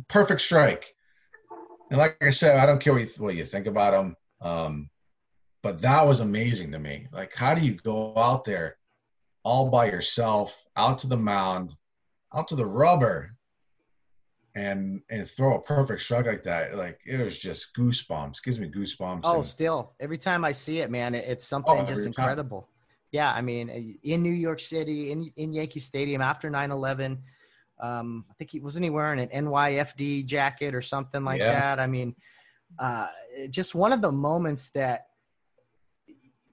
perfect 0.08 0.42
strike. 0.42 0.94
And 1.90 1.98
like 1.98 2.18
I 2.22 2.30
said, 2.30 2.58
I 2.58 2.66
don't 2.66 2.80
care 2.80 2.94
what 2.94 3.02
you, 3.02 3.10
what 3.18 3.36
you 3.36 3.46
think 3.46 3.68
about 3.68 3.94
him, 3.94 4.16
um, 4.42 4.90
but 5.64 5.82
that 5.82 6.06
was 6.06 6.20
amazing 6.20 6.72
to 6.72 6.80
me. 6.80 7.08
Like, 7.12 7.36
how 7.36 7.56
do 7.56 7.62
you 7.62 7.74
go 7.74 8.14
out 8.16 8.46
there 8.46 8.78
all 9.44 9.70
by 9.70 9.88
yourself, 9.88 10.66
out 10.76 11.00
to 11.00 11.08
the 11.08 11.18
mound, 11.18 11.74
out 12.34 12.48
to 12.50 12.56
the 12.56 12.66
rubber, 12.66 13.36
and 14.56 15.02
and 15.10 15.30
throw 15.30 15.58
a 15.58 15.62
perfect 15.62 16.02
strike 16.04 16.28
like 16.28 16.44
that? 16.44 16.76
Like, 16.76 17.00
it 17.06 17.18
was 17.18 17.40
just 17.40 17.76
goosebumps. 17.76 18.44
Gives 18.44 18.60
me 18.60 18.70
goosebumps. 18.70 19.22
Oh, 19.24 19.38
and, 19.38 19.46
think 19.46 19.94
every 20.00 20.18
time 20.18 20.46
I 20.46 20.52
see 20.52 20.80
it, 20.80 20.92
man, 20.92 21.16
it, 21.16 21.26
it's 21.28 21.46
something 21.46 21.80
oh, 21.80 21.86
just 21.86 22.06
incredible. 22.06 22.62
Time. 22.62 22.70
Yeah, 23.12 23.34
I 23.34 23.42
mean, 23.42 23.98
in 24.04 24.22
New 24.22 24.32
York 24.32 24.60
City, 24.60 25.12
in 25.12 25.32
in 25.36 25.54
Yankee 25.54 25.80
Stadium 25.80 26.22
after 26.22 26.52
9/11 26.52 27.18
um, 27.80 28.26
I 28.30 28.34
think 28.34 28.52
he 28.52 28.60
wasn't 28.60 28.84
he 28.84 28.90
wearing 28.90 29.20
an 29.20 29.46
NYFD 29.46 30.26
jacket 30.26 30.76
or 30.76 30.82
something 30.82 31.24
like 31.24 31.40
yeah. 31.40 31.54
that. 31.54 31.80
I 31.80 31.88
mean, 31.88 32.16
uh, 32.78 33.08
just 33.50 33.76
one 33.76 33.94
of 33.94 34.02
the 34.02 34.12
moments 34.12 34.70
that 34.72 35.08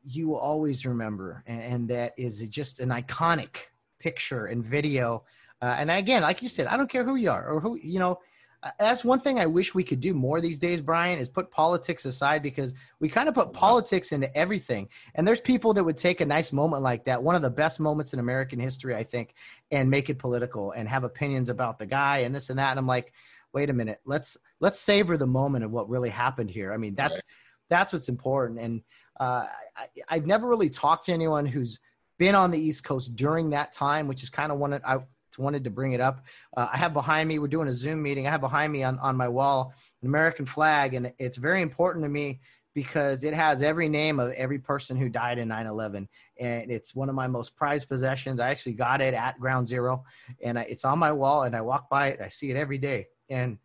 you 0.04 0.28
will 0.28 0.38
always 0.38 0.86
remember, 0.86 1.42
and, 1.46 1.60
and 1.60 1.88
that 1.88 2.14
is 2.16 2.40
just 2.42 2.80
an 2.80 2.90
iconic 2.90 3.56
picture 3.98 4.46
and 4.46 4.64
video. 4.64 5.24
Uh, 5.60 5.76
and 5.78 5.90
again, 5.90 6.22
like 6.22 6.42
you 6.42 6.48
said, 6.48 6.66
I 6.66 6.76
don't 6.76 6.90
care 6.90 7.04
who 7.04 7.16
you 7.16 7.30
are 7.30 7.46
or 7.48 7.60
who 7.60 7.76
you 7.76 7.98
know. 7.98 8.20
That's 8.78 9.04
one 9.04 9.20
thing 9.20 9.38
I 9.38 9.46
wish 9.46 9.74
we 9.74 9.84
could 9.84 10.00
do 10.00 10.14
more 10.14 10.40
these 10.40 10.58
days, 10.58 10.80
Brian, 10.80 11.18
is 11.18 11.28
put 11.28 11.50
politics 11.50 12.04
aside 12.04 12.42
because 12.42 12.72
we 13.00 13.08
kind 13.08 13.28
of 13.28 13.34
put 13.34 13.52
politics 13.52 14.12
into 14.12 14.34
everything. 14.36 14.88
And 15.14 15.26
there's 15.26 15.40
people 15.40 15.72
that 15.74 15.84
would 15.84 15.96
take 15.96 16.20
a 16.20 16.26
nice 16.26 16.52
moment 16.52 16.82
like 16.82 17.04
that, 17.04 17.22
one 17.22 17.34
of 17.34 17.42
the 17.42 17.50
best 17.50 17.80
moments 17.80 18.12
in 18.12 18.18
American 18.18 18.58
history, 18.58 18.94
I 18.94 19.04
think, 19.04 19.34
and 19.70 19.90
make 19.90 20.10
it 20.10 20.18
political 20.18 20.72
and 20.72 20.88
have 20.88 21.04
opinions 21.04 21.48
about 21.48 21.78
the 21.78 21.86
guy 21.86 22.18
and 22.18 22.34
this 22.34 22.50
and 22.50 22.58
that. 22.58 22.70
And 22.70 22.78
I'm 22.78 22.86
like, 22.86 23.12
wait 23.52 23.70
a 23.70 23.72
minute, 23.72 24.00
let's 24.04 24.36
let's 24.60 24.80
savor 24.80 25.16
the 25.16 25.26
moment 25.26 25.64
of 25.64 25.70
what 25.70 25.88
really 25.88 26.10
happened 26.10 26.50
here. 26.50 26.72
I 26.72 26.76
mean, 26.76 26.94
that's 26.94 27.14
right. 27.14 27.22
that's 27.68 27.92
what's 27.92 28.08
important. 28.08 28.60
And 28.60 28.82
uh, 29.18 29.46
I, 29.76 29.86
I've 30.08 30.26
never 30.26 30.48
really 30.48 30.70
talked 30.70 31.06
to 31.06 31.12
anyone 31.12 31.46
who's 31.46 31.78
been 32.18 32.34
on 32.34 32.50
the 32.50 32.58
East 32.58 32.84
Coast 32.84 33.14
during 33.14 33.50
that 33.50 33.72
time, 33.72 34.08
which 34.08 34.22
is 34.22 34.30
kind 34.30 34.50
of 34.50 34.58
one 34.58 34.72
of 34.72 34.82
I 34.84 34.98
wanted 35.38 35.64
to 35.64 35.70
bring 35.70 35.92
it 35.92 36.00
up. 36.00 36.24
Uh, 36.56 36.68
I 36.72 36.76
have 36.76 36.92
behind 36.92 37.28
me, 37.28 37.38
we're 37.38 37.48
doing 37.48 37.68
a 37.68 37.74
Zoom 37.74 38.02
meeting. 38.02 38.26
I 38.26 38.30
have 38.30 38.40
behind 38.40 38.72
me 38.72 38.82
on, 38.82 38.98
on 38.98 39.16
my 39.16 39.28
wall 39.28 39.74
an 40.02 40.08
American 40.08 40.46
flag, 40.46 40.94
and 40.94 41.12
it's 41.18 41.36
very 41.36 41.62
important 41.62 42.04
to 42.04 42.08
me 42.08 42.40
because 42.76 43.24
it 43.24 43.32
has 43.32 43.62
every 43.62 43.88
name 43.88 44.20
of 44.20 44.30
every 44.32 44.58
person 44.58 44.98
who 44.98 45.08
died 45.08 45.38
in 45.38 45.48
9-11 45.48 46.06
and 46.38 46.70
it's 46.70 46.94
one 46.94 47.08
of 47.08 47.14
my 47.14 47.26
most 47.26 47.56
prized 47.56 47.88
possessions 47.88 48.38
i 48.38 48.50
actually 48.50 48.74
got 48.74 49.00
it 49.00 49.14
at 49.14 49.40
ground 49.40 49.66
zero 49.66 50.04
and 50.42 50.58
I, 50.58 50.62
it's 50.62 50.84
on 50.84 50.98
my 50.98 51.10
wall 51.10 51.44
and 51.44 51.56
i 51.56 51.62
walk 51.62 51.88
by 51.88 52.08
it 52.08 52.20
i 52.20 52.28
see 52.28 52.50
it 52.50 52.56
every 52.56 52.76
day 52.76 53.06
and 53.30 53.56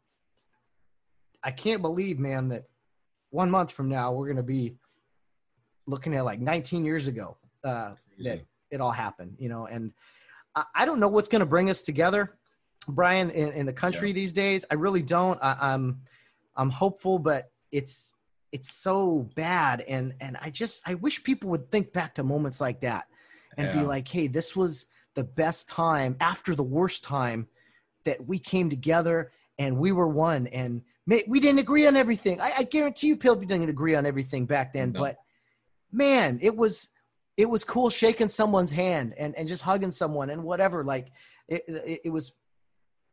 i 1.43 1.51
can't 1.51 1.81
believe 1.81 2.19
man 2.19 2.47
that 2.47 2.63
one 3.31 3.51
month 3.51 3.73
from 3.73 3.89
now 3.89 4.13
we're 4.13 4.27
going 4.27 4.37
to 4.37 4.43
be 4.43 4.77
looking 5.87 6.15
at 6.15 6.23
like 6.23 6.39
19 6.39 6.85
years 6.85 7.07
ago 7.07 7.35
uh, 7.65 7.95
that 8.19 8.41
it 8.71 8.79
all 8.79 8.91
happened 8.91 9.35
you 9.37 9.49
know 9.49 9.65
and 9.65 9.91
I 10.55 10.85
don't 10.85 10.99
know 10.99 11.07
what's 11.07 11.29
going 11.29 11.39
to 11.39 11.45
bring 11.45 11.69
us 11.69 11.81
together, 11.81 12.37
Brian, 12.87 13.29
in, 13.29 13.51
in 13.53 13.65
the 13.65 13.73
country 13.73 14.09
yeah. 14.09 14.15
these 14.15 14.33
days. 14.33 14.65
I 14.69 14.75
really 14.75 15.01
don't. 15.01 15.39
I, 15.41 15.57
I'm, 15.59 16.01
I'm 16.55 16.69
hopeful, 16.69 17.19
but 17.19 17.51
it's 17.71 18.15
it's 18.51 18.73
so 18.73 19.29
bad, 19.35 19.81
and 19.81 20.13
and 20.19 20.37
I 20.41 20.49
just 20.49 20.81
I 20.85 20.95
wish 20.95 21.23
people 21.23 21.49
would 21.51 21.71
think 21.71 21.93
back 21.93 22.15
to 22.15 22.23
moments 22.23 22.59
like 22.59 22.81
that 22.81 23.07
and 23.57 23.67
yeah. 23.67 23.79
be 23.79 23.85
like, 23.85 24.07
hey, 24.07 24.27
this 24.27 24.55
was 24.55 24.85
the 25.15 25.23
best 25.23 25.69
time 25.69 26.15
after 26.19 26.55
the 26.55 26.63
worst 26.63 27.03
time 27.03 27.47
that 28.03 28.25
we 28.27 28.39
came 28.39 28.69
together 28.69 29.31
and 29.59 29.77
we 29.77 29.91
were 29.91 30.07
one 30.07 30.47
and 30.47 30.81
we 31.27 31.39
didn't 31.39 31.59
agree 31.59 31.85
on 31.87 31.97
everything. 31.97 32.39
I, 32.39 32.53
I 32.59 32.63
guarantee 32.63 33.07
you, 33.07 33.17
Pilby 33.17 33.45
didn't 33.45 33.69
agree 33.69 33.95
on 33.95 34.05
everything 34.05 34.45
back 34.45 34.73
then, 34.73 34.91
no. 34.91 34.99
but 34.99 35.17
man, 35.91 36.39
it 36.41 36.55
was 36.55 36.89
it 37.37 37.49
was 37.49 37.63
cool 37.63 37.89
shaking 37.89 38.29
someone's 38.29 38.71
hand 38.71 39.13
and, 39.17 39.35
and 39.37 39.47
just 39.47 39.63
hugging 39.63 39.91
someone 39.91 40.29
and 40.29 40.43
whatever. 40.43 40.83
Like 40.83 41.11
it, 41.47 41.63
it, 41.67 42.01
it, 42.05 42.09
was, 42.09 42.33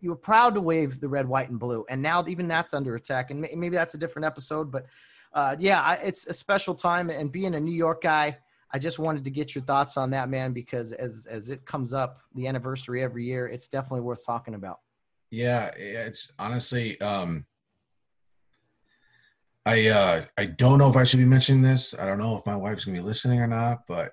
you 0.01 0.11
were 0.11 0.17
proud 0.17 0.55
to 0.55 0.61
wave 0.61 1.01
the 1.01 1.09
red, 1.09 1.29
white, 1.29 1.51
and 1.51 1.59
blue. 1.59 1.85
And 1.89 2.03
now 2.03 2.25
even 2.27 2.49
that's 2.49 2.75
under 2.75 2.95
attack. 2.97 3.31
And 3.31 3.41
maybe 3.41 3.71
that's 3.71 3.95
a 3.95 3.99
different 3.99 4.27
episode, 4.27 4.71
but 4.71 4.87
uh, 5.33 5.57
yeah, 5.59 5.81
I, 5.81 5.95
it's 5.97 6.27
a 6.27 6.35
special 6.35 6.75
time. 6.75 7.11
And 7.11 7.31
being 7.31 7.55
a 7.55 7.61
New 7.61 7.75
York 7.75 8.03
guy, 8.03 8.39
I 8.71 8.79
just 8.79 8.99
wanted 8.99 9.25
to 9.25 9.31
get 9.31 9.55
your 9.55 9.65
thoughts 9.65 9.97
on 9.97 10.11
that, 10.11 10.29
man, 10.29 10.53
because 10.53 10.93
as 10.93 11.27
as 11.31 11.49
it 11.49 11.65
comes 11.65 11.95
up, 11.95 12.21
the 12.35 12.47
anniversary 12.47 13.03
every 13.03 13.25
year, 13.25 13.47
it's 13.47 13.69
definitely 13.69 14.03
worth 14.03 14.25
talking 14.27 14.55
about. 14.55 14.81
Yeah, 15.31 15.69
it's 15.77 16.33
honestly, 16.39 17.01
um, 17.01 17.47
I 19.69 19.89
uh, 19.89 20.25
I 20.39 20.47
don't 20.47 20.79
know 20.79 20.89
if 20.89 20.97
I 20.97 21.05
should 21.05 21.19
be 21.19 21.27
mentioning 21.27 21.61
this. 21.61 21.95
I 21.99 22.07
don't 22.07 22.17
know 22.17 22.39
if 22.39 22.47
my 22.47 22.57
wife's 22.57 22.87
gonna 22.87 22.97
be 22.97 23.05
listening 23.05 23.43
or 23.43 23.47
not, 23.47 23.81
but 23.87 24.13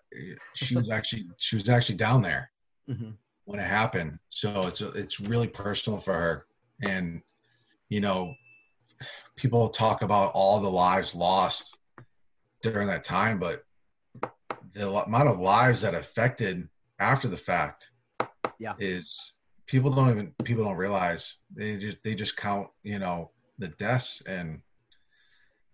she 0.54 0.76
was 0.76 0.92
actually 0.92 1.30
she 1.38 1.56
was 1.56 1.70
actually 1.70 1.96
down 1.96 2.22
there 2.22 2.52
mm-hmm. 2.90 3.12
when 3.46 3.62
it 3.62 3.64
happened. 3.64 4.20
So 4.28 4.68
it's 4.68 4.82
it's 4.82 5.22
really 5.22 5.48
personal 5.48 6.02
for 6.02 6.14
her, 6.14 6.46
and 6.84 7.22
you 7.88 8.02
know, 8.02 8.36
people 9.38 9.70
talk 9.70 10.02
about 10.02 10.34
all 10.36 10.60
the 10.60 10.70
lives 10.70 11.16
lost 11.16 11.78
during 12.62 12.90
that 12.90 13.06
time, 13.06 13.40
but 13.40 13.64
the 14.74 14.90
amount 14.90 15.30
of 15.30 15.40
lives 15.40 15.80
that 15.84 15.96
affected 15.96 16.68
after 17.00 17.30
the 17.30 17.38
fact, 17.38 17.92
yeah, 18.60 18.74
is 18.78 19.36
people 19.68 19.90
don't 19.90 20.10
even 20.10 20.34
people 20.44 20.66
don't 20.66 20.76
realize 20.76 21.38
they 21.56 21.78
just 21.78 22.04
they 22.04 22.14
just 22.14 22.36
count 22.36 22.68
you 22.84 23.00
know 23.00 23.32
the 23.58 23.70
deaths 23.70 24.22
and 24.28 24.60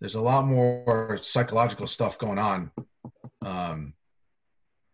there's 0.02 0.16
a 0.16 0.20
lot 0.20 0.44
more 0.44 1.16
psychological 1.22 1.86
stuff 1.86 2.18
going 2.18 2.38
on 2.38 2.72
um, 3.40 3.94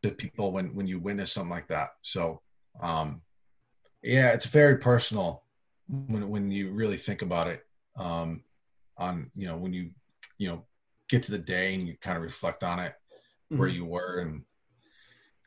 to 0.02 0.10
people 0.10 0.52
when 0.52 0.74
when 0.74 0.86
you 0.86 0.98
witness 0.98 1.32
something 1.32 1.50
like 1.50 1.66
that. 1.68 1.94
So 2.02 2.42
um, 2.82 3.22
yeah, 4.02 4.32
it's 4.32 4.44
very 4.44 4.76
personal 4.76 5.44
when 5.88 6.28
when 6.28 6.50
you 6.50 6.72
really 6.72 6.98
think 6.98 7.22
about 7.22 7.48
it. 7.48 7.64
Um, 7.96 8.44
on 8.98 9.30
you 9.34 9.46
know 9.46 9.56
when 9.56 9.72
you 9.72 9.90
you 10.36 10.48
know 10.48 10.64
get 11.08 11.22
to 11.22 11.30
the 11.30 11.38
day 11.38 11.74
and 11.74 11.88
you 11.88 11.96
kind 12.02 12.18
of 12.18 12.22
reflect 12.22 12.62
on 12.62 12.78
it 12.78 12.92
mm-hmm. 12.92 13.58
where 13.58 13.68
you 13.68 13.86
were 13.86 14.18
and 14.18 14.42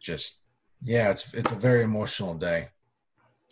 just 0.02 0.40
yeah 0.82 1.12
it's 1.12 1.34
it's 1.34 1.52
a 1.52 1.56
very 1.56 1.84
emotional 1.84 2.34
day 2.34 2.70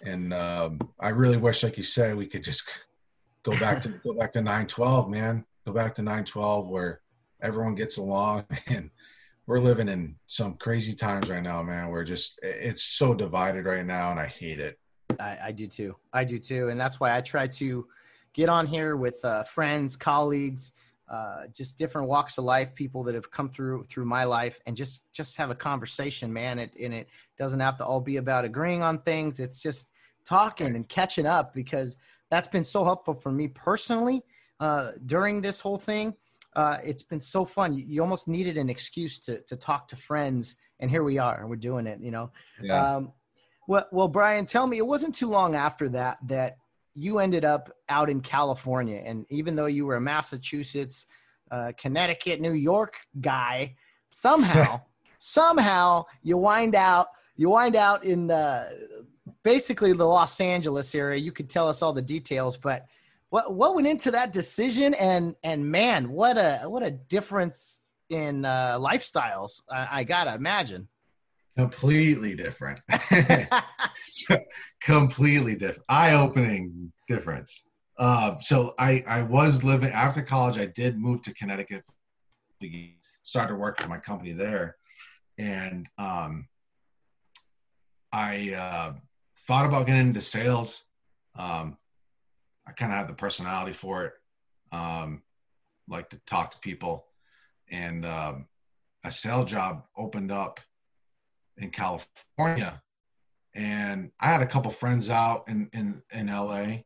and 0.06 0.34
um, 0.34 0.80
i 1.00 1.10
really 1.10 1.38
wish 1.38 1.64
like 1.64 1.78
you 1.78 1.84
said 1.84 2.16
we 2.16 2.26
could 2.26 2.44
just 2.44 2.86
go 3.44 3.52
back 3.60 3.82
to 3.82 3.90
go 4.06 4.14
back 4.14 4.32
to 4.32 4.42
912 4.42 5.10
man 5.10 5.46
go 5.70 5.76
back 5.76 5.94
to 5.94 6.02
912 6.02 6.68
where 6.68 7.02
everyone 7.42 7.76
gets 7.76 7.98
along 7.98 8.44
and 8.68 8.90
we're 9.46 9.60
living 9.60 9.88
in 9.88 10.16
some 10.26 10.56
crazy 10.56 10.94
times 10.94 11.30
right 11.30 11.44
now 11.44 11.62
man 11.62 11.90
we're 11.90 12.04
just 12.04 12.40
it's 12.42 12.84
so 12.84 13.14
divided 13.14 13.66
right 13.66 13.86
now 13.86 14.12
and 14.12 14.20
i 14.20 14.26
hate 14.26 14.60
it. 14.60 14.80
I, 15.20 15.38
I 15.46 15.52
do 15.52 15.68
too. 15.68 15.96
I 16.14 16.24
do 16.24 16.40
too. 16.40 16.70
And 16.70 16.80
that's 16.80 17.00
why 17.00 17.16
i 17.16 17.22
try 17.22 17.48
to 17.48 17.88
get 18.34 18.50
on 18.50 18.66
here 18.66 18.96
with 18.96 19.24
uh, 19.24 19.44
friends 19.44 19.96
colleagues 19.96 20.72
uh, 21.10 21.48
just 21.52 21.78
different 21.78 22.08
walks 22.08 22.38
of 22.38 22.44
life 22.44 22.74
people 22.76 23.04
that 23.04 23.16
have 23.16 23.32
come 23.32 23.50
through 23.50 23.84
through 23.84 24.06
my 24.06 24.24
life 24.24 24.60
and 24.68 24.78
just 24.78 25.12
just 25.12 25.38
have 25.38 25.50
a 25.50 25.56
conversation 25.56 26.32
man. 26.32 26.60
It 26.60 26.76
and 26.80 26.94
it 26.94 27.10
doesn't 27.38 27.60
have 27.60 27.78
to 27.78 27.86
all 27.86 28.00
be 28.00 28.18
about 28.18 28.46
agreeing 28.46 28.84
on 28.84 29.00
things. 29.00 29.40
It's 29.40 29.60
just 29.60 29.90
talking 30.24 30.76
and 30.76 30.88
catching 30.88 31.26
up 31.26 31.52
because 31.56 31.98
that's 32.30 32.48
been 32.48 32.64
so 32.64 32.84
helpful 32.84 33.16
for 33.16 33.32
me 33.32 33.48
personally 33.48 34.22
uh, 34.60 34.92
during 35.06 35.42
this 35.42 35.60
whole 35.60 35.78
thing. 35.78 36.14
Uh, 36.56 36.78
it's 36.84 37.04
been 37.04 37.20
so 37.20 37.46
fun. 37.46 37.74
You, 37.74 37.86
you, 37.88 38.02
almost 38.02 38.28
needed 38.28 38.58
an 38.58 38.70
excuse 38.70 39.20
to 39.22 39.42
to 39.44 39.56
talk 39.56 39.88
to 39.90 39.96
friends, 39.96 40.56
and 40.80 40.90
here 40.90 41.04
we 41.04 41.18
are. 41.18 41.46
We're 41.48 41.56
doing 41.56 41.86
it. 41.88 42.00
You 42.02 42.12
know. 42.12 42.32
Yeah. 42.62 42.96
Um, 42.96 43.14
well, 43.68 43.88
well, 43.92 44.08
Brian, 44.08 44.48
tell 44.48 44.66
me, 44.66 44.78
it 44.78 44.86
wasn't 44.86 45.14
too 45.14 45.28
long 45.28 45.54
after 45.56 45.90
that 45.90 46.18
that 46.28 46.58
you 46.96 47.20
ended 47.20 47.46
up 47.46 47.72
out 47.88 48.10
in 48.10 48.20
California, 48.22 49.02
and 49.06 49.26
even 49.30 49.56
though 49.56 49.68
you 49.68 49.86
were 49.86 49.96
a 49.96 50.02
Massachusetts, 50.02 51.06
uh, 51.52 51.72
Connecticut, 51.78 52.42
New 52.42 52.54
York 52.54 52.96
guy, 53.22 53.76
somehow, 54.12 54.82
somehow 55.20 56.06
you 56.24 56.38
wind 56.38 56.74
out 56.74 57.08
you 57.40 57.50
wind 57.50 57.78
out 57.78 58.04
in 58.04 58.30
uh, 58.30 58.70
basically 59.44 59.94
the 59.94 60.04
Los 60.04 60.42
Angeles 60.42 60.94
area. 60.94 61.18
You 61.18 61.32
could 61.32 61.50
tell 61.50 61.70
us 61.70 61.82
all 61.82 61.94
the 61.94 62.02
details, 62.02 62.58
but 62.58 62.86
what 63.30 63.54
what 63.54 63.76
went 63.76 63.88
into 63.88 64.12
that 64.12 64.32
decision? 64.32 64.94
And 64.94 65.36
and 65.44 65.70
man 65.70 66.12
what 66.12 66.38
a 66.38 66.62
what 66.66 66.84
a 66.84 66.92
difference 66.92 67.82
in 68.10 68.44
uh, 68.44 68.80
lifestyles 68.80 69.62
I, 69.72 69.88
I, 70.00 70.04
gotta 70.04 70.34
imagine. 70.34 70.88
Completely 71.56 72.36
different. 72.36 72.82
Completely 74.82 75.56
different 75.56 75.86
eye-opening 75.90 76.92
difference. 77.08 77.66
Uh, 77.98 78.40
so 78.40 78.74
i 78.80 79.04
i 79.08 79.22
was 79.22 79.64
living 79.64 79.92
after 79.92 80.22
college 80.22 80.58
i 80.58 80.66
did 80.66 80.98
move 80.98 81.22
to 81.22 81.34
connecticut 81.34 81.84
started 83.24 83.56
working 83.56 83.84
for 83.84 83.90
my 83.90 83.98
company 84.00 84.32
there. 84.34 84.78
And 85.38 85.86
um, 85.98 86.48
i 88.12 88.54
uh, 88.54 88.94
thought 89.48 89.66
about 89.66 89.86
getting 89.86 90.08
into 90.08 90.22
sales. 90.22 90.84
Um, 91.36 91.78
I 92.70 92.74
kind 92.74 92.92
of 92.92 93.00
have 93.00 93.08
the 93.08 93.14
personality 93.14 93.74
for 93.74 94.06
it. 94.06 94.14
Um, 94.72 95.24
like 95.88 96.10
to 96.12 96.20
talk 96.28 96.52
to 96.52 96.60
people, 96.60 97.08
and 97.72 98.06
um, 98.06 98.46
a 99.04 99.12
sales 99.12 99.50
job 99.50 99.86
opened 99.98 100.32
up 100.32 100.60
in 101.58 101.72
California, 101.72 102.80
and 103.56 104.12
I 104.20 104.28
had 104.28 104.44
a 104.44 104.46
couple 104.46 104.70
friends 104.70 105.10
out 105.10 105.48
in 105.48 105.70
in 105.74 106.04
in 106.14 106.28
LA, 106.28 106.82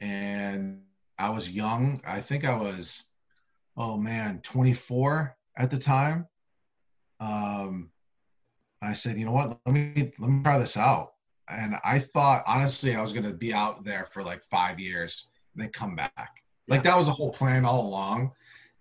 and 0.00 0.82
I 1.16 1.30
was 1.30 1.48
young. 1.48 2.00
I 2.04 2.20
think 2.20 2.44
I 2.44 2.56
was, 2.56 3.04
oh 3.76 3.96
man, 3.96 4.40
24 4.42 5.36
at 5.56 5.70
the 5.70 5.78
time. 5.78 6.26
Um, 7.20 7.90
I 8.82 8.94
said, 8.94 9.18
you 9.18 9.24
know 9.24 9.32
what? 9.32 9.60
Let 9.64 9.72
me 9.72 10.12
let 10.18 10.30
me 10.30 10.42
try 10.42 10.58
this 10.58 10.76
out 10.76 11.12
and 11.50 11.76
I 11.84 11.98
thought 11.98 12.42
honestly 12.46 12.94
I 12.94 13.02
was 13.02 13.12
going 13.12 13.26
to 13.26 13.32
be 13.32 13.52
out 13.52 13.84
there 13.84 14.06
for 14.12 14.22
like 14.22 14.42
five 14.50 14.78
years 14.78 15.28
and 15.54 15.62
then 15.62 15.70
come 15.70 15.96
back. 15.96 16.12
Yeah. 16.16 16.74
Like 16.74 16.82
that 16.84 16.96
was 16.96 17.06
the 17.06 17.12
whole 17.12 17.32
plan 17.32 17.64
all 17.64 17.86
along. 17.86 18.32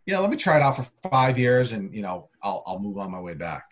Yeah, 0.06 0.20
let 0.20 0.30
me 0.30 0.38
try 0.38 0.56
it 0.56 0.62
out 0.62 0.78
for 0.78 1.10
five 1.10 1.38
years 1.38 1.72
and 1.72 1.94
you 1.94 2.02
know 2.02 2.30
I'll 2.42 2.64
I'll 2.66 2.80
move 2.80 2.98
on 2.98 3.12
my 3.12 3.20
way 3.20 3.34
back. 3.34 3.66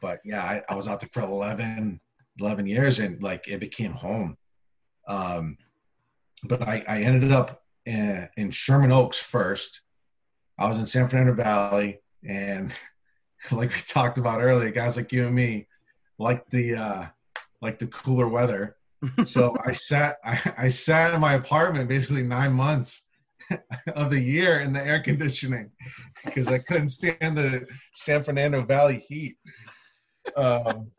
But 0.00 0.20
yeah, 0.24 0.42
I, 0.42 0.62
I 0.68 0.74
was 0.74 0.86
out 0.86 1.00
there 1.00 1.08
for 1.12 1.22
11, 1.22 1.98
11 2.38 2.66
years 2.66 2.98
and 2.98 3.22
like 3.22 3.48
it 3.48 3.60
became 3.60 3.92
home. 3.92 4.36
Um, 5.08 5.56
but 6.44 6.62
I, 6.62 6.84
I 6.86 7.02
ended 7.02 7.32
up 7.32 7.62
in, 7.86 8.28
in 8.36 8.50
Sherman 8.50 8.92
Oaks 8.92 9.18
first. 9.18 9.82
I 10.58 10.68
was 10.68 10.78
in 10.78 10.86
San 10.86 11.08
Fernando 11.08 11.34
Valley, 11.34 12.00
and 12.22 12.72
like 13.50 13.70
we 13.70 13.80
talked 13.86 14.18
about 14.18 14.42
earlier, 14.42 14.70
guys 14.70 14.96
like 14.96 15.12
you 15.12 15.26
and 15.26 15.34
me 15.34 15.66
like 16.18 16.48
the 16.50 16.76
uh, 16.76 17.06
like 17.64 17.78
the 17.78 17.88
cooler 17.88 18.28
weather. 18.28 18.76
so 19.24 19.56
I 19.64 19.72
sat 19.72 20.16
I, 20.24 20.54
I 20.58 20.68
sat 20.68 21.14
in 21.14 21.20
my 21.20 21.34
apartment 21.34 21.88
basically 21.88 22.22
nine 22.22 22.52
months 22.52 23.06
of 23.96 24.10
the 24.10 24.20
year 24.20 24.60
in 24.60 24.72
the 24.72 24.86
air 24.86 25.00
conditioning 25.00 25.70
because 26.24 26.48
I 26.48 26.58
couldn't 26.58 26.90
stand 26.90 27.36
the 27.36 27.66
San 27.94 28.22
Fernando 28.22 28.62
Valley 28.62 29.04
heat. 29.08 29.36
Um, 30.36 30.90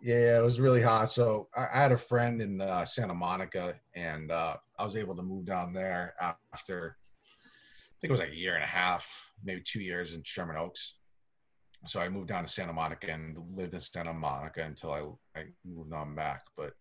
yeah, 0.00 0.38
it 0.38 0.42
was 0.42 0.60
really 0.60 0.82
hot. 0.82 1.10
So 1.10 1.48
I, 1.56 1.66
I 1.72 1.82
had 1.82 1.92
a 1.92 1.96
friend 1.96 2.40
in 2.42 2.60
uh, 2.60 2.84
Santa 2.84 3.14
Monica, 3.14 3.74
and 3.94 4.30
uh, 4.30 4.56
I 4.78 4.84
was 4.84 4.94
able 4.94 5.16
to 5.16 5.22
move 5.22 5.46
down 5.46 5.72
there 5.72 6.14
after 6.52 6.96
I 7.96 7.96
think 8.00 8.10
it 8.10 8.12
was 8.12 8.20
like 8.20 8.32
a 8.32 8.36
year 8.36 8.54
and 8.54 8.62
a 8.62 8.68
half, 8.68 9.32
maybe 9.42 9.62
two 9.64 9.80
years 9.80 10.14
in 10.14 10.22
Sherman 10.22 10.56
Oaks. 10.56 10.95
So 11.86 12.00
I 12.00 12.08
moved 12.08 12.28
down 12.28 12.44
to 12.44 12.48
Santa 12.48 12.72
Monica 12.72 13.10
and 13.10 13.36
lived 13.54 13.74
in 13.74 13.80
Santa 13.80 14.12
Monica 14.12 14.62
until 14.62 14.92
I, 14.92 15.40
I 15.40 15.44
moved 15.64 15.92
on 15.92 16.14
back. 16.14 16.42
But 16.56 16.72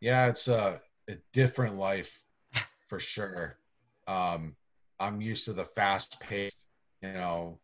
yeah, 0.00 0.26
it's 0.28 0.48
a, 0.48 0.80
a 1.08 1.16
different 1.32 1.76
life 1.76 2.22
for 2.88 3.00
sure. 3.00 3.58
Um, 4.06 4.56
I'm 5.00 5.20
used 5.20 5.44
to 5.46 5.52
the 5.52 5.64
fast 5.64 6.20
paced, 6.20 6.64
you 7.02 7.12
know, 7.12 7.58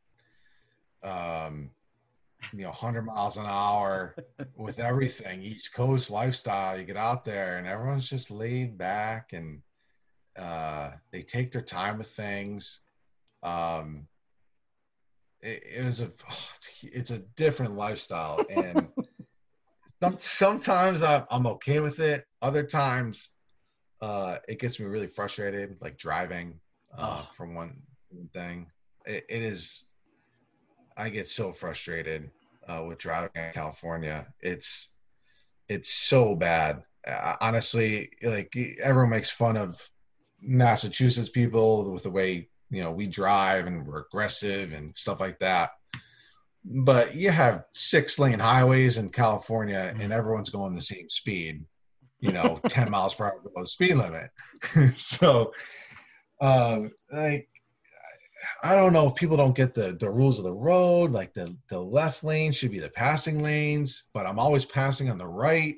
um, 1.02 1.70
you 2.52 2.62
know, 2.62 2.68
100 2.68 3.02
miles 3.02 3.36
an 3.36 3.46
hour 3.46 4.14
with 4.56 4.78
everything, 4.80 5.42
East 5.42 5.74
Coast 5.74 6.10
lifestyle. 6.10 6.78
You 6.78 6.84
get 6.84 6.96
out 6.96 7.24
there 7.24 7.58
and 7.58 7.66
everyone's 7.66 8.08
just 8.08 8.30
laid 8.30 8.78
back 8.78 9.32
and 9.32 9.62
uh, 10.38 10.92
they 11.12 11.22
take 11.22 11.50
their 11.50 11.62
time 11.62 11.98
with 11.98 12.08
things. 12.08 12.80
Um, 13.42 14.06
it, 15.42 15.62
it 15.76 15.84
was 15.84 16.00
a, 16.00 16.10
it's 16.82 17.10
a 17.10 17.18
different 17.36 17.76
lifestyle. 17.76 18.44
And 18.48 18.88
some, 20.02 20.16
sometimes 20.18 21.02
I, 21.02 21.24
I'm 21.30 21.46
okay 21.46 21.80
with 21.80 22.00
it. 22.00 22.24
Other 22.42 22.64
times, 22.64 23.30
uh, 24.00 24.38
it 24.48 24.58
gets 24.58 24.80
me 24.80 24.86
really 24.86 25.06
frustrated, 25.06 25.76
like 25.80 25.98
driving 25.98 26.60
uh, 26.96 27.22
oh. 27.22 27.30
from 27.34 27.54
one 27.54 27.82
thing. 28.32 28.66
It, 29.06 29.26
it 29.28 29.42
is. 29.42 29.84
I 30.96 31.08
get 31.08 31.28
so 31.28 31.52
frustrated 31.52 32.30
uh, 32.66 32.84
with 32.86 32.98
driving 32.98 33.30
in 33.34 33.52
California. 33.52 34.26
It's 34.40 34.90
it's 35.68 35.92
so 35.92 36.34
bad. 36.34 36.82
Uh, 37.06 37.36
honestly, 37.40 38.10
like 38.22 38.54
everyone 38.82 39.10
makes 39.10 39.30
fun 39.30 39.56
of 39.56 39.80
Massachusetts 40.40 41.28
people 41.28 41.90
with 41.92 42.02
the 42.02 42.10
way 42.10 42.48
you 42.70 42.82
know 42.82 42.90
we 42.90 43.06
drive 43.06 43.66
and 43.66 43.86
we're 43.86 44.02
aggressive 44.02 44.72
and 44.72 44.96
stuff 44.96 45.20
like 45.20 45.38
that. 45.40 45.70
But 46.64 47.14
you 47.14 47.30
have 47.30 47.64
six 47.72 48.18
lane 48.18 48.38
highways 48.38 48.98
in 48.98 49.08
California, 49.08 49.94
and 49.98 50.12
everyone's 50.12 50.50
going 50.50 50.74
the 50.74 50.82
same 50.82 51.08
speed 51.08 51.64
you 52.20 52.32
know, 52.32 52.60
10 52.68 52.90
miles 52.90 53.14
per 53.14 53.26
hour 53.26 53.40
below 53.42 53.62
the 53.62 53.66
speed 53.66 53.94
limit. 53.94 54.30
so, 54.94 55.52
um, 56.40 56.92
like, 57.12 57.48
I 58.62 58.74
don't 58.74 58.92
know 58.92 59.08
if 59.08 59.14
people 59.14 59.36
don't 59.36 59.56
get 59.56 59.74
the, 59.74 59.96
the 59.98 60.10
rules 60.10 60.38
of 60.38 60.44
the 60.44 60.52
road, 60.52 61.12
like 61.12 61.34
the, 61.34 61.56
the 61.68 61.78
left 61.78 62.24
lane 62.24 62.52
should 62.52 62.70
be 62.70 62.78
the 62.78 62.88
passing 62.88 63.42
lanes, 63.42 64.04
but 64.14 64.26
I'm 64.26 64.38
always 64.38 64.64
passing 64.64 65.10
on 65.10 65.18
the 65.18 65.26
right 65.26 65.76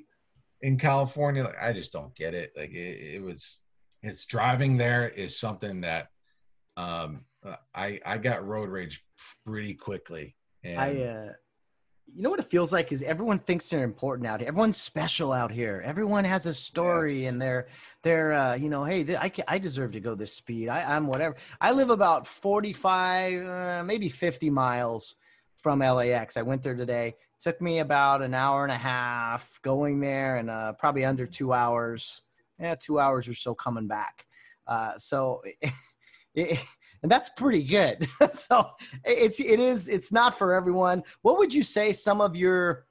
in 0.60 0.78
California. 0.78 1.42
Like, 1.42 1.60
I 1.60 1.72
just 1.72 1.92
don't 1.92 2.14
get 2.14 2.34
it. 2.34 2.52
Like 2.56 2.70
it, 2.70 3.14
it 3.14 3.22
was, 3.22 3.58
it's 4.02 4.26
driving 4.26 4.76
there 4.76 5.08
is 5.08 5.38
something 5.38 5.80
that, 5.80 6.08
um, 6.76 7.24
I, 7.74 8.00
I 8.04 8.18
got 8.18 8.46
road 8.46 8.68
rage 8.68 9.04
pretty 9.44 9.74
quickly. 9.74 10.36
And 10.64 10.78
I, 10.78 11.02
uh, 11.02 11.32
you 12.14 12.22
know 12.22 12.30
what 12.30 12.40
it 12.40 12.50
feels 12.50 12.72
like 12.72 12.92
is 12.92 13.02
everyone 13.02 13.38
thinks 13.38 13.68
they're 13.68 13.84
important 13.84 14.26
out 14.26 14.40
here. 14.40 14.48
Everyone's 14.48 14.76
special 14.76 15.32
out 15.32 15.50
here. 15.50 15.82
Everyone 15.84 16.24
has 16.24 16.46
a 16.46 16.54
story, 16.54 17.22
yes. 17.22 17.30
and 17.30 17.40
they're 17.40 17.68
they're 18.02 18.32
uh, 18.32 18.54
you 18.54 18.68
know, 18.68 18.84
hey, 18.84 19.16
I 19.16 19.32
I 19.48 19.58
deserve 19.58 19.92
to 19.92 20.00
go 20.00 20.14
this 20.14 20.34
speed. 20.34 20.68
I, 20.68 20.96
I'm 20.96 21.06
whatever. 21.06 21.36
I 21.60 21.72
live 21.72 21.90
about 21.90 22.26
forty 22.26 22.72
five, 22.72 23.46
uh, 23.46 23.84
maybe 23.84 24.08
fifty 24.08 24.50
miles 24.50 25.16
from 25.62 25.78
LAX. 25.78 26.36
I 26.36 26.42
went 26.42 26.62
there 26.62 26.74
today. 26.74 27.14
Took 27.40 27.60
me 27.60 27.78
about 27.78 28.22
an 28.22 28.34
hour 28.34 28.62
and 28.62 28.72
a 28.72 28.76
half 28.76 29.58
going 29.62 30.00
there, 30.00 30.36
and 30.36 30.50
uh, 30.50 30.74
probably 30.74 31.04
under 31.04 31.26
two 31.26 31.52
hours. 31.52 32.20
Yeah, 32.60 32.74
two 32.74 33.00
hours 33.00 33.26
or 33.26 33.34
so 33.34 33.54
coming 33.54 33.86
back. 33.88 34.26
Uh, 34.66 34.98
so. 34.98 35.42
And 36.34 37.10
that's 37.10 37.30
pretty 37.30 37.64
good. 37.64 38.08
so 38.32 38.70
it's 39.04 39.40
it 39.40 39.58
is 39.58 39.88
it's 39.88 40.12
not 40.12 40.38
for 40.38 40.54
everyone. 40.54 41.02
What 41.22 41.38
would 41.38 41.52
you 41.52 41.62
say 41.62 41.92
some 41.92 42.20
of 42.20 42.36
your 42.36 42.86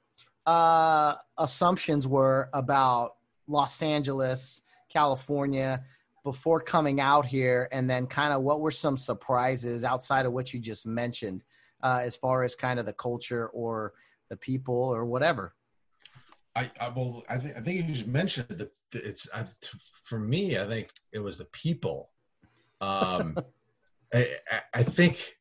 uh, 0.46 1.14
assumptions 1.38 2.06
were 2.06 2.50
about 2.52 3.16
Los 3.46 3.80
Angeles, 3.82 4.62
California, 4.92 5.82
before 6.24 6.60
coming 6.60 7.00
out 7.00 7.26
here, 7.26 7.68
and 7.72 7.88
then 7.88 8.06
kind 8.06 8.32
of 8.32 8.42
what 8.42 8.60
were 8.60 8.70
some 8.70 8.96
surprises 8.96 9.82
outside 9.82 10.26
of 10.26 10.32
what 10.32 10.52
you 10.52 10.60
just 10.60 10.86
mentioned, 10.86 11.42
uh, 11.82 12.00
as 12.02 12.14
far 12.14 12.44
as 12.44 12.54
kind 12.54 12.78
of 12.78 12.86
the 12.86 12.92
culture 12.92 13.48
or 13.48 13.94
the 14.28 14.36
people 14.36 14.74
or 14.74 15.04
whatever. 15.04 15.54
I, 16.54 16.70
I 16.78 16.88
well, 16.90 17.24
I 17.28 17.38
think 17.38 17.56
I 17.56 17.60
think 17.60 17.76
you 17.76 17.94
just 17.94 18.06
mentioned 18.06 18.48
that 18.48 18.72
it's 18.92 19.28
for 20.04 20.18
me. 20.18 20.58
I 20.58 20.66
think 20.66 20.90
it 21.12 21.18
was 21.18 21.38
the 21.38 21.46
people. 21.46 22.10
Um, 22.82 23.38
I, 24.14 24.36
I 24.74 24.82
think 24.82 25.36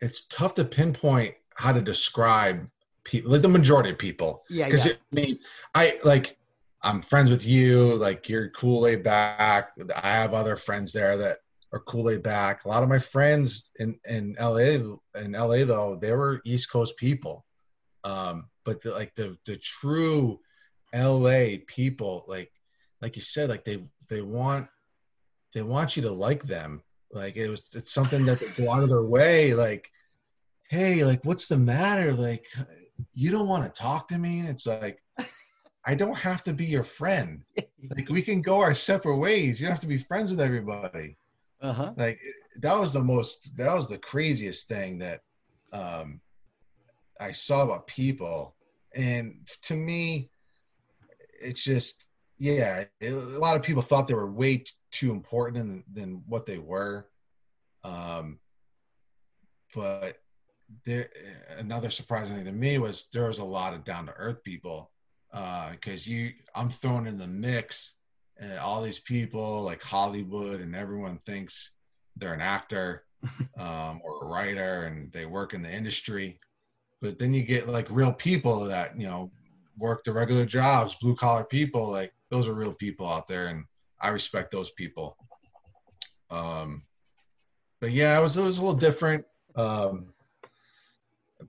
it's 0.00 0.26
tough 0.26 0.54
to 0.54 0.64
pinpoint 0.64 1.34
how 1.56 1.72
to 1.72 1.80
describe 1.80 2.68
people, 3.04 3.32
like 3.32 3.42
the 3.42 3.48
majority 3.48 3.90
of 3.90 3.98
people. 3.98 4.44
Yeah, 4.48 4.66
because 4.66 4.86
yeah. 4.86 4.92
I 4.92 5.14
mean, 5.14 5.38
I 5.74 5.98
like 6.04 6.36
I'm 6.82 7.02
friends 7.02 7.30
with 7.30 7.46
you. 7.46 7.94
Like 7.96 8.28
you're 8.28 8.50
cool 8.50 8.82
laid 8.82 9.02
back. 9.02 9.72
I 10.02 10.12
have 10.12 10.34
other 10.34 10.56
friends 10.56 10.92
there 10.92 11.16
that 11.16 11.38
are 11.72 11.80
cool 11.80 12.04
laid 12.04 12.22
back. 12.22 12.64
A 12.64 12.68
lot 12.68 12.82
of 12.82 12.88
my 12.88 12.98
friends 12.98 13.70
in 13.78 13.98
in 14.08 14.36
LA 14.40 14.96
in 15.16 15.32
LA 15.32 15.64
though 15.64 15.98
they 16.00 16.12
were 16.12 16.42
East 16.44 16.70
Coast 16.70 16.96
people, 16.96 17.44
um, 18.04 18.48
but 18.64 18.82
the, 18.82 18.90
like 18.90 19.14
the 19.14 19.36
the 19.46 19.56
true 19.56 20.38
LA 20.94 21.56
people, 21.66 22.24
like 22.28 22.52
like 23.00 23.16
you 23.16 23.22
said, 23.22 23.48
like 23.48 23.64
they 23.64 23.84
they 24.08 24.22
want 24.22 24.68
they 25.54 25.62
want 25.62 25.96
you 25.96 26.02
to 26.02 26.12
like 26.12 26.42
them 26.44 26.82
like 27.12 27.36
it 27.36 27.48
was, 27.48 27.68
it's 27.74 27.92
something 27.92 28.24
that 28.26 28.40
they 28.40 28.48
go 28.64 28.72
out 28.72 28.82
of 28.82 28.88
their 28.88 29.04
way. 29.04 29.54
Like, 29.54 29.90
hey, 30.68 31.04
like, 31.04 31.24
what's 31.24 31.46
the 31.46 31.58
matter? 31.58 32.12
Like, 32.12 32.46
you 33.14 33.30
don't 33.30 33.48
want 33.48 33.64
to 33.64 33.80
talk 33.80 34.08
to 34.08 34.18
me? 34.18 34.40
It's 34.40 34.66
like, 34.66 35.02
I 35.84 35.94
don't 35.94 36.16
have 36.16 36.42
to 36.44 36.52
be 36.52 36.64
your 36.64 36.84
friend. 36.84 37.42
Like, 37.94 38.08
we 38.08 38.22
can 38.22 38.40
go 38.40 38.60
our 38.60 38.74
separate 38.74 39.18
ways. 39.18 39.60
You 39.60 39.66
don't 39.66 39.74
have 39.74 39.80
to 39.80 39.86
be 39.86 39.98
friends 39.98 40.30
with 40.30 40.40
everybody. 40.40 41.16
Uh-huh. 41.60 41.92
Like, 41.96 42.20
that 42.60 42.78
was 42.78 42.92
the 42.92 43.02
most, 43.02 43.56
that 43.56 43.74
was 43.74 43.88
the 43.88 43.98
craziest 43.98 44.68
thing 44.68 44.98
that 44.98 45.20
um, 45.72 46.20
I 47.20 47.32
saw 47.32 47.62
about 47.62 47.86
people. 47.86 48.56
And 48.94 49.46
to 49.62 49.74
me, 49.74 50.30
it's 51.40 51.62
just, 51.62 52.06
yeah, 52.38 52.84
it, 53.00 53.12
a 53.12 53.38
lot 53.38 53.56
of 53.56 53.62
people 53.62 53.82
thought 53.82 54.06
they 54.06 54.14
were 54.14 54.30
way 54.30 54.58
t- 54.58 54.72
too 54.92 55.10
important 55.10 55.56
than, 55.56 55.84
than 55.92 56.22
what 56.28 56.46
they 56.46 56.58
were. 56.58 57.08
Um, 57.82 58.38
but 59.74 60.18
there, 60.84 61.08
another 61.58 61.90
surprising 61.90 62.36
thing 62.36 62.44
to 62.44 62.52
me 62.52 62.78
was 62.78 63.08
there 63.12 63.26
was 63.26 63.38
a 63.38 63.44
lot 63.44 63.74
of 63.74 63.84
down 63.84 64.06
to 64.06 64.12
earth 64.12 64.42
people 64.44 64.90
because 65.30 66.06
uh, 66.06 66.10
you, 66.10 66.32
I'm 66.54 66.70
thrown 66.70 67.06
in 67.06 67.16
the 67.16 67.26
mix, 67.26 67.94
and 68.38 68.58
all 68.58 68.82
these 68.82 68.98
people 68.98 69.62
like 69.62 69.82
Hollywood, 69.82 70.60
and 70.60 70.76
everyone 70.76 71.18
thinks 71.24 71.72
they're 72.16 72.34
an 72.34 72.40
actor 72.40 73.04
um, 73.58 74.00
or 74.04 74.22
a 74.22 74.26
writer, 74.26 74.84
and 74.84 75.10
they 75.12 75.26
work 75.26 75.54
in 75.54 75.62
the 75.62 75.72
industry. 75.72 76.38
But 77.00 77.18
then 77.18 77.32
you 77.34 77.42
get 77.42 77.68
like 77.68 77.86
real 77.90 78.12
people 78.12 78.64
that 78.64 78.98
you 78.98 79.06
know 79.06 79.30
work 79.78 80.04
the 80.04 80.12
regular 80.12 80.44
jobs, 80.44 80.96
blue 80.96 81.16
collar 81.16 81.44
people. 81.44 81.88
Like 81.88 82.12
those 82.30 82.48
are 82.48 82.54
real 82.54 82.74
people 82.74 83.08
out 83.08 83.26
there, 83.26 83.48
and 83.48 83.64
I 84.02 84.08
respect 84.08 84.50
those 84.50 84.72
people. 84.72 85.16
Um, 86.30 86.82
but 87.80 87.92
yeah, 87.92 88.18
it 88.18 88.22
was 88.22 88.36
it 88.36 88.42
was 88.42 88.58
a 88.58 88.62
little 88.62 88.78
different. 88.78 89.24
Um, 89.54 90.12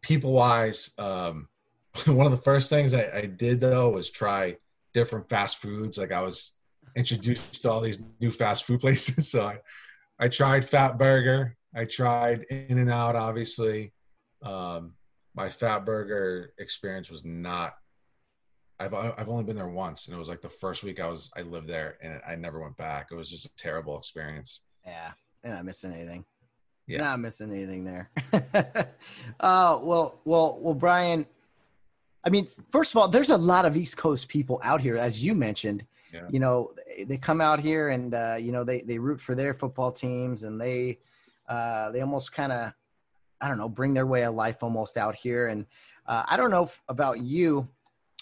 people 0.02 0.34
wise, 0.34 0.92
um, 0.98 1.48
one 2.06 2.26
of 2.26 2.32
the 2.32 2.38
first 2.38 2.70
things 2.70 2.94
I, 2.94 3.10
I 3.14 3.22
did 3.26 3.60
though 3.60 3.90
was 3.90 4.12
try 4.12 4.58
different 4.94 5.30
fast 5.30 5.58
foods. 5.58 5.98
Like 5.98 6.12
I 6.12 6.22
was 6.22 6.54
introduced 6.96 7.62
to 7.64 7.72
all 7.72 7.82
these 7.82 8.02
new 8.20 8.32
fast 8.32 8.66
food 8.66 8.80
places, 8.82 9.30
so 9.30 9.46
I, 9.46 9.60
I 10.20 10.28
tried 10.28 10.70
Fatburger. 10.70 11.54
I 11.76 11.86
tried 11.86 12.44
In-N-Out, 12.52 13.16
obviously. 13.16 13.94
Um, 14.44 14.94
my 15.36 15.50
Fatburger 15.50 16.50
experience 16.60 17.10
was 17.10 17.26
not 17.26 17.74
I've 18.84 18.94
I've 18.94 19.30
only 19.30 19.44
been 19.44 19.56
there 19.56 19.68
once, 19.68 20.08
and 20.08 20.16
it 20.16 20.20
was 20.20 20.30
like 20.30 20.42
the 20.42 20.50
first 20.50 20.84
week 20.84 21.00
I 21.00 21.08
was 21.08 21.30
I 21.36 21.42
lived 21.42 21.68
there, 21.68 21.98
and 22.02 22.22
I 22.28 22.36
never 22.36 22.60
went 22.60 22.78
back. 22.78 23.08
It 23.12 23.16
was 23.16 23.30
just 23.30 23.46
a 23.46 23.56
terrible 23.56 23.98
experience. 23.98 24.62
Yeah, 24.86 25.12
and 25.44 25.54
not 25.54 25.66
missing 25.66 25.94
anything. 25.94 26.26
Yeah. 26.88 27.00
Not 27.00 27.20
missing 27.20 27.52
anything 27.52 27.86
there. 27.86 28.10
uh, 29.40 29.80
well, 29.82 30.20
well, 30.26 30.58
well, 30.60 30.74
Brian. 30.74 31.26
I 32.26 32.30
mean, 32.30 32.48
first 32.72 32.94
of 32.94 32.98
all, 32.98 33.08
there's 33.08 33.30
a 33.30 33.38
lot 33.38 33.66
of 33.66 33.76
East 33.76 33.98
Coast 33.98 34.28
people 34.30 34.60
out 34.64 34.80
here, 34.80 34.98
as 34.98 35.24
you 35.24 35.36
mentioned. 35.36 35.86
Yeah. 36.14 36.28
You 36.30 36.40
know, 36.40 36.74
they 37.06 37.18
come 37.18 37.42
out 37.42 37.60
here 37.60 37.90
and 37.90 38.14
uh, 38.14 38.38
you 38.40 38.52
know 38.52 38.64
they 38.64 38.82
they 38.82 38.98
root 38.98 39.20
for 39.20 39.36
their 39.36 39.54
football 39.54 39.92
teams, 39.92 40.44
and 40.44 40.60
they 40.60 41.00
uh, 41.48 41.92
they 41.92 42.02
almost 42.02 42.32
kind 42.32 42.52
of, 42.52 42.74
I 43.42 43.48
don't 43.48 43.58
know, 43.58 43.70
bring 43.70 43.94
their 43.94 44.08
way 44.08 44.24
of 44.24 44.36
life 44.36 44.64
almost 44.64 44.98
out 44.98 45.16
here. 45.16 45.48
And 45.48 45.66
uh, 46.08 46.24
I 46.28 46.38
don't 46.38 46.52
know 46.52 46.64
if, 46.64 46.82
about 46.88 47.20
you, 47.20 47.68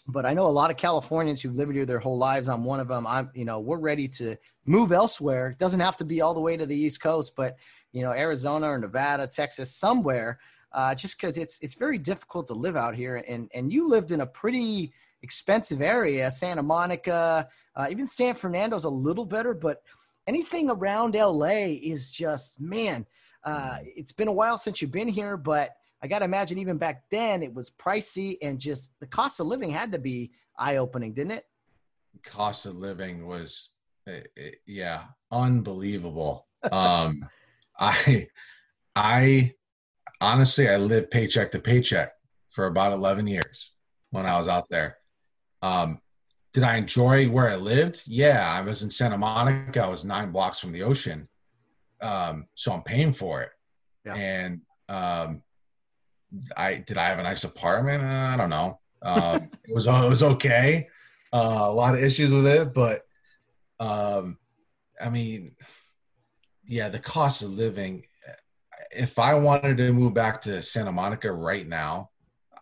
but 0.07 0.25
I 0.25 0.33
know 0.33 0.45
a 0.45 0.47
lot 0.47 0.71
of 0.71 0.77
Californians 0.77 1.41
who've 1.41 1.55
lived 1.55 1.73
here 1.73 1.85
their 1.85 1.99
whole 1.99 2.17
lives. 2.17 2.49
I'm 2.49 2.63
one 2.63 2.79
of 2.79 2.87
them. 2.87 3.05
I'm, 3.05 3.29
you 3.33 3.45
know, 3.45 3.59
we're 3.59 3.77
ready 3.77 4.07
to 4.09 4.35
move 4.65 4.91
elsewhere. 4.91 5.49
It 5.49 5.57
doesn't 5.57 5.79
have 5.79 5.97
to 5.97 6.05
be 6.05 6.21
all 6.21 6.33
the 6.33 6.41
way 6.41 6.57
to 6.57 6.65
the 6.65 6.75
East 6.75 7.01
Coast, 7.01 7.33
but 7.35 7.57
you 7.91 8.01
know, 8.01 8.11
Arizona 8.11 8.71
or 8.71 8.77
Nevada, 8.77 9.27
Texas, 9.27 9.75
somewhere. 9.75 10.39
Uh, 10.73 10.95
just 10.95 11.17
because 11.17 11.37
it's 11.37 11.57
it's 11.61 11.73
very 11.73 11.97
difficult 11.97 12.47
to 12.47 12.53
live 12.53 12.77
out 12.77 12.95
here, 12.95 13.17
and 13.27 13.49
and 13.53 13.73
you 13.73 13.89
lived 13.89 14.11
in 14.11 14.21
a 14.21 14.25
pretty 14.25 14.93
expensive 15.21 15.81
area, 15.81 16.31
Santa 16.31 16.63
Monica, 16.63 17.47
uh, 17.75 17.87
even 17.89 18.07
San 18.07 18.35
Fernando's 18.35 18.85
a 18.85 18.89
little 18.89 19.25
better, 19.25 19.53
but 19.53 19.83
anything 20.27 20.69
around 20.69 21.13
LA 21.13 21.67
is 21.81 22.11
just 22.11 22.59
man. 22.59 23.05
Uh, 23.43 23.77
it's 23.83 24.11
been 24.11 24.27
a 24.27 24.33
while 24.33 24.57
since 24.57 24.81
you've 24.81 24.91
been 24.91 25.07
here, 25.07 25.35
but 25.35 25.75
I 26.03 26.07
got 26.07 26.19
to 26.19 26.25
imagine 26.25 26.57
even 26.57 26.77
back 26.77 27.03
then 27.11 27.43
it 27.43 27.53
was 27.53 27.69
pricey 27.71 28.37
and 28.41 28.59
just 28.59 28.89
the 28.99 29.05
cost 29.05 29.39
of 29.39 29.47
living 29.47 29.71
had 29.71 29.91
to 29.91 29.99
be 29.99 30.31
eye 30.57 30.77
opening, 30.77 31.13
didn't 31.13 31.31
it? 31.31 31.45
Cost 32.23 32.65
of 32.65 32.75
living 32.75 33.27
was, 33.27 33.69
uh, 34.07 34.13
uh, 34.37 34.49
yeah, 34.65 35.05
unbelievable. 35.31 36.47
Um, 36.71 37.25
I, 37.79 38.27
I 38.95 39.53
honestly, 40.19 40.69
I 40.69 40.77
lived 40.77 41.11
paycheck 41.11 41.51
to 41.51 41.59
paycheck 41.59 42.11
for 42.49 42.65
about 42.65 42.93
11 42.93 43.27
years 43.27 43.71
when 44.09 44.25
I 44.25 44.37
was 44.37 44.47
out 44.47 44.67
there. 44.69 44.97
Um, 45.61 45.99
did 46.53 46.63
I 46.63 46.77
enjoy 46.77 47.29
where 47.29 47.49
I 47.49 47.55
lived? 47.55 48.03
Yeah, 48.05 48.51
I 48.51 48.61
was 48.61 48.83
in 48.83 48.89
Santa 48.89 49.17
Monica. 49.17 49.83
I 49.83 49.87
was 49.87 50.03
nine 50.03 50.31
blocks 50.31 50.59
from 50.59 50.71
the 50.71 50.83
ocean. 50.83 51.27
Um, 52.01 52.47
so 52.55 52.73
I'm 52.73 52.83
paying 52.83 53.13
for 53.13 53.41
it. 53.41 53.51
Yeah. 54.05 54.15
And 54.15 54.61
um, 54.89 55.43
I 56.55 56.75
did 56.75 56.97
I 56.97 57.07
have 57.07 57.19
a 57.19 57.23
nice 57.23 57.43
apartment? 57.43 58.03
Uh, 58.03 58.31
I 58.33 58.37
don't 58.37 58.49
know. 58.49 58.79
Um, 59.01 59.49
it 59.63 59.73
was 59.73 59.87
it 59.87 60.09
was 60.09 60.23
okay. 60.23 60.87
Uh, 61.33 61.61
a 61.61 61.73
lot 61.73 61.93
of 61.93 62.03
issues 62.03 62.31
with 62.31 62.45
it, 62.45 62.73
but 62.73 63.05
um, 63.79 64.37
I 65.01 65.09
mean, 65.09 65.55
yeah, 66.65 66.89
the 66.89 66.99
cost 66.99 67.41
of 67.41 67.51
living. 67.51 68.03
If 68.93 69.19
I 69.19 69.35
wanted 69.35 69.77
to 69.77 69.93
move 69.93 70.13
back 70.13 70.41
to 70.41 70.61
Santa 70.61 70.91
Monica 70.91 71.31
right 71.31 71.67
now, 71.67 72.09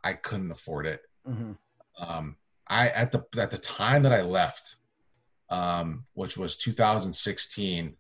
I 0.04 0.14
couldn't 0.14 0.52
afford 0.52 0.86
it. 0.86 1.02
Mm-hmm. 1.28 1.54
Um, 2.02 2.36
I 2.68 2.90
at 2.90 3.12
the 3.12 3.26
at 3.38 3.52
the 3.52 3.58
time 3.58 4.04
that 4.04 4.14
I 4.14 4.22
left, 4.22 4.78
um, 5.50 6.06
which 6.14 6.38
was 6.38 6.58
2016, 6.58 7.96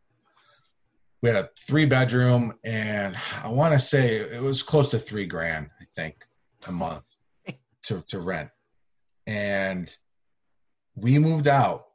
we 1.21 1.29
had 1.29 1.35
a 1.35 1.49
three 1.67 1.85
bedroom, 1.85 2.53
and 2.63 3.17
I 3.43 3.49
want 3.49 3.73
to 3.73 3.79
say 3.79 4.15
it 4.17 4.41
was 4.41 4.63
close 4.63 4.89
to 4.91 4.99
three 4.99 5.25
grand, 5.25 5.69
I 5.81 5.85
think, 5.95 6.15
a 6.67 6.71
month 6.71 7.05
to 7.83 8.01
to 8.07 8.19
rent, 8.19 8.49
and 9.27 9.93
we 10.95 11.19
moved 11.19 11.47
out. 11.47 11.85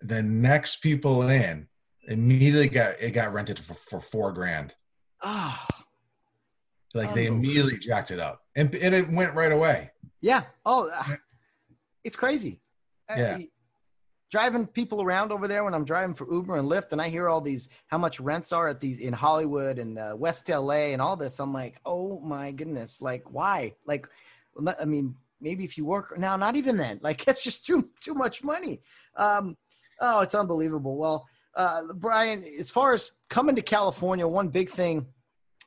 The 0.00 0.22
next 0.22 0.76
people 0.76 1.22
in 1.28 1.66
immediately 2.06 2.68
got 2.68 3.00
it 3.00 3.10
got 3.10 3.32
rented 3.32 3.58
for, 3.58 3.74
for 3.74 4.00
four 4.00 4.32
grand. 4.32 4.74
Oh, 5.22 5.66
Like 6.94 7.14
they 7.14 7.26
immediately 7.26 7.78
jacked 7.78 8.12
it 8.12 8.20
up, 8.20 8.42
and 8.54 8.72
and 8.76 8.94
it 8.94 9.10
went 9.10 9.34
right 9.34 9.52
away. 9.52 9.90
yeah. 10.20 10.44
Oh, 10.64 10.88
uh, 10.88 11.16
it's 12.04 12.16
crazy. 12.16 12.60
Uh, 13.10 13.14
Yeah. 13.18 13.38
Driving 14.30 14.66
people 14.66 15.02
around 15.02 15.32
over 15.32 15.48
there 15.48 15.64
when 15.64 15.74
I'm 15.74 15.84
driving 15.84 16.14
for 16.14 16.32
Uber 16.32 16.56
and 16.56 16.68
Lyft, 16.68 16.92
and 16.92 17.00
I 17.00 17.08
hear 17.08 17.28
all 17.28 17.40
these 17.40 17.68
how 17.86 17.98
much 17.98 18.20
rents 18.20 18.52
are 18.52 18.68
at 18.68 18.80
these 18.80 18.98
in 18.98 19.12
Hollywood 19.12 19.78
and 19.78 19.98
uh, 19.98 20.14
West 20.16 20.48
LA 20.48 20.92
and 20.92 21.00
all 21.00 21.16
this. 21.16 21.38
I'm 21.38 21.52
like, 21.52 21.80
oh 21.86 22.20
my 22.20 22.52
goodness, 22.52 23.00
like 23.00 23.24
why? 23.32 23.74
Like, 23.86 24.06
I 24.80 24.84
mean, 24.84 25.14
maybe 25.40 25.64
if 25.64 25.78
you 25.78 25.84
work 25.84 26.18
now, 26.18 26.36
not 26.36 26.56
even 26.56 26.76
then. 26.76 27.00
Like 27.08 27.26
it's 27.26 27.42
just 27.42 27.64
too 27.64 27.88
too 28.00 28.14
much 28.14 28.44
money. 28.44 28.80
Um, 29.16 29.56
oh, 30.00 30.20
it's 30.20 30.34
unbelievable. 30.34 30.96
Well, 30.98 31.26
uh, 31.54 31.84
Brian, 31.94 32.44
as 32.58 32.70
far 32.70 32.92
as 32.92 33.12
coming 33.30 33.56
to 33.56 33.62
California, 33.62 34.26
one 34.28 34.48
big 34.48 34.68
thing, 34.70 35.06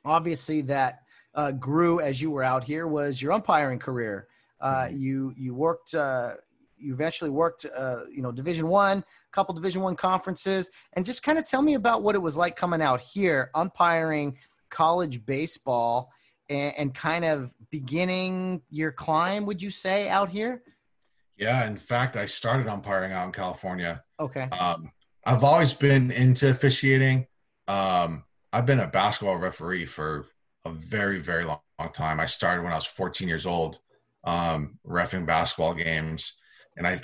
obviously 0.04 0.60
that 0.62 1.00
uh, 1.34 1.50
grew 1.52 2.00
as 2.00 2.20
you 2.20 2.30
were 2.30 2.42
out 2.42 2.62
here 2.62 2.86
was 2.86 3.20
your 3.20 3.32
umpiring 3.32 3.78
career. 3.78 4.28
Uh, 4.60 4.88
you 4.92 5.34
you 5.36 5.54
worked. 5.54 5.94
Uh, 5.94 6.34
you 6.82 6.92
eventually 6.92 7.30
worked, 7.30 7.66
uh, 7.76 8.00
you 8.10 8.22
know, 8.22 8.32
Division 8.32 8.68
One, 8.68 9.04
couple 9.30 9.54
Division 9.54 9.82
One 9.82 9.96
conferences, 9.96 10.70
and 10.94 11.04
just 11.04 11.22
kind 11.22 11.38
of 11.38 11.48
tell 11.48 11.62
me 11.62 11.74
about 11.74 12.02
what 12.02 12.14
it 12.14 12.18
was 12.18 12.36
like 12.36 12.56
coming 12.56 12.82
out 12.82 13.00
here, 13.00 13.50
umpiring 13.54 14.36
college 14.70 15.24
baseball, 15.24 16.10
and, 16.48 16.74
and 16.76 16.94
kind 16.94 17.24
of 17.24 17.50
beginning 17.70 18.62
your 18.70 18.92
climb. 18.92 19.46
Would 19.46 19.62
you 19.62 19.70
say 19.70 20.08
out 20.08 20.28
here? 20.28 20.62
Yeah, 21.36 21.66
in 21.66 21.76
fact, 21.76 22.16
I 22.16 22.26
started 22.26 22.68
umpiring 22.68 23.12
out 23.12 23.26
in 23.26 23.32
California. 23.32 24.02
Okay. 24.20 24.42
Um, 24.42 24.92
I've 25.24 25.44
always 25.44 25.72
been 25.72 26.10
into 26.10 26.50
officiating. 26.50 27.26
Um, 27.68 28.24
I've 28.52 28.66
been 28.66 28.80
a 28.80 28.86
basketball 28.86 29.36
referee 29.36 29.86
for 29.86 30.26
a 30.64 30.70
very, 30.70 31.18
very 31.18 31.44
long, 31.44 31.60
long 31.78 31.92
time. 31.92 32.20
I 32.20 32.26
started 32.26 32.62
when 32.62 32.72
I 32.72 32.76
was 32.76 32.86
14 32.86 33.28
years 33.28 33.46
old, 33.46 33.78
um, 34.24 34.78
refing 34.86 35.26
basketball 35.26 35.74
games, 35.74 36.36
and 36.76 36.86
I, 36.86 37.00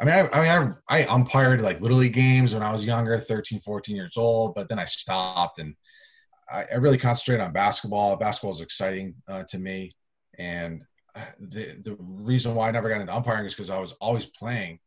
I 0.00 0.04
mean, 0.04 0.14
I, 0.14 0.28
I 0.32 0.60
mean, 0.60 0.74
I, 0.88 1.00
I 1.00 1.06
umpired 1.06 1.60
like 1.60 1.80
little 1.80 1.98
league 1.98 2.14
games 2.14 2.54
when 2.54 2.62
I 2.62 2.72
was 2.72 2.86
younger, 2.86 3.18
13, 3.18 3.60
14 3.60 3.94
years 3.94 4.16
old, 4.16 4.54
but 4.54 4.68
then 4.68 4.78
I 4.78 4.84
stopped 4.86 5.58
and 5.58 5.74
I, 6.50 6.64
I 6.72 6.74
really 6.76 6.98
concentrated 6.98 7.44
on 7.44 7.52
basketball. 7.52 8.16
Basketball 8.16 8.54
is 8.54 8.60
exciting 8.60 9.14
uh, 9.28 9.44
to 9.44 9.58
me, 9.58 9.92
and 10.38 10.82
uh, 11.14 11.24
the 11.40 11.76
the 11.82 11.96
reason 11.98 12.54
why 12.54 12.68
I 12.68 12.70
never 12.70 12.88
got 12.88 13.00
into 13.00 13.14
umpiring 13.14 13.46
is 13.46 13.54
because 13.54 13.70
I 13.70 13.78
was 13.78 13.92
always 13.92 14.26
playing, 14.26 14.78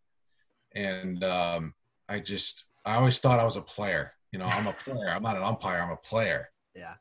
and 0.74 1.24
um, 1.24 1.74
I 2.08 2.20
just 2.20 2.66
I 2.86 2.96
always 2.96 3.20
thought 3.20 3.40
I 3.40 3.46
was 3.46 3.58
a 3.58 3.62
player. 3.62 4.14
You 4.32 4.40
know, 4.40 4.46
I'm 4.46 4.68
a 4.68 4.74
player. 4.80 5.10
I'm 5.10 5.24
not 5.24 5.38
an 5.38 5.44
umpire. 5.44 5.82
I'm 5.82 5.92
a 5.92 5.98
player. 5.98 6.50
Yeah. 6.76 6.94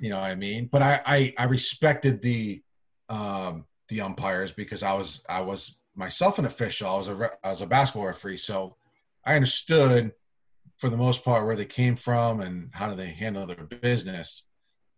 You 0.00 0.10
know 0.10 0.20
what 0.20 0.30
I 0.30 0.34
mean? 0.34 0.68
But 0.70 0.82
I 0.82 1.00
I, 1.06 1.34
I 1.38 1.44
respected 1.44 2.20
the 2.20 2.62
um, 3.08 3.64
the 3.88 4.00
umpires 4.00 4.50
because 4.50 4.82
I 4.82 4.94
was 4.94 5.22
I 5.28 5.40
was 5.40 5.78
myself 5.94 6.38
an 6.38 6.46
official. 6.46 6.88
I 6.88 6.96
was 6.96 7.08
a 7.08 7.14
re- 7.14 7.28
I 7.42 7.50
was 7.50 7.60
a 7.60 7.66
basketball 7.66 8.06
referee, 8.06 8.38
so 8.38 8.76
I 9.24 9.34
understood 9.34 10.12
for 10.78 10.90
the 10.90 10.96
most 10.96 11.24
part 11.24 11.46
where 11.46 11.56
they 11.56 11.64
came 11.64 11.96
from 11.96 12.40
and 12.40 12.70
how 12.72 12.88
do 12.88 12.96
they 12.96 13.06
handle 13.06 13.46
their 13.46 13.64
business. 13.64 14.44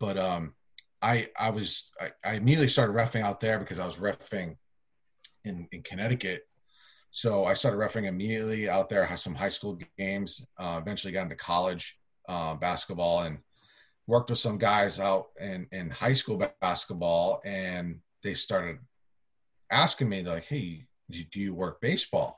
But 0.01 0.17
um, 0.17 0.55
I 1.03 1.29
I 1.39 1.51
was 1.51 1.93
I, 2.01 2.11
I 2.25 2.35
immediately 2.35 2.69
started 2.69 2.95
refing 2.95 3.23
out 3.23 3.41
there 3.41 3.59
because 3.59 3.79
I 3.79 3.87
was 3.87 3.97
refing 3.97 4.57
in 5.45 5.69
in 5.73 5.83
Connecticut. 5.83 6.47
So 7.11 7.45
I 7.45 7.55
started 7.55 7.79
refereeing 7.79 8.07
immediately 8.07 8.69
out 8.69 8.89
there. 8.89 9.05
Had 9.05 9.19
some 9.19 9.35
high 9.35 9.49
school 9.49 9.79
games. 9.99 10.45
Uh, 10.59 10.79
eventually 10.83 11.13
got 11.13 11.23
into 11.23 11.37
college 11.37 11.99
uh, 12.29 12.55
basketball 12.55 13.21
and 13.21 13.39
worked 14.07 14.31
with 14.31 14.39
some 14.39 14.59
guys 14.59 14.99
out 14.99 15.29
in 15.41 15.67
in 15.73 15.91
high 15.91 16.15
school 16.15 16.43
basketball, 16.61 17.41
and 17.45 18.01
they 18.23 18.35
started 18.35 18.79
asking 19.71 20.09
me 20.09 20.23
like, 20.23 20.45
"Hey, 20.45 20.87
do, 21.11 21.23
do 21.25 21.41
you 21.41 21.55
work 21.55 21.81
baseball?" 21.81 22.37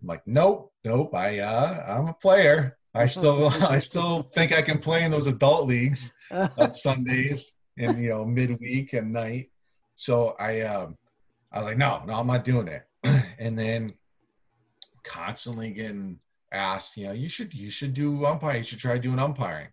I'm 0.00 0.08
like, 0.08 0.26
"Nope, 0.26 0.72
nope. 0.84 1.14
I 1.14 1.40
uh, 1.40 1.98
I'm 1.98 2.08
a 2.08 2.14
player. 2.14 2.78
I 2.94 3.06
still 3.06 3.48
I 3.68 3.78
still 3.78 4.22
think 4.34 4.52
I 4.52 4.62
can 4.62 4.78
play 4.78 5.04
in 5.04 5.10
those 5.10 5.26
adult 5.26 5.66
leagues 5.66 6.12
on 6.30 6.72
Sundays 6.72 7.52
and 7.76 8.02
you 8.02 8.10
know 8.10 8.24
midweek 8.24 8.92
and 8.92 9.12
night." 9.12 9.50
So 9.96 10.36
I 10.38 10.62
um, 10.62 10.96
I 11.52 11.58
was 11.58 11.66
like, 11.66 11.78
"No, 11.78 12.02
no, 12.06 12.14
I'm 12.14 12.26
not 12.26 12.44
doing 12.44 12.68
it." 12.68 12.84
and 13.38 13.58
then 13.58 13.94
constantly 15.04 15.70
getting 15.70 16.18
asked, 16.52 16.96
you 16.96 17.06
know, 17.06 17.12
you 17.12 17.28
should 17.28 17.54
you 17.54 17.70
should 17.70 17.94
do 17.94 18.24
umpire. 18.24 18.58
You 18.58 18.64
should 18.64 18.78
try 18.78 18.98
doing 18.98 19.18
umpiring. 19.18 19.68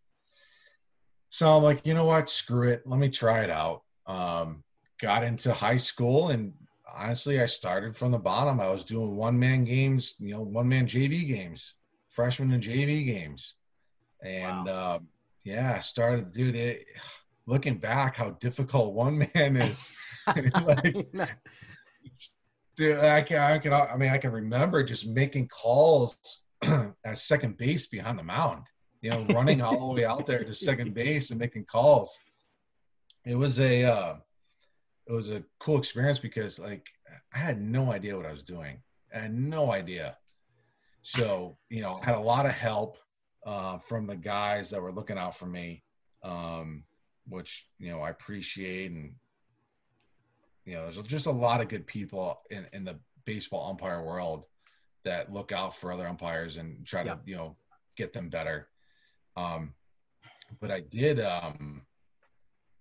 So 1.30 1.56
I'm 1.56 1.64
like, 1.64 1.86
you 1.86 1.94
know 1.94 2.06
what? 2.06 2.30
Screw 2.30 2.70
it. 2.70 2.84
Let 2.86 3.00
me 3.00 3.10
try 3.10 3.44
it 3.44 3.50
out. 3.50 3.84
Um, 4.08 4.64
got 5.02 5.24
into 5.24 5.54
high 5.54 5.78
school 5.78 6.30
and 6.30 6.54
honestly, 6.94 7.42
I 7.42 7.46
started 7.46 7.96
from 7.96 8.12
the 8.12 8.18
bottom. 8.18 8.60
I 8.60 8.70
was 8.70 8.84
doing 8.84 9.16
one 9.16 9.38
man 9.38 9.64
games, 9.64 10.16
you 10.20 10.34
know, 10.34 10.42
one 10.42 10.68
man 10.68 10.88
JV 10.88 11.28
games, 11.28 11.74
freshman 12.10 12.52
and 12.52 12.64
JV 12.64 13.06
games. 13.06 13.56
And 14.24 14.70
um, 14.70 15.08
yeah, 15.44 15.74
I 15.76 15.80
started, 15.80 16.32
dude, 16.34 16.56
it, 16.56 16.86
looking 17.46 17.78
back 17.78 18.16
how 18.16 18.32
difficult 18.32 18.94
one 18.94 19.28
man 19.34 19.56
is. 19.58 19.94
like, 20.64 21.08
Dude, 22.76 22.98
I 22.98 23.22
can, 23.22 23.38
I 23.38 23.58
can, 23.58 23.72
I 23.72 23.96
mean, 23.96 24.10
I 24.10 24.18
can 24.18 24.32
remember 24.32 24.84
just 24.84 25.08
making 25.08 25.48
calls 25.48 26.18
at 26.62 27.18
second 27.18 27.58
base 27.58 27.88
behind 27.88 28.20
the 28.20 28.24
mound. 28.24 28.64
You 29.02 29.12
know, 29.12 29.26
running 29.28 29.62
all 29.62 29.94
the 29.94 30.02
way 30.02 30.06
out 30.06 30.26
there 30.26 30.44
to 30.44 30.54
second 30.54 30.94
base 30.94 31.30
and 31.30 31.40
making 31.40 31.66
calls. 31.66 32.18
It 33.24 33.36
was 33.36 33.60
a, 33.60 33.84
uh, 33.84 34.16
it 35.08 35.12
was 35.12 35.30
a 35.30 35.44
cool 35.60 35.78
experience 35.78 36.20
because 36.20 36.60
like 36.60 36.88
I 37.34 37.38
had 37.38 37.62
no 37.62 37.92
idea 37.92 38.18
what 38.18 38.26
I 38.26 38.32
was 38.32 38.44
doing. 38.44 38.82
I 39.14 39.20
had 39.20 39.36
no 39.36 39.72
idea. 39.72 40.18
So 41.02 41.58
you 41.70 41.82
know, 41.82 42.00
I 42.02 42.06
had 42.06 42.16
a 42.16 42.20
lot 42.20 42.46
of 42.46 42.52
help 42.52 42.98
uh, 43.46 43.78
from 43.78 44.08
the 44.08 44.16
guys 44.16 44.70
that 44.72 44.82
were 44.82 44.92
looking 44.92 45.18
out 45.18 45.38
for 45.38 45.46
me, 45.46 45.84
um, 46.24 46.84
which 47.28 47.68
you 47.80 47.92
know 47.92 48.02
I 48.02 48.10
appreciate 48.10 48.92
and 48.92 49.14
you 50.66 50.74
know, 50.74 50.84
there's 50.84 51.02
just 51.04 51.28
a 51.28 51.32
lot 51.32 51.62
of 51.62 51.70
good 51.70 51.86
people 51.86 52.42
in, 52.50 52.66
in 52.74 52.84
the 52.84 52.98
baseball 53.24 53.70
umpire 53.70 54.04
world 54.04 54.46
that 55.04 55.32
look 55.32 55.52
out 55.52 55.76
for 55.76 55.94
other 55.94 56.08
umpires 56.08 56.58
and 56.58 56.86
try 56.86 57.04
to, 57.04 57.20
you 57.26 57.36
know, 57.36 57.56
get 57.96 58.14
them 58.14 58.30
better. 58.30 58.68
Um, 59.38 59.74
but 60.60 60.72
I 60.72 60.80
did, 60.80 61.20
um, 61.20 61.84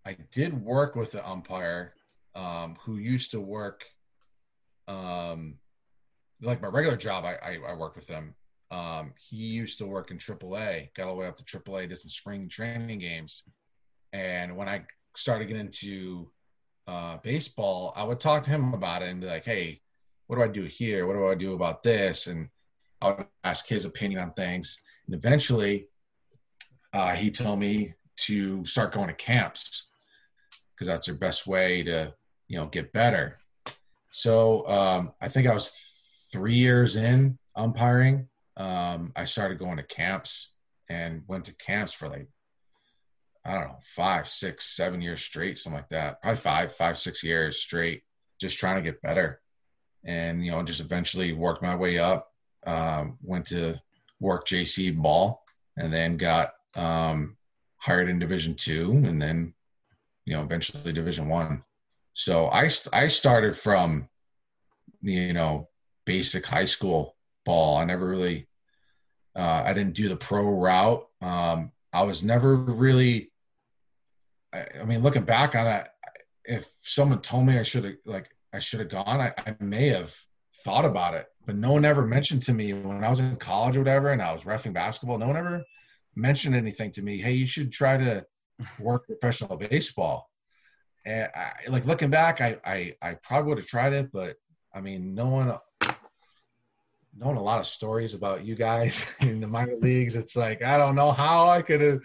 I 0.06 0.16
did 0.32 0.58
work 0.64 0.96
with 0.96 1.12
the 1.12 1.26
umpire, 1.28 1.92
um, 2.34 2.76
who 2.84 2.96
used 2.96 3.30
to 3.32 3.40
work, 3.40 3.84
um, 4.88 5.56
like 6.42 6.60
my 6.60 6.68
regular 6.68 6.96
job. 6.96 7.24
I, 7.24 7.34
I, 7.42 7.58
I 7.68 7.74
worked 7.74 7.96
with 7.96 8.08
him. 8.08 8.34
Um, 8.70 9.12
he 9.18 9.36
used 9.36 9.78
to 9.78 9.86
work 9.86 10.10
in 10.10 10.18
AAA, 10.18 10.88
got 10.94 11.06
all 11.06 11.14
the 11.14 11.20
way 11.20 11.26
up 11.26 11.36
to 11.36 11.44
AAA, 11.44 11.88
did 11.88 11.98
some 11.98 12.10
spring 12.10 12.48
training 12.48 12.98
games. 12.98 13.42
And 14.12 14.56
when 14.56 14.68
I 14.68 14.84
started 15.14 15.46
getting 15.46 15.66
into 15.66 16.30
uh, 16.86 17.18
baseball, 17.22 17.92
I 17.96 18.04
would 18.04 18.20
talk 18.20 18.44
to 18.44 18.50
him 18.50 18.74
about 18.74 19.02
it 19.02 19.08
and 19.08 19.20
be 19.20 19.26
like, 19.26 19.44
"Hey, 19.44 19.80
what 20.26 20.36
do 20.36 20.42
I 20.42 20.48
do 20.48 20.64
here? 20.64 21.06
What 21.06 21.14
do 21.14 21.26
I 21.26 21.34
do 21.34 21.54
about 21.54 21.82
this?" 21.82 22.26
And 22.26 22.48
I 23.00 23.12
would 23.12 23.26
ask 23.44 23.66
his 23.66 23.84
opinion 23.84 24.20
on 24.20 24.32
things. 24.32 24.80
And 25.06 25.14
eventually, 25.14 25.88
uh, 26.92 27.14
he 27.14 27.30
told 27.30 27.58
me 27.58 27.94
to 28.16 28.64
start 28.64 28.92
going 28.92 29.08
to 29.08 29.14
camps 29.14 29.88
because 30.74 30.86
that's 30.86 31.06
your 31.06 31.16
best 31.16 31.46
way 31.46 31.82
to, 31.82 32.14
you 32.48 32.58
know, 32.58 32.66
get 32.66 32.92
better. 32.92 33.38
So 34.10 34.66
um, 34.68 35.12
I 35.20 35.28
think 35.28 35.46
I 35.46 35.54
was 35.54 35.72
three 36.32 36.54
years 36.54 36.96
in 36.96 37.38
umpiring. 37.56 38.28
Um, 38.56 39.12
I 39.16 39.24
started 39.24 39.58
going 39.58 39.76
to 39.76 39.82
camps 39.82 40.50
and 40.88 41.22
went 41.26 41.46
to 41.46 41.56
camps 41.56 41.92
for 41.92 42.08
like 42.08 42.28
I 43.44 43.54
don't 43.54 43.64
know, 43.64 43.78
five, 43.82 44.26
six, 44.28 44.74
seven 44.74 45.02
years 45.02 45.20
straight, 45.20 45.58
something 45.58 45.78
like 45.78 45.90
that. 45.90 46.22
Probably 46.22 46.40
five, 46.40 46.72
five, 46.74 46.98
six 46.98 47.22
years 47.22 47.60
straight, 47.60 48.02
just 48.40 48.58
trying 48.58 48.76
to 48.76 48.82
get 48.82 49.02
better. 49.02 49.40
And, 50.04 50.44
you 50.44 50.50
know, 50.50 50.62
just 50.62 50.80
eventually 50.80 51.32
worked 51.32 51.62
my 51.62 51.76
way 51.76 51.98
up. 51.98 52.30
Um, 52.66 53.18
went 53.22 53.46
to 53.48 53.78
work 54.20 54.46
JC 54.46 54.96
ball 54.96 55.44
and 55.76 55.92
then 55.92 56.16
got 56.16 56.54
um, 56.76 57.36
hired 57.76 58.08
in 58.08 58.18
division 58.18 58.54
two 58.54 58.92
and 59.04 59.20
then, 59.20 59.52
you 60.24 60.32
know, 60.32 60.42
eventually 60.42 60.92
division 60.92 61.28
one. 61.28 61.62
So 62.14 62.46
I, 62.46 62.70
I 62.92 63.08
started 63.08 63.56
from, 63.56 64.08
you 65.02 65.32
know, 65.32 65.68
basic 66.06 66.46
high 66.46 66.64
school 66.64 67.16
ball. 67.44 67.76
I 67.76 67.84
never 67.84 68.06
really, 68.06 68.48
uh, 69.36 69.62
I 69.66 69.74
didn't 69.74 69.94
do 69.94 70.08
the 70.08 70.16
pro 70.16 70.48
route. 70.48 71.06
Um, 71.20 71.72
I 71.92 72.02
was 72.02 72.24
never 72.24 72.56
really 72.56 73.30
I, 74.54 74.66
I 74.80 74.84
mean, 74.84 75.02
looking 75.02 75.24
back 75.24 75.54
on 75.56 75.66
it, 75.66 75.88
if 76.44 76.70
someone 76.82 77.20
told 77.20 77.46
me 77.46 77.58
I 77.58 77.62
should 77.62 77.84
have 77.84 77.94
like 78.04 78.30
I 78.52 78.60
should 78.60 78.80
have 78.80 78.88
gone, 78.88 79.20
I, 79.20 79.32
I 79.36 79.56
may 79.60 79.88
have 79.88 80.14
thought 80.62 80.84
about 80.84 81.14
it, 81.14 81.26
but 81.44 81.56
no 81.56 81.72
one 81.72 81.84
ever 81.84 82.06
mentioned 82.06 82.42
to 82.44 82.52
me 82.52 82.72
when 82.72 83.02
I 83.02 83.10
was 83.10 83.20
in 83.20 83.36
college 83.36 83.76
or 83.76 83.80
whatever, 83.80 84.10
and 84.10 84.22
I 84.22 84.32
was 84.32 84.44
refing 84.44 84.72
basketball. 84.72 85.18
No 85.18 85.26
one 85.26 85.36
ever 85.36 85.64
mentioned 86.14 86.54
anything 86.54 86.92
to 86.92 87.02
me. 87.02 87.18
Hey, 87.18 87.32
you 87.32 87.46
should 87.46 87.72
try 87.72 87.96
to 87.96 88.24
work 88.78 89.06
professional 89.06 89.56
baseball. 89.56 90.30
And 91.06 91.30
I, 91.34 91.52
like 91.68 91.84
looking 91.84 92.10
back, 92.10 92.40
I, 92.40 92.58
I 92.64 92.94
I 93.02 93.14
probably 93.14 93.48
would 93.50 93.58
have 93.58 93.66
tried 93.66 93.92
it, 93.92 94.10
but 94.12 94.36
I 94.74 94.80
mean, 94.80 95.14
no 95.14 95.28
one 95.28 95.58
knowing 97.16 97.36
a 97.36 97.42
lot 97.42 97.60
of 97.60 97.66
stories 97.66 98.14
about 98.14 98.44
you 98.44 98.54
guys 98.54 99.06
in 99.20 99.40
the 99.40 99.46
minor 99.46 99.76
leagues. 99.76 100.16
It's 100.16 100.36
like 100.36 100.62
I 100.62 100.76
don't 100.76 100.94
know 100.94 101.12
how 101.12 101.48
I 101.48 101.62
could 101.62 101.80
have 101.80 102.00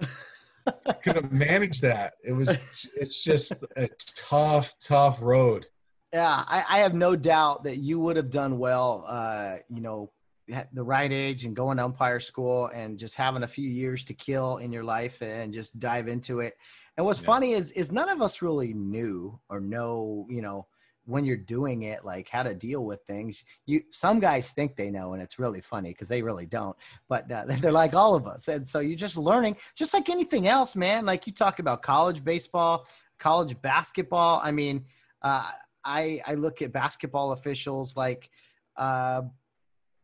could 1.02 1.16
have 1.16 1.32
managed 1.32 1.82
that. 1.82 2.14
It 2.24 2.32
was 2.32 2.58
it's 2.96 3.22
just 3.22 3.52
a 3.76 3.88
tough, 4.16 4.74
tough 4.80 5.22
road. 5.22 5.66
Yeah, 6.12 6.44
I, 6.46 6.64
I 6.68 6.78
have 6.78 6.94
no 6.94 7.16
doubt 7.16 7.64
that 7.64 7.78
you 7.78 8.00
would 8.00 8.16
have 8.16 8.30
done 8.30 8.58
well. 8.58 9.04
Uh, 9.06 9.56
you 9.68 9.80
know, 9.80 10.10
at 10.52 10.72
the 10.74 10.82
right 10.82 11.10
age 11.10 11.44
and 11.44 11.56
going 11.56 11.76
to 11.76 11.84
umpire 11.84 12.20
school 12.20 12.66
and 12.68 12.98
just 12.98 13.14
having 13.16 13.42
a 13.42 13.48
few 13.48 13.68
years 13.68 14.04
to 14.04 14.14
kill 14.14 14.58
in 14.58 14.72
your 14.72 14.84
life 14.84 15.20
and 15.20 15.52
just 15.52 15.78
dive 15.78 16.08
into 16.08 16.40
it. 16.40 16.54
And 16.96 17.04
what's 17.04 17.20
yeah. 17.20 17.26
funny 17.26 17.52
is 17.52 17.72
is 17.72 17.92
none 17.92 18.08
of 18.08 18.22
us 18.22 18.42
really 18.42 18.72
knew 18.72 19.38
or 19.48 19.60
know, 19.60 20.26
you 20.30 20.42
know, 20.42 20.66
when 21.04 21.24
you're 21.24 21.36
doing 21.36 21.82
it 21.82 22.04
like 22.04 22.28
how 22.28 22.42
to 22.42 22.54
deal 22.54 22.84
with 22.84 23.00
things. 23.06 23.44
You 23.64 23.82
some 23.90 24.18
guys 24.20 24.50
think 24.52 24.76
they 24.76 24.90
know 24.90 25.12
and 25.12 25.22
it's 25.22 25.38
really 25.38 25.60
funny 25.60 25.90
because 25.90 26.08
they 26.08 26.22
really 26.22 26.46
don't 26.46 26.76
but 27.08 27.30
uh, 27.30 27.44
they're 27.60 27.72
like 27.72 27.94
all 27.94 28.14
of 28.14 28.26
us. 28.26 28.48
And 28.48 28.68
so 28.68 28.80
you're 28.80 28.96
just 28.96 29.16
learning 29.16 29.56
just 29.74 29.94
like 29.94 30.08
anything 30.08 30.48
else 30.48 30.76
man. 30.76 31.06
Like 31.06 31.26
you 31.26 31.32
talk 31.32 31.58
about 31.58 31.82
college 31.82 32.24
baseball 32.24 32.86
college 33.18 33.60
basketball. 33.62 34.40
I 34.42 34.50
mean 34.50 34.84
uh, 35.22 35.50
i 35.84 36.20
i 36.26 36.34
look 36.34 36.60
at 36.60 36.72
basketball 36.72 37.32
officials 37.32 37.96
like 37.96 38.30
uh, 38.76 39.22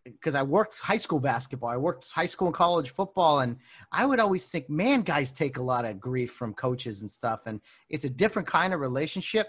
because 0.04 0.34
I 0.34 0.42
worked 0.42 0.78
high 0.80 0.96
school 0.96 1.20
basketball, 1.20 1.70
I 1.70 1.76
worked 1.76 2.10
high 2.10 2.26
school 2.26 2.48
and 2.48 2.54
college 2.54 2.90
football, 2.90 3.40
and 3.40 3.56
I 3.90 4.06
would 4.06 4.20
always 4.20 4.48
think, 4.48 4.68
man, 4.68 5.02
guys 5.02 5.32
take 5.32 5.58
a 5.58 5.62
lot 5.62 5.84
of 5.84 6.00
grief 6.00 6.32
from 6.32 6.54
coaches 6.54 7.02
and 7.02 7.10
stuff, 7.10 7.40
and 7.46 7.60
it's 7.88 8.04
a 8.04 8.10
different 8.10 8.48
kind 8.48 8.74
of 8.74 8.80
relationship 8.80 9.48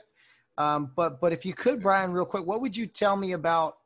um, 0.58 0.92
but 0.96 1.20
but 1.20 1.34
if 1.34 1.46
you 1.46 1.54
could, 1.54 1.82
Brian, 1.82 2.12
real 2.12 2.26
quick, 2.26 2.46
what 2.46 2.62
would 2.62 2.76
you 2.76 2.86
tell 2.86 3.16
me 3.16 3.32
about? 3.34 3.78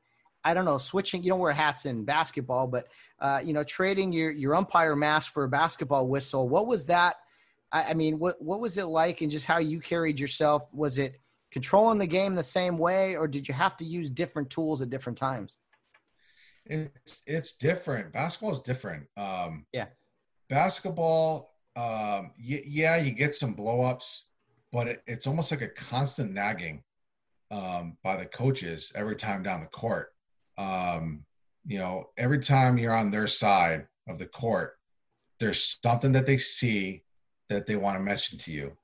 I 0.43 0.53
don't 0.53 0.65
know, 0.65 0.77
switching. 0.77 1.23
You 1.23 1.29
don't 1.29 1.39
wear 1.39 1.51
hats 1.51 1.85
in 1.85 2.05
basketball, 2.05 2.67
but 2.67 2.87
uh, 3.19 3.41
you 3.43 3.53
know, 3.53 3.63
trading 3.63 4.11
your 4.11 4.31
your 4.31 4.55
umpire 4.55 4.95
mask 4.95 5.33
for 5.33 5.43
a 5.43 5.49
basketball 5.49 6.07
whistle. 6.07 6.47
What 6.47 6.67
was 6.67 6.85
that? 6.85 7.15
I, 7.71 7.91
I 7.91 7.93
mean, 7.93 8.19
what 8.19 8.41
what 8.41 8.59
was 8.59 8.77
it 8.77 8.85
like, 8.85 9.21
and 9.21 9.31
just 9.31 9.45
how 9.45 9.59
you 9.59 9.79
carried 9.79 10.19
yourself? 10.19 10.63
Was 10.73 10.97
it 10.97 11.19
controlling 11.51 11.97
the 11.97 12.07
game 12.07 12.35
the 12.35 12.43
same 12.43 12.77
way, 12.77 13.15
or 13.15 13.27
did 13.27 13.47
you 13.47 13.53
have 13.53 13.77
to 13.77 13.85
use 13.85 14.09
different 14.09 14.49
tools 14.49 14.81
at 14.81 14.89
different 14.89 15.17
times? 15.17 15.57
It's 16.69 17.21
it's 17.25 17.57
different. 17.57 18.13
Basketball 18.13 18.53
is 18.53 18.61
different. 18.61 19.05
Um, 19.17 19.65
yeah, 19.73 19.87
basketball. 20.49 21.53
Um, 21.75 22.31
y- 22.39 22.63
yeah, 22.65 22.97
you 22.97 23.11
get 23.11 23.35
some 23.35 23.55
blowups 23.55 24.23
but 24.71 24.87
it, 24.87 25.03
it's 25.07 25.27
almost 25.27 25.51
like 25.51 25.61
a 25.61 25.69
constant 25.69 26.31
nagging 26.31 26.83
um, 27.51 27.97
by 28.03 28.17
the 28.17 28.25
coaches 28.25 28.91
every 28.95 29.15
time 29.15 29.43
down 29.43 29.61
the 29.61 29.67
court. 29.67 30.09
Um, 30.57 31.23
you 31.65 31.79
know, 31.79 32.09
every 32.17 32.39
time 32.39 32.77
you're 32.77 32.93
on 32.93 33.11
their 33.11 33.27
side 33.27 33.87
of 34.07 34.19
the 34.19 34.27
court, 34.27 34.73
there's 35.39 35.79
something 35.83 36.11
that 36.13 36.25
they 36.25 36.37
see 36.37 37.03
that 37.49 37.67
they 37.67 37.75
want 37.75 37.97
to 37.97 38.03
mention 38.03 38.37
to 38.39 38.51
you. 38.51 38.77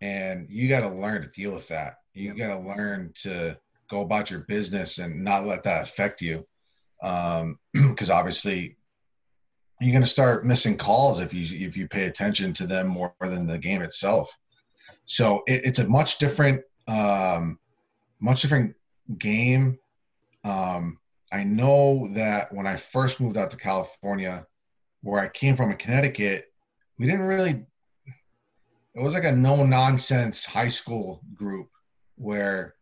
And 0.00 0.46
you 0.50 0.68
got 0.68 0.80
to 0.80 0.94
learn 0.94 1.22
to 1.22 1.28
deal 1.28 1.52
with 1.52 1.68
that. 1.68 1.96
You 2.12 2.34
got 2.34 2.48
to 2.48 2.60
learn 2.60 3.12
to 3.22 3.58
go 3.88 4.02
about 4.02 4.30
your 4.30 4.40
business 4.40 4.98
and 4.98 5.22
not 5.22 5.46
let 5.46 5.62
that 5.64 5.84
affect 5.84 6.20
you. 6.20 6.46
Because 7.00 7.42
um, 7.42 7.58
obviously, 8.10 8.76
you're 9.80 9.92
going 9.92 10.02
to 10.02 10.10
start 10.10 10.46
missing 10.46 10.76
calls 10.76 11.20
if 11.20 11.34
you 11.34 11.66
if 11.66 11.76
you 11.76 11.86
pay 11.86 12.06
attention 12.06 12.52
to 12.54 12.66
them 12.66 12.86
more 12.86 13.14
than 13.20 13.46
the 13.46 13.58
game 13.58 13.82
itself. 13.82 14.36
So 15.04 15.42
it, 15.46 15.64
it's 15.64 15.78
a 15.78 15.88
much 15.88 16.18
different, 16.18 16.62
um, 16.88 17.58
much 18.20 18.42
different 18.42 18.74
game. 19.18 19.78
Um, 20.44 20.98
I 21.32 21.44
know 21.44 22.08
that 22.12 22.52
when 22.52 22.66
I 22.66 22.76
first 22.76 23.20
moved 23.20 23.36
out 23.36 23.50
to 23.50 23.56
California, 23.56 24.46
where 25.02 25.20
I 25.20 25.28
came 25.28 25.56
from 25.56 25.70
in 25.70 25.76
Connecticut, 25.76 26.46
we 26.98 27.06
didn't 27.06 27.26
really. 27.26 27.66
It 28.94 29.02
was 29.02 29.12
like 29.12 29.24
a 29.24 29.32
no 29.32 29.64
nonsense 29.66 30.46
high 30.46 30.68
school 30.70 31.20
group 31.34 31.68
where 32.16 32.75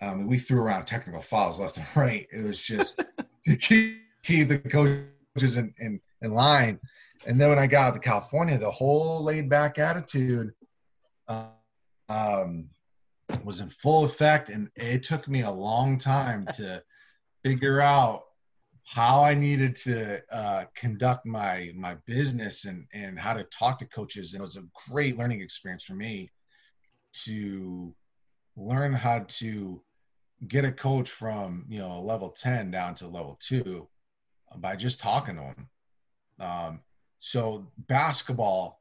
um, 0.00 0.26
we 0.26 0.38
threw 0.38 0.60
around 0.60 0.86
technical 0.86 1.22
fouls 1.22 1.58
left 1.58 1.76
and 1.76 1.86
right. 1.96 2.26
It 2.32 2.42
was 2.42 2.60
just 2.60 3.02
to 3.44 3.56
keep, 3.56 4.02
keep 4.22 4.48
the 4.48 4.58
coaches 4.58 5.56
in, 5.56 5.72
in, 5.78 6.00
in 6.22 6.32
line. 6.32 6.78
And 7.26 7.40
then 7.40 7.48
when 7.48 7.58
I 7.58 7.66
got 7.66 7.88
out 7.88 7.94
to 7.94 8.00
California, 8.00 8.58
the 8.58 8.70
whole 8.70 9.24
laid 9.24 9.48
back 9.48 9.78
attitude 9.78 10.52
um, 12.08 12.68
was 13.44 13.60
in 13.60 13.68
full 13.68 14.04
effect, 14.04 14.48
and 14.48 14.68
it 14.76 15.02
took 15.02 15.28
me 15.28 15.42
a 15.42 15.50
long 15.50 15.98
time 15.98 16.46
to 16.54 16.82
figure 17.44 17.80
out 17.80 18.22
how 18.84 19.22
I 19.22 19.34
needed 19.34 19.76
to 19.76 20.22
uh, 20.32 20.64
conduct 20.74 21.26
my 21.26 21.72
my 21.76 21.96
business 22.06 22.64
and 22.64 22.86
and 22.94 23.18
how 23.18 23.34
to 23.34 23.44
talk 23.44 23.78
to 23.80 23.86
coaches. 23.86 24.32
And 24.32 24.40
it 24.40 24.44
was 24.44 24.56
a 24.56 24.64
great 24.88 25.18
learning 25.18 25.40
experience 25.40 25.84
for 25.84 25.94
me 25.94 26.30
to 27.24 27.94
learn 28.56 28.92
how 28.92 29.24
to 29.28 29.82
get 30.46 30.64
a 30.64 30.72
coach 30.72 31.10
from 31.10 31.64
you 31.68 31.80
know 31.80 32.00
level 32.00 32.30
10 32.30 32.70
down 32.70 32.94
to 32.96 33.08
level 33.08 33.38
2 33.42 33.88
by 34.58 34.76
just 34.76 35.00
talking 35.00 35.36
to 35.36 35.42
him. 35.42 35.68
Um, 36.40 36.80
so 37.18 37.70
basketball 37.88 38.80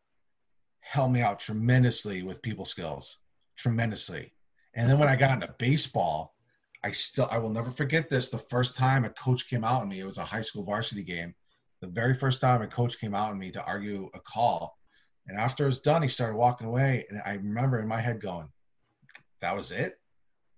helped 0.82 1.14
me 1.14 1.22
out 1.22 1.40
tremendously 1.40 2.22
with 2.22 2.42
people 2.42 2.66
skills 2.66 3.18
tremendously. 3.58 4.32
And 4.76 4.88
then 4.90 5.00
when 5.00 5.10
i 5.10 5.16
got 5.16 5.34
into 5.34 5.54
baseball 5.58 6.36
i 6.84 6.92
still 6.92 7.28
i 7.32 7.40
will 7.40 7.50
never 7.50 7.72
forget 7.72 8.10
this. 8.10 8.30
The 8.30 8.38
first 8.38 8.76
time 8.76 9.06
a 9.06 9.10
coach 9.10 9.50
came 9.50 9.64
out 9.64 9.82
on 9.82 9.90
me 9.90 10.00
it 10.00 10.06
was 10.06 10.20
a 10.20 10.26
high 10.26 10.42
school 10.42 10.64
varsity 10.64 11.04
game. 11.04 11.34
The 11.82 11.88
very 11.88 12.14
first 12.14 12.40
time 12.40 12.62
a 12.62 12.68
coach 12.68 13.00
came 13.00 13.16
out 13.16 13.32
on 13.32 13.40
me 13.40 13.52
to 13.52 13.66
argue 13.66 14.10
a 14.14 14.20
call. 14.20 14.78
And 15.28 15.38
after 15.38 15.64
it 15.64 15.68
was 15.68 15.82
done 15.82 16.04
he 16.04 16.08
started 16.08 16.38
walking 16.38 16.68
away. 16.68 17.06
And 17.10 17.20
i 17.26 17.34
remember 17.34 17.80
in 17.80 17.88
my 17.88 18.00
head 18.00 18.22
going 18.22 18.48
that 19.42 19.56
was 19.56 19.72
it 19.72 19.98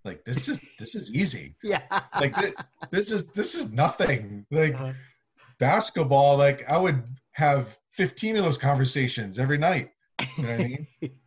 like 0.06 0.24
this 0.26 0.48
is 0.48 0.62
this 0.80 0.96
is 0.96 1.14
easy. 1.14 1.56
Yeah. 1.64 1.82
like 2.20 2.36
this, 2.36 2.54
this 2.92 3.12
is 3.12 3.28
this 3.32 3.56
is 3.56 3.72
nothing. 3.72 4.46
Like 4.52 4.74
Uh-huh. 4.76 4.94
basketball 5.60 6.38
like 6.38 6.70
i 6.70 6.78
would 6.78 7.04
have 7.34 7.78
15 7.94 8.38
of 8.38 8.44
those 8.46 8.58
conversations 8.58 9.40
every 9.40 9.58
night. 9.58 9.92
You 10.38 10.44
know 10.44 10.50
what 10.52 10.60
i 10.62 10.64
mean? 10.68 10.88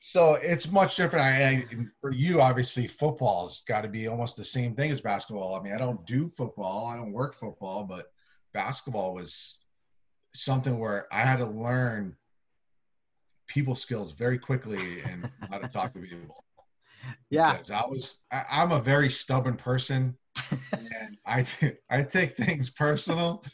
So 0.00 0.34
it's 0.34 0.70
much 0.70 0.96
different. 0.96 1.26
I, 1.26 1.48
I 1.48 1.66
for 2.00 2.12
you 2.12 2.40
obviously 2.40 2.86
football's 2.86 3.62
got 3.68 3.82
to 3.82 3.88
be 3.88 4.06
almost 4.06 4.36
the 4.36 4.44
same 4.44 4.74
thing 4.74 4.90
as 4.90 5.00
basketball. 5.02 5.54
I 5.56 5.62
mean 5.62 5.74
i 5.74 5.78
don't 5.78 6.04
do 6.06 6.28
football. 6.28 6.86
I 6.86 6.96
don't 6.96 7.12
work 7.12 7.34
football 7.34 7.84
but 7.84 8.06
basketball 8.54 9.12
was 9.12 9.58
something 10.34 10.78
where 10.78 11.06
i 11.12 11.20
had 11.20 11.36
to 11.38 11.46
learn 11.46 12.16
people 13.48 13.74
skills 13.74 14.12
very 14.12 14.38
quickly 14.38 15.00
and 15.02 15.28
how 15.50 15.58
to 15.58 15.68
talk 15.68 15.92
to 15.94 15.98
people 16.00 16.44
yeah. 17.30 17.52
because 17.52 17.70
I 17.70 17.86
was 17.86 18.22
I, 18.32 18.44
I'm 18.50 18.72
a 18.72 18.80
very 18.80 19.10
stubborn 19.10 19.56
person 19.56 20.16
and 20.72 21.18
I 21.26 21.42
t- 21.42 21.72
I 21.90 22.02
take 22.02 22.36
things 22.36 22.70
personal. 22.70 23.44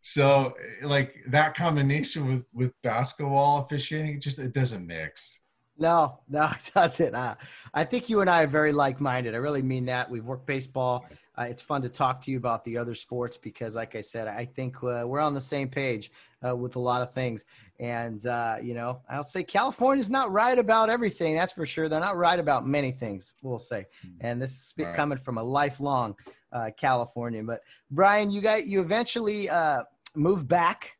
So 0.00 0.54
like 0.82 1.16
that 1.28 1.56
combination 1.56 2.26
with 2.26 2.44
with 2.52 2.72
basketball 2.82 3.62
officiating 3.64 4.20
just 4.20 4.38
it 4.38 4.52
doesn't 4.52 4.86
mix. 4.86 5.40
No, 5.76 6.20
no, 6.28 6.44
it 6.52 6.70
doesn't. 6.74 7.14
Uh, 7.14 7.34
I 7.72 7.84
think 7.84 8.08
you 8.08 8.20
and 8.20 8.30
I 8.30 8.42
are 8.42 8.46
very 8.46 8.72
like-minded. 8.72 9.34
I 9.34 9.38
really 9.38 9.62
mean 9.62 9.86
that. 9.86 10.10
We've 10.10 10.24
worked 10.24 10.46
baseball. 10.46 11.06
Uh, 11.36 11.46
it's 11.50 11.62
fun 11.62 11.82
to 11.82 11.88
talk 11.88 12.20
to 12.20 12.30
you 12.30 12.36
about 12.36 12.64
the 12.64 12.78
other 12.78 12.94
sports 12.94 13.36
because, 13.36 13.74
like 13.74 13.96
I 13.96 14.00
said, 14.00 14.28
I 14.28 14.44
think 14.44 14.76
uh, 14.84 15.02
we're 15.04 15.18
on 15.20 15.34
the 15.34 15.40
same 15.40 15.68
page 15.68 16.12
uh, 16.46 16.54
with 16.54 16.76
a 16.76 16.78
lot 16.78 17.02
of 17.02 17.12
things. 17.12 17.44
And 17.80 18.24
uh, 18.24 18.56
you 18.62 18.74
know, 18.74 19.00
I'll 19.08 19.24
say 19.24 19.42
California's 19.42 20.08
not 20.10 20.30
right 20.30 20.58
about 20.58 20.90
everything. 20.90 21.34
That's 21.34 21.52
for 21.52 21.66
sure. 21.66 21.88
They're 21.88 21.98
not 22.00 22.16
right 22.16 22.38
about 22.38 22.66
many 22.66 22.92
things. 22.92 23.34
We'll 23.42 23.58
say. 23.58 23.86
And 24.20 24.40
this 24.40 24.52
is 24.52 24.74
Right. 24.78 24.94
coming 24.94 25.18
from 25.18 25.38
a 25.38 25.42
lifelong 25.42 26.16
uh, 26.52 26.70
Californian. 26.76 27.46
But 27.46 27.62
Brian, 27.90 28.30
you 28.30 28.40
got 28.40 28.66
you 28.66 28.80
eventually 28.80 29.48
uh, 29.48 29.82
moved 30.14 30.46
back 30.46 30.92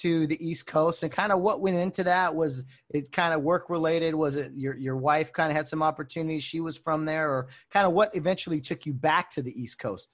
to 0.00 0.26
the 0.26 0.46
East 0.46 0.66
Coast, 0.66 1.04
and 1.04 1.12
kind 1.12 1.32
of 1.32 1.40
what 1.40 1.60
went 1.60 1.76
into 1.76 2.04
that 2.04 2.34
was 2.34 2.64
it 2.90 3.10
kind 3.12 3.32
of 3.32 3.42
work 3.42 3.70
related? 3.70 4.14
Was 4.14 4.34
it 4.36 4.52
your 4.54 4.76
your 4.76 4.96
wife 4.96 5.32
kind 5.32 5.50
of 5.50 5.56
had 5.56 5.68
some 5.68 5.82
opportunities? 5.82 6.42
She 6.42 6.60
was 6.60 6.76
from 6.76 7.04
there, 7.04 7.30
or 7.30 7.48
kind 7.70 7.86
of 7.86 7.92
what 7.92 8.14
eventually 8.16 8.60
took 8.60 8.84
you 8.84 8.92
back 8.92 9.30
to 9.30 9.42
the 9.42 9.58
East 9.58 9.78
Coast? 9.78 10.10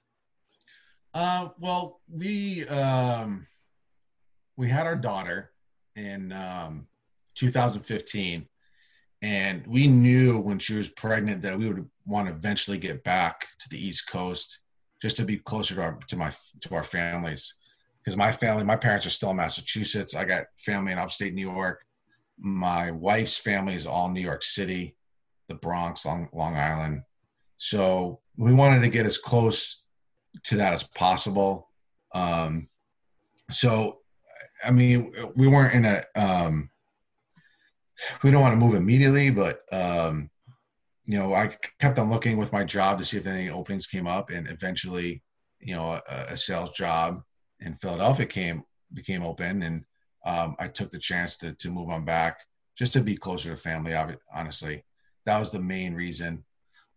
Uh, 1.13 1.49
well, 1.59 2.01
we 2.07 2.67
um, 2.67 3.45
we 4.57 4.69
had 4.69 4.85
our 4.85 4.95
daughter 4.95 5.51
in 5.95 6.31
um, 6.31 6.87
2015, 7.35 8.47
and 9.21 9.65
we 9.67 9.87
knew 9.87 10.39
when 10.39 10.59
she 10.59 10.75
was 10.75 10.89
pregnant 10.89 11.41
that 11.43 11.57
we 11.57 11.67
would 11.67 11.87
want 12.05 12.27
to 12.27 12.33
eventually 12.33 12.77
get 12.77 13.03
back 13.03 13.47
to 13.59 13.69
the 13.69 13.77
East 13.77 14.09
Coast 14.09 14.59
just 15.01 15.17
to 15.17 15.23
be 15.23 15.37
closer 15.37 15.75
to 15.75 15.81
our 15.81 15.99
to 16.07 16.15
my 16.15 16.31
to 16.61 16.75
our 16.75 16.83
families. 16.83 17.55
Because 17.99 18.17
my 18.17 18.33
family, 18.33 18.65
my 18.65 18.75
parents 18.75 19.05
are 19.05 19.11
still 19.11 19.29
in 19.29 19.37
Massachusetts. 19.37 20.13
I 20.13 20.25
got 20.25 20.47
family 20.57 20.91
in 20.91 20.97
upstate 20.97 21.33
New 21.33 21.49
York. 21.49 21.85
My 22.37 22.91
wife's 22.91 23.37
family 23.37 23.75
is 23.75 23.87
all 23.87 24.09
New 24.09 24.19
York 24.19 24.43
City, 24.43 24.97
the 25.47 25.55
Bronx, 25.55 26.05
Long, 26.05 26.27
Long 26.33 26.55
Island. 26.55 27.03
So 27.57 28.19
we 28.37 28.53
wanted 28.53 28.81
to 28.81 28.89
get 28.89 29.05
as 29.05 29.17
close 29.17 29.83
to 30.43 30.57
that 30.57 30.73
as 30.73 30.83
possible. 30.83 31.69
Um, 32.13 32.67
so, 33.51 34.01
I 34.65 34.71
mean, 34.71 35.11
we 35.35 35.47
weren't 35.47 35.73
in 35.73 35.85
a, 35.85 36.03
um, 36.15 36.69
we 38.23 38.31
don't 38.31 38.41
want 38.41 38.53
to 38.53 38.59
move 38.59 38.75
immediately, 38.75 39.29
but, 39.29 39.61
um, 39.71 40.29
you 41.05 41.17
know, 41.19 41.33
I 41.33 41.55
kept 41.79 41.99
on 41.99 42.09
looking 42.09 42.37
with 42.37 42.53
my 42.53 42.63
job 42.63 42.97
to 42.99 43.05
see 43.05 43.17
if 43.17 43.27
any 43.27 43.49
openings 43.49 43.87
came 43.87 44.07
up 44.07 44.29
and 44.29 44.49
eventually, 44.49 45.21
you 45.59 45.75
know, 45.75 45.91
a, 45.91 46.25
a 46.29 46.37
sales 46.37 46.71
job 46.71 47.21
in 47.59 47.75
Philadelphia 47.75 48.25
came, 48.25 48.63
became 48.93 49.23
open 49.23 49.61
and, 49.63 49.83
um, 50.25 50.55
I 50.59 50.69
took 50.69 50.89
the 50.89 50.99
chance 50.99 51.37
to, 51.37 51.53
to 51.53 51.69
move 51.69 51.89
on 51.89 52.05
back 52.05 52.39
just 52.77 52.93
to 52.93 53.01
be 53.01 53.17
closer 53.17 53.49
to 53.49 53.57
family. 53.57 53.93
Honestly, 54.33 54.83
that 55.25 55.37
was 55.37 55.51
the 55.51 55.59
main 55.59 55.93
reason. 55.93 56.43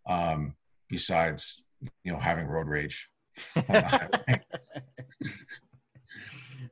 Um, 0.07 0.55
besides, 0.89 1.63
you 2.05 2.13
know, 2.13 2.19
having 2.19 2.47
road 2.47 2.69
rage. 2.69 3.11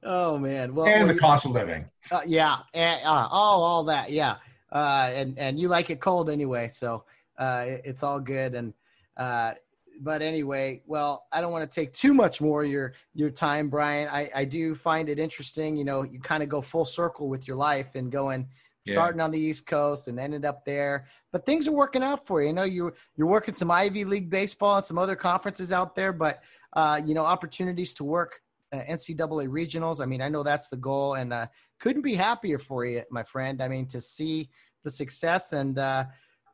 on 0.05 0.13
the 0.13 0.19
highway. 0.19 0.25
oh 0.33 0.39
man, 0.39 0.75
well, 0.75 0.87
and 0.87 1.09
the 1.11 1.15
cost 1.15 1.47
of 1.47 1.53
living. 1.53 1.85
uh, 2.13 2.21
yeah, 2.27 2.59
and, 2.75 3.01
uh, 3.05 3.29
all 3.31 3.63
all 3.63 3.85
that, 3.85 4.11
yeah, 4.13 4.37
uh, 4.73 5.11
and 5.15 5.39
and 5.39 5.59
you 5.59 5.69
like 5.69 5.91
it 5.91 6.01
cold 6.01 6.31
anyway, 6.31 6.69
so 6.69 7.05
uh, 7.39 7.65
it- 7.67 7.83
it's 7.85 8.03
all 8.03 8.21
good. 8.21 8.55
And 8.55 8.73
uh, 9.17 9.55
but 10.03 10.23
anyway, 10.23 10.83
well, 10.87 11.27
I 11.33 11.41
don't 11.41 11.53
want 11.53 11.71
to 11.71 11.75
take 11.75 11.93
too 11.93 12.13
much 12.15 12.41
more 12.41 12.65
of 12.65 12.71
your 12.71 12.95
your 13.15 13.31
time, 13.31 13.69
Brian. 13.69 14.09
I 14.09 14.31
I 14.35 14.45
do 14.45 14.75
find 14.75 15.09
it 15.09 15.19
interesting. 15.19 15.77
You 15.77 15.85
know, 15.85 16.03
you 16.03 16.21
kind 16.21 16.43
of 16.43 16.49
go 16.49 16.61
full 16.61 16.85
circle 16.85 17.29
with 17.29 17.47
your 17.47 17.57
life 17.57 17.95
and 17.95 18.11
going 18.11 18.49
Yeah. 18.85 18.95
starting 18.95 19.21
on 19.21 19.31
the 19.31 19.39
East 19.39 19.67
Coast 19.67 20.09
and 20.09 20.19
ended 20.21 20.45
up 20.45 20.65
there. 20.65 21.07
But 21.33 21.47
things 21.47 21.67
are 21.69 21.73
working 21.73 22.03
out 22.03 22.27
for 22.27 22.41
you. 22.43 22.49
You 22.49 22.53
know, 22.55 22.65
you 22.65 22.93
you're 23.17 23.29
working 23.29 23.55
some 23.55 23.71
Ivy 23.71 24.05
League 24.05 24.29
baseball 24.31 24.77
and 24.77 24.85
some 24.85 24.99
other 24.99 25.17
conferences 25.17 25.71
out 25.73 25.95
there, 25.95 26.13
but 26.13 26.43
uh, 26.75 27.01
you 27.05 27.15
know, 27.15 27.25
opportunities 27.25 27.95
to 27.95 28.05
work 28.05 28.43
NCAA 28.89 29.49
regionals. 29.49 30.01
I 30.01 30.07
mean, 30.07 30.23
I 30.23 30.29
know 30.29 30.43
that's 30.43 30.69
the 30.69 30.77
goal, 30.77 31.15
and 31.15 31.33
uh, 31.33 31.47
couldn't 31.81 32.03
be 32.03 32.15
happier 32.15 32.59
for 32.59 32.85
you, 32.85 33.03
my 33.11 33.23
friend. 33.23 33.63
I 33.63 33.69
mean, 33.69 33.87
to 33.89 34.01
see 34.01 34.51
the 34.85 34.91
success 34.91 35.53
and 35.53 35.79
uh, 35.79 36.05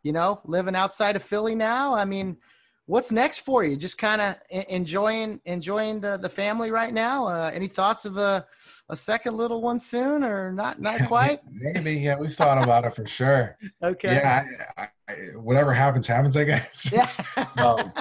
you 0.02 0.12
know, 0.12 0.40
living 0.44 0.74
outside 0.74 1.16
of 1.16 1.22
Philly 1.22 1.54
now. 1.54 1.94
I 1.94 2.04
mean, 2.04 2.38
what's 2.86 3.12
next 3.12 3.38
for 3.38 3.64
you? 3.64 3.76
Just 3.76 3.98
kind 3.98 4.20
of 4.20 4.36
enjoying 4.68 5.40
enjoying 5.44 6.00
the 6.00 6.16
the 6.16 6.28
family 6.28 6.70
right 6.70 6.92
now. 6.92 7.26
Uh, 7.26 7.50
any 7.52 7.68
thoughts 7.68 8.04
of 8.04 8.16
a 8.16 8.46
a 8.88 8.96
second 8.96 9.36
little 9.36 9.60
one 9.60 9.78
soon, 9.78 10.24
or 10.24 10.52
not? 10.52 10.80
Not 10.80 11.00
quite. 11.06 11.40
Maybe, 11.50 11.94
yeah, 11.94 12.18
we've 12.18 12.34
thought 12.34 12.62
about 12.62 12.84
it 12.84 12.94
for 12.94 13.06
sure. 13.06 13.56
Okay. 13.82 14.14
Yeah, 14.14 14.44
I, 14.76 14.88
I, 15.08 15.14
whatever 15.36 15.72
happens, 15.72 16.06
happens. 16.06 16.36
I 16.36 16.44
guess. 16.44 16.92
Yeah. 16.92 17.10
Um, 17.56 17.92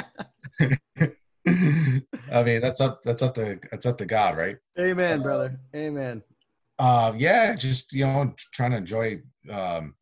I 2.32 2.44
mean, 2.44 2.62
that's 2.62 2.82
up. 2.82 3.02
That's 3.04 3.22
up 3.22 3.36
to 3.36 3.60
that's 3.72 3.86
up 3.86 3.98
to 3.98 4.06
God, 4.06 4.38
right? 4.38 4.58
Amen, 4.78 5.22
brother. 5.22 5.60
Amen. 5.76 6.24
Uh, 6.78 7.14
yeah, 7.16 7.56
just 7.56 7.94
you 7.94 8.06
know, 8.06 8.34
trying 8.54 8.72
to 8.72 8.78
enjoy 8.78 9.22
um, 9.50 9.96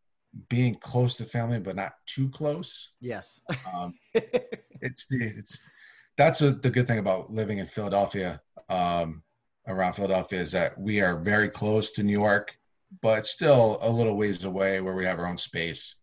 being 0.49 0.75
close 0.75 1.17
to 1.17 1.25
family, 1.25 1.59
but 1.59 1.75
not 1.75 1.93
too 2.05 2.29
close. 2.29 2.91
Yes. 2.99 3.41
Um, 3.73 3.93
it's 4.13 5.07
the 5.07 5.33
it's 5.37 5.59
that's 6.17 6.41
a, 6.41 6.51
the 6.51 6.69
good 6.69 6.87
thing 6.87 6.99
about 6.99 7.29
living 7.29 7.59
in 7.59 7.67
Philadelphia, 7.67 8.41
um, 8.69 9.23
around 9.67 9.93
Philadelphia, 9.93 10.39
is 10.39 10.51
that 10.51 10.79
we 10.79 11.01
are 11.01 11.19
very 11.19 11.49
close 11.49 11.91
to 11.91 12.03
New 12.03 12.11
York, 12.11 12.57
but 13.01 13.25
still 13.25 13.77
a 13.81 13.89
little 13.89 14.15
ways 14.15 14.43
away 14.43 14.81
where 14.81 14.95
we 14.95 15.05
have 15.05 15.19
our 15.19 15.27
own 15.27 15.37
space. 15.37 15.95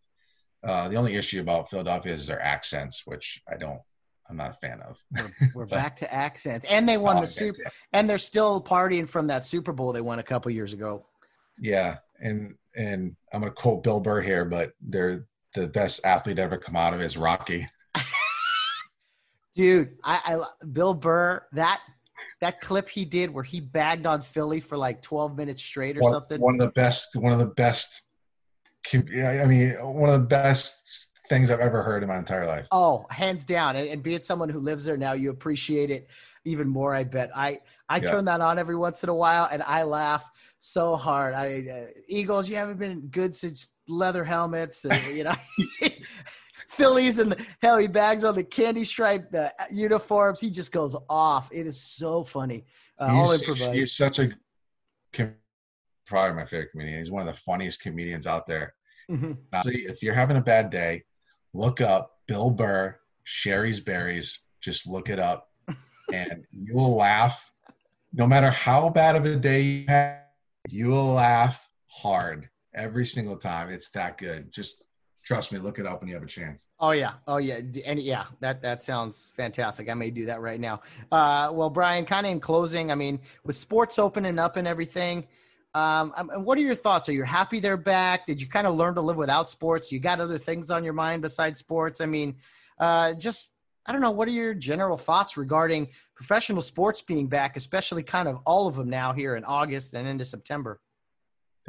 Uh, 0.62 0.88
the 0.88 0.96
only 0.96 1.16
issue 1.16 1.40
about 1.40 1.68
Philadelphia 1.68 2.14
is 2.14 2.26
their 2.26 2.40
accents, 2.40 3.02
which 3.04 3.42
I 3.48 3.56
don't, 3.56 3.80
I'm 4.28 4.36
not 4.36 4.50
a 4.50 4.54
fan 4.54 4.80
of. 4.80 5.02
we're, 5.12 5.48
we're 5.54 5.66
back 5.66 5.96
to 5.96 6.12
accents, 6.12 6.64
and 6.68 6.88
they 6.88 6.96
won 6.96 7.18
Oh, 7.18 7.20
the 7.20 7.26
super, 7.26 7.60
and 7.92 8.08
they're 8.08 8.18
still 8.18 8.62
partying 8.62 9.08
from 9.08 9.26
that 9.26 9.44
Super 9.44 9.72
Bowl 9.72 9.92
they 9.92 10.00
won 10.00 10.18
a 10.18 10.22
couple 10.22 10.50
years 10.50 10.72
ago. 10.72 11.06
Yeah, 11.58 11.98
and 12.20 12.54
and 12.76 13.14
I'm 13.32 13.40
gonna 13.40 13.52
quote 13.52 13.82
Bill 13.82 14.00
Burr 14.00 14.20
here, 14.20 14.44
but 14.44 14.72
they're 14.80 15.26
the 15.54 15.68
best 15.68 16.04
athlete 16.04 16.38
ever 16.38 16.58
come 16.58 16.76
out 16.76 16.94
of 16.94 17.00
is 17.00 17.16
Rocky. 17.16 17.68
Dude, 19.54 19.96
I, 20.02 20.20
I 20.24 20.66
Bill 20.66 20.94
Burr 20.94 21.44
that 21.52 21.80
that 22.40 22.60
clip 22.60 22.88
he 22.88 23.04
did 23.04 23.30
where 23.30 23.44
he 23.44 23.60
bagged 23.60 24.06
on 24.06 24.22
Philly 24.22 24.60
for 24.60 24.76
like 24.76 25.02
12 25.02 25.36
minutes 25.36 25.62
straight 25.62 25.96
or 25.96 26.00
one, 26.00 26.12
something. 26.12 26.40
one 26.40 26.54
of 26.54 26.60
the 26.60 26.72
best 26.72 27.16
one 27.16 27.32
of 27.32 27.38
the 27.38 27.46
best 27.46 28.06
i 28.92 29.46
mean 29.46 29.70
one 29.80 30.10
of 30.10 30.20
the 30.20 30.26
best 30.26 31.03
things 31.28 31.50
i've 31.50 31.60
ever 31.60 31.82
heard 31.82 32.02
in 32.02 32.08
my 32.08 32.18
entire 32.18 32.46
life 32.46 32.66
Oh, 32.70 33.06
hands 33.10 33.44
down. 33.44 33.76
And, 33.76 33.88
and 33.88 34.02
being 34.02 34.20
someone 34.20 34.48
who 34.48 34.58
lives 34.58 34.84
there 34.84 34.96
now, 34.96 35.12
you 35.12 35.30
appreciate 35.30 35.90
it 35.90 36.08
even 36.44 36.68
more. 36.68 36.94
I 36.94 37.04
bet. 37.04 37.30
I 37.34 37.60
I 37.88 37.98
Yeah. 37.98 38.10
turn 38.10 38.24
that 38.26 38.40
on 38.40 38.58
every 38.58 38.76
once 38.76 39.02
in 39.02 39.08
a 39.08 39.14
while, 39.14 39.48
and 39.50 39.62
I 39.62 39.84
laugh 39.84 40.24
so 40.58 40.96
hard. 40.96 41.34
I 41.34 41.66
uh, 41.68 41.86
Eagles, 42.08 42.48
you 42.48 42.56
haven't 42.56 42.78
been 42.78 43.08
good 43.08 43.34
since 43.34 43.70
leather 43.86 44.24
helmets. 44.24 44.84
And, 44.84 45.16
you 45.16 45.24
know, 45.24 45.34
Phillies 46.68 47.18
and 47.18 47.32
the, 47.32 47.46
hell, 47.62 47.78
he 47.78 47.86
bags 47.86 48.24
on 48.24 48.34
the 48.34 48.44
candy 48.44 48.84
stripe 48.84 49.32
uh, 49.34 49.48
uniforms. 49.70 50.40
He 50.40 50.50
just 50.50 50.72
goes 50.72 50.96
off. 51.08 51.48
It 51.52 51.66
is 51.66 51.80
so 51.80 52.24
funny. 52.24 52.64
Uh, 52.98 53.08
all 53.12 53.30
he's, 53.30 53.70
he's 53.70 53.92
such 53.92 54.18
a 54.18 54.30
probably 56.06 56.36
my 56.36 56.44
favorite 56.44 56.70
comedian. 56.72 56.98
He's 56.98 57.10
one 57.10 57.26
of 57.26 57.34
the 57.34 57.40
funniest 57.40 57.80
comedians 57.82 58.26
out 58.26 58.46
there. 58.46 58.74
Mm-hmm. 59.10 59.32
if 59.68 60.02
you're 60.02 60.14
having 60.14 60.38
a 60.38 60.42
bad 60.42 60.70
day, 60.70 61.02
look 61.54 61.80
up 61.80 62.18
Bill 62.26 62.50
Burr, 62.50 62.96
Shari's 63.24 63.80
Berries. 63.80 64.40
Just 64.60 64.86
look 64.86 65.08
it 65.08 65.18
up, 65.18 65.50
and 66.12 66.44
you 66.50 66.74
will 66.74 66.96
laugh. 66.96 67.52
No 68.12 68.26
matter 68.26 68.50
how 68.50 68.90
bad 68.90 69.16
of 69.16 69.24
a 69.24 69.36
day 69.36 69.62
you 69.62 69.84
have, 69.88 70.20
you 70.68 70.88
will 70.88 71.14
laugh 71.14 71.68
hard 71.86 72.48
every 72.74 73.06
single 73.06 73.36
time. 73.36 73.70
It's 73.70 73.90
that 73.90 74.18
good. 74.18 74.52
Just 74.52 74.82
trust 75.24 75.52
me, 75.52 75.58
look 75.58 75.78
it 75.78 75.86
up 75.86 76.00
when 76.00 76.08
you 76.08 76.14
have 76.14 76.22
a 76.22 76.26
chance. 76.26 76.66
Oh 76.80 76.90
yeah, 76.90 77.14
oh 77.26 77.38
yeah, 77.38 77.60
and 77.84 78.00
yeah, 78.00 78.24
that 78.40 78.62
that 78.62 78.82
sounds 78.82 79.32
fantastic. 79.36 79.88
I 79.88 79.94
may 79.94 80.10
do 80.10 80.26
that 80.26 80.40
right 80.40 80.60
now. 80.60 80.80
Uh, 81.10 81.50
well, 81.52 81.70
Brian, 81.70 82.04
kind 82.04 82.26
of 82.26 82.32
in 82.32 82.40
closing, 82.40 82.90
I 82.90 82.94
mean, 82.94 83.20
with 83.44 83.56
sports 83.56 83.98
opening 83.98 84.38
up 84.38 84.56
and 84.56 84.66
everything, 84.66 85.26
um, 85.74 86.12
um 86.16 86.28
what 86.44 86.58
are 86.58 86.62
your 86.62 86.74
thoughts? 86.74 87.08
Are 87.08 87.12
you 87.12 87.24
happy 87.24 87.60
they're 87.60 87.76
back? 87.76 88.26
Did 88.26 88.40
you 88.40 88.48
kind 88.48 88.66
of 88.66 88.74
learn 88.74 88.94
to 88.94 89.00
live 89.00 89.16
without 89.16 89.48
sports? 89.48 89.90
You 89.90 90.00
got 90.00 90.20
other 90.20 90.38
things 90.38 90.70
on 90.70 90.84
your 90.84 90.92
mind 90.92 91.22
besides 91.22 91.58
sports? 91.58 92.00
I 92.00 92.06
mean, 92.06 92.36
uh, 92.78 93.14
just 93.14 93.52
I 93.86 93.92
don't 93.92 94.00
know. 94.00 94.10
What 94.10 94.28
are 94.28 94.32
your 94.32 94.54
general 94.54 94.96
thoughts 94.96 95.36
regarding 95.36 95.88
professional 96.14 96.62
sports 96.62 97.02
being 97.02 97.26
back, 97.26 97.56
especially 97.56 98.02
kind 98.02 98.28
of 98.28 98.38
all 98.46 98.66
of 98.66 98.76
them 98.76 98.88
now 98.88 99.12
here 99.12 99.36
in 99.36 99.44
August 99.44 99.94
and 99.94 100.08
into 100.08 100.24
September? 100.24 100.80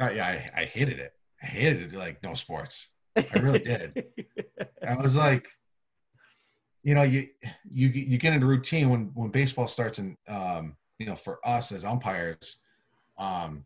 Uh, 0.00 0.10
yeah, 0.14 0.26
I, 0.26 0.62
I 0.62 0.64
hated 0.64 0.98
it. 0.98 1.12
I 1.42 1.46
hated 1.46 1.92
it. 1.92 1.98
Like 1.98 2.22
no 2.22 2.34
sports. 2.34 2.88
I 3.16 3.38
really 3.38 3.58
did. 3.60 4.06
I 4.86 4.96
was 4.96 5.16
like, 5.16 5.48
you 6.82 6.94
know, 6.94 7.02
you 7.02 7.28
you 7.68 7.88
you 7.88 8.18
get 8.18 8.32
into 8.32 8.46
routine 8.46 8.88
when 8.88 9.10
when 9.14 9.30
baseball 9.30 9.66
starts, 9.66 9.98
and 9.98 10.16
um, 10.28 10.76
you 10.98 11.06
know, 11.06 11.16
for 11.16 11.38
us 11.44 11.72
as 11.72 11.84
umpires, 11.84 12.58
um, 13.18 13.64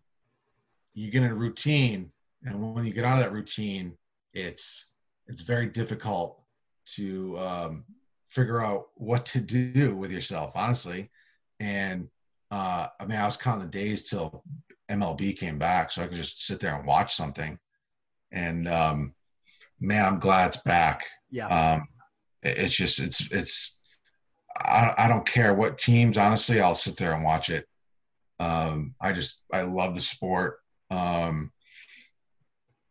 you 1.01 1.11
get 1.11 1.23
in 1.23 1.31
a 1.31 1.35
routine, 1.35 2.11
and 2.45 2.75
when 2.75 2.85
you 2.85 2.93
get 2.93 3.05
out 3.05 3.19
of 3.19 3.25
that 3.25 3.33
routine, 3.33 3.97
it's 4.35 4.91
it's 5.27 5.43
very 5.43 5.67
difficult 5.67 6.43
to 6.97 7.39
um, 7.39 7.85
figure 8.31 8.63
out 8.63 8.89
what 8.95 9.25
to 9.27 9.41
do 9.41 9.95
with 9.97 10.11
yourself, 10.11 10.53
honestly. 10.55 11.11
And 11.59 12.09
uh, 12.51 12.89
I 12.99 13.07
mean, 13.07 13.19
I 13.19 13.25
was 13.27 13.37
counting 13.37 13.67
the 13.67 13.71
days 13.71 14.09
till 14.09 14.43
MLB 14.91 15.37
came 15.37 15.59
back, 15.59 15.91
so 15.91 16.03
I 16.03 16.07
could 16.07 16.17
just 16.17 16.47
sit 16.47 16.61
there 16.61 16.75
and 16.75 16.87
watch 16.87 17.15
something. 17.15 17.59
And 18.33 18.69
um, 18.69 19.15
man, 19.81 20.05
I'm 20.05 20.19
glad 20.19 20.49
it's 20.49 20.63
back. 20.63 21.07
Yeah. 21.31 21.47
Um, 21.47 21.89
it's 22.43 22.77
just 22.77 23.01
it's 23.01 23.31
it's 23.33 23.81
I, 24.59 24.95
I 24.99 25.09
don't 25.09 25.27
care 25.27 25.55
what 25.55 25.79
teams. 25.79 26.19
Honestly, 26.19 26.61
I'll 26.61 26.75
sit 26.75 26.97
there 26.97 27.13
and 27.13 27.25
watch 27.25 27.51
it. 27.51 27.67
Um, 28.39 28.95
I 29.01 29.13
just 29.13 29.45
I 29.53 29.63
love 29.63 29.95
the 29.95 30.01
sport. 30.01 30.60
Um, 30.91 31.53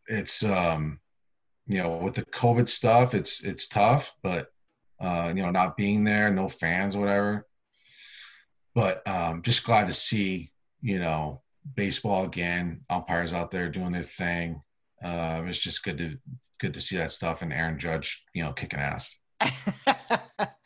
it's 0.06 0.44
um, 0.44 1.00
you 1.66 1.82
know 1.82 1.96
with 1.96 2.14
the 2.14 2.24
COVID 2.24 2.68
stuff, 2.68 3.14
it's 3.14 3.42
it's 3.44 3.68
tough, 3.68 4.14
but 4.22 4.48
uh, 5.00 5.32
you 5.34 5.42
know 5.42 5.50
not 5.50 5.76
being 5.76 6.04
there, 6.04 6.30
no 6.30 6.48
fans, 6.48 6.96
whatever. 6.96 7.46
But 8.74 9.06
um, 9.06 9.42
just 9.42 9.64
glad 9.64 9.86
to 9.88 9.92
see 9.92 10.52
you 10.80 10.98
know 10.98 11.42
baseball 11.74 12.24
again, 12.24 12.82
umpires 12.88 13.32
out 13.32 13.50
there 13.50 13.68
doing 13.68 13.92
their 13.92 14.02
thing. 14.02 14.62
Uh, 15.02 15.42
it's 15.46 15.62
just 15.62 15.82
good 15.82 15.98
to 15.98 16.18
good 16.58 16.74
to 16.74 16.80
see 16.80 16.96
that 16.96 17.12
stuff 17.12 17.42
and 17.42 17.52
Aaron 17.52 17.78
Judge, 17.78 18.24
you 18.34 18.42
know, 18.42 18.52
kicking 18.52 18.80
ass. 18.80 19.18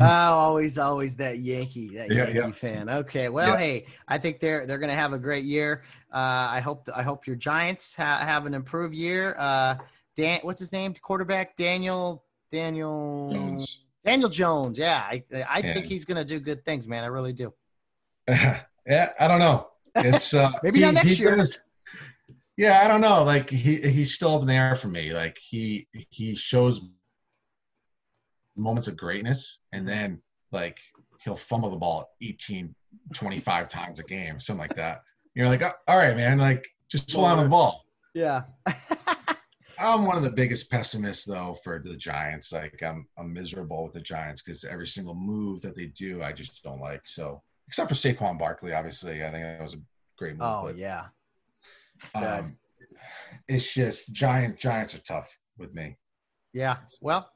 oh, 0.00 0.04
always, 0.04 0.78
always 0.78 1.16
that 1.16 1.38
Yankee, 1.38 1.88
that 1.96 2.10
yeah, 2.10 2.24
Yankee 2.24 2.38
yeah. 2.38 2.50
fan. 2.50 2.88
Okay, 2.88 3.28
well, 3.28 3.50
yeah. 3.50 3.58
hey, 3.58 3.86
I 4.08 4.18
think 4.18 4.40
they're 4.40 4.66
they're 4.66 4.78
going 4.78 4.90
to 4.90 4.96
have 4.96 5.12
a 5.12 5.18
great 5.18 5.44
year. 5.44 5.84
Uh, 6.12 6.48
I 6.50 6.60
hope 6.60 6.88
I 6.94 7.02
hope 7.02 7.26
your 7.26 7.36
Giants 7.36 7.94
ha- 7.94 8.18
have 8.18 8.46
an 8.46 8.54
improved 8.54 8.94
year. 8.94 9.34
Uh, 9.38 9.76
Dan, 10.16 10.40
what's 10.42 10.60
his 10.60 10.72
name? 10.72 10.94
Quarterback 10.94 11.56
Daniel 11.56 12.24
Daniel 12.50 13.30
Jones. 13.32 13.80
Daniel 14.04 14.28
Jones. 14.28 14.78
Yeah, 14.78 14.98
I 14.98 15.24
I 15.48 15.62
think 15.62 15.86
he's 15.86 16.04
going 16.04 16.16
to 16.16 16.24
do 16.24 16.40
good 16.40 16.64
things, 16.64 16.86
man. 16.86 17.04
I 17.04 17.08
really 17.08 17.32
do. 17.32 17.52
yeah, 18.28 19.12
I 19.20 19.28
don't 19.28 19.40
know. 19.40 19.68
It's 19.96 20.34
uh, 20.34 20.50
maybe 20.62 20.78
he, 20.78 20.84
not 20.84 20.94
next 20.94 21.18
year. 21.18 21.36
Does, 21.36 21.60
yeah, 22.56 22.80
I 22.82 22.88
don't 22.88 23.00
know. 23.00 23.22
Like 23.24 23.50
he 23.50 23.76
he's 23.76 24.14
still 24.14 24.34
up 24.34 24.40
in 24.42 24.46
the 24.46 24.54
air 24.54 24.74
for 24.74 24.88
me. 24.88 25.12
Like 25.12 25.36
he 25.40 25.88
he 25.92 26.34
shows 26.34 26.80
moments 28.56 28.88
of 28.88 28.96
greatness 28.96 29.60
and 29.72 29.86
then 29.86 30.20
like 30.52 30.78
he'll 31.24 31.36
fumble 31.36 31.70
the 31.70 31.76
ball 31.76 32.08
18 32.22 32.74
25 33.14 33.68
times 33.68 34.00
a 34.00 34.02
game 34.02 34.40
something 34.40 34.60
like 34.60 34.74
that. 34.76 35.02
You're 35.34 35.48
like 35.48 35.62
oh, 35.62 35.72
all 35.88 35.98
right 35.98 36.16
man 36.16 36.38
like 36.38 36.66
just 36.90 37.12
hold 37.12 37.26
on 37.26 37.38
to 37.38 37.44
the 37.44 37.48
ball. 37.48 37.84
Yeah. 38.14 38.42
I'm 39.78 40.06
one 40.06 40.16
of 40.16 40.22
the 40.22 40.30
biggest 40.30 40.70
pessimists 40.70 41.26
though 41.26 41.56
for 41.62 41.82
the 41.84 41.96
giants. 41.96 42.52
Like 42.52 42.82
i'm 42.82 43.06
i'm 43.18 43.32
miserable 43.32 43.84
with 43.84 43.92
the 43.92 44.00
giants 44.00 44.42
because 44.42 44.64
every 44.64 44.86
single 44.86 45.14
move 45.14 45.60
that 45.62 45.76
they 45.76 45.86
do 45.86 46.22
i 46.22 46.32
just 46.32 46.62
don't 46.62 46.80
like. 46.80 47.02
So 47.04 47.42
except 47.68 47.88
for 47.88 47.94
Saquon 47.94 48.38
Barkley 48.38 48.72
obviously 48.72 49.24
i 49.24 49.30
think 49.30 49.44
that 49.44 49.62
was 49.62 49.74
a 49.74 49.80
great 50.16 50.32
move 50.32 50.42
oh 50.42 50.62
but, 50.66 50.78
yeah. 50.78 51.06
um, 52.14 52.56
it's 53.48 53.74
just 53.74 54.12
giant 54.12 54.58
giants 54.58 54.94
are 54.94 55.02
tough 55.02 55.38
with 55.58 55.74
me. 55.74 55.96
Yeah. 56.52 56.76
Well 57.02 57.30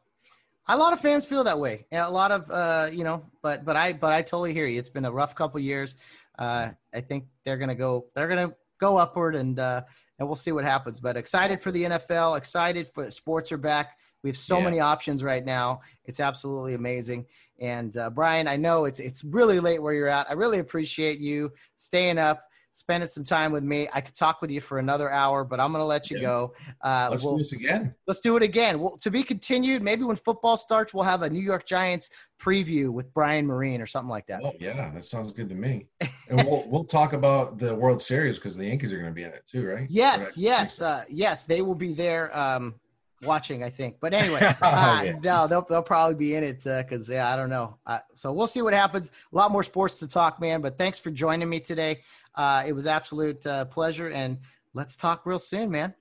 a 0.75 0.79
lot 0.79 0.93
of 0.93 1.01
fans 1.01 1.25
feel 1.25 1.45
that 1.45 1.59
way. 1.59 1.87
And 1.91 2.03
a 2.03 2.11
lot 2.11 2.31
of 2.31 2.51
uh, 2.51 2.91
you 2.93 3.05
know, 3.05 3.25
but 3.43 3.65
but 3.65 3.77
I 3.77 3.93
but 3.93 4.13
I 4.13 4.23
totally 4.23 4.53
hear 4.53 4.67
you. 4.67 4.79
It's 4.79 4.89
been 4.89 5.05
a 5.05 5.13
rough 5.13 5.35
couple 5.35 5.61
years. 5.61 5.95
Uh, 6.39 6.71
I 6.95 7.01
think 7.01 7.27
they're 7.45 7.59
gonna 7.59 7.75
go 7.75 8.07
they're 8.15 8.29
gonna 8.29 8.53
go 8.81 8.97
upward 8.97 9.35
and 9.35 9.59
uh, 9.59 9.83
and 10.19 10.29
we'll 10.29 10.37
see 10.37 10.53
what 10.53 10.65
happens. 10.65 11.01
But 11.01 11.17
excited 11.17 11.61
for 11.61 11.73
the 11.73 11.85
NFL. 11.85 12.37
Excited 12.37 12.89
for 12.95 13.11
sports 13.11 13.53
are 13.53 13.59
back. 13.59 13.97
We 14.23 14.31
have 14.31 14.37
so 14.37 14.59
yeah. 14.59 14.65
many 14.65 14.81
options 14.81 15.25
right 15.25 15.45
now. 15.45 15.81
It's 16.05 16.21
absolutely 16.21 16.75
amazing. 16.75 17.27
And 17.59 17.97
uh, 17.97 18.11
Brian, 18.11 18.49
I 18.49 18.57
know 18.57 18.85
it's 18.85 19.01
it's 19.01 19.25
really 19.25 19.61
late 19.61 19.83
where 19.83 19.95
you're 19.95 20.09
at. 20.09 20.31
I 20.31 20.35
really 20.35 20.59
appreciate 20.59 21.19
you 21.21 21.53
staying 21.77 22.19
up 22.19 22.45
spending 22.75 23.09
some 23.09 23.25
time 23.25 23.53
with 23.53 23.63
me. 23.63 23.89
I 23.93 24.01
could 24.01 24.15
talk 24.15 24.41
with 24.41 24.51
you 24.51 24.61
for 24.61 24.79
another 24.79 25.11
hour, 25.11 25.45
but 25.45 25.61
I'm 25.61 25.73
going 25.73 25.83
to 25.83 25.87
let 25.87 26.11
you 26.11 26.19
yeah. 26.19 26.25
go. 26.25 26.55
Uh, 26.81 27.09
let's 27.11 27.23
we'll, 27.23 27.37
do 27.37 27.39
this 27.39 27.53
again. 27.53 27.95
Let's 28.07 28.21
do 28.21 28.37
it 28.37 28.43
again. 28.43 28.81
Well, 28.81 28.97
to 28.99 29.11
be 29.11 29.23
continued. 29.23 29.83
Maybe 29.83 30.05
when 30.05 30.17
football 30.17 30.57
starts, 30.57 30.95
we'll 30.95 31.05
have 31.05 31.23
a 31.23 31.31
New 31.31 31.43
York 31.43 31.67
Giants 31.67 32.11
preview 32.41 32.91
with 32.91 33.13
Brian 33.13 33.47
Marine 33.47 33.81
or 33.81 33.87
something 33.87 34.09
like 34.09 34.27
that. 34.27 34.41
Oh 34.43 34.55
yeah, 34.59 34.91
that 34.95 35.05
sounds 35.05 35.33
good 35.33 35.49
to 35.51 35.55
me. 35.55 35.87
and 36.01 36.45
we'll 36.47 36.65
we'll 36.69 36.85
talk 36.85 37.13
about 37.13 37.59
the 37.59 37.75
World 37.75 38.01
Series 38.01 38.37
because 38.37 38.57
the 38.57 38.67
Yankees 38.67 38.93
are 38.93 38.99
going 38.99 39.11
to 39.11 39.15
be 39.15 39.25
in 39.25 39.31
it 39.31 39.47
too, 39.47 39.67
right? 39.67 39.87
Yes, 39.91 40.37
yes, 40.37 40.81
uh, 40.81 41.05
yes. 41.09 41.45
They 41.45 41.63
will 41.63 41.75
be 41.75 41.93
there. 41.93 42.37
Um, 42.37 42.75
watching, 43.23 43.63
I 43.63 43.71
think. 43.71 43.97
But 44.01 44.15
anyway, 44.15 44.41
uh, 44.63 45.03
yeah. 45.05 45.19
no, 45.23 45.47
they'll, 45.47 45.67
they'll 45.69 45.83
probably 45.83 46.15
be 46.15 46.35
in 46.35 46.45
it 46.45 46.65
because, 46.65 47.11
uh, 47.11 47.15
yeah, 47.15 47.33
I 47.33 47.37
don't 47.37 47.51
know. 47.51 47.77
Uh, 47.87 47.99
so 48.15 48.33
we'll 48.33 48.47
see 48.47 48.63
what 48.63 48.73
happens. 48.73 49.11
A 49.33 49.37
lot 49.37 49.51
more 49.51 49.63
sports 49.63 49.99
to 49.99 50.09
talk, 50.09 50.41
man. 50.41 50.61
But 50.61 50.79
thanks 50.79 50.99
for 50.99 51.11
joining 51.11 51.49
me 51.49 51.61
today. 51.61 52.01
Uh, 52.35 52.65
it 52.67 52.73
was 52.73 52.87
absolute 52.87 53.47
uh, 53.47 53.65
pleasure, 53.67 54.09
and 54.09 54.39
let's 54.75 54.97
talk 54.97 55.27
real 55.27 55.39
soon, 55.39 55.71
man. 55.71 55.95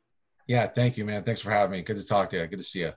Yeah, 0.47 0.68
thank 0.68 0.97
you, 0.97 1.06
man. 1.06 1.23
Thanks 1.23 1.41
for 1.41 1.51
having 1.51 1.72
me. 1.72 1.81
Good 1.81 1.97
to 1.97 2.06
talk 2.06 2.30
to 2.31 2.38
you. 2.38 2.47
Good 2.47 2.60
to 2.60 2.65
see 2.65 2.80
you. 2.81 2.93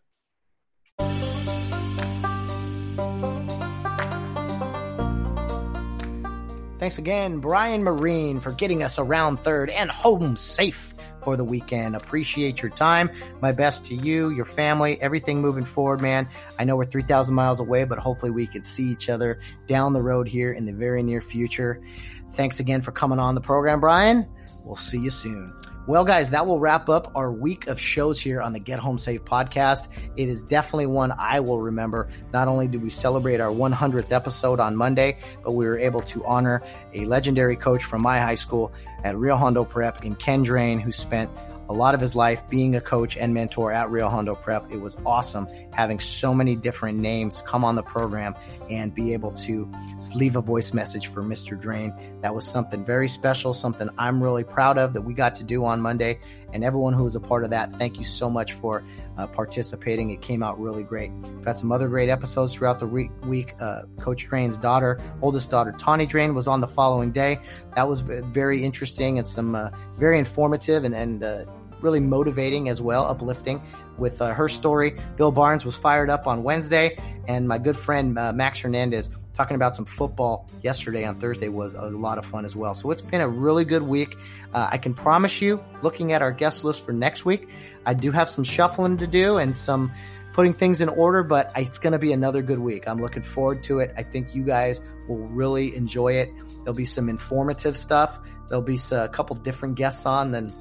Thanks 6.83 6.99
again, 6.99 7.39
Brian 7.39 7.85
Marine, 7.85 8.41
for 8.41 8.51
getting 8.51 8.83
us 8.83 8.99
around 8.99 9.37
third 9.37 9.71
and 9.71 9.89
home 9.89 10.35
safe 10.35 10.93
for 11.23 11.37
the 11.37 11.45
weekend. 11.45 11.95
Appreciate 11.95 12.61
your 12.61 12.73
time. 12.73 13.09
My 13.41 13.53
best 13.53 13.85
to 13.85 13.95
you, 13.95 14.31
your 14.31 14.45
family, 14.45 15.01
everything 15.01 15.41
moving 15.41 15.65
forward, 15.65 16.01
man. 16.01 16.29
I 16.59 16.65
know 16.65 16.75
we're 16.75 16.85
3,000 16.85 17.37
miles 17.37 17.61
away, 17.61 17.85
but 17.85 18.01
hopefully 18.01 18.33
we 18.33 18.49
can 18.49 18.65
see 18.65 18.89
each 18.89 19.09
other 19.09 19.39
down 19.69 19.93
the 19.93 20.03
road 20.03 20.27
here 20.27 20.53
in 20.53 20.65
the 20.65 20.73
very 20.73 21.05
near 21.05 21.21
future. 21.21 21.81
Thanks 22.33 22.61
again 22.61 22.83
for 22.83 22.93
coming 22.93 23.19
on 23.19 23.35
the 23.35 23.41
program, 23.41 23.81
Brian. 23.81 24.27
We'll 24.65 24.77
see 24.77 24.99
you 24.99 25.11
soon. 25.11 25.53
Well, 25.89 26.05
guys, 26.05 26.31
that 26.31 26.47
will 26.47 26.61
wrap 26.61 26.89
up 26.89 27.11
our 27.17 27.33
week 27.33 27.67
of 27.67 27.81
shows 27.81 28.21
here 28.21 28.41
on 28.41 28.53
the 28.53 28.61
Get 28.61 28.79
Home 28.79 29.01
Safe 29.01 29.25
podcast. 29.25 29.89
It 30.17 30.29
is 30.29 30.45
definitely 30.45 30.87
one 30.87 31.11
I 31.19 31.41
will 31.41 31.61
remember. 31.61 32.09
Not 32.33 32.47
only 32.47 32.69
did 32.69 32.81
we 32.85 32.89
celebrate 32.89 33.41
our 33.41 33.51
100th 33.51 34.13
episode 34.13 34.61
on 34.61 34.77
Monday, 34.77 35.19
but 35.43 35.53
we 35.53 35.67
were 35.67 35.77
able 35.77 36.01
to 36.03 36.25
honor 36.25 36.63
a 36.95 37.05
legendary 37.05 37.57
coach 37.57 37.83
from 37.83 38.01
my 38.01 38.21
high 38.21 38.37
school 38.37 38.73
at 39.03 39.17
Rio 39.17 39.35
Hondo 39.35 39.65
Prep 39.65 40.05
in 40.05 40.15
Ken 40.15 40.45
Drain, 40.45 40.79
who 40.79 40.93
spent 40.93 41.31
a 41.73 41.75
lot 41.75 41.95
of 41.95 42.01
his 42.01 42.15
life 42.15 42.43
being 42.51 42.77
a 42.77 42.81
coach 42.83 43.17
and 43.17 43.33
mentor 43.33 43.73
at 43.73 43.91
Rio 43.91 44.11
Hondo 44.11 44.35
Prep. 44.35 44.71
It 44.71 44.77
was 44.77 44.95
awesome 45.07 45.49
having 45.73 45.99
so 45.99 46.35
many 46.35 46.55
different 46.55 46.99
names 46.99 47.43
come 47.47 47.65
on 47.65 47.77
the 47.77 47.83
program 47.83 48.35
and 48.69 48.95
be 48.95 49.15
able 49.15 49.31
to 49.31 49.73
leave 50.15 50.37
a 50.37 50.43
voice 50.43 50.75
message 50.75 51.07
for 51.07 51.23
Mr. 51.23 51.59
Drain. 51.59 51.95
That 52.21 52.35
was 52.35 52.47
something 52.47 52.85
very 52.85 53.09
special, 53.09 53.55
something 53.55 53.89
I'm 53.97 54.23
really 54.23 54.45
proud 54.45 54.77
of 54.77 54.93
that 54.93 55.01
we 55.01 55.15
got 55.15 55.35
to 55.37 55.45
do 55.45 55.65
on 55.65 55.81
Monday. 55.81 56.21
and 56.53 56.63
everyone 56.63 56.93
who 56.93 57.05
was 57.05 57.17
a 57.17 57.21
part 57.21 57.45
of 57.45 57.51
that. 57.51 57.73
Thank 57.79 57.99
you 57.99 58.05
so 58.05 58.29
much 58.29 58.53
for 58.53 58.85
uh, 59.17 59.27
participating. 59.27 60.11
It 60.11 60.21
came 60.21 60.43
out 60.43 60.61
really 60.61 60.83
great. 60.83 61.11
We've 61.11 61.45
had 61.45 61.59
some 61.59 61.73
other 61.73 61.89
great 61.89 62.09
episodes 62.09 62.55
throughout 62.55 62.79
the 62.79 62.87
week. 62.87 63.11
week. 63.25 63.55
Uh, 63.61 63.83
Coach 64.01 64.27
Drain's 64.27 64.59
daughter, 64.59 65.01
oldest 65.21 65.51
daughter, 65.51 65.73
Tawny 65.73 66.07
Drain, 66.07 66.35
was 66.35 66.47
on 66.47 66.61
the 66.61 66.69
following 66.69 67.11
day. 67.11 67.41
That 67.75 67.89
was 67.89 68.01
very 68.01 68.65
interesting 68.65 69.19
and 69.19 69.27
some 69.27 69.55
uh, 69.55 69.71
very 69.97 70.19
informative 70.19 70.85
and, 70.85 70.95
and 70.95 71.25
uh, 71.25 71.45
really 71.83 72.01
motivating 72.01 72.69
as 72.69 72.81
well, 72.81 73.05
uplifting 73.07 73.63
with 73.99 74.21
uh, 74.21 74.33
her 74.35 74.49
story. 74.49 74.99
Bill 75.17 75.33
Barnes 75.33 75.65
was 75.65 75.77
fired 75.77 76.11
up 76.11 76.27
on 76.27 76.43
Wednesday, 76.43 76.99
and 77.29 77.47
my 77.47 77.59
good 77.59 77.77
friend 77.77 78.19
uh, 78.19 78.33
Max 78.33 78.61
Hernandez 78.61 79.11
talking 79.35 79.55
about 79.55 79.75
some 79.75 79.85
football 79.85 80.49
yesterday 80.63 81.05
on 81.05 81.19
Thursday 81.19 81.49
was 81.49 81.75
a 81.75 81.83
lot 81.87 82.19
of 82.19 82.27
fun 82.27 82.45
as 82.45 82.55
well. 82.55 82.75
So 82.75 82.91
it's 82.91 83.03
been 83.03 83.21
a 83.21 83.29
really 83.29 83.65
good 83.65 83.83
week. 83.83 84.15
Uh, 84.53 84.69
I 84.71 84.79
can 84.79 84.95
promise 84.95 85.41
you, 85.41 85.63
looking 85.83 86.13
at 86.13 86.23
our 86.23 86.33
guest 86.33 86.65
list 86.65 86.85
for 86.85 86.93
next 86.93 87.25
week, 87.25 87.49
I 87.87 87.95
do 87.95 88.13
have 88.13 88.29
some 88.29 88.45
shuffling 88.45 88.99
to 88.99 89.07
do 89.07 89.39
and 89.39 89.57
some 89.57 89.91
putting 90.35 90.55
things 90.55 90.81
in 90.81 90.89
order, 90.89 91.23
but 91.23 91.53
it's 91.57 91.79
going 91.79 91.93
to 91.93 91.99
be 91.99 92.13
another 92.13 92.43
good 92.43 92.59
week. 92.59 92.85
I'm 92.87 93.01
looking 93.01 93.23
forward 93.23 93.63
to 93.65 93.81
it. 93.81 93.93
I 93.97 94.03
think 94.03 94.35
you 94.35 94.43
guys 94.43 94.81
will 95.09 95.29
really 95.29 95.75
enjoy 95.75 96.15
it. 96.15 96.31
There'll 96.65 96.75
be 96.75 96.85
some 96.85 97.09
informative 97.09 97.77
stuff. 97.77 98.19
There'll 98.49 98.63
be 98.63 98.79
a 98.93 99.09
couple 99.09 99.37
different 99.37 99.77
guests 99.77 100.07
on 100.07 100.31
than 100.31 100.53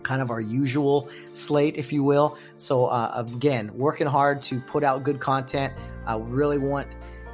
kind 0.00 0.22
of 0.22 0.30
our 0.30 0.40
usual 0.40 1.08
slate, 1.32 1.76
if 1.76 1.92
you 1.92 2.02
will. 2.02 2.36
So, 2.58 2.86
uh, 2.86 3.24
again, 3.34 3.70
working 3.74 4.06
hard 4.06 4.42
to 4.42 4.60
put 4.60 4.84
out 4.84 5.04
good 5.04 5.20
content. 5.20 5.74
I 6.06 6.16
really 6.16 6.58
want 6.58 6.88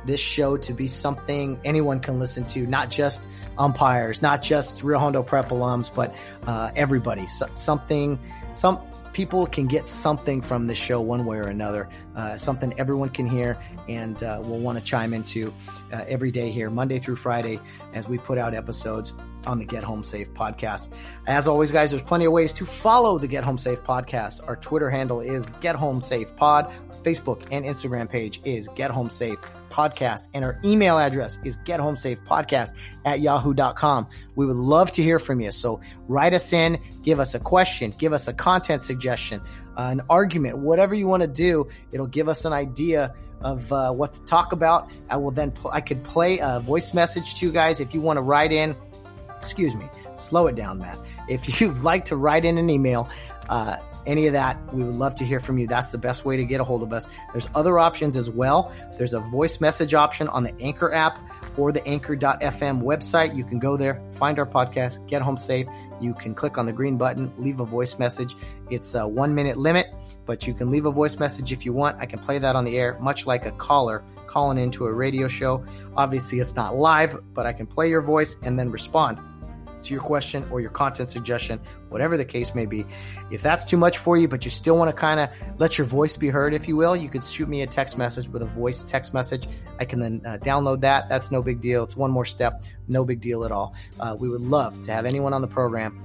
this 0.05 0.21
show 0.21 0.57
to 0.57 0.73
be 0.73 0.87
something 0.87 1.61
anyone 1.65 2.01
can 2.01 2.19
listen 2.19 2.45
to, 2.47 2.67
not 2.67 2.91
just 2.91 3.29
umpires, 3.59 4.23
not 4.23 4.43
just 4.43 4.83
Rio 4.83 4.99
Hondo 4.99 5.23
Prep 5.23 5.49
alums, 5.49 5.93
but 5.93 6.15
uh, 6.47 6.71
everybody. 6.77 7.27
So, 7.29 7.49
something, 7.55 8.19
some 8.55 8.81
people 9.17 9.47
can 9.47 9.67
get 9.67 9.89
something 9.89 10.43
from 10.43 10.67
this 10.67 10.77
show 10.77 11.01
one 11.01 11.25
way 11.25 11.39
or 11.39 11.49
another, 11.49 11.89
uh, 12.15 12.37
something 12.37 12.79
everyone 12.79 13.09
can 13.09 13.27
hear 13.27 13.57
and 13.89 14.23
uh, 14.23 14.39
will 14.43 14.59
want 14.59 14.79
to 14.79 14.85
chime 14.85 15.15
into 15.15 15.51
uh, 15.91 16.05
every 16.07 16.31
day 16.31 16.51
here, 16.51 16.69
Monday 16.69 16.99
through 16.99 17.17
Friday, 17.17 17.59
as 17.95 18.07
we 18.07 18.19
put 18.19 18.37
out 18.37 18.53
episodes 18.53 19.15
on 19.47 19.59
the 19.59 19.65
Get 19.65 19.85
Home 19.85 20.05
Safe 20.05 20.29
podcast. 20.35 20.91
As 21.27 21.49
always, 21.49 21.71
guys, 21.71 21.91
there's 21.91 22.03
plenty 22.03 22.25
of 22.25 22.33
ways 22.33 22.53
to 22.55 22.67
follow 22.67 23.19
the 23.19 23.29
Get 23.29 23.45
Home 23.45 23.59
Safe 23.59 23.81
podcast. 23.83 24.47
Our 24.47 24.57
Twitter 24.57 24.91
handle 24.91 25.21
is 25.21 25.51
Get 25.61 25.77
Home 25.77 26.01
Safe 26.01 26.35
Pod. 26.37 26.73
Facebook 27.07 27.47
and 27.53 27.65
Instagram 27.65 28.11
page 28.11 28.41
is 28.45 28.69
Get 28.75 28.91
Home 28.91 29.11
Safe 29.11 29.39
Podcast, 29.71 30.27
and 30.35 30.45
our 30.45 30.59
email 30.65 30.99
address 30.99 31.39
is 31.45 31.57
Get 31.65 31.79
Home 31.79 31.97
Safe 31.97 32.19
Podcast 32.27 32.73
at 33.05 33.21
yahoo.com. 33.21 34.09
We 34.35 34.45
would 34.45 34.57
love 34.57 34.91
to 34.93 35.05
hear 35.05 35.21
from 35.21 35.41
you. 35.41 35.53
So 35.53 35.81
write 36.09 36.35
us 36.35 36.53
in, 36.53 36.81
give 37.03 37.21
us 37.21 37.35
a 37.37 37.39
question, 37.39 37.95
give 37.97 38.13
us 38.13 38.27
a 38.27 38.33
content 38.33 38.83
suggestion, 38.83 39.41
uh, 39.77 39.89
an 39.93 40.01
argument, 40.11 40.59
whatever 40.59 40.97
you 40.97 41.07
want 41.07 41.21
to 41.21 41.29
do. 41.29 41.69
It'll 41.93 42.09
give 42.09 42.29
us 42.29 42.45
an 42.45 42.53
idea 42.53 43.15
of 43.41 43.73
uh, 43.73 43.93
what 43.93 44.15
to 44.15 44.21
talk 44.23 44.51
about. 44.51 44.91
I 45.09 45.17
will 45.17 45.31
then 45.31 45.53
pl- 45.53 45.71
I 45.71 45.81
could 45.81 46.03
play 46.03 46.39
a 46.39 46.59
voice 46.59 46.93
message 46.93 47.37
to 47.37 47.47
you 47.47 47.53
guys 47.53 47.79
if 47.79 47.95
you 47.95 48.01
want 48.01 48.17
to 48.17 48.23
write 48.23 48.51
in. 48.51 48.75
Excuse 49.47 49.77
me, 49.77 49.89
slow 50.17 50.49
it 50.49 50.57
down, 50.57 50.79
Matt. 50.79 50.99
If 51.29 51.61
you'd 51.61 51.79
like 51.83 52.05
to 52.07 52.17
write 52.17 52.45
in 52.45 52.59
an 52.59 52.69
email, 52.69 53.09
uh, 53.49 53.77
any 54.05 54.27
of 54.27 54.33
that, 54.33 54.59
we 54.75 54.83
would 54.83 54.97
love 54.97 55.15
to 55.17 55.25
hear 55.25 55.39
from 55.39 55.57
you. 55.57 55.69
That's 55.69 55.91
the 55.91 55.99
best 55.99 56.25
way 56.25 56.37
to 56.37 56.45
get 56.45 56.61
a 56.61 56.65
hold 56.65 56.83
of 56.83 56.93
us. 56.93 57.07
There's 57.33 57.49
other 57.55 57.79
options 57.79 58.17
as 58.17 58.29
well. 58.29 58.73
There's 58.99 59.15
a 59.15 59.21
voice 59.21 59.61
message 59.61 59.95
option 59.95 60.27
on 60.27 60.43
the 60.43 60.53
Anchor 60.61 60.93
app 60.93 61.21
or 61.57 61.71
the 61.71 61.87
anchor.fm 61.87 62.83
website. 62.83 63.37
You 63.37 63.45
can 63.45 63.61
go 63.61 63.77
there, 63.77 64.03
find 64.15 64.41
our 64.41 64.47
podcast, 64.47 65.07
get 65.07 65.23
home 65.23 65.37
safe. 65.37 65.69
You 66.01 66.13
can 66.13 66.35
click 66.35 66.59
on 66.59 66.67
the 66.67 66.73
green 66.73 66.99
button, 66.99 67.33
leave 67.39 67.61
a 67.61 67.65
voice 67.65 68.01
message. 68.01 68.37
It's 68.69 68.97
a 68.97 69.07
one 69.07 69.33
minute 69.33 69.59
limit, 69.59 69.87
but 70.25 70.45
you 70.49 70.55
can 70.55 70.73
leave 70.73 70.87
a 70.87 70.91
voice 70.91 71.21
message 71.21 71.53
if 71.53 71.65
you 71.65 71.73
want. 71.73 71.99
I 72.01 72.07
can 72.07 72.19
play 72.19 72.39
that 72.39 72.57
on 72.57 72.65
the 72.65 72.77
air, 72.79 72.99
much 73.01 73.27
like 73.27 73.47
a 73.47 73.53
caller 73.53 74.03
calling 74.27 74.59
into 74.59 74.87
a 74.87 74.93
radio 74.93 75.29
show. 75.29 75.65
Obviously, 75.97 76.41
it's 76.41 76.57
not 76.57 76.77
live, 76.77 77.17
but 77.33 77.47
I 77.47 77.53
can 77.53 77.67
play 77.67 77.89
your 77.89 78.03
voice 78.03 78.35
and 78.43 78.59
then 78.59 78.73
respond 78.73 79.19
to 79.83 79.95
your 79.95 80.03
question 80.03 80.47
or 80.51 80.61
your 80.61 80.71
content 80.71 81.11
suggestion, 81.11 81.61
whatever 81.89 82.17
the 82.17 82.25
case 82.25 82.55
may 82.55 82.67
be. 82.67 82.85
If 83.31 83.43
that's 83.43 83.65
too 83.65 83.77
much 83.77 83.99
for 83.99 84.17
you, 84.17 84.29
but 84.29 84.45
you 84.45 84.51
still 84.51 84.77
want 84.77 84.91
to 84.91 84.97
kind 84.97 85.21
of 85.21 85.31
let 85.59 85.79
your 85.79 85.87
voice 85.87 86.17
be 86.17 86.29
heard, 86.29 86.55
if 86.55 86.69
you 86.69 86.77
will, 86.77 86.97
you 86.97 87.09
could 87.09 87.25
shoot 87.25 87.49
me 87.49 87.63
a 87.63 87.67
text 87.67 87.97
message 87.97 88.29
with 88.29 88.43
a 88.43 88.47
voice 88.47 88.85
text 88.85 89.15
message. 89.15 89.49
I 89.79 89.85
can 89.85 90.01
then 90.01 90.23
uh, 90.27 90.39
download 90.39 90.81
that. 90.81 91.09
That's 91.09 91.31
no 91.31 91.43
big 91.43 91.61
deal. 91.61 91.85
It's 91.85 91.97
one 91.97 92.11
more 92.11 92.25
step, 92.25 92.65
no 92.89 93.05
big 93.05 93.21
deal 93.21 93.45
at 93.45 93.53
all. 93.53 93.75
Uh, 94.01 94.17
we 94.19 94.29
would 94.29 94.43
love 94.43 94.83
to 94.83 94.93
have 94.93 95.07
anyone 95.07 95.33
on 95.33 95.43
the 95.43 95.49
program 95.49 96.03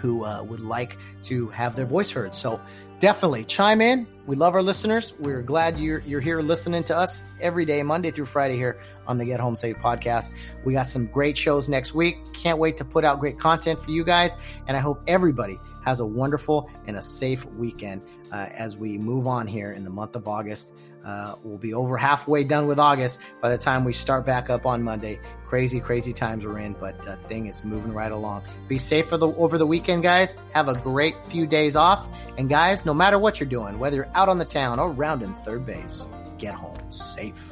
who 0.00 0.24
uh, 0.24 0.42
would 0.42 0.60
like 0.60 0.96
to 1.22 1.48
have 1.48 1.74
their 1.74 1.86
voice 1.86 2.10
heard. 2.10 2.34
So 2.34 2.60
definitely 3.00 3.44
chime 3.44 3.80
in. 3.80 4.06
We 4.26 4.36
love 4.36 4.54
our 4.54 4.62
listeners. 4.62 5.14
We're 5.18 5.42
glad 5.42 5.78
you're 5.78 6.00
you're 6.00 6.20
here 6.20 6.40
listening 6.42 6.84
to 6.84 6.96
us 6.96 7.22
every 7.40 7.64
day, 7.64 7.82
Monday 7.82 8.10
through 8.10 8.26
Friday 8.26 8.56
here 8.56 8.80
on 9.06 9.18
the 9.18 9.24
Get 9.24 9.40
Home 9.40 9.56
Safe 9.56 9.76
podcast. 9.76 10.30
We 10.64 10.72
got 10.72 10.88
some 10.88 11.06
great 11.06 11.38
shows 11.38 11.68
next 11.68 11.94
week. 11.94 12.16
Can't 12.34 12.58
wait 12.58 12.76
to 12.78 12.84
put 12.84 13.04
out 13.04 13.20
great 13.20 13.38
content 13.38 13.82
for 13.82 13.90
you 13.90 14.04
guys, 14.04 14.36
and 14.66 14.76
I 14.76 14.80
hope 14.80 15.02
everybody 15.06 15.58
has 15.84 16.00
a 16.00 16.06
wonderful 16.06 16.70
and 16.86 16.96
a 16.96 17.02
safe 17.02 17.46
weekend 17.46 18.02
uh, 18.32 18.48
as 18.52 18.76
we 18.76 18.98
move 18.98 19.26
on 19.26 19.46
here 19.46 19.72
in 19.72 19.84
the 19.84 19.90
month 19.90 20.16
of 20.16 20.28
August. 20.28 20.74
Uh, 21.08 21.34
we'll 21.42 21.56
be 21.56 21.72
over 21.72 21.96
halfway 21.96 22.44
done 22.44 22.66
with 22.66 22.78
August 22.78 23.18
by 23.40 23.48
the 23.48 23.56
time 23.56 23.82
we 23.82 23.94
start 23.94 24.26
back 24.26 24.50
up 24.50 24.66
on 24.66 24.82
Monday. 24.82 25.18
Crazy, 25.46 25.80
crazy 25.80 26.12
times 26.12 26.44
we're 26.44 26.58
in, 26.58 26.74
but 26.74 27.08
uh, 27.08 27.16
thing 27.28 27.46
is 27.46 27.64
moving 27.64 27.94
right 27.94 28.12
along. 28.12 28.42
Be 28.68 28.76
safe 28.76 29.08
for 29.08 29.16
the 29.16 29.28
over 29.28 29.56
the 29.56 29.66
weekend, 29.66 30.02
guys. 30.02 30.34
Have 30.52 30.68
a 30.68 30.74
great 30.74 31.14
few 31.28 31.46
days 31.46 31.76
off, 31.76 32.06
and 32.36 32.46
guys, 32.50 32.84
no 32.84 32.92
matter 32.92 33.18
what 33.18 33.40
you're 33.40 33.48
doing, 33.48 33.78
whether 33.78 33.96
you're 33.96 34.10
out 34.14 34.28
on 34.28 34.36
the 34.36 34.44
town 34.44 34.78
or 34.78 34.90
rounding 34.92 35.34
third 35.46 35.64
base, 35.64 36.06
get 36.36 36.52
home 36.52 36.76
safe. 36.92 37.42